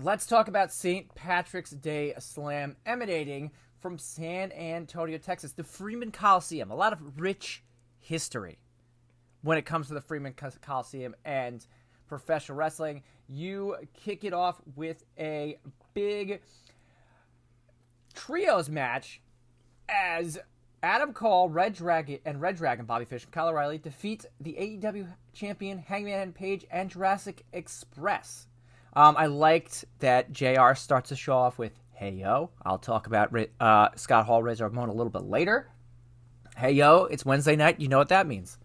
let's 0.00 0.26
talk 0.26 0.48
about 0.48 0.72
St. 0.72 1.12
Patrick's 1.14 1.70
Day 1.70 2.14
Slam 2.18 2.76
emanating 2.86 3.50
from 3.82 3.98
San 3.98 4.52
Antonio, 4.52 5.18
Texas, 5.18 5.52
the 5.52 5.64
Freeman 5.64 6.12
Coliseum. 6.12 6.70
A 6.70 6.74
lot 6.74 6.92
of 6.92 7.20
rich 7.20 7.64
history 7.98 8.58
when 9.42 9.58
it 9.58 9.66
comes 9.66 9.88
to 9.88 9.94
the 9.94 10.00
Freeman 10.00 10.34
Coliseum 10.62 11.16
and 11.24 11.66
professional 12.06 12.56
wrestling. 12.56 13.02
You 13.28 13.76
kick 13.92 14.22
it 14.22 14.32
off 14.32 14.62
with 14.76 15.04
a 15.18 15.58
big 15.94 16.40
trios 18.14 18.70
match 18.70 19.20
as 19.88 20.38
Adam 20.84 21.12
Cole, 21.12 21.48
Red 21.48 21.74
Dragon, 21.74 22.20
and 22.24 22.40
Red 22.40 22.56
Dragon, 22.56 22.86
Bobby 22.86 23.04
Fish, 23.04 23.24
and 23.24 23.32
Kyle 23.32 23.48
O'Reilly 23.48 23.78
defeat 23.78 24.26
the 24.40 24.52
AEW 24.54 25.08
champion 25.32 25.78
Hangman 25.78 26.32
Page 26.32 26.64
and 26.70 26.88
Jurassic 26.88 27.44
Express. 27.52 28.46
Um, 28.94 29.16
I 29.16 29.26
liked 29.26 29.84
that 30.00 30.32
JR 30.32 30.74
starts 30.74 31.08
to 31.08 31.16
show 31.16 31.34
off 31.34 31.58
with 31.58 31.81
Hey 32.02 32.14
Yo. 32.14 32.50
I'll 32.64 32.78
talk 32.78 33.06
about 33.06 33.32
uh, 33.60 33.90
Scott 33.94 34.26
Hall, 34.26 34.42
Razor 34.42 34.66
Ramon 34.66 34.88
a 34.88 34.92
little 34.92 35.12
bit 35.12 35.22
later. 35.22 35.68
Hey 36.56 36.72
Yo, 36.72 37.04
it's 37.04 37.24
Wednesday 37.24 37.54
night. 37.54 37.78
You 37.78 37.86
know 37.86 37.98
what 37.98 38.08
that 38.08 38.26
means. 38.26 38.58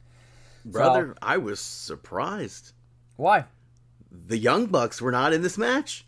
Brother, 0.66 1.16
I 1.22 1.38
was 1.38 1.60
surprised. 1.60 2.74
Why? 3.16 3.46
The 4.12 4.40
Young 4.40 4.66
Bucks 4.66 5.00
were 5.00 5.12
not 5.12 5.34
in 5.34 5.44
this 5.44 5.56
match. 5.56 6.08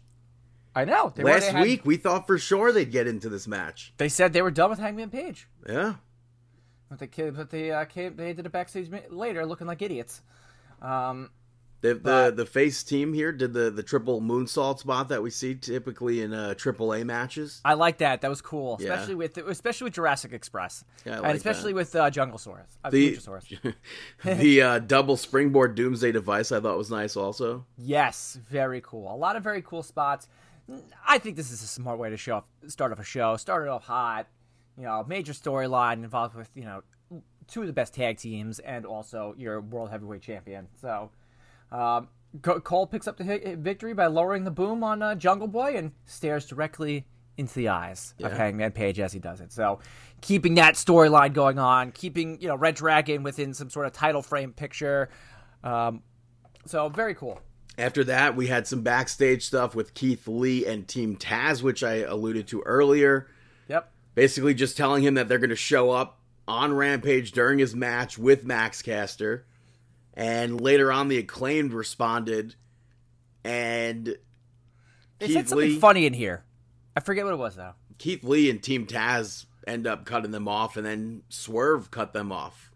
I 0.74 0.86
know. 0.86 1.14
They 1.16 1.24
were- 1.24 1.30
Last 1.30 1.50
had- 1.50 1.62
week, 1.62 1.86
we 1.86 1.98
thought 1.98 2.26
for 2.26 2.40
sure 2.40 2.72
they'd 2.72 2.92
get 2.92 3.06
into 3.06 3.30
this 3.30 3.48
match. 3.48 3.94
they 3.98 4.10
said 4.10 4.34
they 4.34 4.42
were 4.42 4.50
done 4.50 4.72
with 4.72 4.80
Hangman 4.80 5.12
Page. 5.12 5.48
Yeah. 5.68 5.98
But 6.90 6.98
they 6.98 7.30
but 7.30 7.52
they 7.52 7.70
uh, 7.70 7.86
came, 7.86 8.16
they 8.16 8.34
did 8.34 8.48
a 8.48 8.50
backstage 8.50 8.90
later, 9.12 9.46
looking 9.46 9.68
like 9.68 9.84
idiots. 9.84 10.24
Um, 10.82 11.30
The, 11.82 11.94
the 11.94 12.00
But- 12.00 12.36
the 12.38 12.46
face 12.46 12.84
team 12.84 13.14
here 13.14 13.32
did 13.32 13.54
the, 13.54 13.72
the 13.72 13.84
triple 13.84 14.22
moonsault 14.22 14.80
spot 14.80 15.08
that 15.10 15.24
we 15.24 15.30
see 15.30 15.56
typically 15.56 16.22
in 16.22 16.34
uh, 16.34 16.54
triple 16.56 16.94
A 16.94 17.06
matches. 17.06 17.62
I 17.64 17.76
like 17.76 18.00
that. 18.00 18.20
That 18.22 18.30
was 18.30 18.42
cool, 18.42 18.78
Yeah. 18.80 18.90
especially 18.94 19.16
with 19.16 19.38
especially 19.38 19.86
with 19.86 19.94
Jurassic 19.94 20.34
Express, 20.34 20.84
Yeah, 21.06 21.22
I 21.22 21.30
and 21.30 21.38
especially 21.38 21.72
that. 21.72 21.78
with 21.78 21.96
uh, 21.96 22.10
Junglesaurus. 22.12 22.78
Uh, 22.84 22.90
The 22.90 23.18
the 24.24 24.62
uh, 24.62 24.80
double 24.80 25.16
springboard 25.18 25.76
doomsday 25.76 26.12
device 26.12 26.52
I 26.52 26.60
thought 26.60 26.78
was 26.78 26.92
nice 26.92 27.16
also. 27.16 27.66
Yes, 27.78 28.38
very 28.50 28.82
cool. 28.82 29.14
A 29.14 29.16
lot 29.16 29.36
of 29.36 29.44
very 29.44 29.62
cool 29.62 29.84
spots. 29.84 30.28
I 31.08 31.18
think 31.18 31.36
this 31.36 31.52
is 31.52 31.64
a 31.64 31.68
smart 31.68 31.98
way 31.98 32.10
to 32.12 32.18
show 32.18 32.36
off, 32.38 32.44
start 32.68 32.92
off 32.92 33.00
a 33.00 33.04
show. 33.04 33.38
Start 33.38 33.64
it 33.64 33.70
off 33.70 33.86
hot. 33.86 34.28
You 34.78 34.84
know, 34.84 35.04
major 35.08 35.34
storyline 35.34 36.04
involved 36.04 36.36
with 36.36 36.50
you 36.56 36.64
know 36.66 36.84
two 37.48 37.62
of 37.62 37.68
the 37.68 37.74
best 37.74 37.94
tag 37.96 38.18
teams 38.18 38.60
and 38.60 38.86
also 38.86 39.34
your 39.38 39.62
world 39.62 39.90
heavyweight 39.90 40.22
champion. 40.22 40.68
So, 40.80 41.10
um, 41.72 42.08
Cole 42.42 42.88
picks 42.88 43.08
up 43.08 43.18
the 43.18 43.58
victory 43.60 43.94
by 43.94 44.08
lowering 44.08 44.44
the 44.44 44.52
boom 44.52 44.84
on 44.84 45.02
uh, 45.02 45.16
Jungle 45.16 45.48
Boy 45.48 45.76
and 45.76 45.92
stares 46.06 46.46
directly 46.46 47.06
into 47.38 47.56
the 47.56 47.70
eyes 47.70 48.14
of 48.22 48.34
Hangman 48.34 48.72
Page 48.72 49.00
as 49.00 49.14
he 49.14 49.20
does 49.20 49.42
it. 49.42 49.52
So, 49.52 49.80
keeping 50.22 50.56
that 50.56 50.76
storyline 50.76 51.34
going 51.34 51.58
on, 51.58 51.92
keeping 51.92 52.40
you 52.42 52.48
know 52.48 52.56
Red 52.56 52.76
Dragon 52.76 53.24
within 53.24 53.54
some 53.54 53.70
sort 53.70 53.86
of 53.86 53.94
title 53.94 54.22
frame 54.22 54.54
picture. 54.54 55.10
Um, 55.64 56.04
so 56.66 56.90
very 56.90 57.16
cool. 57.16 57.40
After 57.78 58.04
that, 58.04 58.36
we 58.36 58.48
had 58.48 58.68
some 58.68 58.82
backstage 58.82 59.46
stuff 59.46 59.74
with 59.74 59.94
Keith 59.94 60.28
Lee 60.28 60.66
and 60.66 60.88
Team 60.88 61.16
Taz, 61.16 61.64
which 61.64 61.82
I 61.82 61.96
alluded 61.96 62.48
to 62.50 62.62
earlier. 62.62 63.28
Yep. 63.70 63.92
Basically, 64.16 64.54
just 64.54 64.76
telling 64.76 65.02
him 65.02 65.14
that 65.14 65.30
they're 65.30 65.40
going 65.40 65.50
to 65.50 65.56
show 65.56 65.92
up 65.92 66.20
on 66.48 66.74
Rampage 66.74 67.32
during 67.32 67.60
his 67.60 67.74
match 67.74 68.18
with 68.18 68.44
Max 68.44 68.82
Caster. 68.82 69.46
And 70.20 70.60
later 70.60 70.92
on, 70.92 71.08
the 71.08 71.18
acclaimed 71.18 71.72
responded, 71.72 72.56
and 73.44 74.18
They 75.20 75.28
Keith 75.28 75.36
said 75.36 75.50
something 75.50 75.70
Lee, 75.70 75.80
funny 75.80 76.06
in 76.06 76.14
here. 76.14 76.44
I 76.96 77.00
forget 77.00 77.24
what 77.26 77.34
it 77.34 77.38
was 77.38 77.56
though. 77.56 77.74
Keith 77.98 78.24
Lee 78.24 78.50
and 78.50 78.62
Team 78.62 78.86
Taz 78.86 79.46
end 79.66 79.88
up 79.88 80.06
cutting 80.06 80.32
them 80.32 80.48
off, 80.48 80.76
and 80.78 80.86
then 80.86 81.22
Swerve 81.30 81.90
cut 81.92 82.12
them 82.14 82.32
off. 82.32 82.72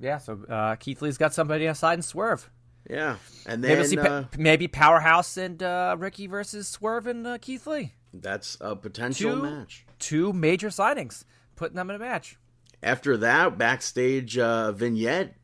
Yeah, 0.00 0.18
so 0.18 0.40
uh, 0.48 0.76
Keith 0.76 1.00
Lee's 1.02 1.18
got 1.18 1.32
somebody 1.34 1.68
outside 1.68 1.94
and 1.94 2.04
Swerve. 2.04 2.50
Yeah, 2.88 3.16
and 3.46 3.60
Maybe, 3.60 3.74
then 3.74 3.78
we'll 3.80 3.88
see 3.88 3.98
uh, 3.98 4.24
maybe 4.38 4.66
Powerhouse 4.66 5.36
and 5.36 5.62
uh, 5.62 5.94
Ricky 5.98 6.26
versus 6.26 6.66
Swerve 6.66 7.06
and 7.06 7.24
uh, 7.26 7.38
Keith 7.38 7.66
Lee. 7.66 7.92
that's 8.12 8.56
a 8.60 8.74
potential 8.74 9.36
Two- 9.36 9.42
match. 9.42 9.84
Two 10.00 10.32
major 10.32 10.68
signings, 10.70 11.24
putting 11.56 11.76
them 11.76 11.90
in 11.90 11.96
a 11.96 11.98
match. 12.00 12.36
After 12.82 13.16
that, 13.18 13.58
backstage 13.58 14.38
uh, 14.38 14.72
vignette, 14.72 15.34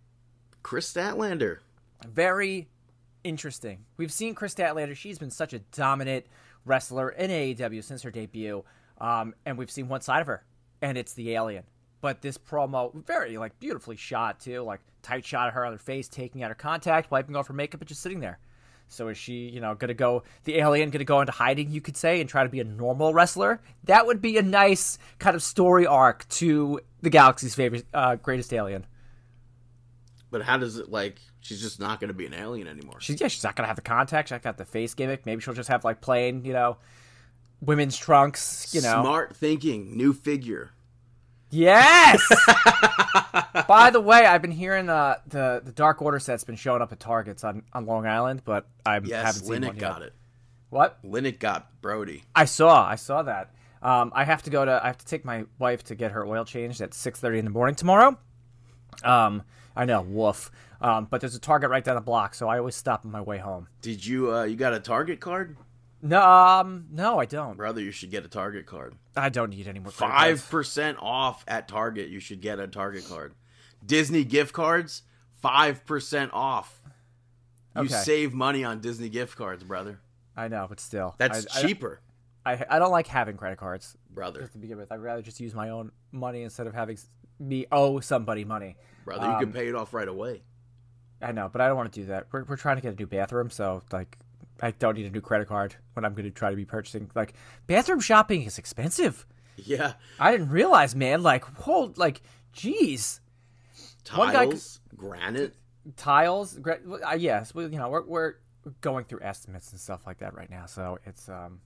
Kris 0.66 0.92
Statlander. 0.92 1.58
Very 2.04 2.66
interesting. 3.22 3.84
We've 3.98 4.10
seen 4.10 4.34
Kris 4.34 4.52
Statlander. 4.52 4.96
She's 4.96 5.16
been 5.16 5.30
such 5.30 5.52
a 5.52 5.60
dominant 5.60 6.26
wrestler 6.64 7.10
in 7.10 7.30
AEW 7.30 7.84
since 7.84 8.02
her 8.02 8.10
debut, 8.10 8.64
um, 9.00 9.32
and 9.46 9.56
we've 9.56 9.70
seen 9.70 9.86
one 9.86 10.00
side 10.00 10.22
of 10.22 10.26
her, 10.26 10.44
and 10.82 10.98
it's 10.98 11.12
the 11.12 11.34
alien. 11.34 11.62
But 12.00 12.20
this 12.20 12.36
promo, 12.36 12.92
very 12.92 13.38
like 13.38 13.56
beautifully 13.60 13.94
shot 13.94 14.40
too, 14.40 14.62
like 14.62 14.80
tight 15.02 15.24
shot 15.24 15.46
of 15.46 15.54
her 15.54 15.64
on 15.64 15.70
her 15.70 15.78
face, 15.78 16.08
taking 16.08 16.42
out 16.42 16.48
her 16.48 16.56
contact, 16.56 17.12
wiping 17.12 17.36
off 17.36 17.46
her 17.46 17.54
makeup, 17.54 17.80
and 17.80 17.86
just 17.86 18.02
sitting 18.02 18.18
there. 18.18 18.40
So 18.88 19.06
is 19.06 19.16
she, 19.16 19.48
you 19.48 19.60
know, 19.60 19.76
gonna 19.76 19.94
go 19.94 20.24
the 20.42 20.58
alien 20.58 20.90
gonna 20.90 21.04
go 21.04 21.20
into 21.20 21.32
hiding, 21.32 21.70
you 21.70 21.80
could 21.80 21.96
say, 21.96 22.20
and 22.20 22.28
try 22.28 22.42
to 22.42 22.48
be 22.50 22.58
a 22.58 22.64
normal 22.64 23.14
wrestler? 23.14 23.60
That 23.84 24.04
would 24.04 24.20
be 24.20 24.36
a 24.36 24.42
nice 24.42 24.98
kind 25.20 25.36
of 25.36 25.44
story 25.44 25.86
arc 25.86 26.28
to 26.30 26.80
the 27.02 27.10
galaxy's 27.10 27.54
favorite, 27.54 27.86
uh, 27.94 28.16
greatest 28.16 28.52
alien. 28.52 28.84
But 30.36 30.44
how 30.44 30.58
does 30.58 30.76
it 30.76 30.90
like? 30.90 31.16
She's 31.40 31.62
just 31.62 31.80
not 31.80 31.98
going 31.98 32.08
to 32.08 32.14
be 32.14 32.26
an 32.26 32.34
alien 32.34 32.66
anymore. 32.68 33.00
She's 33.00 33.18
yeah, 33.18 33.28
she's 33.28 33.42
not 33.42 33.56
gonna 33.56 33.68
have 33.68 33.76
the 33.76 33.80
contact. 33.82 34.28
She's 34.28 34.32
not 34.32 34.42
got 34.42 34.58
the 34.58 34.66
face 34.66 34.92
gimmick. 34.92 35.24
Maybe 35.24 35.40
she'll 35.40 35.54
just 35.54 35.70
have 35.70 35.82
like 35.82 36.02
plain, 36.02 36.44
you 36.44 36.52
know, 36.52 36.76
women's 37.62 37.96
trunks. 37.96 38.74
You 38.74 38.82
know, 38.82 39.00
Smart 39.02 39.34
thinking, 39.34 39.96
new 39.96 40.12
figure. 40.12 40.72
yes. 41.48 42.20
By 43.66 43.88
the 43.90 44.00
way, 44.00 44.26
I've 44.26 44.42
been 44.42 44.50
hearing 44.50 44.90
uh, 44.90 45.16
the 45.26 45.62
the 45.64 45.72
Dark 45.72 46.02
Order 46.02 46.18
set's 46.18 46.44
been 46.44 46.56
showing 46.56 46.82
up 46.82 46.92
at 46.92 47.00
Targets 47.00 47.44
on, 47.44 47.62
on 47.72 47.86
Long 47.86 48.06
Island, 48.06 48.42
but 48.44 48.66
I 48.84 48.94
haven't 48.94 49.08
Yes, 49.08 49.36
seen 49.38 49.44
one 49.48 49.60
Linnet 49.62 49.74
yet. 49.76 49.80
got 49.80 50.02
it. 50.02 50.12
What? 50.68 50.98
Linnet 51.02 51.38
got 51.40 51.80
Brody. 51.80 52.24
I 52.34 52.44
saw. 52.44 52.86
I 52.86 52.96
saw 52.96 53.22
that. 53.22 53.54
Um, 53.82 54.12
I 54.14 54.24
have 54.24 54.42
to 54.42 54.50
go 54.50 54.64
to. 54.64 54.80
I 54.82 54.88
have 54.88 54.98
to 54.98 55.06
take 55.06 55.24
my 55.24 55.44
wife 55.58 55.84
to 55.84 55.94
get 55.94 56.12
her 56.12 56.26
oil 56.26 56.44
changed 56.44 56.80
at 56.82 56.92
six 56.92 57.20
thirty 57.20 57.38
in 57.38 57.44
the 57.46 57.50
morning 57.50 57.74
tomorrow. 57.76 58.18
Um, 59.04 59.42
I 59.76 59.84
know, 59.84 60.00
woof. 60.00 60.50
Um, 60.80 61.06
but 61.10 61.20
there's 61.20 61.34
a 61.34 61.40
Target 61.40 61.70
right 61.70 61.84
down 61.84 61.94
the 61.96 62.00
block, 62.00 62.34
so 62.34 62.48
I 62.48 62.58
always 62.58 62.74
stop 62.74 63.04
on 63.04 63.10
my 63.12 63.20
way 63.20 63.38
home. 63.38 63.68
Did 63.82 64.04
you? 64.04 64.32
uh 64.34 64.44
You 64.44 64.56
got 64.56 64.72
a 64.74 64.80
Target 64.80 65.20
card, 65.20 65.56
No, 66.02 66.20
um, 66.22 66.86
no, 66.90 67.18
I 67.20 67.26
don't. 67.26 67.56
brother? 67.56 67.80
You 67.80 67.90
should 67.90 68.10
get 68.10 68.24
a 68.24 68.28
Target 68.28 68.66
card. 68.66 68.94
I 69.16 69.28
don't 69.28 69.50
need 69.50 69.68
any 69.68 69.78
more. 69.80 69.92
credit 69.92 70.12
Five 70.14 70.50
percent 70.50 70.98
off 71.00 71.44
at 71.46 71.68
Target. 71.68 72.08
You 72.08 72.20
should 72.20 72.40
get 72.40 72.58
a 72.58 72.66
Target 72.66 73.06
card. 73.08 73.34
Disney 73.84 74.24
gift 74.24 74.52
cards, 74.52 75.02
five 75.40 75.84
percent 75.86 76.30
off. 76.32 76.80
You 77.74 77.82
Okay. 77.82 77.94
save 77.94 78.32
money 78.32 78.64
on 78.64 78.80
Disney 78.80 79.08
gift 79.10 79.36
cards, 79.36 79.62
brother. 79.62 80.00
I 80.36 80.48
know, 80.48 80.66
but 80.68 80.80
still, 80.80 81.14
That's 81.18 81.46
I, 81.56 81.62
cheaper, 81.62 82.00
I, 82.44 82.62
I 82.68 82.78
don't 82.78 82.90
like 82.90 83.06
having 83.06 83.36
credit 83.36 83.58
cards 83.58 83.96
brother. 84.10 84.40
just 84.40 84.52
to 84.52 84.58
begin 84.58 84.76
with. 84.78 84.90
I'd 84.92 85.00
rather 85.00 85.22
just 85.22 85.40
use 85.40 85.54
my 85.54 85.70
own 85.70 85.92
money 86.12 86.42
instead 86.42 86.66
of 86.66 86.74
having 86.74 86.98
me 87.38 87.66
owe 87.72 88.00
somebody 88.00 88.44
money. 88.44 88.76
Brother, 89.04 89.26
you 89.26 89.32
Um, 89.32 89.40
can 89.40 89.52
pay 89.52 89.68
it 89.68 89.74
off 89.74 89.92
right 89.94 90.08
away. 90.08 90.42
I 91.22 91.32
know, 91.32 91.48
but 91.50 91.60
I 91.60 91.68
don't 91.68 91.76
want 91.76 91.92
to 91.92 92.00
do 92.00 92.06
that. 92.06 92.26
We're, 92.32 92.44
we're 92.44 92.56
trying 92.56 92.76
to 92.76 92.82
get 92.82 92.92
a 92.94 92.96
new 92.96 93.06
bathroom, 93.06 93.50
so 93.50 93.82
like, 93.92 94.18
I 94.60 94.70
don't 94.72 94.96
need 94.96 95.06
a 95.06 95.10
new 95.10 95.20
credit 95.20 95.48
card 95.48 95.74
when 95.94 96.04
I'm 96.04 96.12
going 96.14 96.24
to 96.24 96.30
try 96.30 96.50
to 96.50 96.56
be 96.56 96.64
purchasing. 96.64 97.10
Like, 97.14 97.34
bathroom 97.66 98.00
shopping 98.00 98.42
is 98.42 98.58
expensive. 98.58 99.26
Yeah, 99.56 99.94
I 100.20 100.32
didn't 100.32 100.50
realize, 100.50 100.94
man. 100.94 101.22
Like, 101.22 101.44
whoa, 101.64 101.92
like, 101.96 102.20
geez, 102.52 103.20
One 104.14 104.32
guy 104.32 104.46
tiles, 104.46 104.80
granite. 104.96 105.54
tiles. 105.96 106.58
gra- 106.58 106.80
Uh, 107.10 107.14
yes, 107.14 107.54
we, 107.54 107.64
you 107.64 107.78
know, 107.78 107.88
we're 107.88 108.04
we're 108.04 108.34
going 108.80 109.04
through 109.04 109.20
estimates 109.22 109.70
and 109.72 109.80
stuff 109.80 110.06
like 110.06 110.18
that 110.18 110.34
right 110.34 110.50
now, 110.50 110.66
so 110.66 110.98
it's 111.06 111.28
um, 111.28 111.60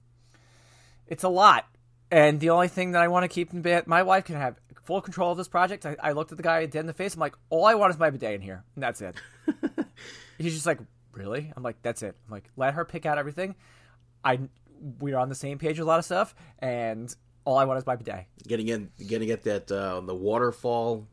it's 1.07 1.23
a 1.23 1.29
lot. 1.29 1.65
And 2.09 2.39
the 2.39 2.49
only 2.51 2.67
thing 2.69 2.91
that 2.91 3.01
I 3.01 3.07
want 3.09 3.23
to 3.23 3.27
keep 3.29 3.53
in 3.53 3.61
bed, 3.61 3.87
my 3.87 4.03
wife 4.03 4.25
can 4.25 4.35
have 4.35 4.55
full 4.91 5.01
control 5.01 5.31
of 5.31 5.37
this 5.37 5.47
project. 5.47 5.85
I, 5.85 5.95
I 6.03 6.11
looked 6.11 6.31
at 6.31 6.37
the 6.37 6.43
guy 6.43 6.65
dead 6.65 6.81
in 6.81 6.85
the 6.85 6.93
face. 6.93 7.13
I'm 7.13 7.21
like, 7.21 7.35
all 7.49 7.63
I 7.65 7.75
want 7.75 7.93
is 7.93 7.99
my 7.99 8.09
bidet 8.09 8.33
in 8.35 8.41
here, 8.41 8.61
and 8.75 8.83
that's 8.83 8.99
it. 9.01 9.15
He's 10.37 10.53
just 10.53 10.65
like, 10.65 10.79
really? 11.13 11.49
I'm 11.55 11.63
like, 11.63 11.81
that's 11.81 12.03
it. 12.03 12.13
I'm 12.27 12.31
like, 12.31 12.49
let 12.57 12.73
her 12.73 12.83
pick 12.83 13.05
out 13.05 13.17
everything. 13.17 13.55
I 14.23 14.39
we're 14.99 15.17
on 15.17 15.29
the 15.29 15.35
same 15.35 15.59
page 15.59 15.79
with 15.79 15.87
a 15.87 15.89
lot 15.89 15.99
of 15.99 16.03
stuff, 16.05 16.35
and 16.59 17.15
all 17.45 17.57
I 17.57 17.63
want 17.63 17.77
is 17.77 17.85
my 17.85 17.95
bidet. 17.95 18.25
Getting 18.45 18.67
in, 18.67 18.89
getting 19.07 19.31
at 19.31 19.43
that 19.43 19.71
uh, 19.71 20.01
the 20.01 20.13
waterfall, 20.13 21.07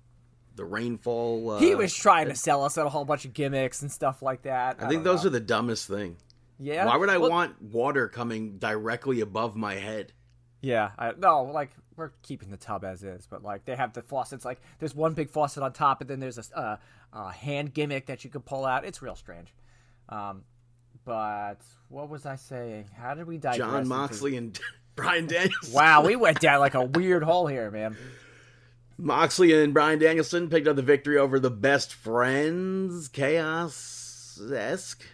the 0.57 0.65
rainfall. 0.65 1.53
Uh, 1.53 1.59
he 1.61 1.77
was 1.77 1.95
trying 1.95 2.29
to 2.31 2.35
sell 2.35 2.65
us 2.65 2.77
a 2.79 2.89
whole 2.89 3.05
bunch 3.05 3.27
of 3.27 3.33
gimmicks 3.33 3.83
and 3.83 3.93
stuff 3.93 4.23
like 4.23 4.43
that. 4.43 4.79
I 4.83 4.89
think 4.89 5.05
those 5.05 5.25
are 5.25 5.31
the 5.31 5.39
dumbest 5.41 5.87
thing. 5.87 6.17
yeah. 6.59 6.85
Why 6.85 6.97
would 6.97 7.11
I 7.11 7.19
Well, 7.19 7.31
want 7.31 7.63
water 7.63 8.09
coming 8.09 8.59
directly 8.59 9.21
above 9.21 9.55
my 9.55 9.75
head? 9.77 10.13
Yeah, 10.63 10.91
I, 10.99 11.13
no, 11.17 11.45
like 11.45 11.71
we're 11.99 12.13
keeping 12.23 12.51
the 12.51 12.57
tub 12.57 12.85
as 12.85 13.03
is, 13.03 13.27
but 13.27 13.43
like 13.43 13.65
they 13.65 13.75
have 13.77 13.93
the 13.93 14.03
faucets. 14.03 14.45
Like 14.45 14.61
there's 14.79 14.95
one 14.95 15.15
big 15.15 15.29
faucet 15.29 15.63
on 15.63 15.73
top, 15.73 16.01
and 16.01 16.09
then 16.09 16.21
there's 16.21 16.39
a, 16.39 16.59
uh, 16.59 16.77
a 17.13 17.33
hand 17.33 17.75
gimmick 17.75 18.07
that 18.07 18.25
you 18.25 18.31
can 18.31 18.41
pull 18.41 18.65
out. 18.65 18.85
It's 18.85 19.03
real 19.03 19.17
strange. 19.17 19.53
Um, 20.09 20.45
but 21.05 21.59
what 21.89 22.09
was 22.09 22.25
I 22.25 22.37
saying? 22.37 22.87
How 22.97 23.15
did 23.15 23.27
we 23.27 23.37
digress? 23.37 23.59
John 23.59 23.77
into- 23.79 23.89
Moxley 23.89 24.37
and 24.37 24.59
Bryan 24.97 25.27
Danielson. 25.27 25.75
Wow, 25.75 26.05
we 26.07 26.17
went 26.17 26.41
down 26.41 26.61
like 26.61 26.75
a 26.75 26.85
weird 26.85 27.23
hole 27.23 27.47
here, 27.47 27.71
man. 27.71 27.97
Moxley 28.97 29.53
and 29.63 29.73
Bryan 29.73 29.99
Danielson 29.99 30.49
picked 30.49 30.67
up 30.67 30.77
the 30.77 30.83
victory 30.83 31.19
over 31.19 31.39
the 31.39 31.51
best 31.51 31.95
friends, 31.95 33.09
Chaos 33.09 34.41
esque. 34.53 35.05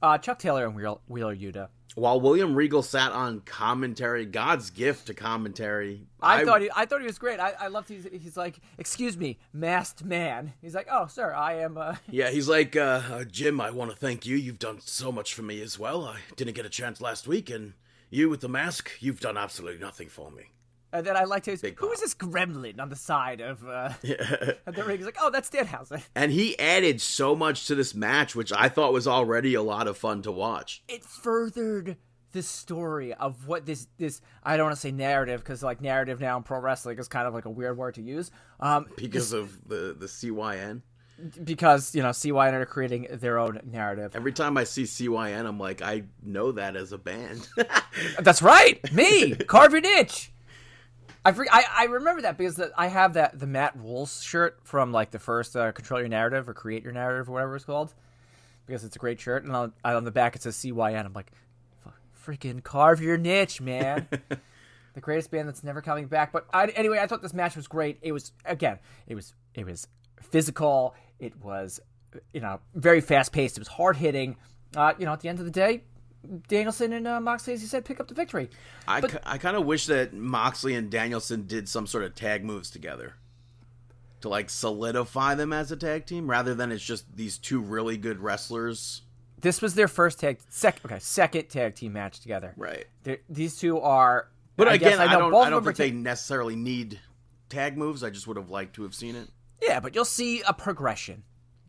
Uh, 0.00 0.18
Chuck 0.18 0.38
Taylor 0.38 0.66
and 0.66 0.74
Wheeler 1.08 1.34
Yuta. 1.34 1.68
While 1.94 2.20
William 2.20 2.56
Regal 2.56 2.82
sat 2.82 3.12
on 3.12 3.40
commentary, 3.40 4.26
God's 4.26 4.70
gift 4.70 5.06
to 5.06 5.14
commentary. 5.14 6.06
I, 6.20 6.44
thought 6.44 6.60
he, 6.60 6.70
I 6.74 6.86
thought 6.86 7.00
he 7.00 7.06
was 7.06 7.18
great. 7.18 7.38
I, 7.38 7.52
I 7.58 7.68
loved 7.68 7.88
he's, 7.88 8.04
he's 8.10 8.36
like, 8.36 8.58
excuse 8.78 9.16
me, 9.16 9.38
masked 9.52 10.04
man. 10.04 10.52
He's 10.60 10.74
like, 10.74 10.88
oh, 10.90 11.06
sir, 11.06 11.32
I 11.32 11.54
am. 11.60 11.78
Uh, 11.78 11.94
Yeah, 12.10 12.30
he's 12.30 12.48
like, 12.48 12.74
uh, 12.74 13.02
uh, 13.10 13.24
Jim, 13.24 13.60
I 13.60 13.70
want 13.70 13.92
to 13.92 13.96
thank 13.96 14.26
you. 14.26 14.36
You've 14.36 14.58
done 14.58 14.78
so 14.80 15.12
much 15.12 15.34
for 15.34 15.42
me 15.42 15.62
as 15.62 15.78
well. 15.78 16.04
I 16.04 16.18
didn't 16.34 16.54
get 16.54 16.66
a 16.66 16.70
chance 16.70 17.00
last 17.00 17.28
week, 17.28 17.48
and 17.48 17.74
You 18.10 18.28
with 18.28 18.40
the 18.40 18.48
mask, 18.48 18.90
you've 19.00 19.20
done 19.20 19.36
absolutely 19.36 19.80
nothing 19.80 20.08
for 20.08 20.30
me. 20.32 20.44
And 20.94 21.04
then 21.04 21.16
I 21.16 21.24
liked 21.24 21.46
his, 21.46 21.60
Big 21.60 21.78
who 21.78 21.88
pop. 21.88 21.98
this 21.98 22.14
gremlin 22.14 22.80
on 22.80 22.88
the 22.88 22.96
side 22.96 23.40
of 23.40 23.66
uh, 23.68 23.90
of 24.66 24.74
the 24.74 24.84
ring? 24.84 24.96
He's 24.98 25.04
like, 25.06 25.18
oh, 25.20 25.28
that's 25.30 25.50
Danhausen. 25.50 26.02
And 26.14 26.30
he 26.32 26.58
added 26.58 27.00
so 27.00 27.34
much 27.34 27.66
to 27.66 27.74
this 27.74 27.94
match, 27.94 28.34
which 28.36 28.52
I 28.52 28.68
thought 28.68 28.92
was 28.92 29.06
already 29.08 29.54
a 29.54 29.62
lot 29.62 29.88
of 29.88 29.98
fun 29.98 30.22
to 30.22 30.30
watch. 30.32 30.82
It 30.88 31.04
furthered 31.04 31.96
the 32.32 32.42
story 32.42 33.12
of 33.14 33.46
what 33.46 33.66
this 33.66 33.86
this 33.98 34.20
I 34.42 34.56
don't 34.56 34.66
want 34.66 34.76
to 34.76 34.80
say 34.80 34.90
narrative 34.92 35.40
because 35.40 35.62
like 35.62 35.80
narrative 35.80 36.20
now 36.20 36.36
in 36.36 36.42
pro 36.42 36.58
wrestling 36.60 36.98
is 36.98 37.08
kind 37.08 37.26
of 37.26 37.34
like 37.34 37.44
a 37.44 37.50
weird 37.50 37.76
word 37.76 37.94
to 37.96 38.02
use. 38.02 38.30
Um, 38.60 38.86
Because 38.96 39.32
of 39.32 39.68
the, 39.68 39.96
the 39.98 40.06
CYN. 40.06 40.82
because 41.44 41.94
you 41.94 42.02
know 42.02 42.10
CYN 42.10 42.52
are 42.54 42.66
creating 42.66 43.06
their 43.10 43.38
own 43.38 43.60
narrative. 43.64 44.14
Every 44.16 44.32
time 44.32 44.56
I 44.56 44.64
see 44.64 44.82
CYN, 44.84 45.46
I'm 45.46 45.58
like, 45.60 45.80
I 45.82 46.04
know 46.22 46.52
that 46.52 46.74
as 46.76 46.92
a 46.92 46.98
band. 46.98 47.48
That's 48.18 48.42
right, 48.42 48.80
me 48.92 49.34
carve 49.36 49.72
your 49.72 49.80
niche. 49.80 50.32
I, 51.24 51.32
for, 51.32 51.46
I 51.50 51.64
I 51.74 51.84
remember 51.84 52.22
that 52.22 52.36
because 52.36 52.56
the, 52.56 52.72
I 52.76 52.88
have 52.88 53.14
that 53.14 53.38
the 53.38 53.46
Matt 53.46 53.76
Rules 53.78 54.22
shirt 54.22 54.58
from 54.64 54.92
like 54.92 55.10
the 55.10 55.18
first 55.18 55.56
uh, 55.56 55.72
Control 55.72 56.00
Your 56.00 56.08
Narrative 56.08 56.48
or 56.48 56.54
Create 56.54 56.82
Your 56.82 56.92
Narrative 56.92 57.28
or 57.28 57.32
whatever 57.32 57.56
it's 57.56 57.64
called 57.64 57.94
because 58.66 58.84
it's 58.84 58.96
a 58.96 58.98
great 58.98 59.20
shirt 59.20 59.44
and 59.44 59.54
on, 59.54 59.72
on 59.84 60.04
the 60.04 60.10
back 60.10 60.36
it 60.36 60.42
says 60.42 60.56
CYN. 60.56 61.04
I'm 61.04 61.12
like, 61.12 61.32
"F- 61.86 61.94
freaking 62.26 62.62
carve 62.62 63.00
your 63.00 63.16
niche, 63.16 63.60
man. 63.60 64.06
the 64.94 65.00
greatest 65.00 65.30
band 65.30 65.48
that's 65.48 65.64
never 65.64 65.82
coming 65.82 66.06
back. 66.06 66.32
But 66.32 66.46
I, 66.52 66.66
anyway, 66.68 66.98
I 66.98 67.06
thought 67.06 67.22
this 67.22 67.34
match 67.34 67.56
was 67.56 67.66
great. 67.68 67.98
It 68.02 68.12
was 68.12 68.32
again, 68.44 68.78
it 69.06 69.14
was 69.14 69.34
it 69.54 69.66
was 69.66 69.86
physical. 70.22 70.94
It 71.18 71.34
was 71.42 71.80
you 72.32 72.40
know 72.40 72.60
very 72.74 73.00
fast 73.00 73.32
paced. 73.32 73.56
It 73.56 73.60
was 73.60 73.68
hard 73.68 73.96
hitting. 73.96 74.36
Uh, 74.76 74.92
you 74.98 75.06
know, 75.06 75.12
at 75.12 75.20
the 75.20 75.28
end 75.28 75.38
of 75.38 75.44
the 75.44 75.50
day, 75.50 75.84
Danielson 76.48 76.92
and 76.92 77.06
uh, 77.06 77.20
Moxley, 77.20 77.54
as 77.54 77.62
you 77.62 77.68
said, 77.68 77.84
pick 77.84 78.00
up 78.00 78.08
the 78.08 78.14
victory. 78.14 78.50
I, 78.86 79.00
ki- 79.00 79.18
I 79.24 79.38
kind 79.38 79.56
of 79.56 79.64
wish 79.66 79.86
that 79.86 80.12
Moxley 80.12 80.74
and 80.74 80.90
Danielson 80.90 81.46
did 81.46 81.68
some 81.68 81.86
sort 81.86 82.04
of 82.04 82.14
tag 82.14 82.44
moves 82.44 82.70
together 82.70 83.14
to 84.20 84.28
like 84.28 84.48
solidify 84.48 85.34
them 85.34 85.52
as 85.52 85.70
a 85.70 85.76
tag 85.76 86.06
team 86.06 86.28
rather 86.28 86.54
than 86.54 86.72
it's 86.72 86.84
just 86.84 87.04
these 87.14 87.36
two 87.38 87.60
really 87.60 87.96
good 87.96 88.20
wrestlers. 88.20 89.02
This 89.40 89.60
was 89.60 89.74
their 89.74 89.88
first 89.88 90.20
tag, 90.20 90.38
second, 90.48 90.90
okay, 90.90 90.98
second 90.98 91.48
tag 91.50 91.74
team 91.74 91.92
match 91.92 92.20
together. 92.20 92.54
Right. 92.56 92.86
They're, 93.02 93.18
these 93.28 93.56
two 93.56 93.78
are. 93.80 94.28
But 94.56 94.68
I 94.68 94.74
again, 94.74 95.00
I, 95.00 95.12
know 95.12 95.18
don't 95.18 95.30
both 95.32 95.46
I 95.46 95.50
don't 95.50 95.64
think 95.64 95.76
ta- 95.76 95.82
they 95.82 95.90
necessarily 95.90 96.56
need 96.56 97.00
tag 97.50 97.76
moves. 97.76 98.02
I 98.02 98.10
just 98.10 98.26
would 98.26 98.36
have 98.38 98.48
liked 98.48 98.76
to 98.76 98.84
have 98.84 98.94
seen 98.94 99.14
it. 99.14 99.28
Yeah, 99.60 99.80
but 99.80 99.94
you'll 99.94 100.04
see 100.04 100.42
a 100.42 100.54
progression 100.54 101.24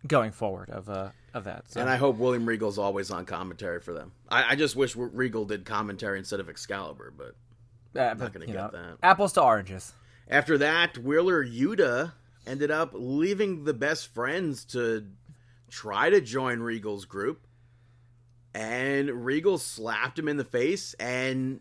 going 0.08 0.32
forward 0.32 0.70
of 0.70 0.90
uh 0.90 1.10
of 1.36 1.44
that. 1.44 1.70
So. 1.70 1.82
And 1.82 1.90
I 1.90 1.98
hope 1.98 2.18
William 2.18 2.48
Regal's 2.48 2.80
always 2.80 3.12
on 3.12 3.26
commentary 3.26 3.80
for 3.82 3.94
them. 3.94 4.14
I, 4.30 4.54
I 4.54 4.56
just 4.56 4.76
wish 4.76 4.96
Regal 4.96 5.46
did 5.46 5.66
commentary 5.66 6.18
instead 6.18 6.40
of 6.40 6.50
Excalibur, 6.50 7.14
but 7.16 7.36
Uh, 7.96 8.06
I'm 8.06 8.18
but, 8.18 8.24
not 8.26 8.34
gonna 8.34 8.46
get 8.48 8.56
know, 8.56 8.70
that. 8.72 8.98
Apples 9.04 9.34
to 9.34 9.44
oranges. 9.44 9.94
After 10.28 10.58
that, 10.58 10.98
Wheeler 10.98 11.46
Yuta 11.46 12.14
ended 12.48 12.72
up 12.72 12.92
leaving 12.94 13.66
the 13.66 13.74
best 13.74 14.14
friends 14.14 14.66
to 14.66 15.06
try 15.70 16.10
to 16.10 16.22
join 16.22 16.62
Regal's 16.62 17.06
group. 17.06 17.46
And 18.54 19.26
Regal 19.26 19.58
slapped 19.58 20.18
him 20.18 20.30
in 20.30 20.38
the 20.38 20.46
face, 20.46 20.94
and 20.94 21.60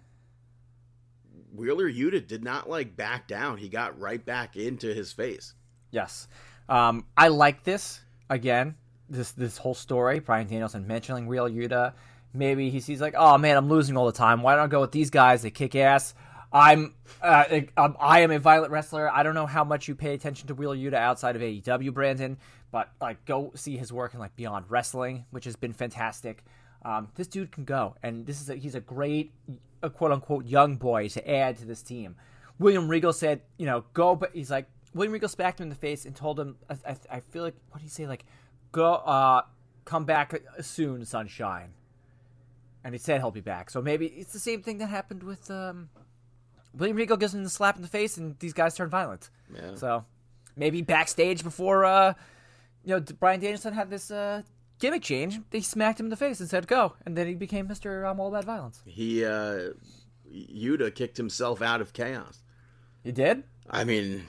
Wheeler 1.52 1.90
Yuta 1.90 2.24
did 2.24 2.44
not 2.44 2.70
like 2.70 2.96
back 2.96 3.26
down. 3.26 3.58
He 3.58 3.68
got 3.68 3.98
right 3.98 4.24
back 4.24 4.56
into 4.56 4.94
his 4.94 5.12
face. 5.12 5.54
Yes, 5.90 6.28
um, 6.68 7.04
I 7.16 7.28
like 7.28 7.64
this 7.64 8.00
again. 8.30 8.76
This 9.08 9.32
this 9.32 9.58
whole 9.58 9.74
story. 9.74 10.20
Bryan 10.20 10.46
Danielson 10.46 10.86
mentioning 10.86 11.28
Real 11.28 11.48
Yuta. 11.48 11.92
Maybe 12.32 12.70
he 12.70 12.80
sees 12.80 13.00
like, 13.00 13.14
oh 13.16 13.38
man, 13.38 13.56
I'm 13.56 13.68
losing 13.68 13.96
all 13.96 14.06
the 14.06 14.12
time. 14.12 14.42
Why 14.42 14.56
don't 14.56 14.64
I 14.64 14.66
go 14.66 14.80
with 14.80 14.92
these 14.92 15.10
guys? 15.10 15.42
They 15.42 15.50
kick 15.50 15.76
ass. 15.76 16.14
I'm, 16.52 16.94
uh, 17.20 17.44
um, 17.76 17.96
I 17.98 18.20
am 18.20 18.30
a 18.30 18.38
violent 18.38 18.70
wrestler. 18.70 19.10
I 19.12 19.24
don't 19.24 19.34
know 19.34 19.46
how 19.46 19.64
much 19.64 19.88
you 19.88 19.96
pay 19.96 20.14
attention 20.14 20.46
to 20.46 20.54
Wheeler 20.54 20.76
Yuta 20.76 20.94
outside 20.94 21.34
of 21.34 21.42
AEW, 21.42 21.92
Brandon, 21.92 22.38
but 22.70 22.90
like 23.00 23.24
go 23.24 23.50
see 23.56 23.76
his 23.76 23.92
work 23.92 24.14
in 24.14 24.20
like 24.20 24.36
Beyond 24.36 24.66
Wrestling, 24.68 25.26
which 25.30 25.46
has 25.46 25.56
been 25.56 25.72
fantastic. 25.72 26.44
Um, 26.84 27.08
this 27.16 27.26
dude 27.26 27.50
can 27.50 27.64
go, 27.64 27.96
and 28.02 28.24
this 28.24 28.40
is 28.40 28.50
a, 28.50 28.54
he's 28.54 28.76
a 28.76 28.80
great, 28.80 29.32
a 29.82 29.90
quote 29.90 30.12
unquote 30.12 30.44
young 30.44 30.76
boy 30.76 31.08
to 31.08 31.28
add 31.28 31.58
to 31.58 31.64
this 31.64 31.82
team. 31.82 32.14
William 32.60 32.88
Regal 32.88 33.12
said, 33.12 33.40
you 33.58 33.66
know, 33.66 33.84
go, 33.92 34.14
but 34.14 34.30
he's 34.32 34.50
like 34.50 34.66
William 34.94 35.12
Regal 35.12 35.28
smacked 35.28 35.58
him 35.58 35.64
in 35.64 35.68
the 35.70 35.74
face 35.74 36.04
and 36.04 36.14
told 36.14 36.38
him, 36.38 36.56
I, 36.70 36.74
I, 36.88 36.96
I 37.10 37.20
feel 37.20 37.42
like 37.42 37.54
what 37.70 37.80
did 37.80 37.84
he 37.84 37.90
say, 37.90 38.06
like, 38.06 38.24
go, 38.74 38.94
uh, 38.94 39.42
come 39.86 40.04
back 40.04 40.34
soon, 40.60 41.06
sunshine. 41.06 41.72
And 42.84 42.94
he 42.94 42.98
said 42.98 43.20
he'll 43.20 43.30
be 43.30 43.40
back. 43.40 43.70
So 43.70 43.80
maybe 43.80 44.06
it's 44.06 44.32
the 44.32 44.38
same 44.38 44.62
thing 44.62 44.78
that 44.78 44.88
happened 44.88 45.22
with 45.22 45.50
um, 45.50 45.88
William 46.74 46.96
Regal 46.96 47.16
gives 47.16 47.32
him 47.34 47.44
the 47.44 47.50
slap 47.50 47.76
in 47.76 47.82
the 47.82 47.88
face, 47.88 48.18
and 48.18 48.38
these 48.40 48.52
guys 48.52 48.74
turn 48.74 48.90
violent. 48.90 49.30
Yeah. 49.54 49.74
So 49.76 50.04
maybe 50.54 50.82
backstage 50.82 51.42
before, 51.42 51.86
uh, 51.86 52.12
you 52.84 52.94
know, 52.94 53.00
Bryan 53.00 53.40
Danielson 53.40 53.72
had 53.72 53.88
this 53.88 54.10
uh, 54.10 54.42
gimmick 54.78 55.02
change, 55.02 55.40
they 55.50 55.60
smacked 55.60 55.98
him 55.98 56.06
in 56.06 56.10
the 56.10 56.16
face 56.16 56.40
and 56.40 56.50
said 56.50 56.66
go, 56.66 56.92
and 57.06 57.16
then 57.16 57.26
he 57.26 57.34
became 57.34 57.68
Mister 57.68 58.04
I'm 58.04 58.20
all 58.20 58.28
about 58.28 58.44
violence. 58.44 58.82
He, 58.84 59.24
uh, 59.24 59.70
Yuta 60.30 60.94
kicked 60.94 61.16
himself 61.16 61.62
out 61.62 61.80
of 61.80 61.92
chaos. 61.92 62.42
He 63.02 63.12
did? 63.12 63.44
I 63.70 63.84
mean, 63.84 64.26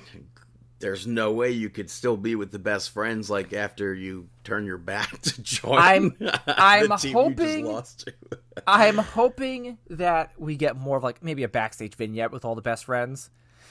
there's 0.80 1.08
no 1.08 1.32
way 1.32 1.52
you 1.52 1.70
could 1.70 1.90
still 1.90 2.18
be 2.18 2.36
with 2.36 2.52
the 2.52 2.60
best 2.60 2.92
friends 2.92 3.30
like 3.30 3.54
after 3.54 3.94
you 3.94 4.28
turn 4.44 4.66
your 4.66 4.78
back 4.78 5.20
to 5.22 5.42
join 5.42 5.78
I'm- 5.80 6.18
I'm 6.48 6.90
hoping- 6.90 7.16
you 7.30 7.36
just 7.36 7.60
lost 7.60 8.00
to. 8.06 8.14
I'm 8.68 8.98
hoping 8.98 9.78
that 9.90 10.32
we 10.38 10.56
get 10.56 10.76
more 10.78 10.98
of 10.98 11.04
like 11.04 11.24
maybe 11.24 11.44
a 11.44 11.50
backstage 11.50 11.96
vignette 11.96 12.32
with 12.32 12.46
all 12.46 12.56
the 12.56 12.62
best 12.62 12.86
friends. 12.86 13.30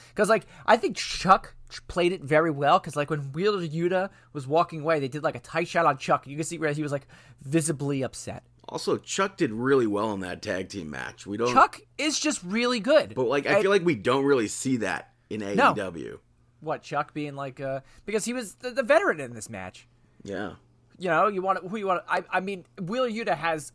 Because 0.09 0.29
like 0.29 0.45
I 0.65 0.77
think 0.77 0.95
Chuck 0.95 1.55
played 1.87 2.11
it 2.13 2.21
very 2.23 2.51
well. 2.51 2.79
Because 2.79 2.95
like 2.95 3.09
when 3.09 3.31
Wheeler 3.33 3.65
Yuta 3.67 4.09
was 4.33 4.47
walking 4.47 4.81
away, 4.81 4.99
they 4.99 5.07
did 5.07 5.23
like 5.23 5.35
a 5.35 5.39
tight 5.39 5.67
shot 5.67 5.85
on 5.85 5.97
Chuck. 5.97 6.25
You 6.27 6.35
can 6.35 6.45
see 6.45 6.57
where 6.57 6.71
he 6.71 6.81
was 6.83 6.91
like 6.91 7.07
visibly 7.41 8.01
upset. 8.03 8.43
Also, 8.69 8.97
Chuck 8.97 9.37
did 9.37 9.51
really 9.51 9.85
well 9.87 10.13
in 10.13 10.21
that 10.21 10.41
tag 10.41 10.69
team 10.69 10.89
match. 10.89 11.27
We 11.27 11.37
don't, 11.37 11.53
Chuck 11.53 11.81
is 11.97 12.19
just 12.19 12.41
really 12.43 12.79
good. 12.79 13.13
but 13.15 13.27
like 13.27 13.45
I 13.45 13.61
feel 13.61 13.69
like 13.71 13.83
we 13.85 13.95
don't 13.95 14.25
really 14.25 14.47
see 14.47 14.77
that 14.77 15.11
in 15.29 15.41
AEW. 15.41 15.55
No. 15.55 16.19
What 16.65 16.81
Chuck 16.81 17.13
being 17.13 17.35
like 17.35 17.61
uh 17.61 17.79
because 18.05 18.25
he 18.25 18.33
was 18.33 18.55
the, 18.55 18.71
the 18.71 18.83
veteran 18.83 19.19
in 19.19 19.33
this 19.33 19.49
match. 19.49 19.87
Yeah, 20.23 20.53
You 20.97 21.09
know, 21.09 21.27
you 21.27 21.41
want 21.41 21.65
who 21.67 21.77
you 21.77 21.87
want. 21.87 22.03
I 22.09 22.23
I 22.29 22.39
mean, 22.41 22.65
Wheeler 22.81 23.09
Yuta 23.09 23.37
has 23.37 23.71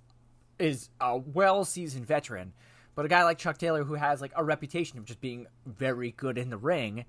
is 0.59 0.91
a 1.01 1.17
well 1.17 1.65
seasoned 1.65 2.07
veteran, 2.07 2.53
but 2.95 3.05
a 3.07 3.09
guy 3.09 3.25
like 3.25 3.39
Chuck 3.39 3.57
Taylor 3.57 3.85
who 3.85 3.95
has 3.95 4.21
like 4.21 4.33
a 4.37 4.45
reputation 4.45 4.99
of 4.99 5.05
just 5.07 5.21
being 5.21 5.47
very 5.65 6.11
good 6.11 6.37
in 6.37 6.51
the 6.51 6.59
ring. 6.59 7.05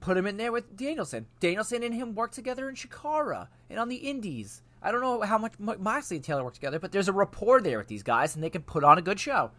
Put 0.00 0.16
him 0.16 0.26
in 0.26 0.36
there 0.36 0.52
with 0.52 0.76
Danielson. 0.76 1.26
Danielson 1.40 1.82
and 1.82 1.94
him 1.94 2.14
work 2.14 2.32
together 2.32 2.68
in 2.68 2.74
Chikara 2.74 3.48
and 3.70 3.78
on 3.78 3.88
the 3.88 3.96
Indies. 3.96 4.62
I 4.82 4.90
don't 4.92 5.00
know 5.00 5.22
how 5.22 5.38
much 5.38 5.52
Mo- 5.58 5.76
Moxley 5.78 6.16
and 6.16 6.24
Taylor 6.24 6.44
work 6.44 6.54
together, 6.54 6.78
but 6.78 6.92
there's 6.92 7.08
a 7.08 7.12
rapport 7.12 7.60
there 7.60 7.78
with 7.78 7.86
these 7.88 8.02
guys, 8.02 8.34
and 8.34 8.42
they 8.44 8.50
can 8.50 8.62
put 8.62 8.84
on 8.84 8.98
a 8.98 9.02
good 9.02 9.18
show. 9.18 9.50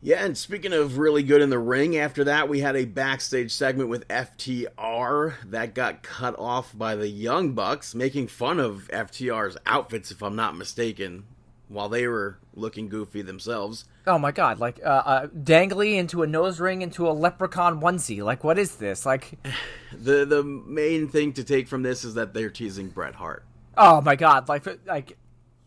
Yeah. 0.00 0.24
And 0.24 0.36
speaking 0.36 0.72
of 0.72 0.98
really 0.98 1.22
good 1.22 1.42
in 1.42 1.50
the 1.50 1.58
ring, 1.58 1.96
after 1.96 2.24
that 2.24 2.48
we 2.48 2.60
had 2.60 2.76
a 2.76 2.84
backstage 2.84 3.52
segment 3.52 3.88
with 3.88 4.06
FTR 4.08 5.34
that 5.46 5.74
got 5.74 6.02
cut 6.02 6.38
off 6.38 6.76
by 6.76 6.94
the 6.94 7.08
Young 7.08 7.52
Bucks, 7.52 7.94
making 7.94 8.28
fun 8.28 8.60
of 8.60 8.88
FTR's 8.92 9.56
outfits, 9.66 10.10
if 10.10 10.22
I'm 10.22 10.36
not 10.36 10.56
mistaken, 10.56 11.24
while 11.68 11.88
they 11.88 12.06
were 12.06 12.38
looking 12.54 12.88
goofy 12.88 13.22
themselves. 13.22 13.84
Oh 14.06 14.18
my 14.18 14.32
god! 14.32 14.58
Like 14.58 14.80
uh, 14.84 15.02
uh, 15.04 15.26
dangly 15.26 15.96
into 15.96 16.22
a 16.22 16.26
nose 16.26 16.60
ring 16.60 16.82
into 16.82 17.08
a 17.08 17.12
leprechaun 17.12 17.80
onesie. 17.80 18.22
Like 18.22 18.42
what 18.44 18.58
is 18.58 18.76
this? 18.76 19.04
Like 19.04 19.38
The 19.92 20.24
the 20.24 20.42
main 20.42 21.08
thing 21.08 21.32
to 21.34 21.44
take 21.44 21.68
from 21.68 21.82
this 21.82 22.04
is 22.04 22.14
that 22.14 22.34
they're 22.34 22.50
teasing 22.50 22.88
Bret 22.88 23.14
Hart. 23.14 23.44
Oh 23.76 24.00
my 24.00 24.16
god! 24.16 24.48
Like, 24.48 24.66
like, 24.86 25.16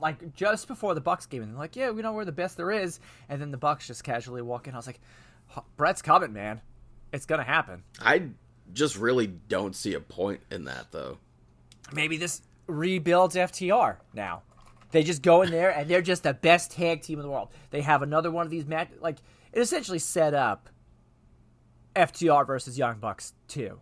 like 0.02 0.34
just 0.34 0.68
before 0.68 0.94
the 0.96 1.02
Bucks 1.02 1.26
came 1.26 1.44
in, 1.44 1.52
they're 1.52 1.60
like, 1.60 1.76
yeah, 1.76 1.92
we 1.92 2.02
know 2.02 2.14
we're 2.14 2.26
the 2.26 2.32
best 2.32 2.58
there 2.58 2.72
is, 2.72 3.00
and 3.30 3.42
then 3.42 3.52
the 3.52 3.58
Bucks 3.58 3.88
just 3.88 4.04
casually 4.04 4.42
walk 4.42 4.68
in. 4.68 4.74
I 4.74 4.78
was 4.78 4.88
like, 4.88 5.00
Bret's 5.78 6.02
coming, 6.02 6.34
man. 6.34 6.62
It's 7.14 7.26
gonna 7.26 7.44
happen. 7.44 7.84
I 8.00 8.30
just 8.74 8.98
really 8.98 9.28
don't 9.28 9.76
see 9.76 9.94
a 9.94 10.00
point 10.00 10.42
in 10.50 10.66
that 10.66 10.92
though. 10.92 11.18
Maybe 11.94 12.18
this 12.18 12.42
rebuilds 12.68 13.36
FTR 13.36 13.98
now. 14.14 14.44
They 14.92 15.04
just 15.04 15.22
go 15.22 15.42
in 15.42 15.52
there 15.52 15.70
and 15.72 15.90
they're 15.90 16.02
just 16.02 16.24
the 16.24 16.34
best 16.34 16.72
tag 16.72 17.02
team 17.02 17.20
in 17.20 17.24
the 17.24 17.32
world. 17.32 17.50
They 17.70 17.82
have 17.82 18.02
another 18.02 18.32
one 18.32 18.46
of 18.46 18.52
these 18.52 18.66
match. 18.66 18.90
Like 19.00 19.18
it 19.52 19.60
essentially 19.60 20.00
set 20.00 20.34
up 20.34 20.70
FTR 21.96 22.48
versus 22.48 22.78
Young 22.78 23.00
Bucks 23.00 23.34
too, 23.48 23.80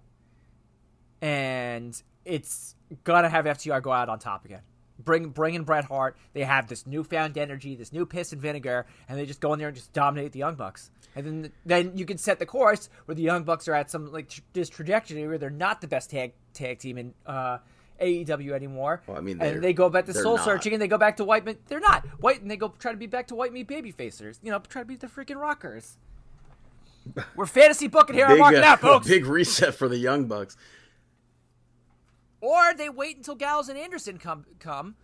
and 1.22 2.02
it's 2.26 2.76
gonna 3.04 3.30
have 3.30 3.46
FTR 3.46 3.82
go 3.82 3.91
out 3.91 4.10
on 4.10 4.20
top 4.20 4.46
again. 4.46 4.62
Bring 5.03 5.30
bring 5.30 5.55
in 5.55 5.63
Bret 5.63 5.85
Hart. 5.85 6.17
They 6.34 6.43
have 6.43 6.67
this 6.67 6.85
newfound 6.85 7.38
energy, 7.38 7.76
this 7.76 7.93
new 7.93 8.05
piss 8.05 8.34
and 8.34 8.41
vinegar, 8.41 8.85
and 9.07 9.17
they 9.17 9.26
just 9.26 9.39
go 9.39 9.53
in 9.53 9.59
there 9.59 9.69
and 9.69 9.77
just 9.77 9.93
dominate 9.93 10.34
the 10.34 10.39
Young 10.39 10.55
Bucks. 10.55 10.91
And 11.15 11.26
then 11.26 11.51
then 11.65 11.97
you 11.97 12.05
can 12.05 12.17
set 12.17 12.39
the 12.39 12.45
course 12.45 12.89
where 13.05 13.15
the 13.15 13.21
Young 13.21 13.43
Bucks 13.43 13.67
are 13.67 13.73
at 13.73 13.89
some 13.89 14.11
like 14.11 14.30
tr- 14.30 14.41
this 14.53 14.69
trajectory 14.69 15.26
where 15.27 15.38
they're 15.38 15.49
not 15.49 15.81
the 15.81 15.88
best 15.88 16.09
tag 16.09 16.34
tag 16.53 16.80
team 16.80 16.97
in 16.97 17.13
uh, 17.26 17.59
AEW 18.01 18.51
anymore. 18.51 19.01
Well, 19.07 19.17
I 19.17 19.21
mean, 19.21 19.41
and 19.41 19.63
they 19.63 19.73
go 19.73 19.89
back 19.89 20.05
to 20.05 20.13
soul 20.13 20.35
not. 20.35 20.45
searching, 20.45 20.73
and 20.73 20.81
they 20.81 20.88
go 20.88 20.97
back 20.97 21.17
to 21.17 21.23
white 21.23 21.45
meat. 21.45 21.65
They're 21.67 21.80
not 21.80 22.05
white, 22.19 22.41
and 22.41 22.49
they 22.49 22.57
go 22.57 22.73
try 22.80 22.91
to 22.91 22.97
be 22.97 23.07
back 23.07 23.27
to 23.27 23.35
white 23.35 23.53
meat 23.53 23.67
baby 23.67 23.91
facers. 23.91 24.39
You 24.43 24.51
know, 24.51 24.59
try 24.59 24.81
to 24.81 24.85
be 24.85 24.95
the 24.95 25.07
freaking 25.07 25.38
rockers. 25.39 25.97
We're 27.35 27.45
fantasy 27.45 27.88
booking 27.88 28.15
here. 28.15 28.26
I'm 28.26 28.34
Big, 28.34 28.39
marking 28.39 28.61
uh, 28.61 28.67
out, 28.67 28.80
folks. 28.81 29.07
big 29.07 29.26
reset 29.26 29.73
for 29.76 29.88
the 29.88 29.97
Young 29.97 30.26
Bucks. 30.26 30.57
Or 32.41 32.74
they 32.74 32.90
wait 32.90 33.18
until 33.18 33.36
Gallows 33.36 33.70
and 33.70 33.78
Anderson 33.78 34.18
come 34.18 34.45
come, 34.60 34.95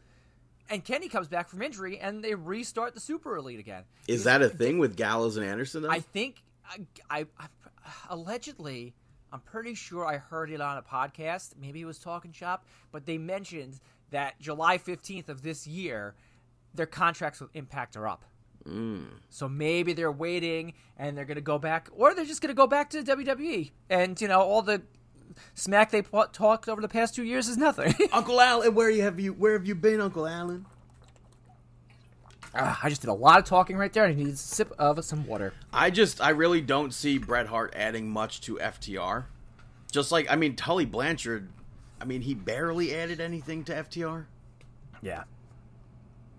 and 0.70 0.84
Kenny 0.84 1.10
comes 1.10 1.28
back 1.28 1.49
from 1.49 1.62
injury, 1.62 1.99
and 1.99 2.24
they 2.24 2.34
restart 2.34 2.94
the 2.94 2.99
Super 2.99 3.36
Elite 3.36 3.60
again. 3.60 3.84
Is 4.07 4.24
that 4.24 4.41
a 4.41 4.49
thing 4.49 4.80
with 4.80 4.95
Gallows 4.95 5.38
and 5.38 5.45
Anderson? 5.45 5.84
Though? 5.84 5.90
I 5.90 5.99
think 5.99 6.41
I, 6.70 6.86
I, 7.10 7.26
I 7.40 7.48
allegedly, 8.10 8.95
I'm 9.32 9.41
pretty 9.41 9.76
sure 9.76 10.06
I 10.06 10.18
heard 10.18 10.52
it 10.52 10.62
on 10.62 10.78
a 10.78 10.82
podcast. 10.82 11.53
Maybe 11.60 11.82
it 11.82 11.86
was 11.86 11.99
Talking 11.99 12.32
Shop, 12.32 12.66
but 12.91 13.06
they 13.06 13.18
mentioned 13.18 13.80
that 14.12 14.40
July 14.40 14.78
15th 14.78 15.30
of 15.30 15.41
this 15.41 15.68
year, 15.68 16.16
their 16.74 16.86
contracts 16.86 17.41
with 17.41 17.49
Impact 17.53 17.95
are 17.98 18.07
up. 18.07 18.26
Hmm. 18.66 19.03
So 19.30 19.48
maybe 19.48 19.94
they're 19.94 20.12
waiting 20.12 20.74
and 20.98 21.16
they're 21.18 21.26
going 21.26 21.36
to 21.36 21.41
go 21.41 21.60
back, 21.60 21.90
or 21.91 22.16
they're 22.16 22.26
just 22.26 22.41
going 22.41 22.49
to 22.49 22.56
go 22.56 22.68
back 22.68 22.90
to 22.91 23.03
WWE. 23.03 23.72
And, 23.90 24.20
you 24.20 24.28
know, 24.28 24.41
all 24.41 24.62
the 24.62 24.82
smack 25.53 25.91
they 25.91 26.02
po- 26.02 26.27
talked 26.31 26.69
over 26.69 26.81
the 26.81 26.88
past 26.88 27.15
two 27.15 27.23
years 27.23 27.47
is 27.47 27.57
nothing. 27.57 27.93
Uncle 28.11 28.39
Alan, 28.39 28.73
where 28.76 28.89
you 28.89 29.02
have 29.03 29.19
you? 29.19 29.34
Where 29.34 29.53
have 29.53 29.65
you 29.65 29.76
been, 29.76 30.02
Uncle 30.02 30.27
Alan? 30.27 30.65
Ah, 32.57 32.80
I 32.81 32.89
just 32.89 33.02
did 33.02 33.10
a 33.10 33.14
lot 33.14 33.39
of 33.39 33.45
talking 33.45 33.76
right 33.76 33.91
there 33.91 34.06
I 34.06 34.14
need 34.14 34.27
a 34.27 34.35
sip 34.38 34.72
of 34.80 35.03
some 35.03 35.27
water. 35.27 35.53
I 35.73 35.89
just, 35.89 36.22
I 36.22 36.30
really 36.30 36.61
don't 36.61 36.93
see 36.93 37.18
Bret 37.18 37.47
Hart 37.47 37.73
adding 37.76 38.10
much 38.10 38.39
to 38.41 38.56
FTR. 38.56 39.26
Just 39.91 40.11
like, 40.11 40.31
I 40.31 40.38
mean, 40.38 40.56
Tully 40.56 40.85
Blanchard, 40.85 41.49
I 41.99 42.06
mean, 42.06 42.22
he 42.22 42.34
barely 42.34 42.95
added 42.95 43.19
anything 43.19 43.65
to 43.65 43.73
FTR. 43.73 44.26
Yeah. 45.02 45.23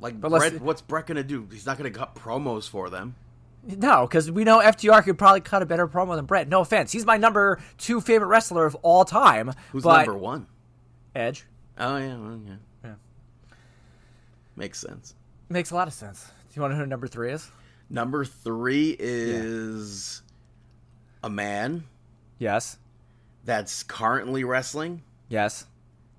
Like, 0.01 0.19
But 0.21 0.31
what's 0.31 0.81
Bret 0.81 1.07
gonna 1.07 1.23
do? 1.23 1.49
He's 1.51 1.67
not 1.67 1.77
gonna 1.77 1.91
cut 1.91 2.15
promos 2.15 2.69
for 2.69 2.89
them. 2.89 3.15
No, 3.67 4.07
because 4.07 4.31
we 4.31 4.45
know 4.45 4.61
FTR 4.61 5.03
could 5.03 5.19
probably 5.19 5.41
cut 5.41 5.61
a 5.63 5.67
better 5.67 5.89
promo 5.89 6.15
than 6.15 6.25
Bret. 6.25 6.49
No 6.49 6.61
offense, 6.61 6.93
he's 6.93 7.05
my 7.05 7.17
number 7.17 7.61
two 7.79 8.01
favorite 8.01 8.29
wrestler 8.29 8.65
of 8.65 8.75
all 8.83 9.05
time. 9.05 9.53
Who's 9.73 9.85
number 9.85 10.17
one? 10.17 10.47
Edge 11.15 11.47
Oh 11.79 11.97
yeah, 11.97 12.17
well, 12.17 12.41
yeah, 12.47 12.55
Yeah. 12.85 12.95
makes 14.55 14.79
sense. 14.79 15.15
makes 15.49 15.71
a 15.71 15.75
lot 15.75 15.89
of 15.89 15.95
sense. 15.95 16.25
Do 16.25 16.31
you 16.55 16.63
want 16.63 16.73
to 16.73 16.77
know 16.77 16.85
who 16.85 16.89
number 16.89 17.07
three 17.07 17.33
is? 17.33 17.51
Number 17.91 18.25
three 18.25 18.97
is 18.99 20.23
a 21.23 21.31
man 21.31 21.85
Yes, 22.39 22.77
that's 23.45 23.83
currently 23.83 24.45
wrestling. 24.45 25.03
yes, 25.29 25.67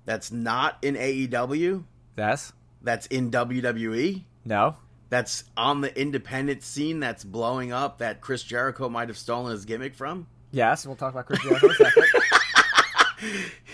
That's 0.04 0.32
not 0.32 0.78
in 0.82 0.96
AEW. 0.96 1.84
yes. 2.16 2.52
That's 2.82 3.06
in 3.06 3.30
WWE. 3.30 4.22
No, 4.44 4.76
That's 5.10 5.44
on 5.56 5.80
the 5.80 5.98
independent 5.98 6.62
scene. 6.62 7.00
That's 7.00 7.24
blowing 7.24 7.72
up. 7.72 7.98
That 7.98 8.20
Chris 8.20 8.42
Jericho 8.42 8.88
might 8.88 9.08
have 9.08 9.18
stolen 9.18 9.52
his 9.52 9.64
gimmick 9.64 9.94
from. 9.94 10.26
yes. 10.50 10.86
We'll 10.86 10.96
talk 10.96 11.12
about 11.12 11.26
Chris 11.26 11.40
Jericho 11.42 11.66
in 11.66 11.72
a 11.72 11.74
second. 11.74 12.04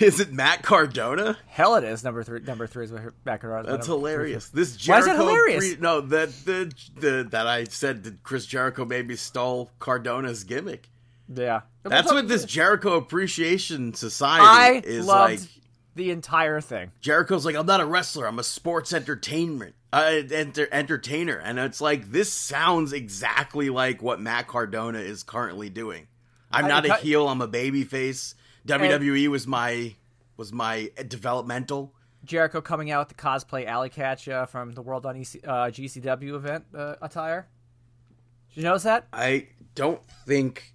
Is 0.01 0.21
it 0.21 0.33
Matt 0.33 0.63
Cardona? 0.63 1.37
Hell, 1.47 1.75
it 1.77 1.85
is 1.85 2.03
number 2.03 2.25
three. 2.25 2.41
Number 2.41 2.67
three 2.67 2.87
is 2.87 2.93
back 3.25 3.45
around. 3.45 3.67
That's 3.67 3.87
hilarious. 3.87 4.49
This 4.49 4.71
Why 4.89 5.01
is 5.01 5.05
Jericho. 5.05 5.07
that 5.07 5.17
hilarious? 5.19 5.75
pre- 5.75 5.83
no, 5.83 6.01
that 6.01 6.31
the, 6.47 6.73
the 6.97 7.29
that 7.31 7.47
I 7.47 7.65
said 7.65 8.05
that 8.05 8.23
Chris 8.23 8.47
Jericho 8.47 8.87
maybe 8.87 9.17
stole 9.17 9.71
Cardona's 9.81 10.45
gimmick. 10.45 10.89
Yeah, 11.29 11.61
That's 11.83 12.11
what 12.11 12.27
this 12.27 12.45
Jericho 12.47 12.97
Appreciation 12.97 13.93
Society 13.95 14.45
I 14.47 14.83
is 14.85 15.07
loved 15.07 15.41
like. 15.41 15.49
The 15.97 16.11
entire 16.11 16.61
thing. 16.61 16.91
Jericho's 17.01 17.45
like, 17.47 17.55
I'm 17.55 17.67
not 17.67 17.81
a 17.81 17.87
wrestler. 17.87 18.27
I'm 18.27 18.39
a 18.41 18.45
sports 18.45 18.93
entertainment 18.93 19.75
uh, 19.93 20.23
enter- 20.33 20.69
entertainer, 20.73 21.37
and 21.37 21.59
it's 21.59 21.81
like 21.81 22.11
this 22.11 22.33
sounds 22.33 22.93
exactly 22.93 23.71
like 23.71 24.03
what 24.03 24.21
Matt 24.21 24.49
Cardona 24.49 24.99
is 24.99 25.23
currently 25.23 25.71
doing. 25.71 26.09
I'm 26.51 26.65
I- 26.65 26.69
not 26.69 26.87
a 26.87 26.95
heel. 26.97 27.29
I'm 27.29 27.41
a 27.41 27.47
baby 27.47 27.85
face. 27.85 28.35
WWE 28.67 29.29
was 29.29 29.47
my 29.47 29.95
was 30.37 30.53
my 30.53 30.91
developmental. 31.07 31.93
Jericho 32.25 32.61
coming 32.61 32.91
out 32.91 33.07
with 33.09 33.17
the 33.17 33.23
cosplay 33.23 33.67
Allie 33.67 33.91
Katch 33.91 34.33
uh, 34.33 34.47
from 34.47 34.73
the 34.73 34.81
World 34.83 35.05
on 35.07 35.15
EC, 35.17 35.47
uh, 35.47 35.67
GCW 35.69 36.35
event 36.35 36.65
uh, 36.75 36.95
attire. 37.03 37.47
Did 38.49 38.57
you 38.57 38.63
notice 38.65 38.85
that? 38.85 39.07
I 39.13 39.49
don't 39.75 40.01
think 40.27 40.73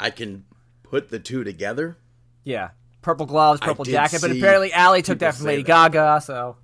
I 0.00 0.10
can 0.10 0.44
put 0.82 1.08
the 1.08 1.18
two 1.20 1.44
together. 1.44 1.96
Yeah, 2.44 2.70
purple 3.06 3.24
gloves, 3.24 3.60
purple 3.60 3.84
jacket. 3.84 4.20
But 4.20 4.32
apparently, 4.32 4.72
Allie 4.72 5.00
took 5.00 5.20
that 5.20 5.36
from 5.36 5.46
Lady 5.46 5.62
that. 5.62 5.92
Gaga. 5.92 6.20
So 6.22 6.56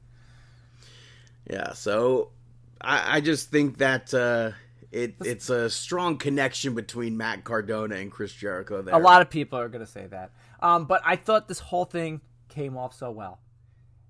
Yeah, 1.48 1.72
so 1.72 2.30
I, 2.80 3.18
I 3.18 3.20
just 3.20 3.50
think 3.50 3.78
that 3.78 4.12
uh, 4.12 4.50
it 4.90 5.14
it's 5.24 5.48
a 5.50 5.70
strong 5.70 6.18
connection 6.18 6.74
between 6.74 7.16
Matt 7.16 7.44
Cardona 7.44 7.94
and 7.94 8.10
Chris 8.10 8.32
Jericho. 8.32 8.82
There, 8.82 8.92
a 8.92 8.98
lot 8.98 9.22
of 9.22 9.30
people 9.30 9.58
are 9.58 9.68
going 9.68 9.84
to 9.84 9.90
say 9.90 10.08
that. 10.08 10.32
Um, 10.60 10.86
but 10.86 11.00
I 11.04 11.14
thought 11.14 11.46
this 11.46 11.60
whole 11.60 11.84
thing 11.84 12.20
came 12.48 12.76
off 12.76 12.92
so 12.92 13.12
well. 13.12 13.38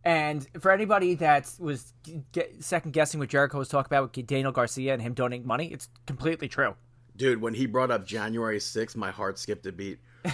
And 0.05 0.49
for 0.59 0.73
anybody 0.73 1.15
that 1.17 1.53
was 1.61 1.93
get, 2.33 2.65
second 2.65 2.93
guessing 2.93 3.21
what 3.21 3.29
Jericho 3.29 3.59
was 3.59 3.69
talking 3.69 3.89
about 3.89 4.17
with 4.17 4.27
Daniel 4.27 4.51
Garcia 4.51 4.95
and 4.95 5.03
him 5.03 5.13
donating 5.13 5.47
money, 5.47 5.67
it's 5.71 5.89
completely 6.07 6.49
true. 6.49 6.75
Dude, 7.15 7.43
when 7.43 7.53
he 7.55 7.67
brought 7.67 7.91
up 7.91 8.07
January 8.07 8.59
6th, 8.59 8.97
my 8.97 9.11
heart 9.11 9.39
skipped 9.39 9.67
a 9.67 9.73
beat. 9.73 9.99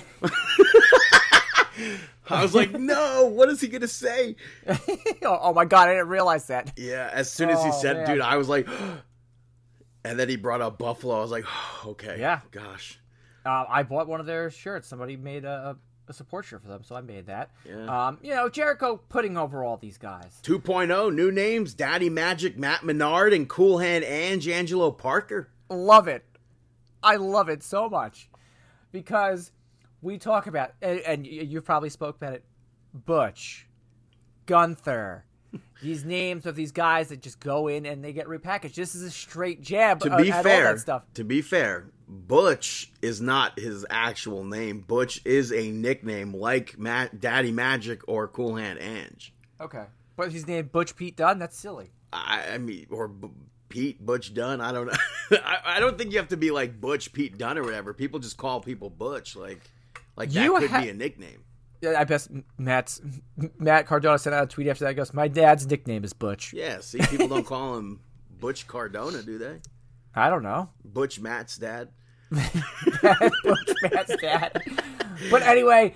I 2.31 2.43
was 2.43 2.55
like, 2.55 2.73
no, 2.73 3.27
what 3.27 3.49
is 3.49 3.61
he 3.61 3.69
going 3.69 3.81
to 3.83 3.89
say? 3.89 4.37
oh, 4.69 4.77
oh 5.23 5.53
my 5.55 5.65
god, 5.65 5.89
I 5.89 5.93
didn't 5.95 6.09
realize 6.09 6.47
that. 6.49 6.73
Yeah, 6.77 7.09
as 7.13 7.31
soon 7.31 7.49
as 7.51 7.63
he 7.63 7.71
Oh, 7.71 7.81
said, 7.81 7.97
man. 7.99 8.07
dude, 8.07 8.21
I 8.21 8.37
was 8.37 8.49
like, 8.49 8.69
and 10.05 10.19
then 10.19 10.29
he 10.29 10.37
brought 10.37 10.61
up 10.61 10.79
Buffalo. 10.79 11.19
I 11.19 11.21
was 11.23 11.31
like, 11.31 11.45
okay. 11.87 12.17
Yeah. 12.19 12.41
Gosh. 12.51 12.99
Uh, 13.47 13.65
I 13.69 13.83
bought 13.83 14.09
one 14.09 14.21
of 14.21 14.27
their 14.27 14.51
shirts. 14.51 14.89
Somebody 14.89 15.17
made 15.17 15.45
a, 15.45 15.77
a 16.07 16.13
support 16.13 16.45
shirt 16.45 16.61
for 16.63 16.69
them, 16.69 16.83
so 16.83 16.95
I 16.97 17.01
made 17.01 17.27
that. 17.27 17.51
Yeah. 17.65 18.09
Um, 18.09 18.19
you 18.23 18.35
know, 18.35 18.49
Jericho 18.49 19.01
putting 19.09 19.37
over 19.39 19.65
all 19.65 19.77
these 19.79 19.97
guys. 19.97 20.39
2.0, 20.43 20.91
oh, 20.91 21.09
new 21.11 21.31
names 21.31 21.73
Daddy 21.75 22.11
Magic, 22.11 22.59
Matt 22.59 22.85
Menard, 22.85 23.33
and 23.33 23.49
Cool 23.49 23.79
Hand 23.79 24.05
Ange 24.05 24.49
Angelo 24.49 24.91
Parker. 24.91 25.49
Love 25.71 26.09
it. 26.09 26.25
I 27.03 27.17
love 27.17 27.49
it 27.49 27.63
so 27.63 27.89
much 27.89 28.29
because 28.93 29.53
we 30.03 30.19
talk 30.19 30.47
about 30.47 30.73
and, 30.83 31.01
and 31.01 31.27
you- 31.27 31.43
you've 31.43 31.65
probably 31.65 31.91
spoke 31.91 32.17
about 32.17 32.33
it. 32.35 32.45
Butch, 32.95 33.67
Gunther, 34.47 35.25
these 35.83 36.05
names 36.05 36.47
of 36.47 36.57
these 36.57 36.73
guys 36.73 37.09
that 37.09 37.23
just 37.23 37.41
go 37.41 37.69
in 37.69 37.87
and 37.87 38.03
they 38.05 38.13
get 38.13 38.27
repackaged. 38.27 38.75
This 38.75 38.95
is 38.95 39.03
a 39.03 39.11
straight 39.11 39.61
jab. 39.63 40.01
To 40.01 40.13
uh, 40.13 40.17
be 40.19 40.31
at 40.33 40.43
fair, 40.43 40.77
stuff. 40.79 41.03
to 41.15 41.25
be 41.25 41.43
fair, 41.43 41.91
Butch 42.09 42.93
is 43.03 43.21
not 43.21 43.59
his 43.59 43.85
actual 43.91 44.45
name. 44.45 44.81
Butch 44.81 45.21
is 45.25 45.53
a 45.53 45.71
nickname 45.71 46.35
like 46.35 46.79
Matt, 46.79 47.21
Daddy 47.21 47.53
Magic 47.53 48.01
or 48.09 48.29
Cool 48.29 48.57
Hand 48.57 48.79
Ange. 48.81 49.35
Okay, 49.61 49.85
but 50.17 50.31
he's 50.33 50.47
named 50.47 50.73
Butch 50.73 50.97
Pete 50.97 51.17
Dunn. 51.17 51.39
That's 51.39 51.59
silly. 51.59 51.91
I, 52.13 52.45
I 52.55 52.59
mean, 52.59 52.87
or 52.91 53.09
B- 53.09 53.29
Pete 53.69 54.05
Butch 54.05 54.33
Dunn. 54.33 54.61
I 54.63 54.73
don't 54.73 54.87
know. 54.87 54.93
I, 55.45 55.59
I 55.77 55.81
don't 55.81 55.99
think 55.99 56.13
you 56.13 56.19
have 56.19 56.29
to 56.29 56.37
be 56.39 56.51
like 56.51 56.81
Butch 56.81 57.13
Pete 57.13 57.37
Dunn 57.37 57.59
or 57.59 57.63
whatever. 57.65 57.93
People 57.93 58.19
just 58.19 58.39
call 58.39 58.61
people 58.61 58.89
Butch. 58.89 59.37
Like, 59.37 59.61
like 60.19 60.31
that 60.31 60.45
You 60.45 60.59
could 60.59 60.71
ha- 60.71 60.83
be 60.83 60.89
a 60.91 60.95
nickname. 60.95 61.45
Yeah, 61.81 61.95
I 61.99 62.05
best 62.05 62.29
Matt's 62.59 63.01
Matt 63.59 63.87
Cardona 63.87 64.19
sent 64.19 64.35
out 64.35 64.45
a 64.45 64.47
tweet 64.49 64.67
after 64.67 64.85
that. 64.85 64.95
Goes, 64.95 65.15
my 65.15 65.29
dad's 65.29 65.67
nickname 65.67 66.03
is 66.05 66.13
Butch. 66.13 66.53
Yeah. 66.53 66.81
See, 66.81 66.99
people 66.99 67.29
don't 67.29 67.47
call 67.47 67.77
him 67.79 68.01
Butch 68.41 68.67
Cardona, 68.67 69.23
do 69.23 69.39
they? 69.39 69.61
I 70.15 70.29
don't 70.29 70.43
know. 70.43 70.71
Butch 70.85 71.21
Matt's 71.21 71.57
dad. 71.57 71.91
Butch 72.31 73.75
Matt's 73.83 74.17
dad. 74.21 74.61
But 75.31 75.43
anyway, 75.43 75.95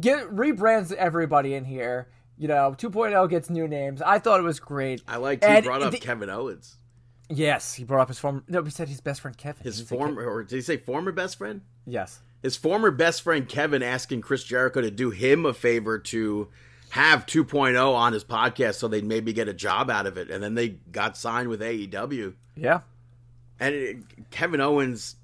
get 0.00 0.28
rebrands 0.30 0.92
everybody 0.92 1.54
in 1.54 1.64
here. 1.64 2.08
You 2.36 2.48
know, 2.48 2.74
2.0 2.78 3.28
gets 3.30 3.50
new 3.50 3.68
names. 3.68 4.00
I 4.02 4.18
thought 4.18 4.40
it 4.40 4.44
was 4.44 4.60
great. 4.60 5.02
I 5.06 5.16
liked 5.18 5.44
he 5.44 5.50
And 5.50 5.64
brought 5.64 5.82
up 5.82 5.92
the- 5.92 5.98
Kevin 5.98 6.30
Owens. 6.30 6.76
Yes, 7.28 7.74
he 7.74 7.84
brought 7.84 8.00
up 8.02 8.08
his 8.08 8.18
former. 8.18 8.42
No, 8.48 8.64
he 8.64 8.70
said 8.70 8.88
his 8.88 9.00
best 9.00 9.20
friend 9.20 9.36
Kevin. 9.36 9.62
His 9.62 9.80
former, 9.80 10.24
or 10.28 10.42
did 10.42 10.56
he 10.56 10.62
say 10.62 10.78
former 10.78 11.12
best 11.12 11.38
friend? 11.38 11.60
Yes. 11.86 12.18
His 12.42 12.56
former 12.56 12.90
best 12.90 13.22
friend 13.22 13.48
Kevin 13.48 13.82
asking 13.82 14.22
Chris 14.22 14.44
Jericho 14.44 14.80
to 14.80 14.90
do 14.90 15.10
him 15.10 15.44
a 15.44 15.52
favor 15.52 15.98
to 15.98 16.48
have 16.90 17.26
2.0 17.26 17.94
on 17.94 18.12
his 18.12 18.24
podcast 18.24 18.74
so 18.74 18.88
they'd 18.88 19.04
maybe 19.04 19.32
get 19.32 19.48
a 19.48 19.54
job 19.54 19.90
out 19.90 20.06
of 20.06 20.16
it. 20.16 20.30
And 20.30 20.42
then 20.42 20.54
they 20.54 20.68
got 20.68 21.16
signed 21.16 21.48
with 21.48 21.60
AEW. 21.60 22.34
Yeah. 22.56 22.80
And 23.58 23.74
it, 23.74 24.30
Kevin 24.30 24.60
Owens, 24.60 25.16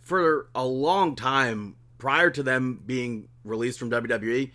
for 0.00 0.48
a 0.54 0.64
long 0.64 1.14
time 1.14 1.76
prior 1.98 2.30
to 2.30 2.42
them 2.42 2.82
being 2.84 3.28
released 3.44 3.78
from 3.78 3.90
WWE, 3.90 4.50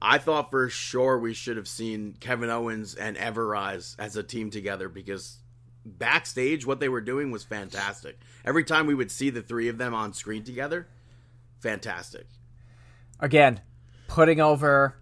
I 0.00 0.18
thought 0.18 0.50
for 0.50 0.68
sure 0.68 1.18
we 1.18 1.34
should 1.34 1.56
have 1.56 1.66
seen 1.66 2.16
Kevin 2.20 2.50
Owens 2.50 2.94
and 2.94 3.16
Ever-Rise 3.16 3.96
as 3.98 4.16
a 4.16 4.22
team 4.22 4.50
together 4.50 4.88
because 4.88 5.38
backstage 5.84 6.66
what 6.66 6.78
they 6.78 6.88
were 6.88 7.00
doing 7.00 7.30
was 7.30 7.42
fantastic. 7.42 8.18
Every 8.44 8.62
time 8.62 8.86
we 8.86 8.94
would 8.94 9.10
see 9.10 9.30
the 9.30 9.42
three 9.42 9.68
of 9.68 9.78
them 9.78 9.94
on 9.94 10.12
screen 10.12 10.44
together, 10.44 10.86
fantastic. 11.60 12.26
Again, 13.20 13.60
putting 14.06 14.40
over 14.40 14.96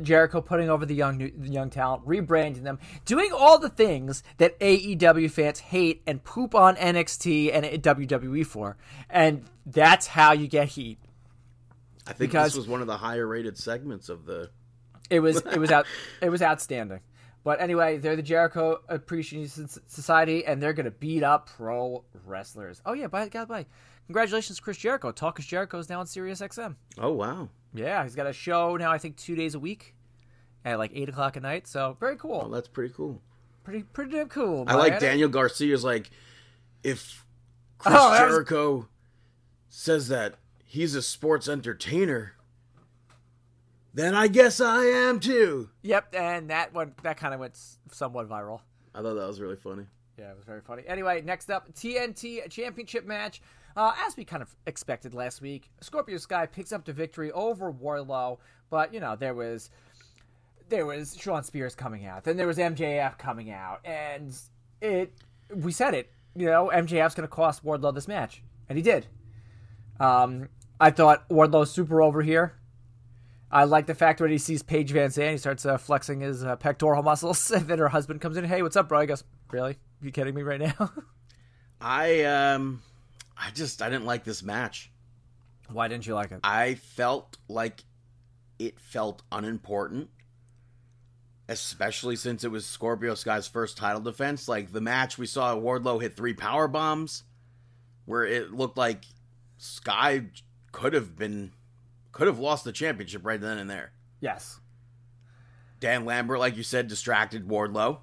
Jericho 0.00 0.40
putting 0.40 0.70
over 0.70 0.86
the 0.86 0.94
young 0.94 1.16
new, 1.18 1.32
the 1.36 1.48
young 1.48 1.68
talent, 1.68 2.06
rebranding 2.06 2.62
them, 2.62 2.78
doing 3.04 3.30
all 3.36 3.58
the 3.58 3.68
things 3.68 4.22
that 4.38 4.58
AEW 4.60 5.30
fans 5.30 5.58
hate 5.58 6.02
and 6.06 6.22
poop 6.22 6.54
on 6.54 6.76
NXT 6.76 7.50
and 7.52 7.64
WWE 7.82 8.46
for, 8.46 8.76
and 9.08 9.44
that's 9.66 10.06
how 10.06 10.32
you 10.32 10.46
get 10.46 10.68
heat. 10.68 10.98
I 12.06 12.12
think 12.12 12.30
Because- 12.30 12.52
this 12.52 12.56
was 12.58 12.68
one 12.68 12.80
of 12.80 12.86
the 12.86 12.96
higher 12.98 13.26
rated 13.26 13.58
segments 13.58 14.08
of 14.08 14.26
the. 14.26 14.50
It 15.10 15.20
was 15.20 15.38
it 15.38 15.58
was 15.58 15.72
out 15.72 15.86
it 16.22 16.30
was 16.30 16.40
outstanding. 16.40 17.00
But 17.42 17.60
anyway, 17.60 17.98
they're 17.98 18.16
the 18.16 18.22
Jericho 18.22 18.80
Appreciation 18.88 19.66
Society, 19.88 20.44
and 20.44 20.62
they're 20.62 20.72
gonna 20.74 20.90
beat 20.92 21.24
up 21.24 21.48
pro 21.48 22.04
wrestlers. 22.24 22.80
Oh 22.86 22.92
yeah, 22.92 23.08
by 23.08 23.28
God, 23.28 23.48
by 23.48 23.66
congratulations, 24.10 24.58
Chris 24.58 24.76
Jericho. 24.76 25.12
Talk 25.12 25.38
is 25.38 25.46
Jericho 25.46 25.78
is 25.78 25.88
now 25.88 26.00
on 26.00 26.06
Sirius 26.06 26.40
XM. 26.40 26.74
Oh 26.98 27.12
wow! 27.12 27.48
Yeah, 27.72 28.02
he's 28.02 28.16
got 28.16 28.26
a 28.26 28.32
show 28.32 28.76
now. 28.76 28.90
I 28.90 28.98
think 28.98 29.16
two 29.16 29.36
days 29.36 29.54
a 29.54 29.60
week, 29.60 29.94
at 30.64 30.78
like 30.78 30.90
eight 30.94 31.08
o'clock 31.08 31.36
at 31.36 31.42
night. 31.44 31.68
So 31.68 31.96
very 32.00 32.16
cool. 32.16 32.42
Oh, 32.46 32.48
that's 32.52 32.66
pretty 32.68 32.92
cool. 32.92 33.22
pretty 33.62 33.84
pretty 33.84 34.10
damn 34.12 34.28
cool. 34.28 34.64
I 34.66 34.74
like. 34.74 34.98
Daniel 34.98 35.28
Garcia's 35.28 35.84
like, 35.84 36.10
if 36.82 37.24
Chris 37.78 37.94
Oh, 37.96 38.10
that 38.10 38.24
was- 38.24 38.32
Jericho 38.32 38.88
says 39.68 40.08
that 40.08 40.34
he's 40.64 40.96
a 40.96 41.02
sports 41.02 41.48
entertainer, 41.48 42.32
then 43.94 44.14
I 44.16 44.26
guess 44.26 44.60
I 44.60 44.84
am 44.86 45.20
too. 45.20 45.70
Yep, 45.82 46.14
and 46.16 46.50
that 46.50 46.74
one 46.74 46.94
that 47.04 47.16
kind 47.16 47.32
of 47.34 47.38
went 47.40 47.56
somewhat 47.92 48.28
viral. 48.28 48.60
I 48.92 49.02
thought 49.02 49.14
that 49.14 49.26
was 49.28 49.40
really 49.40 49.54
funny. 49.56 49.84
Yeah, 50.18 50.32
it 50.32 50.36
was 50.36 50.44
very 50.44 50.60
funny. 50.60 50.82
Anyway, 50.86 51.22
next 51.24 51.50
up, 51.50 51.72
TNT 51.72 52.50
Championship 52.50 53.06
match. 53.06 53.40
Uh, 53.76 53.92
as 54.06 54.16
we 54.16 54.24
kind 54.24 54.42
of 54.42 54.54
expected 54.66 55.14
last 55.14 55.40
week, 55.40 55.70
Scorpio 55.80 56.18
Sky 56.18 56.46
picks 56.46 56.72
up 56.72 56.84
the 56.84 56.92
victory 56.92 57.30
over 57.32 57.72
Wardlow, 57.72 58.38
but 58.68 58.92
you 58.92 59.00
know 59.00 59.16
there 59.16 59.34
was 59.34 59.70
there 60.68 60.86
was 60.86 61.16
Shawn 61.16 61.44
Spears 61.44 61.74
coming 61.74 62.06
out, 62.06 62.24
then 62.24 62.36
there 62.36 62.46
was 62.46 62.58
MJF 62.58 63.18
coming 63.18 63.50
out, 63.50 63.80
and 63.84 64.36
it 64.80 65.12
we 65.54 65.72
said 65.72 65.94
it. 65.94 66.10
You 66.36 66.46
know, 66.46 66.70
MJF's 66.72 67.14
going 67.14 67.28
to 67.28 67.34
cost 67.34 67.64
Wardlow 67.64 67.94
this 67.94 68.08
match, 68.08 68.42
and 68.68 68.78
he 68.78 68.82
did. 68.82 69.06
Um, 69.98 70.48
I 70.80 70.90
thought 70.90 71.28
Wardlow's 71.28 71.70
super 71.70 72.00
over 72.00 72.22
here. 72.22 72.54
I 73.52 73.64
like 73.64 73.86
the 73.86 73.94
fact 73.94 74.20
when 74.20 74.30
he 74.30 74.38
sees 74.38 74.62
Paige 74.62 74.92
VanZant, 74.92 75.32
he 75.32 75.38
starts 75.38 75.66
uh, 75.66 75.76
flexing 75.76 76.20
his 76.20 76.44
uh, 76.44 76.56
pectoral 76.56 77.02
muscles, 77.04 77.50
and 77.50 77.66
then 77.66 77.78
her 77.78 77.88
husband 77.88 78.20
comes 78.20 78.36
in. 78.36 78.44
And 78.44 78.52
hey, 78.52 78.62
what's 78.62 78.76
up, 78.76 78.88
bro? 78.88 79.00
He 79.00 79.06
goes, 79.06 79.24
"Really? 79.50 79.76
You 80.00 80.12
kidding 80.12 80.34
me 80.34 80.42
right 80.42 80.60
now?" 80.60 80.92
I 81.80 82.24
um, 82.24 82.82
I 83.40 83.50
just 83.50 83.80
I 83.80 83.88
didn't 83.88 84.04
like 84.04 84.24
this 84.24 84.42
match. 84.42 84.90
Why 85.72 85.88
didn't 85.88 86.06
you 86.06 86.14
like 86.14 86.30
it? 86.30 86.40
I 86.44 86.74
felt 86.74 87.38
like 87.48 87.84
it 88.58 88.78
felt 88.78 89.22
unimportant, 89.32 90.10
especially 91.48 92.16
since 92.16 92.44
it 92.44 92.50
was 92.50 92.66
Scorpio 92.66 93.14
Sky's 93.14 93.48
first 93.48 93.78
title 93.78 94.02
defense. 94.02 94.46
Like 94.46 94.72
the 94.72 94.80
match, 94.82 95.16
we 95.16 95.26
saw 95.26 95.56
Wardlow 95.56 96.02
hit 96.02 96.16
three 96.16 96.34
power 96.34 96.68
bombs, 96.68 97.24
where 98.04 98.24
it 98.24 98.52
looked 98.52 98.76
like 98.76 99.04
Sky 99.56 100.26
could 100.72 100.92
have 100.92 101.16
been 101.16 101.52
could 102.12 102.26
have 102.26 102.38
lost 102.38 102.64
the 102.64 102.72
championship 102.72 103.24
right 103.24 103.40
then 103.40 103.56
and 103.56 103.70
there. 103.70 103.92
Yes. 104.20 104.60
Dan 105.78 106.04
Lambert, 106.04 106.40
like 106.40 106.58
you 106.58 106.62
said, 106.62 106.88
distracted 106.88 107.48
Wardlow. 107.48 108.00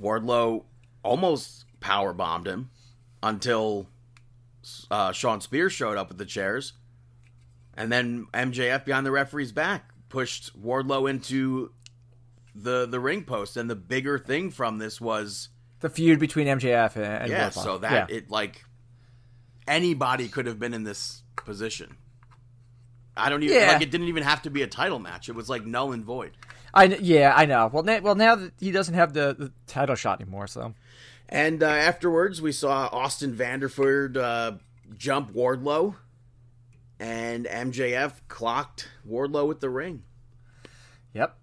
Wardlow 0.00 0.64
almost 1.02 1.66
power 1.80 2.14
bombed 2.14 2.46
him 2.46 2.70
until 3.22 3.88
uh, 4.90 5.12
Shawn 5.12 5.40
Spears 5.40 5.72
showed 5.72 5.96
up 5.96 6.08
with 6.08 6.18
the 6.18 6.24
chairs, 6.26 6.72
and 7.74 7.90
then 7.92 8.26
MJF 8.34 8.84
behind 8.84 9.06
the 9.06 9.10
referee's 9.10 9.52
back 9.52 9.90
pushed 10.08 10.60
Wardlow 10.60 11.08
into 11.10 11.72
the 12.54 12.86
the 12.86 13.00
ring 13.00 13.24
post. 13.24 13.56
And 13.56 13.68
the 13.68 13.74
bigger 13.76 14.18
thing 14.18 14.50
from 14.50 14.78
this 14.78 15.00
was 15.00 15.48
The 15.80 15.90
feud 15.90 16.18
between 16.18 16.46
MJF 16.46 16.96
and, 16.96 17.04
and 17.04 17.30
yeah, 17.30 17.50
Wardlow. 17.50 17.62
so 17.64 17.78
that 17.78 18.08
Yeah. 18.10 18.16
it 18.16 18.30
like 18.30 18.64
anybody 19.68 20.28
could 20.28 20.46
have 20.46 20.58
been 20.58 20.74
in 20.74 20.84
this 20.84 21.22
position. 21.36 21.96
I 23.16 23.30
don't 23.30 23.42
even 23.42 23.56
Yeah. 23.56 23.72
like 23.72 23.82
it. 23.82 23.90
Didn't 23.90 24.08
even 24.08 24.22
have 24.22 24.42
to 24.42 24.50
be 24.50 24.62
a 24.62 24.66
title 24.66 24.98
match. 24.98 25.28
It 25.28 25.34
was 25.34 25.48
like 25.48 25.64
null 25.64 25.92
and 25.92 26.04
void. 26.04 26.32
I 26.74 26.84
yeah, 26.84 27.32
I 27.34 27.46
know. 27.46 27.70
Well, 27.72 27.82
na- 27.82 28.00
well 28.02 28.14
now 28.14 28.34
that 28.36 28.52
he 28.60 28.70
doesn't 28.70 28.94
have 28.94 29.12
the, 29.14 29.34
the 29.38 29.52
title 29.66 29.94
shot 29.96 30.20
anymore, 30.20 30.46
so 30.46 30.74
And 31.28 31.62
uh, 31.62 31.66
afterwards, 31.66 32.40
we 32.40 32.52
saw 32.52 32.88
Austin 32.92 33.34
Vanderford 33.34 34.16
uh, 34.16 34.52
jump 34.96 35.32
Wardlow, 35.32 35.96
and 37.00 37.46
MJF 37.46 38.12
clocked 38.28 38.88
Wardlow 39.08 39.48
with 39.48 39.60
the 39.60 39.70
ring. 39.70 40.04
yep. 41.12 41.36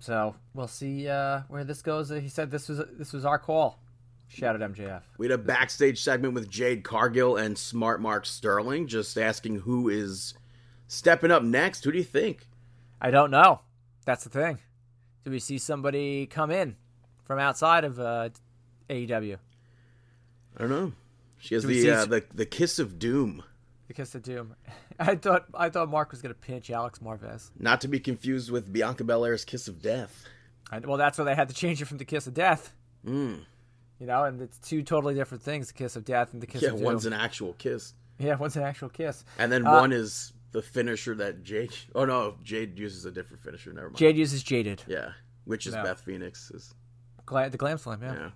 So 0.00 0.34
we'll 0.54 0.68
see 0.68 1.08
uh, 1.08 1.42
where 1.48 1.64
this 1.64 1.82
goes. 1.82 2.10
He 2.10 2.28
said 2.28 2.50
this 2.50 2.68
was 2.68 2.82
this 2.92 3.12
was 3.12 3.24
our 3.24 3.38
call. 3.38 3.80
Shouted 4.28 4.60
MJF. 4.60 5.02
We 5.18 5.26
had 5.26 5.32
a 5.32 5.42
backstage 5.42 6.02
segment 6.02 6.34
with 6.34 6.50
Jade 6.50 6.82
Cargill 6.82 7.36
and 7.36 7.56
Smart 7.56 8.00
Mark 8.00 8.26
Sterling, 8.26 8.88
just 8.88 9.16
asking 9.16 9.60
who 9.60 9.88
is 9.88 10.34
stepping 10.88 11.30
up 11.30 11.42
next. 11.42 11.84
Who 11.84 11.92
do 11.92 11.98
you 11.98 12.04
think? 12.04 12.48
I 13.00 13.10
don't 13.10 13.30
know. 13.30 13.60
That's 14.04 14.24
the 14.24 14.30
thing. 14.30 14.58
Do 15.24 15.30
we 15.30 15.38
see 15.38 15.58
somebody 15.58 16.26
come 16.26 16.50
in 16.50 16.76
from 17.24 17.38
outside 17.38 17.84
of 17.84 18.00
uh, 18.00 18.30
AEW? 18.88 19.36
I 20.56 20.60
don't 20.60 20.70
know. 20.70 20.92
She 21.38 21.54
has 21.54 21.64
Do 21.64 21.68
the 21.68 21.90
uh, 21.90 22.04
the 22.06 22.24
the 22.34 22.46
kiss 22.46 22.78
of 22.78 22.98
doom, 22.98 23.42
Because 23.88 24.14
of 24.14 24.22
Doom. 24.22 24.54
I 24.98 25.16
thought 25.16 25.44
I 25.54 25.68
thought 25.68 25.90
Mark 25.90 26.10
was 26.10 26.22
gonna 26.22 26.34
pinch 26.34 26.70
Alex 26.70 26.98
Marvez. 27.00 27.50
not 27.58 27.80
to 27.82 27.88
be 27.88 28.00
confused 28.00 28.50
with 28.50 28.72
Bianca 28.72 29.04
Belair's 29.04 29.44
kiss 29.44 29.68
of 29.68 29.82
death. 29.82 30.24
I, 30.70 30.78
well, 30.80 30.96
that's 30.96 31.18
why 31.18 31.24
they 31.24 31.34
had 31.34 31.48
to 31.48 31.54
change 31.54 31.80
it 31.80 31.84
from 31.84 31.98
the 31.98 32.04
Kiss 32.04 32.26
of 32.26 32.34
Death. 32.34 32.72
Mm. 33.06 33.44
You 34.00 34.06
know, 34.06 34.24
and 34.24 34.40
it's 34.42 34.58
two 34.58 34.82
totally 34.82 35.14
different 35.14 35.42
things: 35.44 35.68
the 35.68 35.74
Kiss 35.74 35.94
of 35.94 36.04
Death 36.04 36.32
and 36.32 36.42
the 36.42 36.46
Kiss 36.46 36.62
Yeah, 36.62 36.70
of 36.70 36.76
Doom. 36.76 36.84
one's 36.84 37.06
an 37.06 37.12
actual 37.12 37.52
kiss, 37.52 37.92
yeah, 38.18 38.34
one's 38.34 38.56
an 38.56 38.62
actual 38.64 38.88
kiss. 38.88 39.24
and 39.38 39.52
then 39.52 39.64
Uh, 39.66 39.78
one 39.80 39.92
is 39.92 40.32
the 40.52 40.62
finisher 40.62 41.14
that 41.16 41.44
Jade. 41.44 41.76
Oh 41.94 42.04
no, 42.06 42.36
Jade 42.42 42.78
uses 42.78 43.04
a 43.04 43.12
different 43.12 43.42
finisher. 43.44 43.72
Never 43.72 43.88
mind. 43.88 43.98
Jade 43.98 44.16
uses 44.16 44.42
Jaded. 44.42 44.82
Yeah, 44.88 45.10
which 45.44 45.66
is 45.66 45.74
No. 45.74 45.82
Beth 45.84 46.00
Phoenix's. 46.00 46.74
Gla- 47.26 47.50
the 47.50 47.58
Glam 47.58 47.76
Slam, 47.78 48.00
yeah. 48.02 48.14
Yeah. 48.14 48.30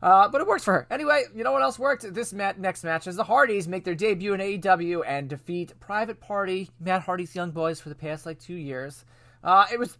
Uh, 0.00 0.28
but 0.28 0.40
it 0.40 0.46
works 0.46 0.64
for 0.64 0.72
her. 0.74 0.86
Anyway, 0.90 1.24
you 1.34 1.42
know 1.42 1.52
what 1.52 1.62
else 1.62 1.78
worked? 1.78 2.14
This 2.14 2.32
mat- 2.32 2.58
next 2.58 2.84
match 2.84 3.06
is 3.06 3.16
the 3.16 3.24
Hardys 3.24 3.66
make 3.66 3.84
their 3.84 3.96
debut 3.96 4.32
in 4.32 4.40
AEW 4.40 5.02
and 5.06 5.28
defeat 5.28 5.78
Private 5.80 6.20
Party, 6.20 6.70
Matt 6.80 7.02
Hardy's 7.02 7.34
Young 7.34 7.50
Boys, 7.50 7.80
for 7.80 7.88
the 7.88 7.94
past 7.96 8.24
like 8.24 8.38
two 8.38 8.54
years. 8.54 9.04
Uh, 9.42 9.66
it 9.72 9.78
was 9.78 9.98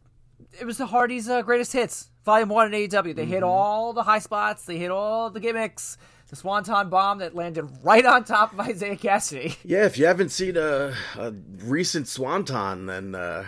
it 0.61 0.65
was 0.65 0.79
the 0.79 0.87
Hardys' 0.87 1.29
uh, 1.29 1.43
greatest 1.43 1.73
hits, 1.73 2.11
Volume 2.25 2.49
One 2.49 2.73
in 2.73 2.89
AEW. 2.89 3.15
They 3.15 3.25
hit 3.27 3.43
all 3.43 3.93
the 3.93 4.05
high 4.05 4.21
spots, 4.21 4.65
they 4.65 4.79
hit 4.79 4.91
all 4.91 5.31
the 5.31 5.41
gimmicks. 5.41 5.99
The 6.29 6.37
Swanton 6.37 6.91
bomb 6.91 7.21
that 7.21 7.35
landed 7.35 7.71
right 7.83 8.05
on 8.05 8.23
top 8.23 8.53
of 8.53 8.69
Isiah 8.69 8.97
Kassidy. 8.97 9.57
Yeah, 9.65 9.87
if 9.87 9.97
you 9.97 10.05
haven't 10.05 10.29
seen 10.29 10.59
a, 10.59 10.95
a 11.17 11.33
recent 11.65 12.07
Swanton, 12.07 12.85
then 12.85 13.15
uh, 13.15 13.47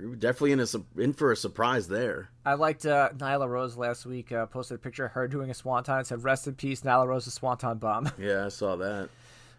you're 0.00 0.14
definitely 0.16 0.52
in 0.52 0.60
a 0.60 0.66
in 1.00 1.12
for 1.12 1.32
a 1.32 1.36
surprise 1.36 1.88
there. 1.88 2.30
I 2.46 2.54
liked 2.54 2.86
uh, 2.86 3.10
Nyla 3.16 3.48
Rose 3.48 3.76
last 3.76 4.06
week. 4.06 4.32
Uh, 4.32 4.46
posted 4.46 4.76
a 4.76 4.78
picture 4.78 5.06
of 5.06 5.12
her 5.12 5.26
doing 5.28 5.50
a 5.50 5.54
Swanton. 5.54 5.98
and 5.98 6.06
said, 6.06 6.22
"Rest 6.24 6.46
in 6.46 6.54
peace, 6.54 6.82
Nyla 6.82 7.00
Rose, 7.06 7.08
Rose's 7.26 7.34
Swanton 7.34 7.78
bomb." 7.78 8.10
Yeah, 8.18 8.46
I 8.46 8.48
saw 8.48 8.76
that. 8.76 9.08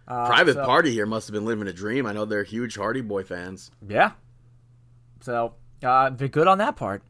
Private 0.08 0.58
Uh, 0.58 0.62
so- 0.62 0.66
Party 0.66 0.92
here 0.92 1.06
must 1.06 1.28
have 1.28 1.34
been 1.34 1.46
living 1.46 1.68
a 1.68 1.74
dream. 1.74 2.06
I 2.06 2.14
know 2.14 2.26
they're 2.26 2.44
huge 2.44 2.76
Hardy 2.76 3.02
Boy 3.02 3.24
fans. 3.24 3.70
Yeah. 3.88 4.12
So, 5.22 5.54
uh, 5.84 6.10
they're 6.12 6.28
good 6.30 6.48
on 6.48 6.58
that 6.60 6.76
part. 6.76 7.04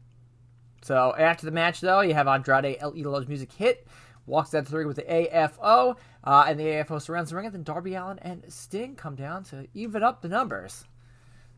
So, 0.82 1.14
after 1.16 1.46
the 1.46 1.52
match, 1.52 1.80
though, 1.80 2.00
you 2.00 2.14
have 2.14 2.26
Andrade 2.26 2.76
El 2.80 2.92
Idolo's 2.92 3.28
music 3.28 3.52
hit, 3.52 3.86
walks 4.26 4.50
down 4.50 4.64
to 4.64 4.70
the 4.70 4.76
ring 4.78 4.86
with 4.88 4.96
the 4.96 5.02
AFO, 5.04 5.96
uh, 6.24 6.44
and 6.48 6.58
the 6.58 6.64
AFO 6.64 7.00
surrounds 7.00 7.30
the 7.30 7.36
ring, 7.36 7.46
and 7.46 7.54
then 7.54 7.62
Darby 7.62 7.94
Allin 7.94 8.18
and 8.20 8.44
Sting 8.48 8.96
come 8.96 9.14
down 9.14 9.44
to 9.44 9.66
even 9.74 10.02
up 10.02 10.20
the 10.22 10.28
numbers. 10.28 10.84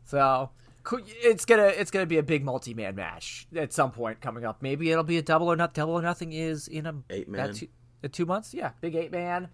So, 0.05 0.49
it's 0.91 1.45
gonna 1.45 1.67
it's 1.67 1.91
gonna 1.91 2.05
be 2.05 2.17
a 2.17 2.23
big 2.23 2.43
multi 2.43 2.73
man 2.73 2.95
match 2.95 3.47
at 3.55 3.73
some 3.73 3.91
point 3.91 4.21
coming 4.21 4.45
up. 4.45 4.61
Maybe 4.61 4.91
it'll 4.91 5.03
be 5.03 5.17
a 5.17 5.21
double 5.21 5.51
or 5.51 5.55
not. 5.55 5.73
Double 5.73 5.93
or 5.93 6.01
nothing 6.01 6.33
is 6.33 6.67
in 6.67 6.85
a 6.85 6.95
Eight-man. 7.09 7.53
two, 7.53 7.67
uh, 8.03 8.07
two 8.11 8.25
months. 8.25 8.53
Yeah, 8.53 8.71
big 8.81 8.95
eight 8.95 9.11
man. 9.11 9.49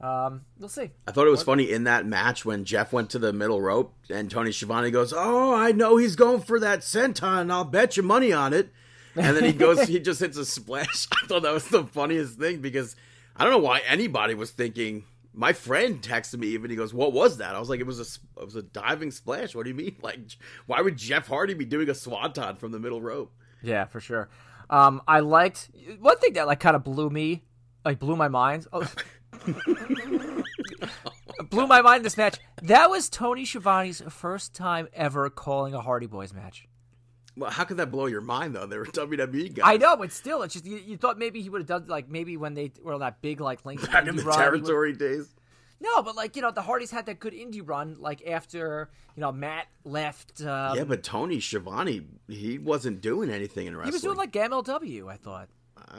Um, 0.00 0.42
we'll 0.58 0.68
see. 0.68 0.90
I 1.06 1.12
thought 1.12 1.28
it 1.28 1.30
was 1.30 1.44
funny 1.44 1.70
in 1.70 1.84
that 1.84 2.04
match 2.06 2.44
when 2.44 2.64
Jeff 2.64 2.92
went 2.92 3.10
to 3.10 3.20
the 3.20 3.32
middle 3.32 3.60
rope 3.60 3.94
and 4.10 4.28
Tony 4.30 4.50
Schiavone 4.50 4.90
goes, 4.90 5.12
"Oh, 5.16 5.54
I 5.54 5.72
know 5.72 5.96
he's 5.96 6.16
going 6.16 6.40
for 6.40 6.58
that 6.58 6.80
senton. 6.80 7.52
I'll 7.52 7.64
bet 7.64 7.96
you 7.96 8.02
money 8.02 8.32
on 8.32 8.52
it." 8.52 8.72
And 9.14 9.36
then 9.36 9.44
he 9.44 9.52
goes, 9.52 9.82
he 9.88 10.00
just 10.00 10.20
hits 10.20 10.38
a 10.38 10.44
splash. 10.44 11.06
I 11.22 11.26
thought 11.26 11.42
that 11.42 11.52
was 11.52 11.68
the 11.68 11.84
funniest 11.84 12.38
thing 12.38 12.60
because 12.62 12.96
I 13.36 13.44
don't 13.44 13.52
know 13.52 13.58
why 13.58 13.82
anybody 13.86 14.34
was 14.34 14.50
thinking. 14.50 15.04
My 15.34 15.52
friend 15.52 16.02
texted 16.02 16.38
me 16.38 16.48
even. 16.48 16.70
He 16.70 16.76
goes, 16.76 16.92
"What 16.92 17.12
was 17.12 17.38
that?" 17.38 17.54
I 17.54 17.58
was 17.58 17.70
like, 17.70 17.80
"It 17.80 17.86
was 17.86 18.00
a, 18.00 18.40
it 18.40 18.44
was 18.44 18.56
a 18.56 18.62
diving 18.62 19.10
splash." 19.10 19.54
What 19.54 19.64
do 19.64 19.70
you 19.70 19.76
mean? 19.76 19.96
Like, 20.02 20.18
why 20.66 20.80
would 20.80 20.96
Jeff 20.96 21.28
Hardy 21.28 21.54
be 21.54 21.64
doing 21.64 21.88
a 21.88 21.94
swanton 21.94 22.56
from 22.56 22.72
the 22.72 22.78
middle 22.78 23.00
rope? 23.00 23.32
Yeah, 23.62 23.86
for 23.86 24.00
sure. 24.00 24.28
Um, 24.68 25.02
I 25.06 25.20
liked 25.20 25.70
one 26.00 26.18
thing 26.18 26.34
that 26.34 26.46
like 26.46 26.60
kind 26.60 26.76
of 26.76 26.84
blew 26.84 27.08
me, 27.10 27.44
like 27.84 27.98
blew 27.98 28.16
my 28.16 28.28
mind. 28.28 28.66
Oh. 28.72 28.90
blew 31.50 31.66
my 31.66 31.82
mind 31.82 31.98
in 31.98 32.02
this 32.02 32.16
match. 32.16 32.38
That 32.62 32.90
was 32.90 33.08
Tony 33.08 33.44
Schiavone's 33.44 34.02
first 34.08 34.54
time 34.54 34.88
ever 34.92 35.28
calling 35.30 35.74
a 35.74 35.80
Hardy 35.80 36.06
Boys 36.06 36.32
match. 36.32 36.68
Well, 37.36 37.50
how 37.50 37.64
could 37.64 37.78
that 37.78 37.90
blow 37.90 38.06
your 38.06 38.20
mind 38.20 38.54
though? 38.54 38.66
They 38.66 38.76
were 38.76 38.84
WWE 38.86 39.54
guys. 39.54 39.64
I 39.66 39.76
know, 39.78 39.96
but 39.96 40.12
still, 40.12 40.42
it's 40.42 40.52
just 40.54 40.66
you, 40.66 40.76
you 40.76 40.96
thought 40.96 41.18
maybe 41.18 41.40
he 41.40 41.48
would 41.48 41.60
have 41.62 41.68
done 41.68 41.86
like 41.86 42.08
maybe 42.08 42.36
when 42.36 42.54
they 42.54 42.72
were 42.82 42.94
on 42.94 43.00
that 43.00 43.22
big 43.22 43.40
like 43.40 43.64
link 43.64 43.90
Back 43.92 44.06
in 44.06 44.16
the 44.16 44.22
run, 44.22 44.38
territory 44.38 44.92
days. 44.92 45.34
No, 45.80 46.02
but 46.02 46.14
like 46.14 46.36
you 46.36 46.42
know, 46.42 46.50
the 46.50 46.62
Hardys 46.62 46.90
had 46.90 47.06
that 47.06 47.18
good 47.18 47.32
indie 47.32 47.66
run 47.66 47.96
like 47.98 48.22
after 48.28 48.90
you 49.16 49.20
know 49.22 49.32
Matt 49.32 49.66
left. 49.84 50.40
Um, 50.42 50.76
yeah, 50.76 50.84
but 50.84 51.02
Tony 51.02 51.40
Schiavone, 51.40 52.02
he 52.28 52.58
wasn't 52.58 53.00
doing 53.00 53.30
anything 53.30 53.66
in 53.66 53.76
wrestling. 53.76 53.92
he 53.92 53.94
was 53.94 54.02
doing 54.02 54.16
like 54.18 54.32
MLW. 54.32 55.10
I 55.10 55.16
thought. 55.16 55.48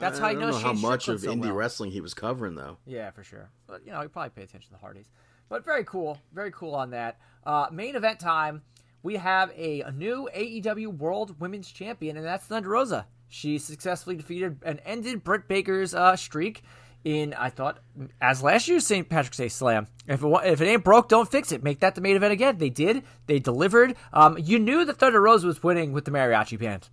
That's 0.00 0.18
how 0.18 0.26
I 0.26 0.30
I 0.30 0.32
don't 0.32 0.42
know, 0.42 0.50
know 0.50 0.58
how 0.58 0.72
much 0.72 1.08
of 1.08 1.20
so 1.20 1.32
indie 1.32 1.42
well. 1.42 1.52
wrestling 1.52 1.90
he 1.90 2.00
was 2.00 2.14
covering 2.14 2.54
though. 2.54 2.78
Yeah, 2.86 3.10
for 3.10 3.22
sure. 3.22 3.50
But 3.66 3.84
you 3.84 3.92
know, 3.92 4.00
he 4.00 4.08
probably 4.08 4.30
pay 4.30 4.42
attention 4.42 4.68
to 4.68 4.72
the 4.72 4.78
Hardys. 4.78 5.10
But 5.48 5.64
very 5.64 5.84
cool, 5.84 6.18
very 6.32 6.50
cool 6.50 6.74
on 6.74 6.90
that. 6.90 7.18
Uh, 7.44 7.66
main 7.70 7.94
event 7.94 8.18
time. 8.18 8.62
We 9.04 9.16
have 9.16 9.52
a, 9.54 9.82
a 9.82 9.92
new 9.92 10.30
AEW 10.34 10.96
World 10.96 11.38
Women's 11.38 11.70
Champion, 11.70 12.16
and 12.16 12.24
that's 12.24 12.46
Thunder 12.46 12.70
Rosa. 12.70 13.06
She 13.28 13.58
successfully 13.58 14.16
defeated 14.16 14.56
and 14.64 14.80
ended 14.82 15.22
Britt 15.22 15.46
Baker's 15.46 15.94
uh, 15.94 16.16
streak 16.16 16.62
in, 17.04 17.34
I 17.34 17.50
thought, 17.50 17.80
as 18.18 18.42
last 18.42 18.66
year's 18.66 18.86
St. 18.86 19.06
Patrick's 19.06 19.36
Day 19.36 19.48
Slam. 19.48 19.88
If 20.08 20.24
it, 20.24 20.28
if 20.44 20.62
it 20.62 20.66
ain't 20.66 20.84
broke, 20.84 21.10
don't 21.10 21.30
fix 21.30 21.52
it. 21.52 21.62
Make 21.62 21.80
that 21.80 21.94
the 21.94 22.00
main 22.00 22.16
event 22.16 22.32
again. 22.32 22.56
They 22.56 22.70
did. 22.70 23.04
They 23.26 23.38
delivered. 23.38 23.94
Um, 24.10 24.38
you 24.38 24.58
knew 24.58 24.86
that 24.86 24.96
Thunder 24.96 25.20
Rosa 25.20 25.48
was 25.48 25.62
winning 25.62 25.92
with 25.92 26.06
the 26.06 26.10
mariachi 26.10 26.58
band. 26.58 26.88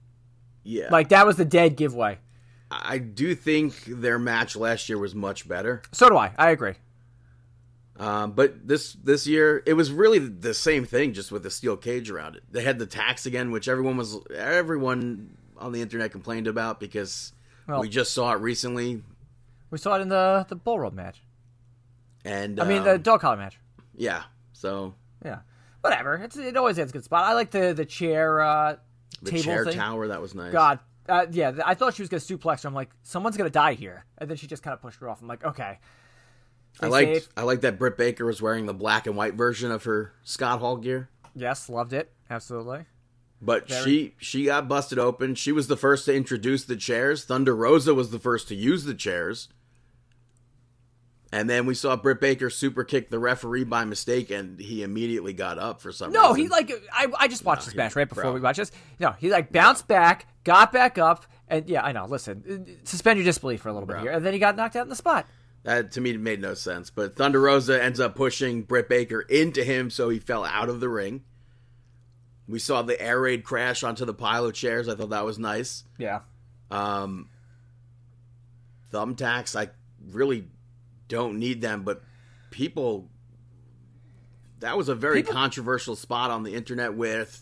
Yeah, 0.63 0.89
Like 0.91 1.09
that 1.09 1.25
was 1.25 1.37
the 1.37 1.45
dead 1.45 1.77
giveaway. 1.77 2.19
I 2.69 2.97
do 2.97 3.35
think 3.35 3.85
their 3.85 4.19
match 4.19 4.57
last 4.57 4.89
year 4.89 4.97
was 4.97 5.15
much 5.15 5.47
better. 5.47 5.81
So 5.93 6.09
do 6.09 6.17
I. 6.17 6.33
I 6.37 6.51
agree. 6.51 6.73
Um, 8.01 8.31
but 8.31 8.67
this 8.67 8.93
this 8.93 9.27
year 9.27 9.61
it 9.67 9.73
was 9.73 9.91
really 9.91 10.17
the 10.17 10.55
same 10.55 10.85
thing, 10.85 11.13
just 11.13 11.31
with 11.31 11.43
the 11.43 11.51
steel 11.51 11.77
cage 11.77 12.09
around 12.09 12.35
it. 12.35 12.43
They 12.51 12.63
had 12.63 12.79
the 12.79 12.87
tax 12.87 13.27
again, 13.27 13.51
which 13.51 13.67
everyone 13.67 13.95
was 13.95 14.17
everyone 14.35 15.37
on 15.57 15.71
the 15.71 15.81
internet 15.83 16.11
complained 16.11 16.47
about 16.47 16.79
because 16.79 17.31
Well- 17.67 17.79
we 17.81 17.89
just 17.89 18.13
saw 18.13 18.31
it 18.33 18.37
recently. 18.41 19.03
We 19.69 19.77
saw 19.77 19.97
it 19.97 20.01
in 20.01 20.09
the 20.09 20.47
the 20.49 20.55
bull 20.55 20.79
rope 20.79 20.93
match. 20.93 21.21
And 22.25 22.59
I 22.59 22.65
mean, 22.67 22.83
the 22.83 22.95
um, 22.95 23.01
dog 23.03 23.21
collar 23.21 23.37
match. 23.37 23.59
yeah, 23.95 24.23
so 24.53 24.95
Yeah, 25.23 25.41
whatever. 25.81 26.15
It's 26.15 26.35
it 26.37 26.57
always 26.57 26.77
has 26.77 26.89
a 26.89 26.93
good 26.93 27.03
spot. 27.03 27.25
I 27.25 27.33
like 27.33 27.51
the 27.51 27.71
the 27.73 27.85
chair 27.85 28.41
uh, 28.41 28.77
the 29.21 29.29
table 29.31 29.43
chair 29.43 29.65
thing. 29.65 29.75
tower 29.75 30.07
that 30.07 30.21
was 30.21 30.33
nice. 30.33 30.51
God, 30.51 30.79
uh, 31.07 31.27
yeah. 31.29 31.51
I 31.63 31.75
thought 31.75 31.93
she 31.93 32.01
was 32.01 32.09
gonna 32.09 32.21
suplex 32.21 32.63
her. 32.63 32.67
I'm 32.67 32.73
like, 32.73 32.89
someone's 33.03 33.37
gonna 33.37 33.51
die 33.51 33.73
here, 33.73 34.05
and 34.17 34.27
then 34.27 34.37
she 34.37 34.47
just 34.47 34.63
kind 34.63 34.73
of 34.73 34.81
pushed 34.81 34.99
her 35.01 35.07
off. 35.09 35.21
I'm 35.21 35.27
like, 35.27 35.43
okay. 35.45 35.77
I 36.79 36.85
Stay 36.85 36.89
liked 36.89 37.13
safe. 37.13 37.29
I 37.37 37.43
liked 37.43 37.61
that 37.63 37.77
Britt 37.77 37.97
Baker 37.97 38.25
was 38.25 38.41
wearing 38.41 38.65
the 38.65 38.73
black 38.73 39.05
and 39.05 39.15
white 39.15 39.35
version 39.35 39.71
of 39.71 39.83
her 39.83 40.13
Scott 40.23 40.59
Hall 40.59 40.77
gear. 40.77 41.09
Yes, 41.35 41.69
loved 41.69 41.93
it. 41.93 42.11
Absolutely. 42.29 42.85
But 43.41 43.67
Very- 43.67 43.83
she 43.83 44.15
she 44.19 44.45
got 44.45 44.67
busted 44.67 44.99
open. 44.99 45.35
She 45.35 45.51
was 45.51 45.67
the 45.67 45.77
first 45.77 46.05
to 46.05 46.13
introduce 46.15 46.63
the 46.63 46.75
chairs. 46.75 47.23
Thunder 47.25 47.55
Rosa 47.55 47.93
was 47.93 48.11
the 48.11 48.19
first 48.19 48.47
to 48.49 48.55
use 48.55 48.83
the 48.85 48.93
chairs. 48.93 49.49
And 51.33 51.49
then 51.49 51.65
we 51.65 51.73
saw 51.75 51.95
Britt 51.95 52.19
Baker 52.19 52.49
super 52.49 52.83
kick 52.83 53.09
the 53.09 53.17
referee 53.17 53.63
by 53.63 53.85
mistake, 53.85 54.31
and 54.31 54.59
he 54.59 54.83
immediately 54.83 55.31
got 55.31 55.57
up 55.57 55.79
for 55.79 55.91
some 55.93 56.11
No, 56.11 56.33
reason. 56.33 56.41
he 56.43 56.47
like 56.49 56.71
I, 56.91 57.07
I 57.17 57.27
just 57.29 57.45
watched 57.45 57.65
this 57.65 57.73
match 57.75 57.95
right 57.95 58.07
before 58.09 58.23
bro. 58.23 58.33
we 58.33 58.41
watched 58.41 58.57
this. 58.59 58.71
No, 58.99 59.11
he 59.11 59.29
like 59.31 59.49
bounced 59.51 59.87
back, 59.87 60.27
got 60.43 60.73
back 60.73 60.97
up, 60.97 61.25
and 61.47 61.69
yeah, 61.69 61.83
I 61.85 61.93
know. 61.93 62.05
Listen, 62.05 62.77
suspend 62.83 63.17
your 63.17 63.23
disbelief 63.25 63.61
for 63.61 63.69
a 63.69 63.73
little 63.73 63.87
bit 63.87 63.93
Bro. 63.93 64.01
here, 64.01 64.11
and 64.11 64.25
then 64.25 64.33
he 64.33 64.39
got 64.39 64.57
knocked 64.57 64.75
out 64.75 64.83
in 64.83 64.89
the 64.89 64.95
spot. 64.95 65.25
That 65.63 65.91
to 65.93 66.01
me 66.01 66.15
made 66.17 66.41
no 66.41 66.53
sense. 66.53 66.89
But 66.89 67.15
Thunder 67.15 67.39
Rosa 67.41 67.81
ends 67.81 67.99
up 67.99 68.15
pushing 68.15 68.63
Britt 68.63 68.89
Baker 68.89 69.21
into 69.21 69.63
him, 69.63 69.89
so 69.89 70.09
he 70.09 70.19
fell 70.19 70.43
out 70.43 70.69
of 70.69 70.79
the 70.79 70.89
ring. 70.89 71.23
We 72.47 72.59
saw 72.59 72.81
the 72.81 72.99
air 73.01 73.19
raid 73.21 73.43
crash 73.43 73.83
onto 73.83 74.03
the 74.05 74.13
pile 74.13 74.45
of 74.45 74.53
chairs. 74.53 74.87
I 74.89 74.95
thought 74.95 75.11
that 75.11 75.23
was 75.25 75.39
nice. 75.39 75.83
Yeah. 75.97 76.21
Um, 76.69 77.29
thumbtacks, 78.91 79.55
I 79.59 79.69
really 80.11 80.47
don't 81.07 81.39
need 81.39 81.61
them, 81.61 81.83
but 81.83 82.01
people. 82.49 83.07
That 84.59 84.77
was 84.77 84.89
a 84.89 84.95
very 84.95 85.17
People- 85.23 85.33
controversial 85.33 85.95
spot 85.95 86.29
on 86.29 86.43
the 86.43 86.53
internet 86.53 86.93
with 86.93 87.41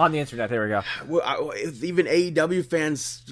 On 0.00 0.12
the 0.12 0.18
internet, 0.18 0.48
there 0.48 0.62
we 0.62 0.68
go. 0.68 0.82
well, 1.06 1.22
I- 1.22 1.70
even 1.82 2.06
AEW 2.06 2.64
fans 2.64 3.22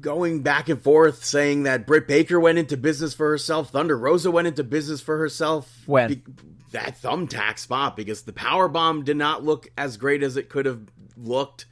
going 0.00 0.42
back 0.42 0.68
and 0.68 0.80
forth 0.80 1.24
saying 1.24 1.64
that 1.64 1.84
Britt 1.84 2.06
Baker 2.06 2.38
went 2.38 2.58
into 2.58 2.76
business 2.76 3.12
for 3.12 3.28
herself, 3.28 3.70
Thunder 3.70 3.98
Rosa 3.98 4.30
went 4.30 4.46
into 4.46 4.62
business 4.62 5.00
for 5.00 5.18
herself. 5.18 5.82
When? 5.86 6.08
Be- 6.08 6.22
that 6.70 6.96
thumbtack 7.02 7.58
spot 7.58 7.96
because 7.96 8.22
the 8.22 8.32
power 8.32 8.68
bomb 8.68 9.02
did 9.02 9.16
not 9.16 9.44
look 9.44 9.68
as 9.76 9.96
great 9.96 10.22
as 10.22 10.36
it 10.36 10.48
could 10.48 10.64
have 10.64 10.80
looked. 11.16 11.66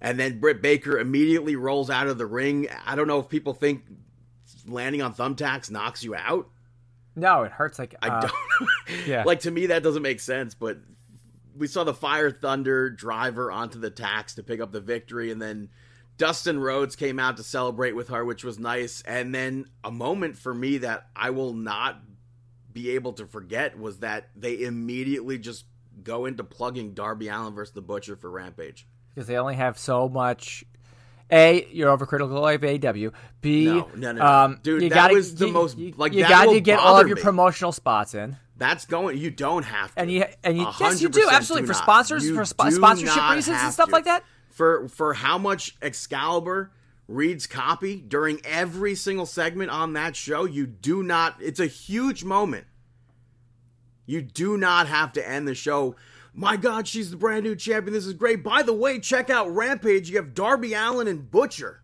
And 0.00 0.18
then 0.18 0.40
Britt 0.40 0.62
Baker 0.62 0.98
immediately 0.98 1.54
rolls 1.54 1.90
out 1.90 2.06
of 2.06 2.16
the 2.16 2.26
ring. 2.26 2.68
I 2.86 2.96
don't 2.96 3.06
know 3.06 3.20
if 3.20 3.28
people 3.28 3.52
think 3.52 3.84
landing 4.66 5.02
on 5.02 5.14
thumbtacks 5.14 5.70
knocks 5.70 6.02
you 6.02 6.14
out. 6.14 6.48
No, 7.14 7.42
it 7.42 7.52
hurts 7.52 7.78
like 7.78 7.94
I 8.00 8.08
uh, 8.08 8.20
don't. 8.22 9.06
yeah. 9.06 9.24
Like 9.24 9.40
to 9.40 9.50
me, 9.50 9.66
that 9.66 9.82
doesn't 9.82 10.02
make 10.02 10.18
sense. 10.18 10.54
But 10.54 10.78
we 11.56 11.66
saw 11.66 11.84
the 11.84 11.94
Fire 11.94 12.30
Thunder 12.30 12.90
driver 12.90 13.50
onto 13.50 13.78
the 13.78 13.90
tax 13.90 14.34
to 14.34 14.42
pick 14.42 14.60
up 14.60 14.72
the 14.72 14.80
victory, 14.80 15.30
and 15.30 15.40
then 15.40 15.68
Dustin 16.18 16.58
Rhodes 16.60 16.96
came 16.96 17.18
out 17.18 17.36
to 17.38 17.42
celebrate 17.42 17.92
with 17.92 18.08
her, 18.08 18.24
which 18.24 18.44
was 18.44 18.58
nice. 18.58 19.02
And 19.06 19.34
then 19.34 19.66
a 19.82 19.90
moment 19.90 20.36
for 20.38 20.54
me 20.54 20.78
that 20.78 21.08
I 21.16 21.30
will 21.30 21.54
not 21.54 22.00
be 22.72 22.90
able 22.90 23.12
to 23.14 23.26
forget 23.26 23.78
was 23.78 23.98
that 24.00 24.28
they 24.36 24.62
immediately 24.62 25.38
just 25.38 25.64
go 26.02 26.24
into 26.26 26.42
plugging 26.44 26.94
Darby 26.94 27.28
Allin 27.28 27.54
versus 27.54 27.74
the 27.74 27.82
Butcher 27.82 28.16
for 28.16 28.30
Rampage. 28.30 28.86
because 29.14 29.26
they 29.26 29.36
only 29.36 29.56
have 29.56 29.78
so 29.78 30.08
much. 30.08 30.64
A, 31.30 31.66
you're 31.70 31.96
overcritical 31.96 32.54
of 32.54 32.62
AW. 32.64 33.10
B, 33.40 33.64
No, 33.64 33.88
no, 33.96 34.12
no, 34.12 34.22
um, 34.26 34.60
Dude, 34.62 34.82
you 34.82 34.88
that 34.90 34.94
gotta, 34.94 35.14
was 35.14 35.34
the 35.34 35.46
you, 35.46 35.52
most- 35.52 35.78
You, 35.78 35.94
like, 35.96 36.12
you 36.12 36.20
got 36.28 36.50
to 36.50 36.60
get 36.60 36.78
all 36.78 36.98
of 37.00 37.08
your 37.08 37.16
me. 37.16 37.22
promotional 37.22 37.72
spots 37.72 38.14
in, 38.14 38.36
That's 38.56 38.84
going. 38.84 39.18
You 39.18 39.30
don't 39.30 39.64
have 39.64 39.94
to. 39.94 40.00
and 40.00 40.10
you 40.10 40.24
and 40.44 40.56
you 40.56 40.66
yes, 40.78 41.00
you 41.00 41.08
do 41.08 41.28
absolutely 41.30 41.66
do 41.66 41.72
for 41.72 41.78
sponsors, 41.78 42.24
You 42.24 42.34
for 42.34 42.42
do 42.42 42.70
sponsorship 42.70 43.30
reasons 43.30 43.58
and 43.60 43.72
stuff 43.72 43.88
to. 43.88 43.92
like 43.92 44.04
that. 44.04 44.24
for 44.50 44.88
for 44.88 45.14
how 45.14 45.38
much 45.38 45.76
Excalibur 45.80 46.70
reads 47.08 47.46
copy 47.46 47.96
during 48.00 48.40
every 48.44 48.94
single 48.94 49.26
segment 49.26 49.70
on 49.70 49.94
that 49.94 50.14
show, 50.16 50.44
you 50.44 50.66
do 50.66 51.02
not. 51.02 51.36
It's 51.40 51.60
a 51.60 51.66
huge 51.66 52.24
moment. 52.24 52.66
You 54.06 54.20
do 54.22 54.56
not 54.56 54.86
have 54.88 55.12
to 55.14 55.28
end 55.28 55.48
the 55.48 55.54
show. 55.54 55.96
My 56.34 56.56
God, 56.56 56.88
she's 56.88 57.10
the 57.10 57.16
brand 57.16 57.44
new 57.44 57.54
champion. 57.54 57.92
This 57.92 58.06
is 58.06 58.14
great. 58.14 58.42
By 58.42 58.62
the 58.62 58.72
way, 58.72 58.98
check 58.98 59.28
out 59.30 59.54
Rampage. 59.54 60.10
You 60.10 60.16
have 60.16 60.34
Darby 60.34 60.72
Allin 60.74 61.06
and 61.08 61.30
Butcher. 61.30 61.82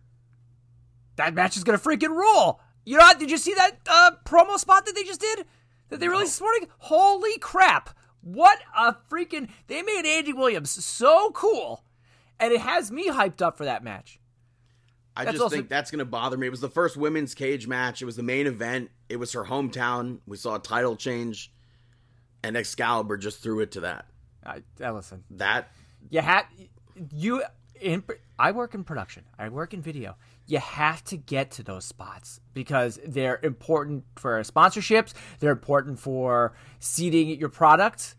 That 1.15 1.33
match 1.33 1.57
is 1.57 1.63
gonna 1.63 1.77
freaking 1.77 2.15
roll. 2.15 2.59
You 2.85 2.97
know, 2.97 3.11
did 3.17 3.29
you 3.29 3.37
see 3.37 3.53
that 3.53 3.71
uh, 3.87 4.11
promo 4.25 4.57
spot 4.57 4.85
that 4.85 4.95
they 4.95 5.03
just 5.03 5.21
did? 5.21 5.45
That 5.89 5.99
they 5.99 6.07
released 6.07 6.33
this 6.33 6.41
morning? 6.41 6.67
Holy 6.79 7.37
crap! 7.39 7.89
What 8.21 8.59
a 8.77 8.95
freaking! 9.09 9.49
They 9.67 9.81
made 9.81 10.05
Andy 10.05 10.33
Williams 10.33 10.71
so 10.83 11.31
cool, 11.31 11.83
and 12.39 12.51
it 12.53 12.61
has 12.61 12.91
me 12.91 13.09
hyped 13.09 13.41
up 13.41 13.57
for 13.57 13.65
that 13.65 13.83
match. 13.83 14.19
I 15.15 15.25
That's 15.25 15.33
just 15.35 15.43
also- 15.43 15.55
think 15.57 15.69
that's 15.69 15.91
going 15.91 15.99
to 15.99 16.05
bother 16.05 16.37
me. 16.37 16.47
It 16.47 16.51
was 16.51 16.61
the 16.61 16.69
first 16.69 16.95
women's 16.95 17.33
cage 17.33 17.67
match. 17.67 18.01
It 18.01 18.05
was 18.05 18.15
the 18.15 18.23
main 18.23 18.47
event. 18.47 18.89
It 19.09 19.17
was 19.17 19.33
her 19.33 19.43
hometown. 19.45 20.19
We 20.27 20.37
saw 20.37 20.55
a 20.55 20.59
title 20.59 20.95
change, 20.95 21.51
and 22.43 22.55
Excalibur 22.55 23.17
just 23.17 23.41
threw 23.41 23.59
it 23.61 23.71
to 23.71 23.81
that. 23.81 24.05
I, 24.45 24.61
I 24.81 24.91
listen. 24.91 25.23
That 25.31 25.71
You 26.09 26.21
have 26.21 26.45
you 27.13 27.43
in. 27.81 28.03
I 28.37 28.51
work 28.51 28.73
in 28.75 28.83
production. 28.83 29.23
I 29.37 29.49
work 29.49 29.73
in 29.73 29.81
video. 29.81 30.15
You 30.49 30.57
have 30.57 31.03
to 31.05 31.15
get 31.15 31.51
to 31.51 31.63
those 31.63 31.85
spots 31.85 32.41
because 32.55 32.99
they're 33.05 33.39
important 33.43 34.03
for 34.15 34.41
sponsorships. 34.41 35.13
They're 35.39 35.51
important 35.51 35.99
for 35.99 36.55
seeding 36.79 37.29
your 37.39 37.49
product. 37.49 38.15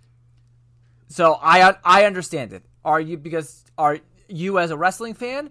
So 1.08 1.36
I 1.42 1.74
I 1.84 2.04
understand 2.04 2.52
it. 2.52 2.62
Are 2.84 3.00
you 3.00 3.16
because 3.16 3.64
are 3.76 3.98
you 4.28 4.60
as 4.60 4.70
a 4.70 4.76
wrestling 4.76 5.14
fan? 5.14 5.50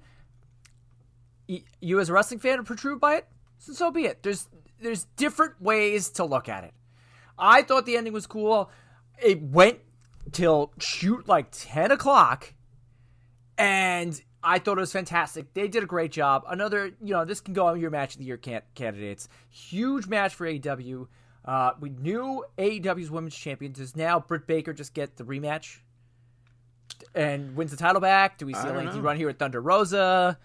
You 1.82 2.00
as 2.00 2.08
a 2.08 2.14
wrestling 2.14 2.40
fan 2.40 2.60
are 2.60 2.64
perturbed 2.64 3.02
by 3.02 3.16
it. 3.16 3.28
So, 3.58 3.74
so 3.74 3.92
be 3.92 4.06
it. 4.06 4.24
There's 4.24 4.48
there's 4.82 5.04
different 5.18 5.62
ways 5.62 6.10
to 6.12 6.24
look 6.24 6.48
at 6.48 6.64
it. 6.64 6.74
I 7.38 7.62
thought 7.62 7.86
the 7.88 7.98
ending 7.98 8.14
was 8.14 8.26
cool. 8.26 8.72
It 9.22 9.42
went 9.42 9.80
till 10.32 10.72
shoot 10.80 11.28
like 11.28 11.48
10 11.52 11.92
o'clock 11.92 12.54
and 13.58 14.22
I 14.44 14.60
thought 14.60 14.78
it 14.78 14.82
was 14.82 14.92
fantastic. 14.94 15.54
They 15.54 15.68
did 15.68 15.84
a 15.84 15.86
great 15.86 16.12
job. 16.12 16.44
Another, 16.48 16.88
you 17.04 17.14
know, 17.14 17.26
this 17.26 17.42
can 17.42 17.54
go 17.54 17.68
on 17.68 17.80
your 17.80 17.90
match 17.90 18.14
of 18.14 18.20
the 18.20 18.26
year 18.26 18.38
can- 18.38 18.62
candidates. 18.74 19.28
Huge 19.50 20.08
match 20.08 20.34
for 20.34 20.48
AEW. 20.48 21.08
Uh, 21.44 21.72
we 21.80 21.90
knew 21.90 22.46
AEW's 22.58 23.12
women's 23.12 23.36
champion. 23.36 23.72
Does 23.74 23.96
now 23.96 24.20
Britt 24.20 24.48
Baker 24.48 24.72
just 24.74 24.94
get 24.94 25.18
the 25.18 25.24
rematch 25.24 25.80
and 27.16 27.56
wins 27.56 27.72
the 27.72 27.78
title 27.78 28.02
back? 28.02 28.38
Do 28.38 28.46
we 28.46 28.54
see 28.54 28.60
I 28.60 28.70
a 28.70 28.78
lengthy 28.78 29.00
run 29.00 29.18
here 29.18 29.28
with 29.28 29.40
Thunder 29.40 29.62
Rosa? 29.62 30.38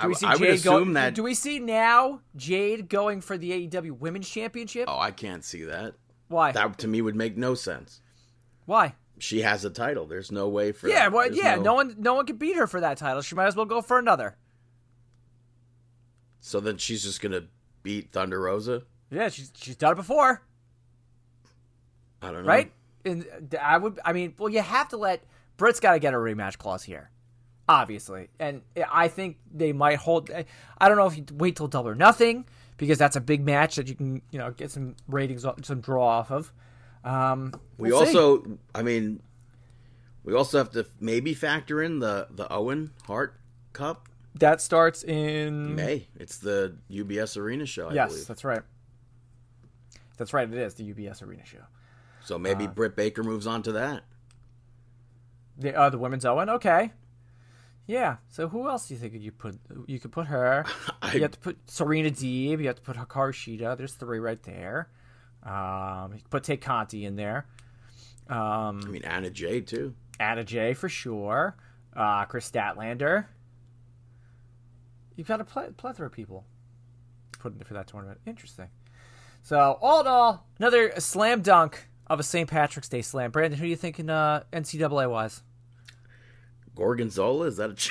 Do 0.00 0.04
I, 0.04 0.06
we 0.08 0.14
see 0.14 0.26
I 0.26 0.30
would 0.32 0.38
Jade 0.40 0.54
assume 0.54 0.88
go- 0.88 0.94
that. 0.94 1.14
Do 1.14 1.22
we 1.22 1.34
see 1.34 1.60
now 1.60 2.20
Jade 2.34 2.88
going 2.88 3.20
for 3.20 3.38
the 3.38 3.68
AEW 3.68 3.92
Women's 3.98 4.28
Championship? 4.28 4.86
oh, 4.88 4.98
I 4.98 5.12
can't 5.12 5.44
see 5.44 5.64
that. 5.64 5.94
Why? 6.28 6.50
That 6.52 6.78
to 6.78 6.88
me 6.88 7.00
would 7.00 7.14
make 7.14 7.36
no 7.36 7.54
sense. 7.54 8.00
Why? 8.66 8.94
She 9.18 9.42
has 9.42 9.64
a 9.64 9.70
title. 9.70 10.06
There's 10.06 10.32
no 10.32 10.48
way 10.48 10.72
for 10.72 10.88
Yeah, 10.88 11.04
that. 11.04 11.12
well, 11.12 11.24
There's 11.26 11.38
yeah. 11.38 11.54
No... 11.56 11.74
one, 11.74 11.94
no 11.98 12.14
one 12.14 12.26
can 12.26 12.36
beat 12.36 12.56
her 12.56 12.66
for 12.66 12.80
that 12.80 12.98
title. 12.98 13.22
She 13.22 13.34
might 13.34 13.46
as 13.46 13.56
well 13.56 13.64
go 13.66 13.80
for 13.80 13.98
another. 13.98 14.36
So 16.40 16.60
then 16.60 16.76
she's 16.78 17.02
just 17.02 17.20
gonna 17.20 17.44
beat 17.82 18.12
Thunder 18.12 18.40
Rosa. 18.40 18.82
Yeah, 19.10 19.28
she's 19.28 19.52
she's 19.56 19.76
done 19.76 19.92
it 19.92 19.96
before, 19.96 20.42
I 22.20 22.32
don't 22.32 22.42
know. 22.42 22.48
right? 22.48 22.72
And 23.04 23.26
uh, 23.54 23.58
I 23.58 23.76
would, 23.78 24.00
I 24.04 24.12
mean, 24.12 24.34
well, 24.38 24.48
you 24.48 24.60
have 24.60 24.88
to 24.88 24.96
let 24.96 25.22
Britt's 25.56 25.78
got 25.80 25.92
to 25.92 25.98
get 25.98 26.14
a 26.14 26.16
rematch 26.16 26.58
clause 26.58 26.82
here, 26.82 27.10
obviously. 27.68 28.28
And 28.40 28.62
I 28.90 29.08
think 29.08 29.36
they 29.52 29.72
might 29.72 29.96
hold. 29.98 30.30
I 30.78 30.88
don't 30.88 30.96
know 30.96 31.06
if 31.06 31.16
you 31.16 31.24
wait 31.32 31.56
till 31.56 31.68
Double 31.68 31.90
or 31.90 31.94
Nothing 31.94 32.46
because 32.76 32.98
that's 32.98 33.16
a 33.16 33.20
big 33.20 33.44
match 33.44 33.76
that 33.76 33.88
you 33.88 33.94
can, 33.94 34.22
you 34.30 34.38
know, 34.38 34.50
get 34.50 34.70
some 34.70 34.96
ratings, 35.06 35.44
some 35.62 35.80
draw 35.80 36.06
off 36.06 36.30
of. 36.32 36.52
Um, 37.04 37.52
We 37.78 37.90
we'll 37.90 38.00
see. 38.06 38.16
also, 38.16 38.58
I 38.74 38.82
mean, 38.82 39.20
we 40.24 40.34
also 40.34 40.58
have 40.58 40.70
to 40.72 40.86
maybe 41.00 41.34
factor 41.34 41.82
in 41.82 41.98
the 41.98 42.28
the 42.30 42.50
Owen 42.52 42.92
Hart 43.06 43.38
Cup 43.74 44.08
that 44.36 44.60
starts 44.60 45.04
in 45.04 45.74
May. 45.76 46.08
It's 46.16 46.38
the 46.38 46.76
UBS 46.90 47.36
Arena 47.36 47.66
show, 47.66 47.90
I. 47.90 47.94
Yes, 47.94 48.10
believe. 48.10 48.26
that's 48.26 48.44
right. 48.44 48.62
That's 50.16 50.32
right. 50.32 50.48
It 50.50 50.58
is 50.58 50.74
the 50.74 50.92
UBS 50.92 51.22
Arena 51.22 51.44
show. 51.44 51.58
So 52.24 52.36
Uh, 52.36 52.38
maybe 52.38 52.66
Britt 52.66 52.96
Baker 52.96 53.22
moves 53.22 53.46
on 53.46 53.62
to 53.64 53.72
that. 53.72 54.04
The 55.58 55.74
uh, 55.74 55.90
the 55.90 55.98
women's 55.98 56.24
Owen. 56.24 56.48
Okay. 56.50 56.92
Yeah. 57.86 58.16
So 58.28 58.48
who 58.48 58.68
else 58.68 58.88
do 58.88 58.94
you 58.94 59.00
think 59.00 59.14
you 59.14 59.30
put? 59.30 59.58
You 59.86 60.00
could 60.00 60.10
put 60.12 60.26
her. 60.28 60.64
I- 61.02 61.14
you 61.14 61.22
have 61.22 61.32
to 61.32 61.38
put 61.38 61.70
Serena 61.70 62.10
Deeb. 62.10 62.60
You 62.60 62.66
have 62.66 62.76
to 62.76 62.82
put 62.82 62.96
Hikaru 62.96 63.32
Shida. 63.32 63.76
There's 63.76 63.92
three 63.94 64.18
right 64.18 64.42
there. 64.42 64.88
Um, 65.44 66.18
put 66.30 66.44
Tay 66.44 66.56
Conti 66.56 67.04
in 67.04 67.16
there. 67.16 67.46
Um, 68.28 68.80
I 68.84 68.88
mean, 68.88 69.04
Anna 69.04 69.30
Jay 69.30 69.60
too. 69.60 69.94
Anna 70.18 70.44
Jay 70.44 70.72
for 70.74 70.88
sure. 70.88 71.56
Uh, 71.94 72.24
Kris 72.24 72.50
Statlander. 72.50 73.26
You've 75.16 75.28
got 75.28 75.40
a 75.40 75.44
ple- 75.44 75.72
plethora 75.76 76.06
of 76.06 76.12
people 76.12 76.44
put 77.38 77.54
in 77.54 77.62
for 77.64 77.74
that 77.74 77.86
tournament. 77.86 78.20
Interesting. 78.26 78.68
So 79.42 79.78
all 79.82 80.00
in 80.00 80.06
all, 80.06 80.46
another 80.58 80.92
slam 80.98 81.42
dunk 81.42 81.88
of 82.06 82.18
a 82.18 82.22
St. 82.22 82.48
Patrick's 82.48 82.88
Day 82.88 83.02
slam. 83.02 83.30
Brandon, 83.30 83.58
who 83.58 83.66
are 83.66 83.68
you 83.68 83.76
thinking 83.76 84.08
uh, 84.08 84.44
NCAA 84.52 85.10
wise? 85.10 85.42
Gorgonzola 86.74 87.46
is 87.46 87.58
that 87.58 87.70
a? 87.70 87.74
ch- 87.74 87.90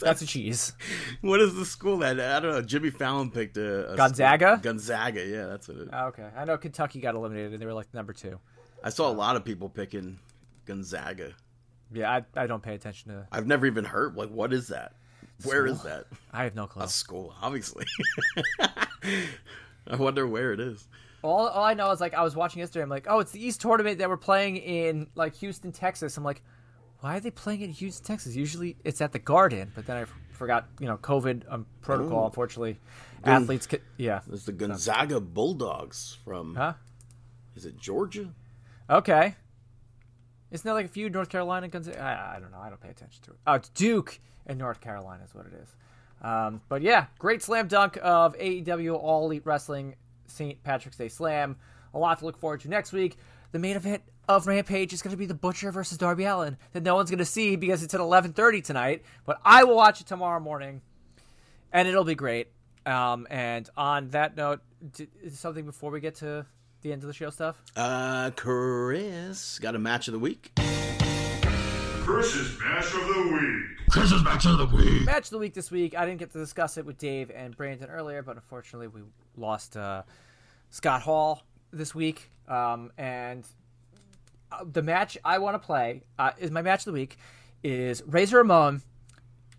That's 0.00 0.22
a 0.22 0.26
cheese. 0.26 0.72
what 1.20 1.40
is 1.40 1.54
the 1.54 1.64
school 1.64 1.98
that 1.98 2.20
I 2.20 2.40
don't 2.40 2.52
know? 2.52 2.62
Jimmy 2.62 2.90
Fallon 2.90 3.30
picked 3.30 3.56
a, 3.56 3.92
a 3.92 3.96
Gonzaga? 3.96 4.60
Gonzaga, 4.62 5.24
yeah, 5.24 5.46
that's 5.46 5.68
what 5.68 5.76
it. 5.78 5.82
Is. 5.84 5.88
Oh, 5.92 6.06
okay, 6.06 6.28
I 6.36 6.44
know 6.44 6.56
Kentucky 6.56 7.00
got 7.00 7.14
eliminated 7.14 7.52
and 7.52 7.62
they 7.62 7.66
were 7.66 7.74
like 7.74 7.92
number 7.94 8.12
two. 8.12 8.38
I 8.82 8.90
saw 8.90 9.10
a 9.10 9.12
lot 9.12 9.36
of 9.36 9.44
people 9.44 9.68
picking 9.68 10.18
Gonzaga. 10.66 11.32
Yeah, 11.92 12.10
I, 12.10 12.42
I 12.42 12.46
don't 12.46 12.62
pay 12.62 12.74
attention 12.74 13.12
to. 13.12 13.26
I've 13.32 13.46
never 13.46 13.66
even 13.66 13.84
heard 13.84 14.16
like 14.16 14.30
what 14.30 14.52
is 14.52 14.68
that? 14.68 14.94
Where 15.42 15.66
is 15.66 15.82
that? 15.82 16.06
I 16.32 16.44
have 16.44 16.54
no 16.54 16.66
clue. 16.66 16.84
A 16.84 16.88
school, 16.88 17.34
obviously. 17.42 17.86
I 18.62 19.96
wonder 19.96 20.26
where 20.26 20.52
it 20.52 20.60
is. 20.60 20.86
All, 21.22 21.48
all 21.48 21.64
I 21.64 21.74
know 21.74 21.90
is 21.90 22.00
like 22.00 22.14
I 22.14 22.22
was 22.22 22.36
watching 22.36 22.60
yesterday. 22.60 22.82
I'm 22.82 22.88
like, 22.88 23.06
oh, 23.08 23.18
it's 23.18 23.32
the 23.32 23.44
East 23.44 23.60
tournament 23.60 23.98
that 23.98 24.08
we're 24.08 24.16
playing 24.16 24.56
in 24.58 25.08
like 25.14 25.34
Houston, 25.36 25.72
Texas. 25.72 26.16
I'm 26.16 26.24
like, 26.24 26.42
why 27.04 27.18
are 27.18 27.20
they 27.20 27.30
playing 27.30 27.60
in 27.60 27.70
Houston, 27.70 28.02
Texas? 28.06 28.34
Usually 28.34 28.78
it's 28.82 29.02
at 29.02 29.12
the 29.12 29.18
Garden, 29.18 29.70
but 29.74 29.84
then 29.84 29.98
I 29.98 30.00
f- 30.02 30.14
forgot, 30.30 30.68
you 30.80 30.86
know, 30.86 30.96
COVID 30.96 31.42
um, 31.52 31.66
protocol. 31.82 32.22
Oh. 32.22 32.24
Unfortunately, 32.24 32.78
athletes, 33.24 33.66
could, 33.66 33.82
yeah, 33.98 34.20
It's 34.32 34.46
the 34.46 34.52
Gonzaga 34.52 35.20
Bulldogs 35.20 36.16
from 36.24 36.54
huh? 36.54 36.72
is 37.56 37.66
it 37.66 37.78
Georgia? 37.78 38.30
Okay. 38.88 39.34
Isn't 40.50 40.64
there 40.64 40.72
like 40.72 40.86
a 40.86 40.88
few 40.88 41.10
North 41.10 41.28
Carolina 41.28 41.68
Gonzaga? 41.68 42.00
I, 42.00 42.36
I 42.36 42.40
don't 42.40 42.50
know. 42.50 42.58
I 42.58 42.70
don't 42.70 42.80
pay 42.80 42.88
attention 42.88 43.22
to 43.24 43.32
it. 43.32 43.36
Oh, 43.46 43.52
it's 43.52 43.68
Duke 43.68 44.18
and 44.46 44.58
North 44.58 44.80
Carolina 44.80 45.24
is 45.24 45.34
what 45.34 45.44
it 45.44 45.52
is. 45.62 45.76
Um, 46.22 46.62
but 46.70 46.80
yeah, 46.80 47.04
great 47.18 47.42
slam 47.42 47.68
dunk 47.68 47.98
of 48.00 48.34
AEW 48.38 48.94
All 48.96 49.26
Elite 49.26 49.44
Wrestling 49.44 49.96
St. 50.26 50.62
Patrick's 50.62 50.96
Day 50.96 51.08
Slam. 51.08 51.56
A 51.92 51.98
lot 51.98 52.20
to 52.20 52.24
look 52.24 52.38
forward 52.38 52.60
to 52.62 52.68
next 52.70 52.94
week. 52.94 53.18
The 53.52 53.58
main 53.58 53.76
event 53.76 54.00
of 54.28 54.46
Rampage 54.46 54.92
is 54.92 55.02
going 55.02 55.12
to 55.12 55.16
be 55.16 55.26
the 55.26 55.34
Butcher 55.34 55.70
versus 55.72 55.98
Darby 55.98 56.24
Allin 56.24 56.56
that 56.72 56.82
no 56.82 56.94
one's 56.94 57.10
going 57.10 57.18
to 57.18 57.24
see 57.24 57.56
because 57.56 57.82
it's 57.82 57.94
at 57.94 58.00
11:30 58.00 58.62
tonight. 58.64 59.02
But 59.24 59.40
I 59.44 59.64
will 59.64 59.76
watch 59.76 60.00
it 60.00 60.06
tomorrow 60.06 60.40
morning, 60.40 60.80
and 61.72 61.88
it'll 61.88 62.04
be 62.04 62.14
great. 62.14 62.48
Um, 62.86 63.26
and 63.30 63.68
on 63.76 64.08
that 64.10 64.36
note, 64.36 64.60
d- 64.96 65.08
is 65.22 65.38
something 65.38 65.64
before 65.64 65.90
we 65.90 66.00
get 66.00 66.16
to 66.16 66.44
the 66.82 66.92
end 66.92 67.02
of 67.02 67.06
the 67.06 67.14
show 67.14 67.30
stuff. 67.30 67.62
Uh, 67.76 68.30
Chris 68.36 69.58
got 69.58 69.74
a 69.74 69.78
match 69.78 70.06
of 70.08 70.12
the 70.12 70.18
week. 70.18 70.52
Chris's 72.04 72.58
match 72.60 72.86
of 72.92 73.06
the 73.06 73.30
week. 73.32 74.24
match 74.24 74.44
of 74.46 74.58
the 74.58 74.66
week 74.76 75.06
Match 75.06 75.24
of 75.24 75.30
the 75.30 75.38
week 75.38 75.54
this 75.54 75.70
week. 75.70 75.96
I 75.96 76.04
didn't 76.04 76.18
get 76.18 76.32
to 76.32 76.38
discuss 76.38 76.76
it 76.76 76.84
with 76.84 76.98
Dave 76.98 77.30
and 77.34 77.56
Brandon 77.56 77.88
earlier, 77.88 78.22
but 78.22 78.36
unfortunately 78.36 78.88
we 78.88 79.00
lost 79.36 79.76
uh, 79.76 80.02
Scott 80.70 81.00
Hall 81.02 81.42
this 81.72 81.94
week. 81.94 82.30
Um, 82.48 82.92
and 82.98 83.46
the 84.64 84.82
match 84.82 85.18
I 85.24 85.38
want 85.38 85.54
to 85.54 85.58
play 85.64 86.02
uh, 86.18 86.30
is 86.38 86.50
my 86.50 86.62
match 86.62 86.80
of 86.80 86.86
the 86.86 86.92
week 86.92 87.16
is 87.62 88.02
Razor 88.06 88.38
Ramon 88.38 88.82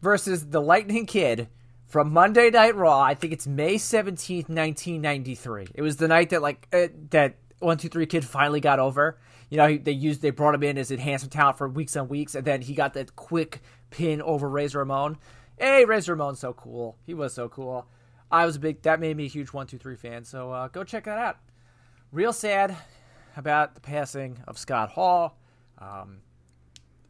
versus 0.02 0.48
the 0.48 0.62
Lightning 0.62 1.06
Kid 1.06 1.48
from 1.88 2.12
Monday 2.12 2.50
Night 2.50 2.76
Raw. 2.76 3.00
I 3.02 3.14
think 3.16 3.34
it's 3.34 3.48
May 3.48 3.78
seventeenth, 3.78 4.50
nineteen 4.50 5.02
ninety 5.02 5.36
three. 5.36 5.68
It 5.74 5.82
was 5.82 5.98
the 5.98 6.08
night 6.08 6.30
that 6.30 6.42
like 6.42 6.68
uh, 6.74 6.88
that 7.12 7.38
one 7.60 7.78
two 7.78 7.90
three 7.90 8.06
kid 8.06 8.26
finally 8.26 8.60
got 8.60 8.80
over. 8.80 9.18
You 9.50 9.58
know, 9.58 9.68
he- 9.68 9.78
they 9.78 9.92
used 9.92 10.22
they 10.22 10.32
brought 10.32 10.56
him 10.56 10.64
in 10.64 10.78
as 10.78 10.92
enhancement 10.92 11.34
talent 11.34 11.58
for 11.58 11.68
weeks 11.68 11.96
and 11.96 12.10
weeks, 12.10 12.36
and 12.36 12.46
then 12.46 12.62
he 12.62 12.74
got 12.74 12.94
that 12.96 13.16
quick 13.16 13.62
pin 13.92 14.22
over 14.22 14.50
Razor 14.50 14.80
Ramon. 14.80 15.18
Hey, 15.58 15.86
Razor 15.86 16.16
Ramon's 16.16 16.40
so 16.40 16.54
cool. 16.54 16.98
He 17.06 17.14
was 17.14 17.34
so 17.34 17.48
cool. 17.48 17.88
I 18.32 18.46
was 18.46 18.58
a 18.58 18.60
big 18.60 18.82
that 18.82 19.00
made 19.00 19.16
me 19.16 19.26
a 19.26 19.30
huge 19.30 19.54
one 19.54 19.68
two 19.68 19.78
three 19.78 19.96
fan. 19.96 20.26
So 20.26 20.52
uh, 20.52 20.68
go 20.68 20.84
check 20.84 21.06
that 21.06 21.18
out. 21.18 21.38
Real 22.12 22.34
sad 22.34 22.76
about 23.36 23.76
the 23.76 23.82
passing 23.82 24.40
of 24.48 24.58
Scott 24.58 24.90
Hall. 24.90 25.38
Um, 25.78 26.20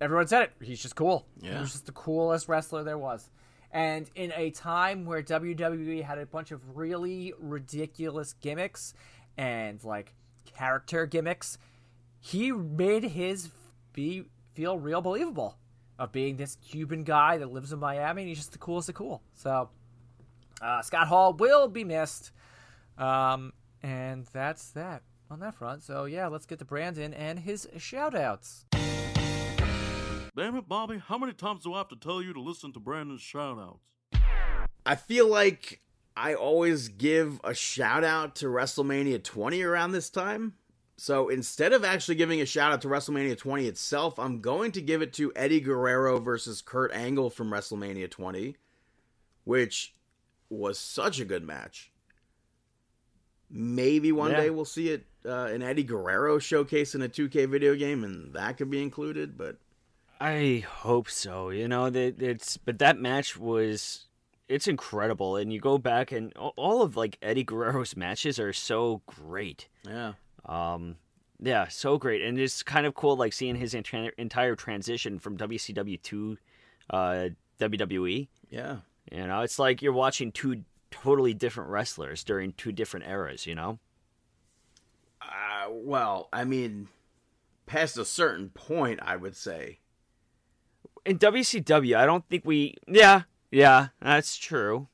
everyone 0.01 0.27
said 0.27 0.43
it. 0.43 0.51
He's 0.61 0.81
just 0.81 0.95
cool. 0.95 1.27
He 1.41 1.59
was 1.59 1.71
just 1.71 1.85
the 1.85 1.91
coolest 1.91 2.47
wrestler 2.47 2.83
there 2.83 2.97
was. 2.97 3.29
And 3.71 4.09
in 4.15 4.31
a 4.35 4.51
time 4.51 5.05
where 5.05 5.21
WWE 5.21 6.03
had 6.03 6.17
a 6.17 6.25
bunch 6.25 6.51
of 6.51 6.77
really 6.77 7.33
ridiculous 7.37 8.33
gimmicks 8.33 8.93
and 9.37 9.83
like 9.83 10.13
character 10.45 11.05
gimmicks, 11.05 11.57
he 12.21 12.51
made 12.51 13.03
his 13.03 13.49
be 13.93 14.23
feel 14.53 14.79
real 14.79 15.01
believable 15.01 15.57
of 15.99 16.11
being 16.11 16.37
this 16.37 16.55
Cuban 16.55 17.03
guy 17.03 17.37
that 17.37 17.51
lives 17.51 17.73
in 17.73 17.79
Miami 17.79 18.21
and 18.21 18.29
he's 18.29 18.37
just 18.37 18.51
the 18.53 18.57
coolest 18.57 18.89
of 18.89 18.95
cool. 18.95 19.21
So 19.33 19.69
uh, 20.61 20.81
Scott 20.81 21.07
Hall 21.07 21.33
will 21.33 21.67
be 21.67 21.83
missed. 21.83 22.31
Um, 22.97 23.51
and 23.83 24.25
that's 24.31 24.71
that 24.71 25.03
on 25.29 25.39
that 25.39 25.55
front. 25.55 25.83
So 25.83 26.05
yeah, 26.05 26.27
let's 26.27 26.45
get 26.45 26.59
to 26.59 26.65
Brandon 26.65 27.13
and 27.13 27.39
his 27.39 27.67
shoutouts. 27.77 28.63
Damn 30.35 30.57
it, 30.57 30.67
Bobby, 30.67 30.97
how 30.97 31.17
many 31.17 31.31
times 31.33 31.63
do 31.63 31.73
I 31.73 31.77
have 31.77 31.87
to 31.89 31.95
tell 31.95 32.21
you 32.21 32.33
to 32.33 32.41
listen 32.41 32.73
to 32.73 32.79
Brandon's 32.79 33.21
shoutouts? 33.21 33.79
I 34.85 34.95
feel 34.95 35.27
like 35.29 35.81
I 36.17 36.33
always 36.33 36.89
give 36.89 37.39
a 37.43 37.53
shout 37.53 38.03
out 38.03 38.35
to 38.37 38.47
WrestleMania 38.47 39.23
20 39.23 39.61
around 39.63 39.91
this 39.93 40.09
time. 40.09 40.53
So 40.97 41.27
instead 41.29 41.73
of 41.73 41.83
actually 41.83 42.15
giving 42.15 42.39
a 42.41 42.45
shout 42.45 42.71
out 42.71 42.81
to 42.83 42.87
WrestleMania 42.87 43.37
20 43.37 43.65
itself, 43.67 44.17
I'm 44.19 44.39
going 44.41 44.71
to 44.73 44.81
give 44.81 45.01
it 45.01 45.11
to 45.13 45.31
Eddie 45.35 45.59
Guerrero 45.59 46.19
versus 46.19 46.61
Kurt 46.61 46.93
Angle 46.93 47.29
from 47.29 47.49
WrestleMania 47.49 48.09
20, 48.09 48.55
which 49.43 49.93
was 50.49 50.77
such 50.79 51.19
a 51.19 51.25
good 51.25 51.43
match. 51.43 51.91
Maybe 53.49 54.11
one 54.11 54.31
Yeah. 54.31 54.41
day 54.41 54.49
we'll 54.49 54.65
see 54.65 54.89
it 54.89 55.05
uh, 55.25 55.45
an 55.51 55.61
Eddie 55.61 55.83
Guerrero 55.83 56.39
showcase 56.39 56.95
in 56.95 57.01
a 57.01 57.09
2K 57.09 57.49
video 57.49 57.75
game, 57.75 58.03
and 58.03 58.33
that 58.33 58.57
could 58.57 58.69
be 58.69 58.81
included. 58.81 59.37
But 59.37 59.57
I 60.19 60.63
hope 60.67 61.09
so. 61.09 61.49
You 61.49 61.67
know 61.67 61.89
that 61.89 62.21
it's 62.21 62.57
but 62.57 62.79
that 62.79 62.99
match 62.99 63.37
was 63.37 64.07
it's 64.47 64.67
incredible, 64.67 65.35
and 65.35 65.51
you 65.51 65.59
go 65.59 65.77
back 65.77 66.11
and 66.11 66.33
all 66.35 66.81
of 66.81 66.95
like 66.95 67.17
Eddie 67.21 67.43
Guerrero's 67.43 67.95
matches 67.95 68.39
are 68.39 68.53
so 68.53 69.01
great. 69.05 69.67
yeah, 69.87 70.13
Um, 70.45 70.97
yeah, 71.39 71.67
so 71.67 71.97
great, 71.97 72.21
and 72.21 72.39
it's 72.39 72.63
kind 72.63 72.85
of 72.85 72.95
cool 72.95 73.17
like 73.17 73.33
seeing 73.33 73.55
his 73.55 73.73
entire 73.73 74.11
entire 74.17 74.55
transition 74.55 75.19
from 75.19 75.37
WCW 75.37 76.01
to 76.03 76.37
uh, 76.89 77.29
WWE. 77.59 78.27
yeah, 78.49 78.77
You 79.11 79.27
know, 79.27 79.41
it's 79.41 79.59
like 79.59 79.81
you're 79.81 79.93
watching 79.93 80.31
two 80.31 80.63
totally 80.91 81.33
different 81.33 81.69
wrestlers 81.69 82.23
during 82.23 82.53
two 82.53 82.71
different 82.71 83.07
eras. 83.07 83.45
You 83.45 83.55
know. 83.55 83.79
Uh, 85.27 85.69
well, 85.71 86.29
I 86.31 86.43
mean, 86.43 86.87
past 87.65 87.97
a 87.97 88.05
certain 88.05 88.49
point, 88.49 88.99
I 89.01 89.15
would 89.15 89.35
say. 89.35 89.79
in 91.05 91.19
WCW, 91.19 91.95
I 91.95 92.05
don't 92.05 92.27
think 92.29 92.43
we. 92.45 92.75
Yeah, 92.87 93.23
yeah, 93.51 93.87
that's 94.01 94.37
true. 94.37 94.87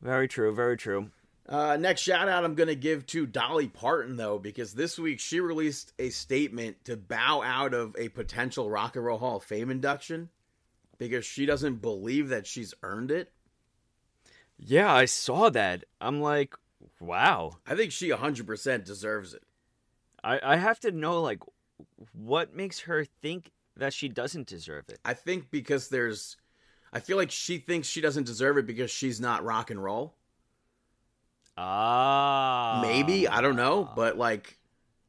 Very 0.00 0.26
true. 0.28 0.54
Very 0.54 0.76
true. 0.76 1.10
Uh, 1.48 1.76
next 1.76 2.00
shout 2.02 2.28
out 2.28 2.44
I'm 2.44 2.54
going 2.54 2.68
to 2.68 2.74
give 2.74 3.04
to 3.06 3.26
Dolly 3.26 3.68
Parton, 3.68 4.16
though, 4.16 4.38
because 4.38 4.72
this 4.72 4.98
week 4.98 5.20
she 5.20 5.40
released 5.40 5.92
a 5.98 6.10
statement 6.10 6.84
to 6.84 6.96
bow 6.96 7.42
out 7.42 7.74
of 7.74 7.94
a 7.98 8.08
potential 8.08 8.70
Rock 8.70 8.96
and 8.96 9.04
Roll 9.04 9.18
Hall 9.18 9.36
of 9.36 9.44
Fame 9.44 9.70
induction 9.70 10.30
because 10.98 11.24
she 11.26 11.44
doesn't 11.46 11.82
believe 11.82 12.28
that 12.28 12.46
she's 12.46 12.74
earned 12.82 13.10
it. 13.10 13.32
Yeah, 14.56 14.92
I 14.92 15.04
saw 15.04 15.50
that. 15.50 15.84
I'm 16.00 16.20
like, 16.20 16.54
wow. 17.00 17.52
I 17.66 17.74
think 17.74 17.92
she 17.92 18.10
100% 18.10 18.84
deserves 18.84 19.34
it. 19.34 19.42
I, 20.24 20.40
I 20.42 20.56
have 20.56 20.80
to 20.80 20.92
know, 20.92 21.20
like, 21.20 21.40
what 22.12 22.54
makes 22.54 22.80
her 22.80 23.04
think 23.04 23.50
that 23.76 23.92
she 23.92 24.08
doesn't 24.08 24.46
deserve 24.46 24.84
it? 24.88 24.98
I 25.04 25.14
think 25.14 25.50
because 25.50 25.88
there's. 25.88 26.36
I 26.92 27.00
feel 27.00 27.16
like 27.16 27.30
she 27.30 27.58
thinks 27.58 27.88
she 27.88 28.00
doesn't 28.00 28.26
deserve 28.26 28.58
it 28.58 28.66
because 28.66 28.90
she's 28.90 29.20
not 29.20 29.44
rock 29.44 29.70
and 29.70 29.82
roll. 29.82 30.14
Ah. 31.56 32.80
Maybe. 32.82 33.26
I 33.26 33.40
don't 33.40 33.56
know. 33.56 33.90
But, 33.96 34.18
like, 34.18 34.58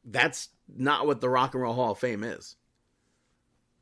that's 0.04 0.48
not 0.68 1.06
what 1.06 1.20
the 1.20 1.28
Rock 1.28 1.54
and 1.54 1.62
Roll 1.62 1.74
Hall 1.74 1.92
of 1.92 1.98
Fame 1.98 2.24
is. 2.24 2.56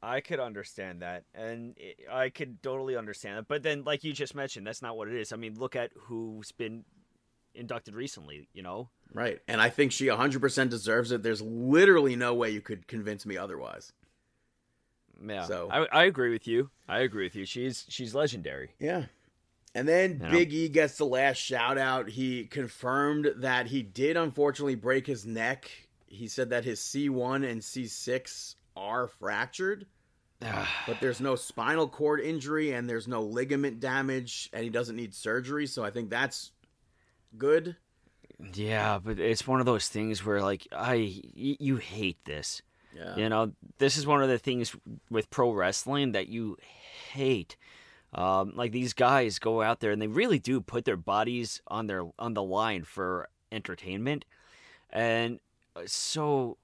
I 0.03 0.21
could 0.21 0.41
understand 0.41 1.03
that, 1.03 1.23
and 1.33 1.77
I 2.11 2.31
could 2.31 2.61
totally 2.61 2.97
understand 2.97 3.39
that. 3.39 3.47
But 3.47 3.63
then, 3.63 3.85
like 3.85 4.03
you 4.03 4.13
just 4.13 4.35
mentioned, 4.35 4.67
that's 4.67 4.83
not 4.83 4.97
what 4.97 5.07
it 5.07 5.15
is. 5.15 5.33
I 5.33 5.37
mean, 5.37 5.55
look 5.55 5.77
at 5.77 5.93
who's 5.97 6.51
been 6.51 6.85
inducted 7.55 7.95
recently. 7.95 8.49
You 8.53 8.63
know, 8.63 8.89
Right. 9.15 9.41
And 9.47 9.61
I 9.61 9.69
think 9.69 9.93
she 9.93 10.07
100% 10.07 10.71
deserves 10.71 11.13
it. 11.13 11.23
There's 11.23 11.43
literally 11.43 12.17
no 12.17 12.33
way 12.35 12.51
you 12.51 12.61
could 12.63 12.87
convince 12.89 13.27
me 13.27 13.37
otherwise. 13.37 13.93
yeah. 15.25 15.45
So- 15.45 15.69
I, 15.71 15.85
I 15.93 16.05
agree 16.05 16.31
with 16.31 16.47
you. 16.47 16.71
I 16.89 17.01
agree 17.01 17.25
with 17.25 17.37
you. 17.37 17.45
She's 17.45 17.85
she's 17.89 18.15
legendary. 18.15 18.71
Yeah. 18.79 19.05
And 19.75 19.89
then 19.89 20.13
You 20.13 20.19
know? 20.19 20.31
Big 20.31 20.53
E 20.53 20.69
gets 20.69 20.99
the 20.99 21.07
last 21.07 21.39
shout 21.39 21.79
out. 21.79 22.09
He 22.11 22.45
confirmed 22.45 23.33
that 23.39 23.67
he 23.69 23.83
did 23.83 24.17
unfortunately 24.17 24.75
break 24.75 25.07
his 25.07 25.25
neck. 25.25 25.71
He 26.07 26.29
said 26.29 26.51
that 26.51 26.65
his 26.65 26.79
C1 26.81 27.49
and 27.51 27.63
C6 27.63 28.57
are 28.77 29.07
fractured, 29.07 29.87
but 30.41 31.01
there's 31.01 31.21
no 31.23 31.37
spinal 31.37 31.89
cord 31.89 32.21
injury 32.21 32.73
and 32.73 32.89
there's 32.89 33.09
no 33.09 33.23
ligament 33.23 33.81
damage 33.81 34.51
and 34.53 34.63
he 34.65 34.69
doesn't 34.71 34.97
need 34.97 35.15
surgery. 35.15 35.67
So 35.67 35.83
I 35.85 35.91
think 35.91 36.11
that's 36.11 36.53
good. 37.37 37.77
Yeah, 38.55 38.99
but 39.03 39.19
it's 39.21 39.47
one 39.47 39.61
of 39.61 39.67
those 39.67 39.89
things 39.89 40.25
where 40.25 40.43
like 40.43 40.67
I 40.73 40.97
y- 41.37 41.57
you 41.61 41.77
hate 41.77 42.19
this. 42.25 42.63
Yeah. 42.95 43.17
You 43.17 43.29
know, 43.29 43.53
this 43.79 43.97
is 43.97 44.07
one 44.07 44.23
of 44.23 44.29
the 44.29 44.39
things 44.39 44.75
with 45.11 45.31
pro 45.31 45.53
wrestling 45.53 46.13
that 46.13 46.29
you 46.29 46.57
hate. 47.13 47.57
Um, 48.15 48.53
like 48.55 48.73
these 48.73 48.93
guys 48.93 49.39
go 49.39 49.63
out 49.63 49.81
there 49.81 49.91
and 49.91 50.03
they 50.03 50.07
really 50.07 50.39
do 50.39 50.61
put 50.61 50.85
their 50.85 50.97
bodies 50.99 51.63
on 51.69 51.87
their 51.87 52.05
on 52.19 52.35
the 52.35 52.43
line 52.43 52.85
for 52.85 53.29
entertainment, 53.51 54.25
and 54.91 55.41
uh, 55.75 55.83
so 55.87 56.59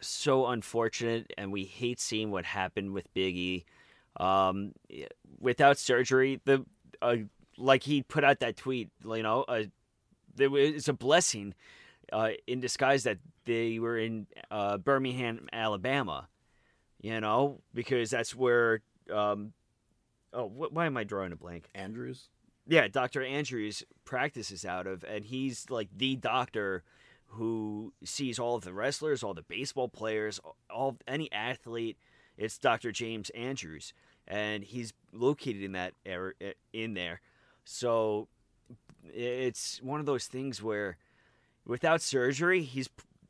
so 0.00 0.46
unfortunate. 0.46 1.32
And 1.36 1.50
we 1.50 1.64
hate 1.64 1.98
seeing 1.98 2.30
what 2.30 2.44
happened 2.44 2.92
with 2.92 3.12
Biggie. 3.14 3.64
Um, 4.20 4.72
without 5.40 5.78
surgery, 5.78 6.40
the 6.44 6.64
uh, 7.00 7.16
like 7.56 7.82
he 7.82 8.02
put 8.02 8.22
out 8.22 8.40
that 8.40 8.56
tweet, 8.56 8.90
you 9.04 9.22
know, 9.22 9.42
uh, 9.48 9.64
there 10.34 10.50
was 10.50 10.88
a 10.88 10.92
blessing 10.92 11.54
uh, 12.12 12.30
in 12.46 12.60
disguise 12.60 13.04
that 13.04 13.18
they 13.44 13.78
were 13.78 13.98
in 13.98 14.26
uh, 14.50 14.78
Birmingham, 14.78 15.48
Alabama. 15.52 16.28
You 17.00 17.20
know, 17.20 17.60
because 17.74 18.10
that's 18.10 18.34
where. 18.34 18.82
Um, 19.12 19.52
oh, 20.32 20.48
wh- 20.48 20.72
why 20.72 20.86
am 20.86 20.96
I 20.96 21.04
drawing 21.04 21.32
a 21.32 21.36
blank? 21.36 21.68
Andrews. 21.74 22.28
Yeah, 22.66 22.86
Doctor 22.86 23.24
Andrews 23.24 23.82
practices 24.04 24.64
out 24.64 24.86
of, 24.86 25.04
and 25.04 25.24
he's 25.24 25.68
like 25.68 25.88
the 25.96 26.14
doctor 26.14 26.84
who 27.26 27.92
sees 28.04 28.38
all 28.38 28.56
of 28.56 28.62
the 28.62 28.72
wrestlers, 28.72 29.22
all 29.22 29.34
the 29.34 29.42
baseball 29.42 29.88
players, 29.88 30.38
all 30.70 30.98
any 31.08 31.30
athlete. 31.32 31.98
It's 32.36 32.58
Doctor 32.58 32.92
James 32.92 33.30
Andrews, 33.30 33.92
and 34.28 34.62
he's 34.62 34.92
located 35.12 35.62
in 35.62 35.72
that 35.72 35.94
area 36.06 36.54
in 36.72 36.94
there. 36.94 37.20
So 37.64 38.28
it's 39.04 39.80
one 39.82 40.00
of 40.00 40.06
those 40.06 40.26
things 40.26 40.62
where, 40.62 40.96
without 41.66 42.00
surgery, 42.00 42.62
he's 42.62 42.88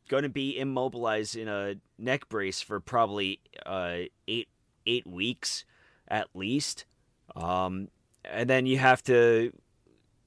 going 0.09 0.23
to 0.23 0.29
be 0.29 0.59
immobilized 0.59 1.37
in 1.37 1.49
a 1.49 1.77
neck 1.99 2.29
brace 2.29 2.61
for 2.61 2.81
probably 2.81 3.41
uh, 3.65 3.99
eight 4.29 4.49
eight 4.87 5.07
weeks 5.07 5.65
at 6.09 6.29
least. 6.35 6.85
Um, 7.37 7.89
and 8.25 8.49
then 8.49 8.67
you 8.67 8.79
have 8.79 9.03
to 9.05 9.53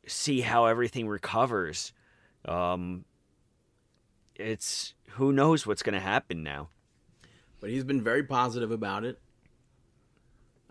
see 0.07 0.41
how 0.41 0.65
everything 0.65 1.07
recovers. 1.07 1.93
Um, 2.45 3.05
it's 4.35 4.93
who 5.11 5.31
knows 5.31 5.65
what's 5.65 5.83
going 5.83 5.93
to 5.93 5.99
happen 5.99 6.43
now. 6.43 6.69
But 7.59 7.69
he's 7.69 7.83
been 7.83 8.01
very 8.01 8.23
positive 8.23 8.71
about 8.71 9.03
it. 9.05 9.19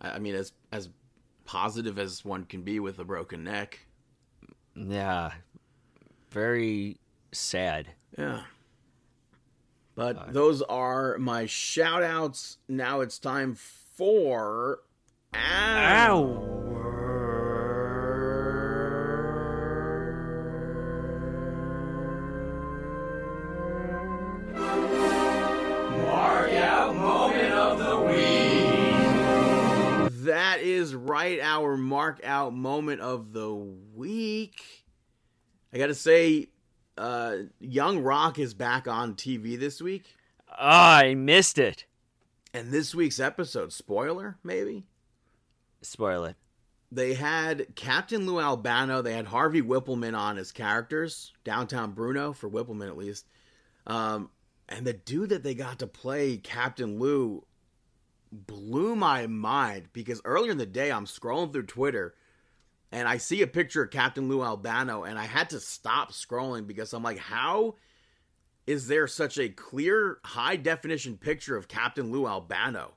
I 0.00 0.18
mean, 0.18 0.34
as 0.34 0.52
as 0.70 0.90
positive 1.44 1.98
as 1.98 2.24
one 2.24 2.44
can 2.44 2.62
be 2.62 2.80
with 2.80 2.98
a 2.98 3.04
broken 3.04 3.44
neck. 3.44 3.86
Yeah, 4.76 5.32
very 6.30 6.98
sad. 7.32 7.88
Yeah. 8.18 8.42
But 9.94 10.16
uh, 10.16 10.24
those 10.28 10.62
are 10.62 11.18
my 11.18 11.46
shout 11.46 12.02
outs. 12.02 12.58
Now 12.68 13.00
it's 13.00 13.18
time 13.18 13.54
for. 13.54 14.80
That 15.32 16.63
is 30.64 30.94
right, 30.94 31.38
our 31.40 31.76
mark 31.76 32.20
out 32.24 32.54
moment 32.54 33.00
of 33.00 33.32
the 33.32 33.54
week. 33.54 34.62
I 35.72 35.78
gotta 35.78 35.94
say, 35.94 36.48
uh, 36.96 37.36
Young 37.60 38.02
Rock 38.02 38.38
is 38.38 38.54
back 38.54 38.88
on 38.88 39.14
TV 39.14 39.58
this 39.58 39.80
week. 39.80 40.04
Ah, 40.48 40.98
I 40.98 41.14
missed 41.14 41.58
it. 41.58 41.84
And 42.52 42.70
this 42.70 42.94
week's 42.94 43.18
episode, 43.18 43.72
spoiler, 43.72 44.38
maybe? 44.44 44.84
Spoil 45.82 46.24
it. 46.24 46.36
They 46.92 47.14
had 47.14 47.74
Captain 47.74 48.26
Lou 48.26 48.40
Albano, 48.40 49.02
they 49.02 49.14
had 49.14 49.26
Harvey 49.26 49.60
Wippleman 49.60 50.16
on 50.16 50.38
as 50.38 50.52
characters, 50.52 51.32
Downtown 51.42 51.90
Bruno, 51.90 52.32
for 52.32 52.48
Wippleman 52.48 52.86
at 52.86 52.96
least. 52.96 53.26
Um, 53.86 54.30
and 54.68 54.86
the 54.86 54.92
dude 54.92 55.30
that 55.30 55.42
they 55.42 55.54
got 55.54 55.80
to 55.80 55.88
play 55.88 56.36
Captain 56.36 57.00
Lou 57.00 57.44
blew 58.34 58.96
my 58.96 59.26
mind 59.26 59.88
because 59.92 60.20
earlier 60.24 60.52
in 60.52 60.58
the 60.58 60.66
day 60.66 60.90
I'm 60.90 61.06
scrolling 61.06 61.52
through 61.52 61.66
Twitter 61.66 62.14
and 62.90 63.08
I 63.08 63.16
see 63.16 63.42
a 63.42 63.46
picture 63.46 63.82
of 63.82 63.90
Captain 63.90 64.28
Lou 64.28 64.42
Albano 64.42 65.04
and 65.04 65.18
I 65.18 65.24
had 65.24 65.50
to 65.50 65.60
stop 65.60 66.12
scrolling 66.12 66.66
because 66.66 66.92
I'm 66.92 67.02
like, 67.02 67.18
how 67.18 67.76
is 68.66 68.88
there 68.88 69.06
such 69.06 69.38
a 69.38 69.48
clear, 69.48 70.18
high 70.24 70.56
definition 70.56 71.16
picture 71.16 71.56
of 71.56 71.68
Captain 71.68 72.10
Lou 72.10 72.26
Albano? 72.26 72.94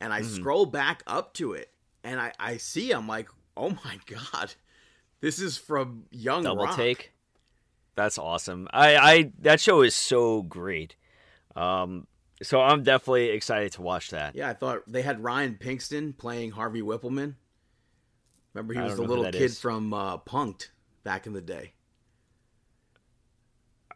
And 0.00 0.12
I 0.12 0.22
scroll 0.22 0.66
back 0.66 1.02
up 1.06 1.34
to 1.34 1.52
it 1.52 1.70
and 2.04 2.20
I, 2.20 2.32
I 2.38 2.56
see 2.56 2.92
I'm 2.92 3.08
like, 3.08 3.28
oh 3.56 3.70
my 3.70 3.98
god, 4.06 4.54
this 5.20 5.38
is 5.40 5.56
from 5.56 6.04
Young 6.10 6.44
Double 6.44 6.64
Rock. 6.64 6.76
take. 6.76 7.12
That's 7.94 8.18
awesome. 8.18 8.68
I, 8.72 8.96
I 8.96 9.32
that 9.40 9.60
show 9.60 9.82
is 9.82 9.94
so 9.94 10.42
great. 10.42 10.96
Um, 11.54 12.06
so 12.42 12.60
I'm 12.60 12.82
definitely 12.82 13.30
excited 13.30 13.72
to 13.72 13.82
watch 13.82 14.10
that. 14.10 14.34
Yeah, 14.34 14.48
I 14.48 14.54
thought 14.54 14.82
they 14.86 15.02
had 15.02 15.22
Ryan 15.22 15.56
Pinkston 15.60 16.16
playing 16.16 16.52
Harvey 16.52 16.82
Wippleman. 16.82 17.34
Remember, 18.54 18.74
he 18.74 18.80
was 18.80 18.96
the 18.96 19.02
little 19.02 19.24
kid 19.24 19.36
is. 19.42 19.58
from 19.58 19.94
uh, 19.94 20.18
Punk'd 20.18 20.68
back 21.04 21.26
in 21.26 21.32
the 21.32 21.40
day. 21.40 21.72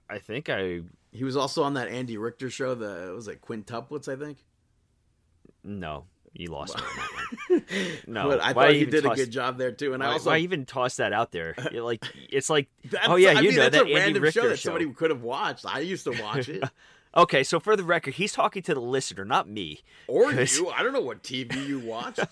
I 0.09 0.19
think 0.19 0.49
I 0.49 0.83
He 1.13 1.25
was 1.25 1.37
also 1.37 1.63
on 1.63 1.75
that 1.75 1.89
Andy 1.89 2.17
Richter 2.17 2.49
show. 2.51 2.75
The 2.75 3.11
it 3.11 3.15
was 3.15 3.27
like 3.27 3.41
quintuplets, 3.41 4.09
I 4.11 4.17
think. 4.17 4.39
no, 5.65 6.05
you 6.33 6.49
lost 6.49 6.77
me 6.77 6.83
on 6.83 6.97
that 6.97 7.11
one. 7.11 7.63
No, 8.07 8.29
but 8.29 8.41
I 8.41 8.53
why 8.53 8.67
thought 8.67 8.75
he 8.75 8.87
did 8.87 9.05
a 9.05 9.11
good 9.11 9.31
job 9.31 9.59
there 9.59 9.73
too. 9.73 9.95
And 9.95 10.03
I 10.03 10.13
also, 10.13 10.31
why 10.31 10.39
even 10.39 10.65
toss 10.65 10.97
that 10.97 11.13
out 11.13 11.33
there? 11.33 11.55
You're 11.73 11.83
like 11.83 12.05
it's 12.31 12.49
like 12.49 12.69
oh 13.07 13.17
yeah, 13.17 13.31
I 13.31 13.41
you 13.41 13.49
mean, 13.49 13.57
know 13.57 13.63
that's 13.63 13.77
that 13.77 13.83
a 13.87 13.89
Andy 13.89 13.95
random 13.95 14.23
Richter 14.23 14.41
show 14.43 14.49
that 14.49 14.59
somebody 14.59 14.89
could 14.91 15.11
have 15.11 15.23
watched. 15.23 15.67
I 15.67 15.81
used 15.81 16.05
to 16.05 16.13
watch 16.23 16.49
it, 16.49 16.63
Okay, 17.17 17.43
so 17.43 17.59
for 17.59 17.77
the 17.77 17.83
record, 17.85 18.15
he's 18.15 18.33
talking 18.33 18.63
to 18.63 18.75
the 18.75 18.81
listener, 18.81 19.25
not 19.25 19.49
me. 19.49 19.81
or 20.07 20.31
'Cause- 20.35 20.59
you. 20.59 20.69
I 20.69 20.83
don't 20.83 20.93
know 20.93 21.01
what 21.01 21.23
TV 21.23 21.67
you 21.67 21.79
watched. 21.81 22.21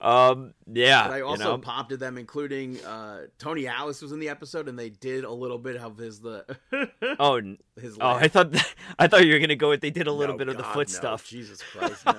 Um, 0.00 0.54
yeah, 0.66 1.08
But 1.08 1.14
I 1.14 1.16
you 1.18 1.26
also 1.26 1.44
know? 1.44 1.58
popped 1.58 1.92
at 1.92 1.98
them, 2.00 2.16
including 2.18 2.82
uh, 2.84 3.22
Tony 3.38 3.66
Atlas 3.66 4.00
was 4.02 4.12
in 4.12 4.18
the 4.20 4.28
episode, 4.28 4.68
and 4.68 4.78
they 4.78 4.88
did 4.90 5.24
a 5.24 5.30
little 5.32 5.58
bit 5.58 5.76
of 5.76 5.96
his 5.98 6.20
the 6.20 6.44
oh, 7.18 7.40
his. 7.78 7.96
oh, 8.00 8.04
laugh. 8.06 8.22
I 8.22 8.28
thought 8.28 8.54
I 8.98 9.06
thought 9.06 9.26
you 9.26 9.32
were 9.32 9.38
gonna 9.38 9.56
go 9.56 9.68
with 9.70 9.80
they 9.80 9.90
did 9.90 10.06
a 10.06 10.12
little 10.12 10.34
No, 10.34 10.38
bit 10.38 10.48
of 10.48 10.56
the 10.56 10.62
foot 10.62 10.88
no. 10.88 10.92
stuff. 10.94 11.26
Jesus 11.26 11.62
Christ, 11.62 12.04
no. 12.06 12.14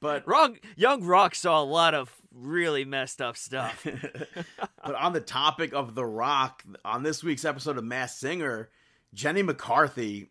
but 0.00 0.26
Wrong, 0.26 0.58
Young 0.76 1.04
Rock 1.04 1.34
saw 1.34 1.60
a 1.60 1.64
lot 1.64 1.94
of 1.94 2.14
really 2.34 2.84
messed 2.84 3.20
up 3.20 3.36
stuff. 3.36 3.86
but 4.84 4.94
on 4.94 5.12
the 5.12 5.20
topic 5.20 5.72
of 5.72 5.94
The 5.94 6.04
Rock, 6.04 6.62
on 6.84 7.02
this 7.02 7.22
week's 7.22 7.44
episode 7.44 7.78
of 7.78 7.84
Masked 7.84 8.20
Singer, 8.20 8.70
Jenny 9.14 9.42
McCarthy, 9.42 10.30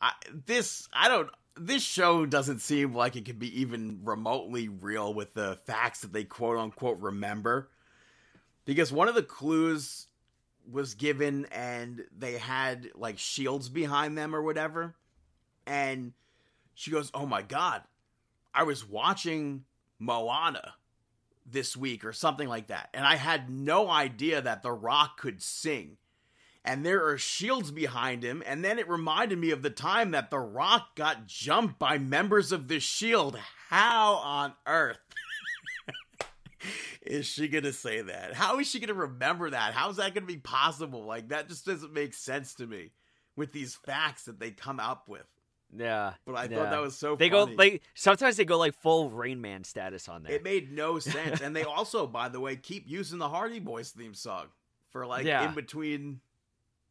I, 0.00 0.12
this 0.46 0.88
I 0.92 1.08
don't. 1.08 1.30
This 1.58 1.82
show 1.82 2.26
doesn't 2.26 2.60
seem 2.60 2.94
like 2.94 3.16
it 3.16 3.24
could 3.24 3.38
be 3.38 3.62
even 3.62 4.00
remotely 4.04 4.68
real 4.68 5.14
with 5.14 5.32
the 5.32 5.58
facts 5.64 6.00
that 6.00 6.12
they 6.12 6.24
quote 6.24 6.58
unquote 6.58 7.00
remember, 7.00 7.70
because 8.66 8.92
one 8.92 9.08
of 9.08 9.14
the 9.14 9.22
clues 9.22 10.06
was 10.70 10.94
given 10.94 11.46
and 11.52 12.04
they 12.16 12.32
had 12.34 12.90
like 12.94 13.18
shields 13.18 13.68
behind 13.68 14.18
them 14.18 14.34
or 14.34 14.42
whatever, 14.42 14.94
and 15.66 16.12
she 16.74 16.90
goes, 16.90 17.10
"Oh 17.14 17.24
my 17.24 17.40
god, 17.40 17.82
I 18.54 18.64
was 18.64 18.86
watching 18.86 19.64
Moana." 19.98 20.74
This 21.50 21.76
week 21.76 22.04
or 22.04 22.12
something 22.12 22.48
like 22.48 22.68
that. 22.68 22.88
And 22.92 23.04
I 23.04 23.16
had 23.16 23.50
no 23.50 23.88
idea 23.88 24.40
that 24.40 24.62
The 24.62 24.72
Rock 24.72 25.18
could 25.18 25.42
sing. 25.42 25.96
And 26.64 26.84
there 26.84 27.06
are 27.06 27.16
shields 27.16 27.70
behind 27.70 28.24
him. 28.24 28.42
And 28.44 28.64
then 28.64 28.78
it 28.78 28.88
reminded 28.88 29.38
me 29.38 29.52
of 29.52 29.62
the 29.62 29.70
time 29.70 30.10
that 30.10 30.30
The 30.30 30.40
Rock 30.40 30.96
got 30.96 31.26
jumped 31.26 31.78
by 31.78 31.98
members 31.98 32.50
of 32.50 32.66
the 32.66 32.80
Shield. 32.80 33.38
How 33.68 34.14
on 34.14 34.54
earth 34.66 34.98
is 37.02 37.26
she 37.26 37.48
to 37.48 37.72
say 37.72 38.02
that? 38.02 38.34
How 38.34 38.58
is 38.58 38.68
she 38.68 38.80
to 38.80 38.94
remember 38.94 39.50
that? 39.50 39.74
How 39.74 39.90
is 39.90 39.96
that 39.96 40.14
to 40.16 40.20
be 40.20 40.38
possible? 40.38 41.04
Like, 41.04 41.28
that 41.28 41.48
just 41.48 41.64
doesn't 41.64 41.92
make 41.92 42.14
sense 42.14 42.54
to 42.56 42.66
me 42.66 42.90
with 43.36 43.52
these 43.52 43.76
facts 43.76 44.24
that 44.24 44.40
they 44.40 44.50
come 44.50 44.80
up 44.80 45.08
with. 45.08 45.26
Yeah. 45.74 46.14
But 46.26 46.34
I 46.34 46.44
yeah. 46.44 46.56
thought 46.56 46.70
that 46.70 46.80
was 46.80 46.96
so 46.96 47.16
They 47.16 47.30
funny. 47.30 47.54
go 47.54 47.56
like 47.62 47.82
sometimes 47.94 48.36
they 48.36 48.44
go 48.44 48.58
like 48.58 48.74
full 48.74 49.10
Rain 49.10 49.40
Man 49.40 49.64
status 49.64 50.08
on 50.08 50.22
there. 50.22 50.32
It 50.32 50.42
made 50.44 50.72
no 50.72 50.98
sense. 50.98 51.40
and 51.40 51.54
they 51.56 51.62
also, 51.64 52.06
by 52.06 52.28
the 52.28 52.40
way, 52.40 52.56
keep 52.56 52.84
using 52.86 53.18
the 53.18 53.28
Hardy 53.28 53.60
Boys 53.60 53.90
theme 53.90 54.14
song 54.14 54.46
for 54.90 55.06
like 55.06 55.24
Yeah. 55.26 55.48
in 55.48 55.54
between 55.54 56.20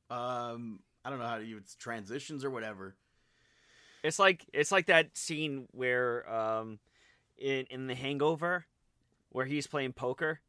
um 0.09 0.79
I 1.03 1.09
don't 1.09 1.19
know 1.19 1.27
how 1.27 1.37
to 1.37 1.45
use 1.45 1.75
transitions 1.79 2.43
or 2.43 2.49
whatever. 2.49 2.95
It's 4.03 4.19
like 4.19 4.45
it's 4.53 4.71
like 4.71 4.87
that 4.87 5.17
scene 5.17 5.67
where 5.71 6.29
um 6.31 6.79
in 7.37 7.65
in 7.69 7.87
the 7.87 7.95
hangover 7.95 8.65
where 9.29 9.45
he's 9.45 9.67
playing 9.67 9.93
poker 9.93 10.39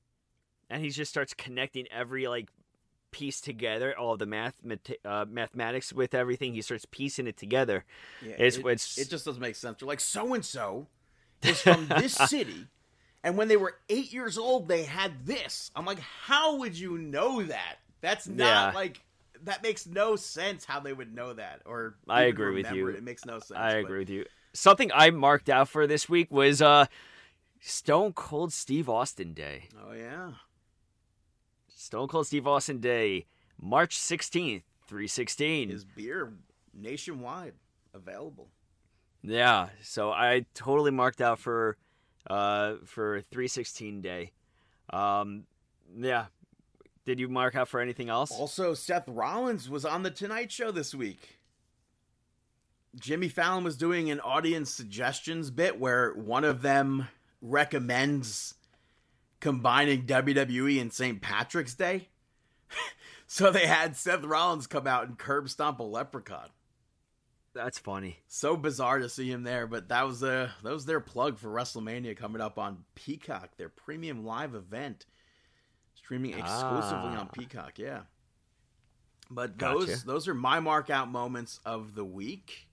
and 0.70 0.82
he 0.82 0.90
just 0.90 1.10
starts 1.10 1.32
connecting 1.34 1.86
every 1.90 2.26
like 2.28 2.48
piece 3.10 3.40
together 3.40 3.96
all 3.98 4.16
the 4.16 4.26
math 4.26 4.54
uh, 5.04 5.24
mathematics 5.28 5.92
with 5.92 6.14
everything 6.14 6.54
he 6.54 6.62
starts 6.62 6.86
piecing 6.90 7.26
it 7.26 7.36
together 7.36 7.84
Yeah, 8.22 8.32
It's- 8.32 8.56
it, 8.56 8.60
it's- 8.60 8.98
it 8.98 9.08
just 9.10 9.24
doesn't 9.24 9.40
make 9.40 9.56
sense. 9.56 9.78
They're 9.80 9.86
like 9.88 10.00
so 10.00 10.34
and 10.34 10.44
so 10.44 10.86
is 11.42 11.60
from 11.62 11.86
this 11.88 12.14
city. 12.30 12.66
And 13.24 13.36
when 13.36 13.48
they 13.48 13.56
were 13.56 13.74
eight 13.88 14.12
years 14.12 14.38
old, 14.38 14.68
they 14.68 14.84
had 14.84 15.26
this. 15.26 15.70
I'm 15.74 15.84
like, 15.84 15.98
how 15.98 16.56
would 16.58 16.78
you 16.78 16.96
know 16.98 17.42
that? 17.42 17.76
That's 18.00 18.28
not 18.28 18.36
Yeah. 18.36 18.72
like 18.74 19.00
that 19.44 19.62
makes 19.62 19.86
no 19.86 20.16
sense 20.16 20.64
how 20.64 20.80
they 20.80 20.92
would 20.92 21.14
know 21.14 21.32
that 21.34 21.60
or 21.66 21.96
I 22.08 22.22
agree 22.22 22.54
with 22.62 22.72
you. 22.72 22.88
It. 22.88 22.96
It 22.96 23.02
makes 23.04 23.24
no 23.26 23.38
sense. 23.38 23.52
i 23.58 23.72
but- 23.74 23.78
agree 23.84 23.98
with 24.00 24.10
you 24.10 24.24
something 24.54 24.90
i 24.94 25.10
marked 25.10 25.50
out 25.50 25.68
for 25.68 25.86
this 25.86 26.08
week 26.08 26.30
was 26.30 26.62
uh 26.62 26.86
stone 27.60 28.14
cold 28.14 28.50
steve 28.52 28.88
austin 28.88 29.34
day 29.34 29.68
Oh 29.86 29.92
yeah. 29.92 30.30
Stone 31.86 32.08
cold 32.08 32.26
steve 32.26 32.46
austin 32.46 32.80
day 32.80 33.26
march 33.58 33.96
16th 33.98 34.62
316 34.86 35.70
Is 35.70 35.84
beer 35.84 36.32
nationwide 36.72 37.54
available. 37.94 38.48
Yeah, 39.22 39.70
so 39.82 40.10
I 40.12 40.46
totally 40.54 40.90
marked 40.90 41.20
out 41.20 41.38
for 41.38 41.76
uh 42.28 42.74
for 42.84 43.20
316 43.20 44.00
day. 44.00 44.32
Um 44.90 45.44
yeah. 45.96 46.26
Did 47.04 47.20
you 47.20 47.28
mark 47.28 47.54
out 47.54 47.68
for 47.68 47.80
anything 47.80 48.08
else? 48.08 48.32
Also, 48.32 48.74
Seth 48.74 49.06
Rollins 49.06 49.70
was 49.70 49.84
on 49.84 50.02
the 50.02 50.10
Tonight 50.10 50.50
Show 50.50 50.72
this 50.72 50.92
week. 50.92 51.38
Jimmy 52.98 53.28
Fallon 53.28 53.62
was 53.62 53.76
doing 53.76 54.10
an 54.10 54.18
audience 54.20 54.70
suggestions 54.70 55.52
bit 55.52 55.78
where 55.78 56.12
one 56.14 56.42
of 56.42 56.62
them 56.62 57.06
recommends 57.40 58.54
combining 59.40 60.06
WWE 60.06 60.80
and 60.80 60.92
St. 60.92 61.20
Patrick's 61.20 61.74
Day. 61.74 62.08
so 63.26 63.50
they 63.50 63.66
had 63.66 63.96
Seth 63.96 64.24
Rollins 64.24 64.66
come 64.66 64.86
out 64.86 65.06
and 65.06 65.18
curb 65.18 65.48
stomp 65.48 65.78
a 65.80 65.82
leprechaun. 65.82 66.48
That's 67.54 67.78
funny. 67.78 68.18
So 68.28 68.54
bizarre 68.56 68.98
to 68.98 69.08
see 69.08 69.30
him 69.30 69.42
there, 69.42 69.66
but 69.66 69.88
that 69.88 70.06
was 70.06 70.22
a 70.22 70.52
that 70.62 70.72
was 70.72 70.84
their 70.84 71.00
plug 71.00 71.38
for 71.38 71.48
WrestleMania 71.48 72.14
coming 72.16 72.42
up 72.42 72.58
on 72.58 72.84
Peacock, 72.94 73.56
their 73.56 73.70
premium 73.70 74.26
live 74.26 74.54
event, 74.54 75.06
streaming 75.94 76.32
exclusively 76.32 77.12
Ah. 77.14 77.20
on 77.20 77.28
Peacock. 77.28 77.78
Yeah, 77.78 78.02
but 79.30 79.56
Gotcha. 79.56 79.78
those 79.86 80.04
those 80.04 80.28
are 80.28 80.34
my 80.34 80.60
mark 80.60 80.90
out 80.90 81.08
moments 81.10 81.58
of 81.64 81.94
the 81.94 82.04
week. 82.04 82.65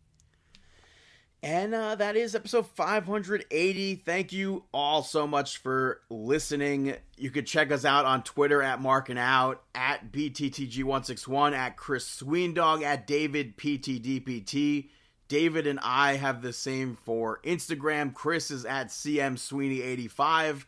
And 1.44 1.76
uh, 1.76 1.95
that 1.95 2.15
is 2.15 2.36
episode 2.36 2.68
580. 2.68 3.95
Thank 3.95 4.32
you 4.32 4.64
all 4.74 5.03
so 5.03 5.28
much 5.28 5.57
for 5.57 5.99
listening. 6.10 6.95
You 7.18 7.32
could 7.32 7.45
check 7.45 7.70
us 7.70 7.84
out 7.84 8.06
on 8.06 8.24
Twitter 8.24 8.64
at 8.64 8.82
Marking 8.82 9.18
Out, 9.18 9.61
at 9.76 10.10
BTTG161, 10.14 11.52
at 11.52 11.76
Chris 11.76 12.07
Sweendog, 12.07 12.82
at 12.84 13.06
David 13.06 13.57
PTDPT. 13.57 14.88
David 15.28 15.68
and 15.68 15.82
I 15.84 16.15
have 16.15 16.41
the 16.41 16.53
same 16.53 16.95
for 16.95 17.41
Instagram. 17.44 18.14
Chris 18.14 18.49
is 18.49 18.64
at 18.64 18.88
CM 18.88 19.36
Sweeney85, 19.36 20.64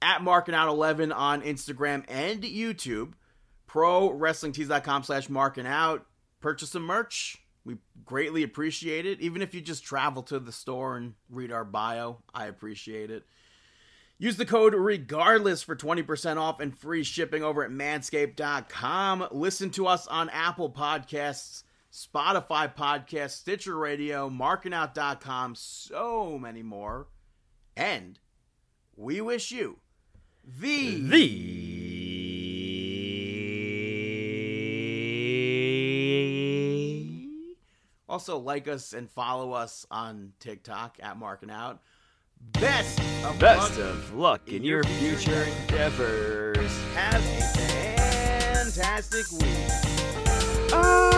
at 0.00 0.22
Marking 0.22 0.54
Out 0.54 0.68
11 0.68 1.10
on 1.10 1.42
Instagram 1.42 2.04
and 2.06 2.40
YouTube. 2.42 3.14
ProWrestlingTees.com 3.68 5.02
slash 5.02 5.28
Marking 5.28 5.66
Out. 5.66 6.06
Purchase 6.40 6.70
some 6.70 6.84
merch. 6.84 7.43
We 7.64 7.76
greatly 8.04 8.42
appreciate 8.42 9.06
it. 9.06 9.20
Even 9.20 9.42
if 9.42 9.54
you 9.54 9.60
just 9.60 9.84
travel 9.84 10.22
to 10.24 10.38
the 10.38 10.52
store 10.52 10.96
and 10.96 11.14
read 11.30 11.50
our 11.50 11.64
bio, 11.64 12.18
I 12.34 12.46
appreciate 12.46 13.10
it. 13.10 13.24
Use 14.18 14.36
the 14.36 14.46
code 14.46 14.74
regardless 14.74 15.62
for 15.62 15.74
20% 15.74 16.36
off 16.36 16.60
and 16.60 16.76
free 16.76 17.02
shipping 17.02 17.42
over 17.42 17.64
at 17.64 17.70
manscaped.com. 17.70 19.28
Listen 19.32 19.70
to 19.70 19.86
us 19.86 20.06
on 20.06 20.30
Apple 20.30 20.70
Podcasts, 20.70 21.64
Spotify 21.92 22.72
Podcasts, 22.74 23.32
Stitcher 23.32 23.76
Radio, 23.76 24.30
markingout.com, 24.30 25.54
so 25.56 26.38
many 26.38 26.62
more. 26.62 27.08
And 27.76 28.18
we 28.94 29.20
wish 29.20 29.50
you 29.50 29.78
the 30.46 31.00
The 31.00 31.93
Also, 38.14 38.38
like 38.38 38.68
us 38.68 38.92
and 38.92 39.10
follow 39.10 39.54
us 39.54 39.88
on 39.90 40.34
TikTok 40.38 40.98
at 41.02 41.18
Marking 41.18 41.50
Out. 41.50 41.80
Best 42.52 43.00
of 43.24 43.36
best 43.40 43.76
luck. 43.76 43.88
of 43.88 44.14
luck 44.14 44.48
in 44.48 44.62
your 44.62 44.84
future 44.84 45.42
endeavors. 45.42 46.70
Have 46.94 47.16
a 47.16 47.40
fantastic 48.70 49.32
week. 49.32 49.50
Ah! 50.72 51.13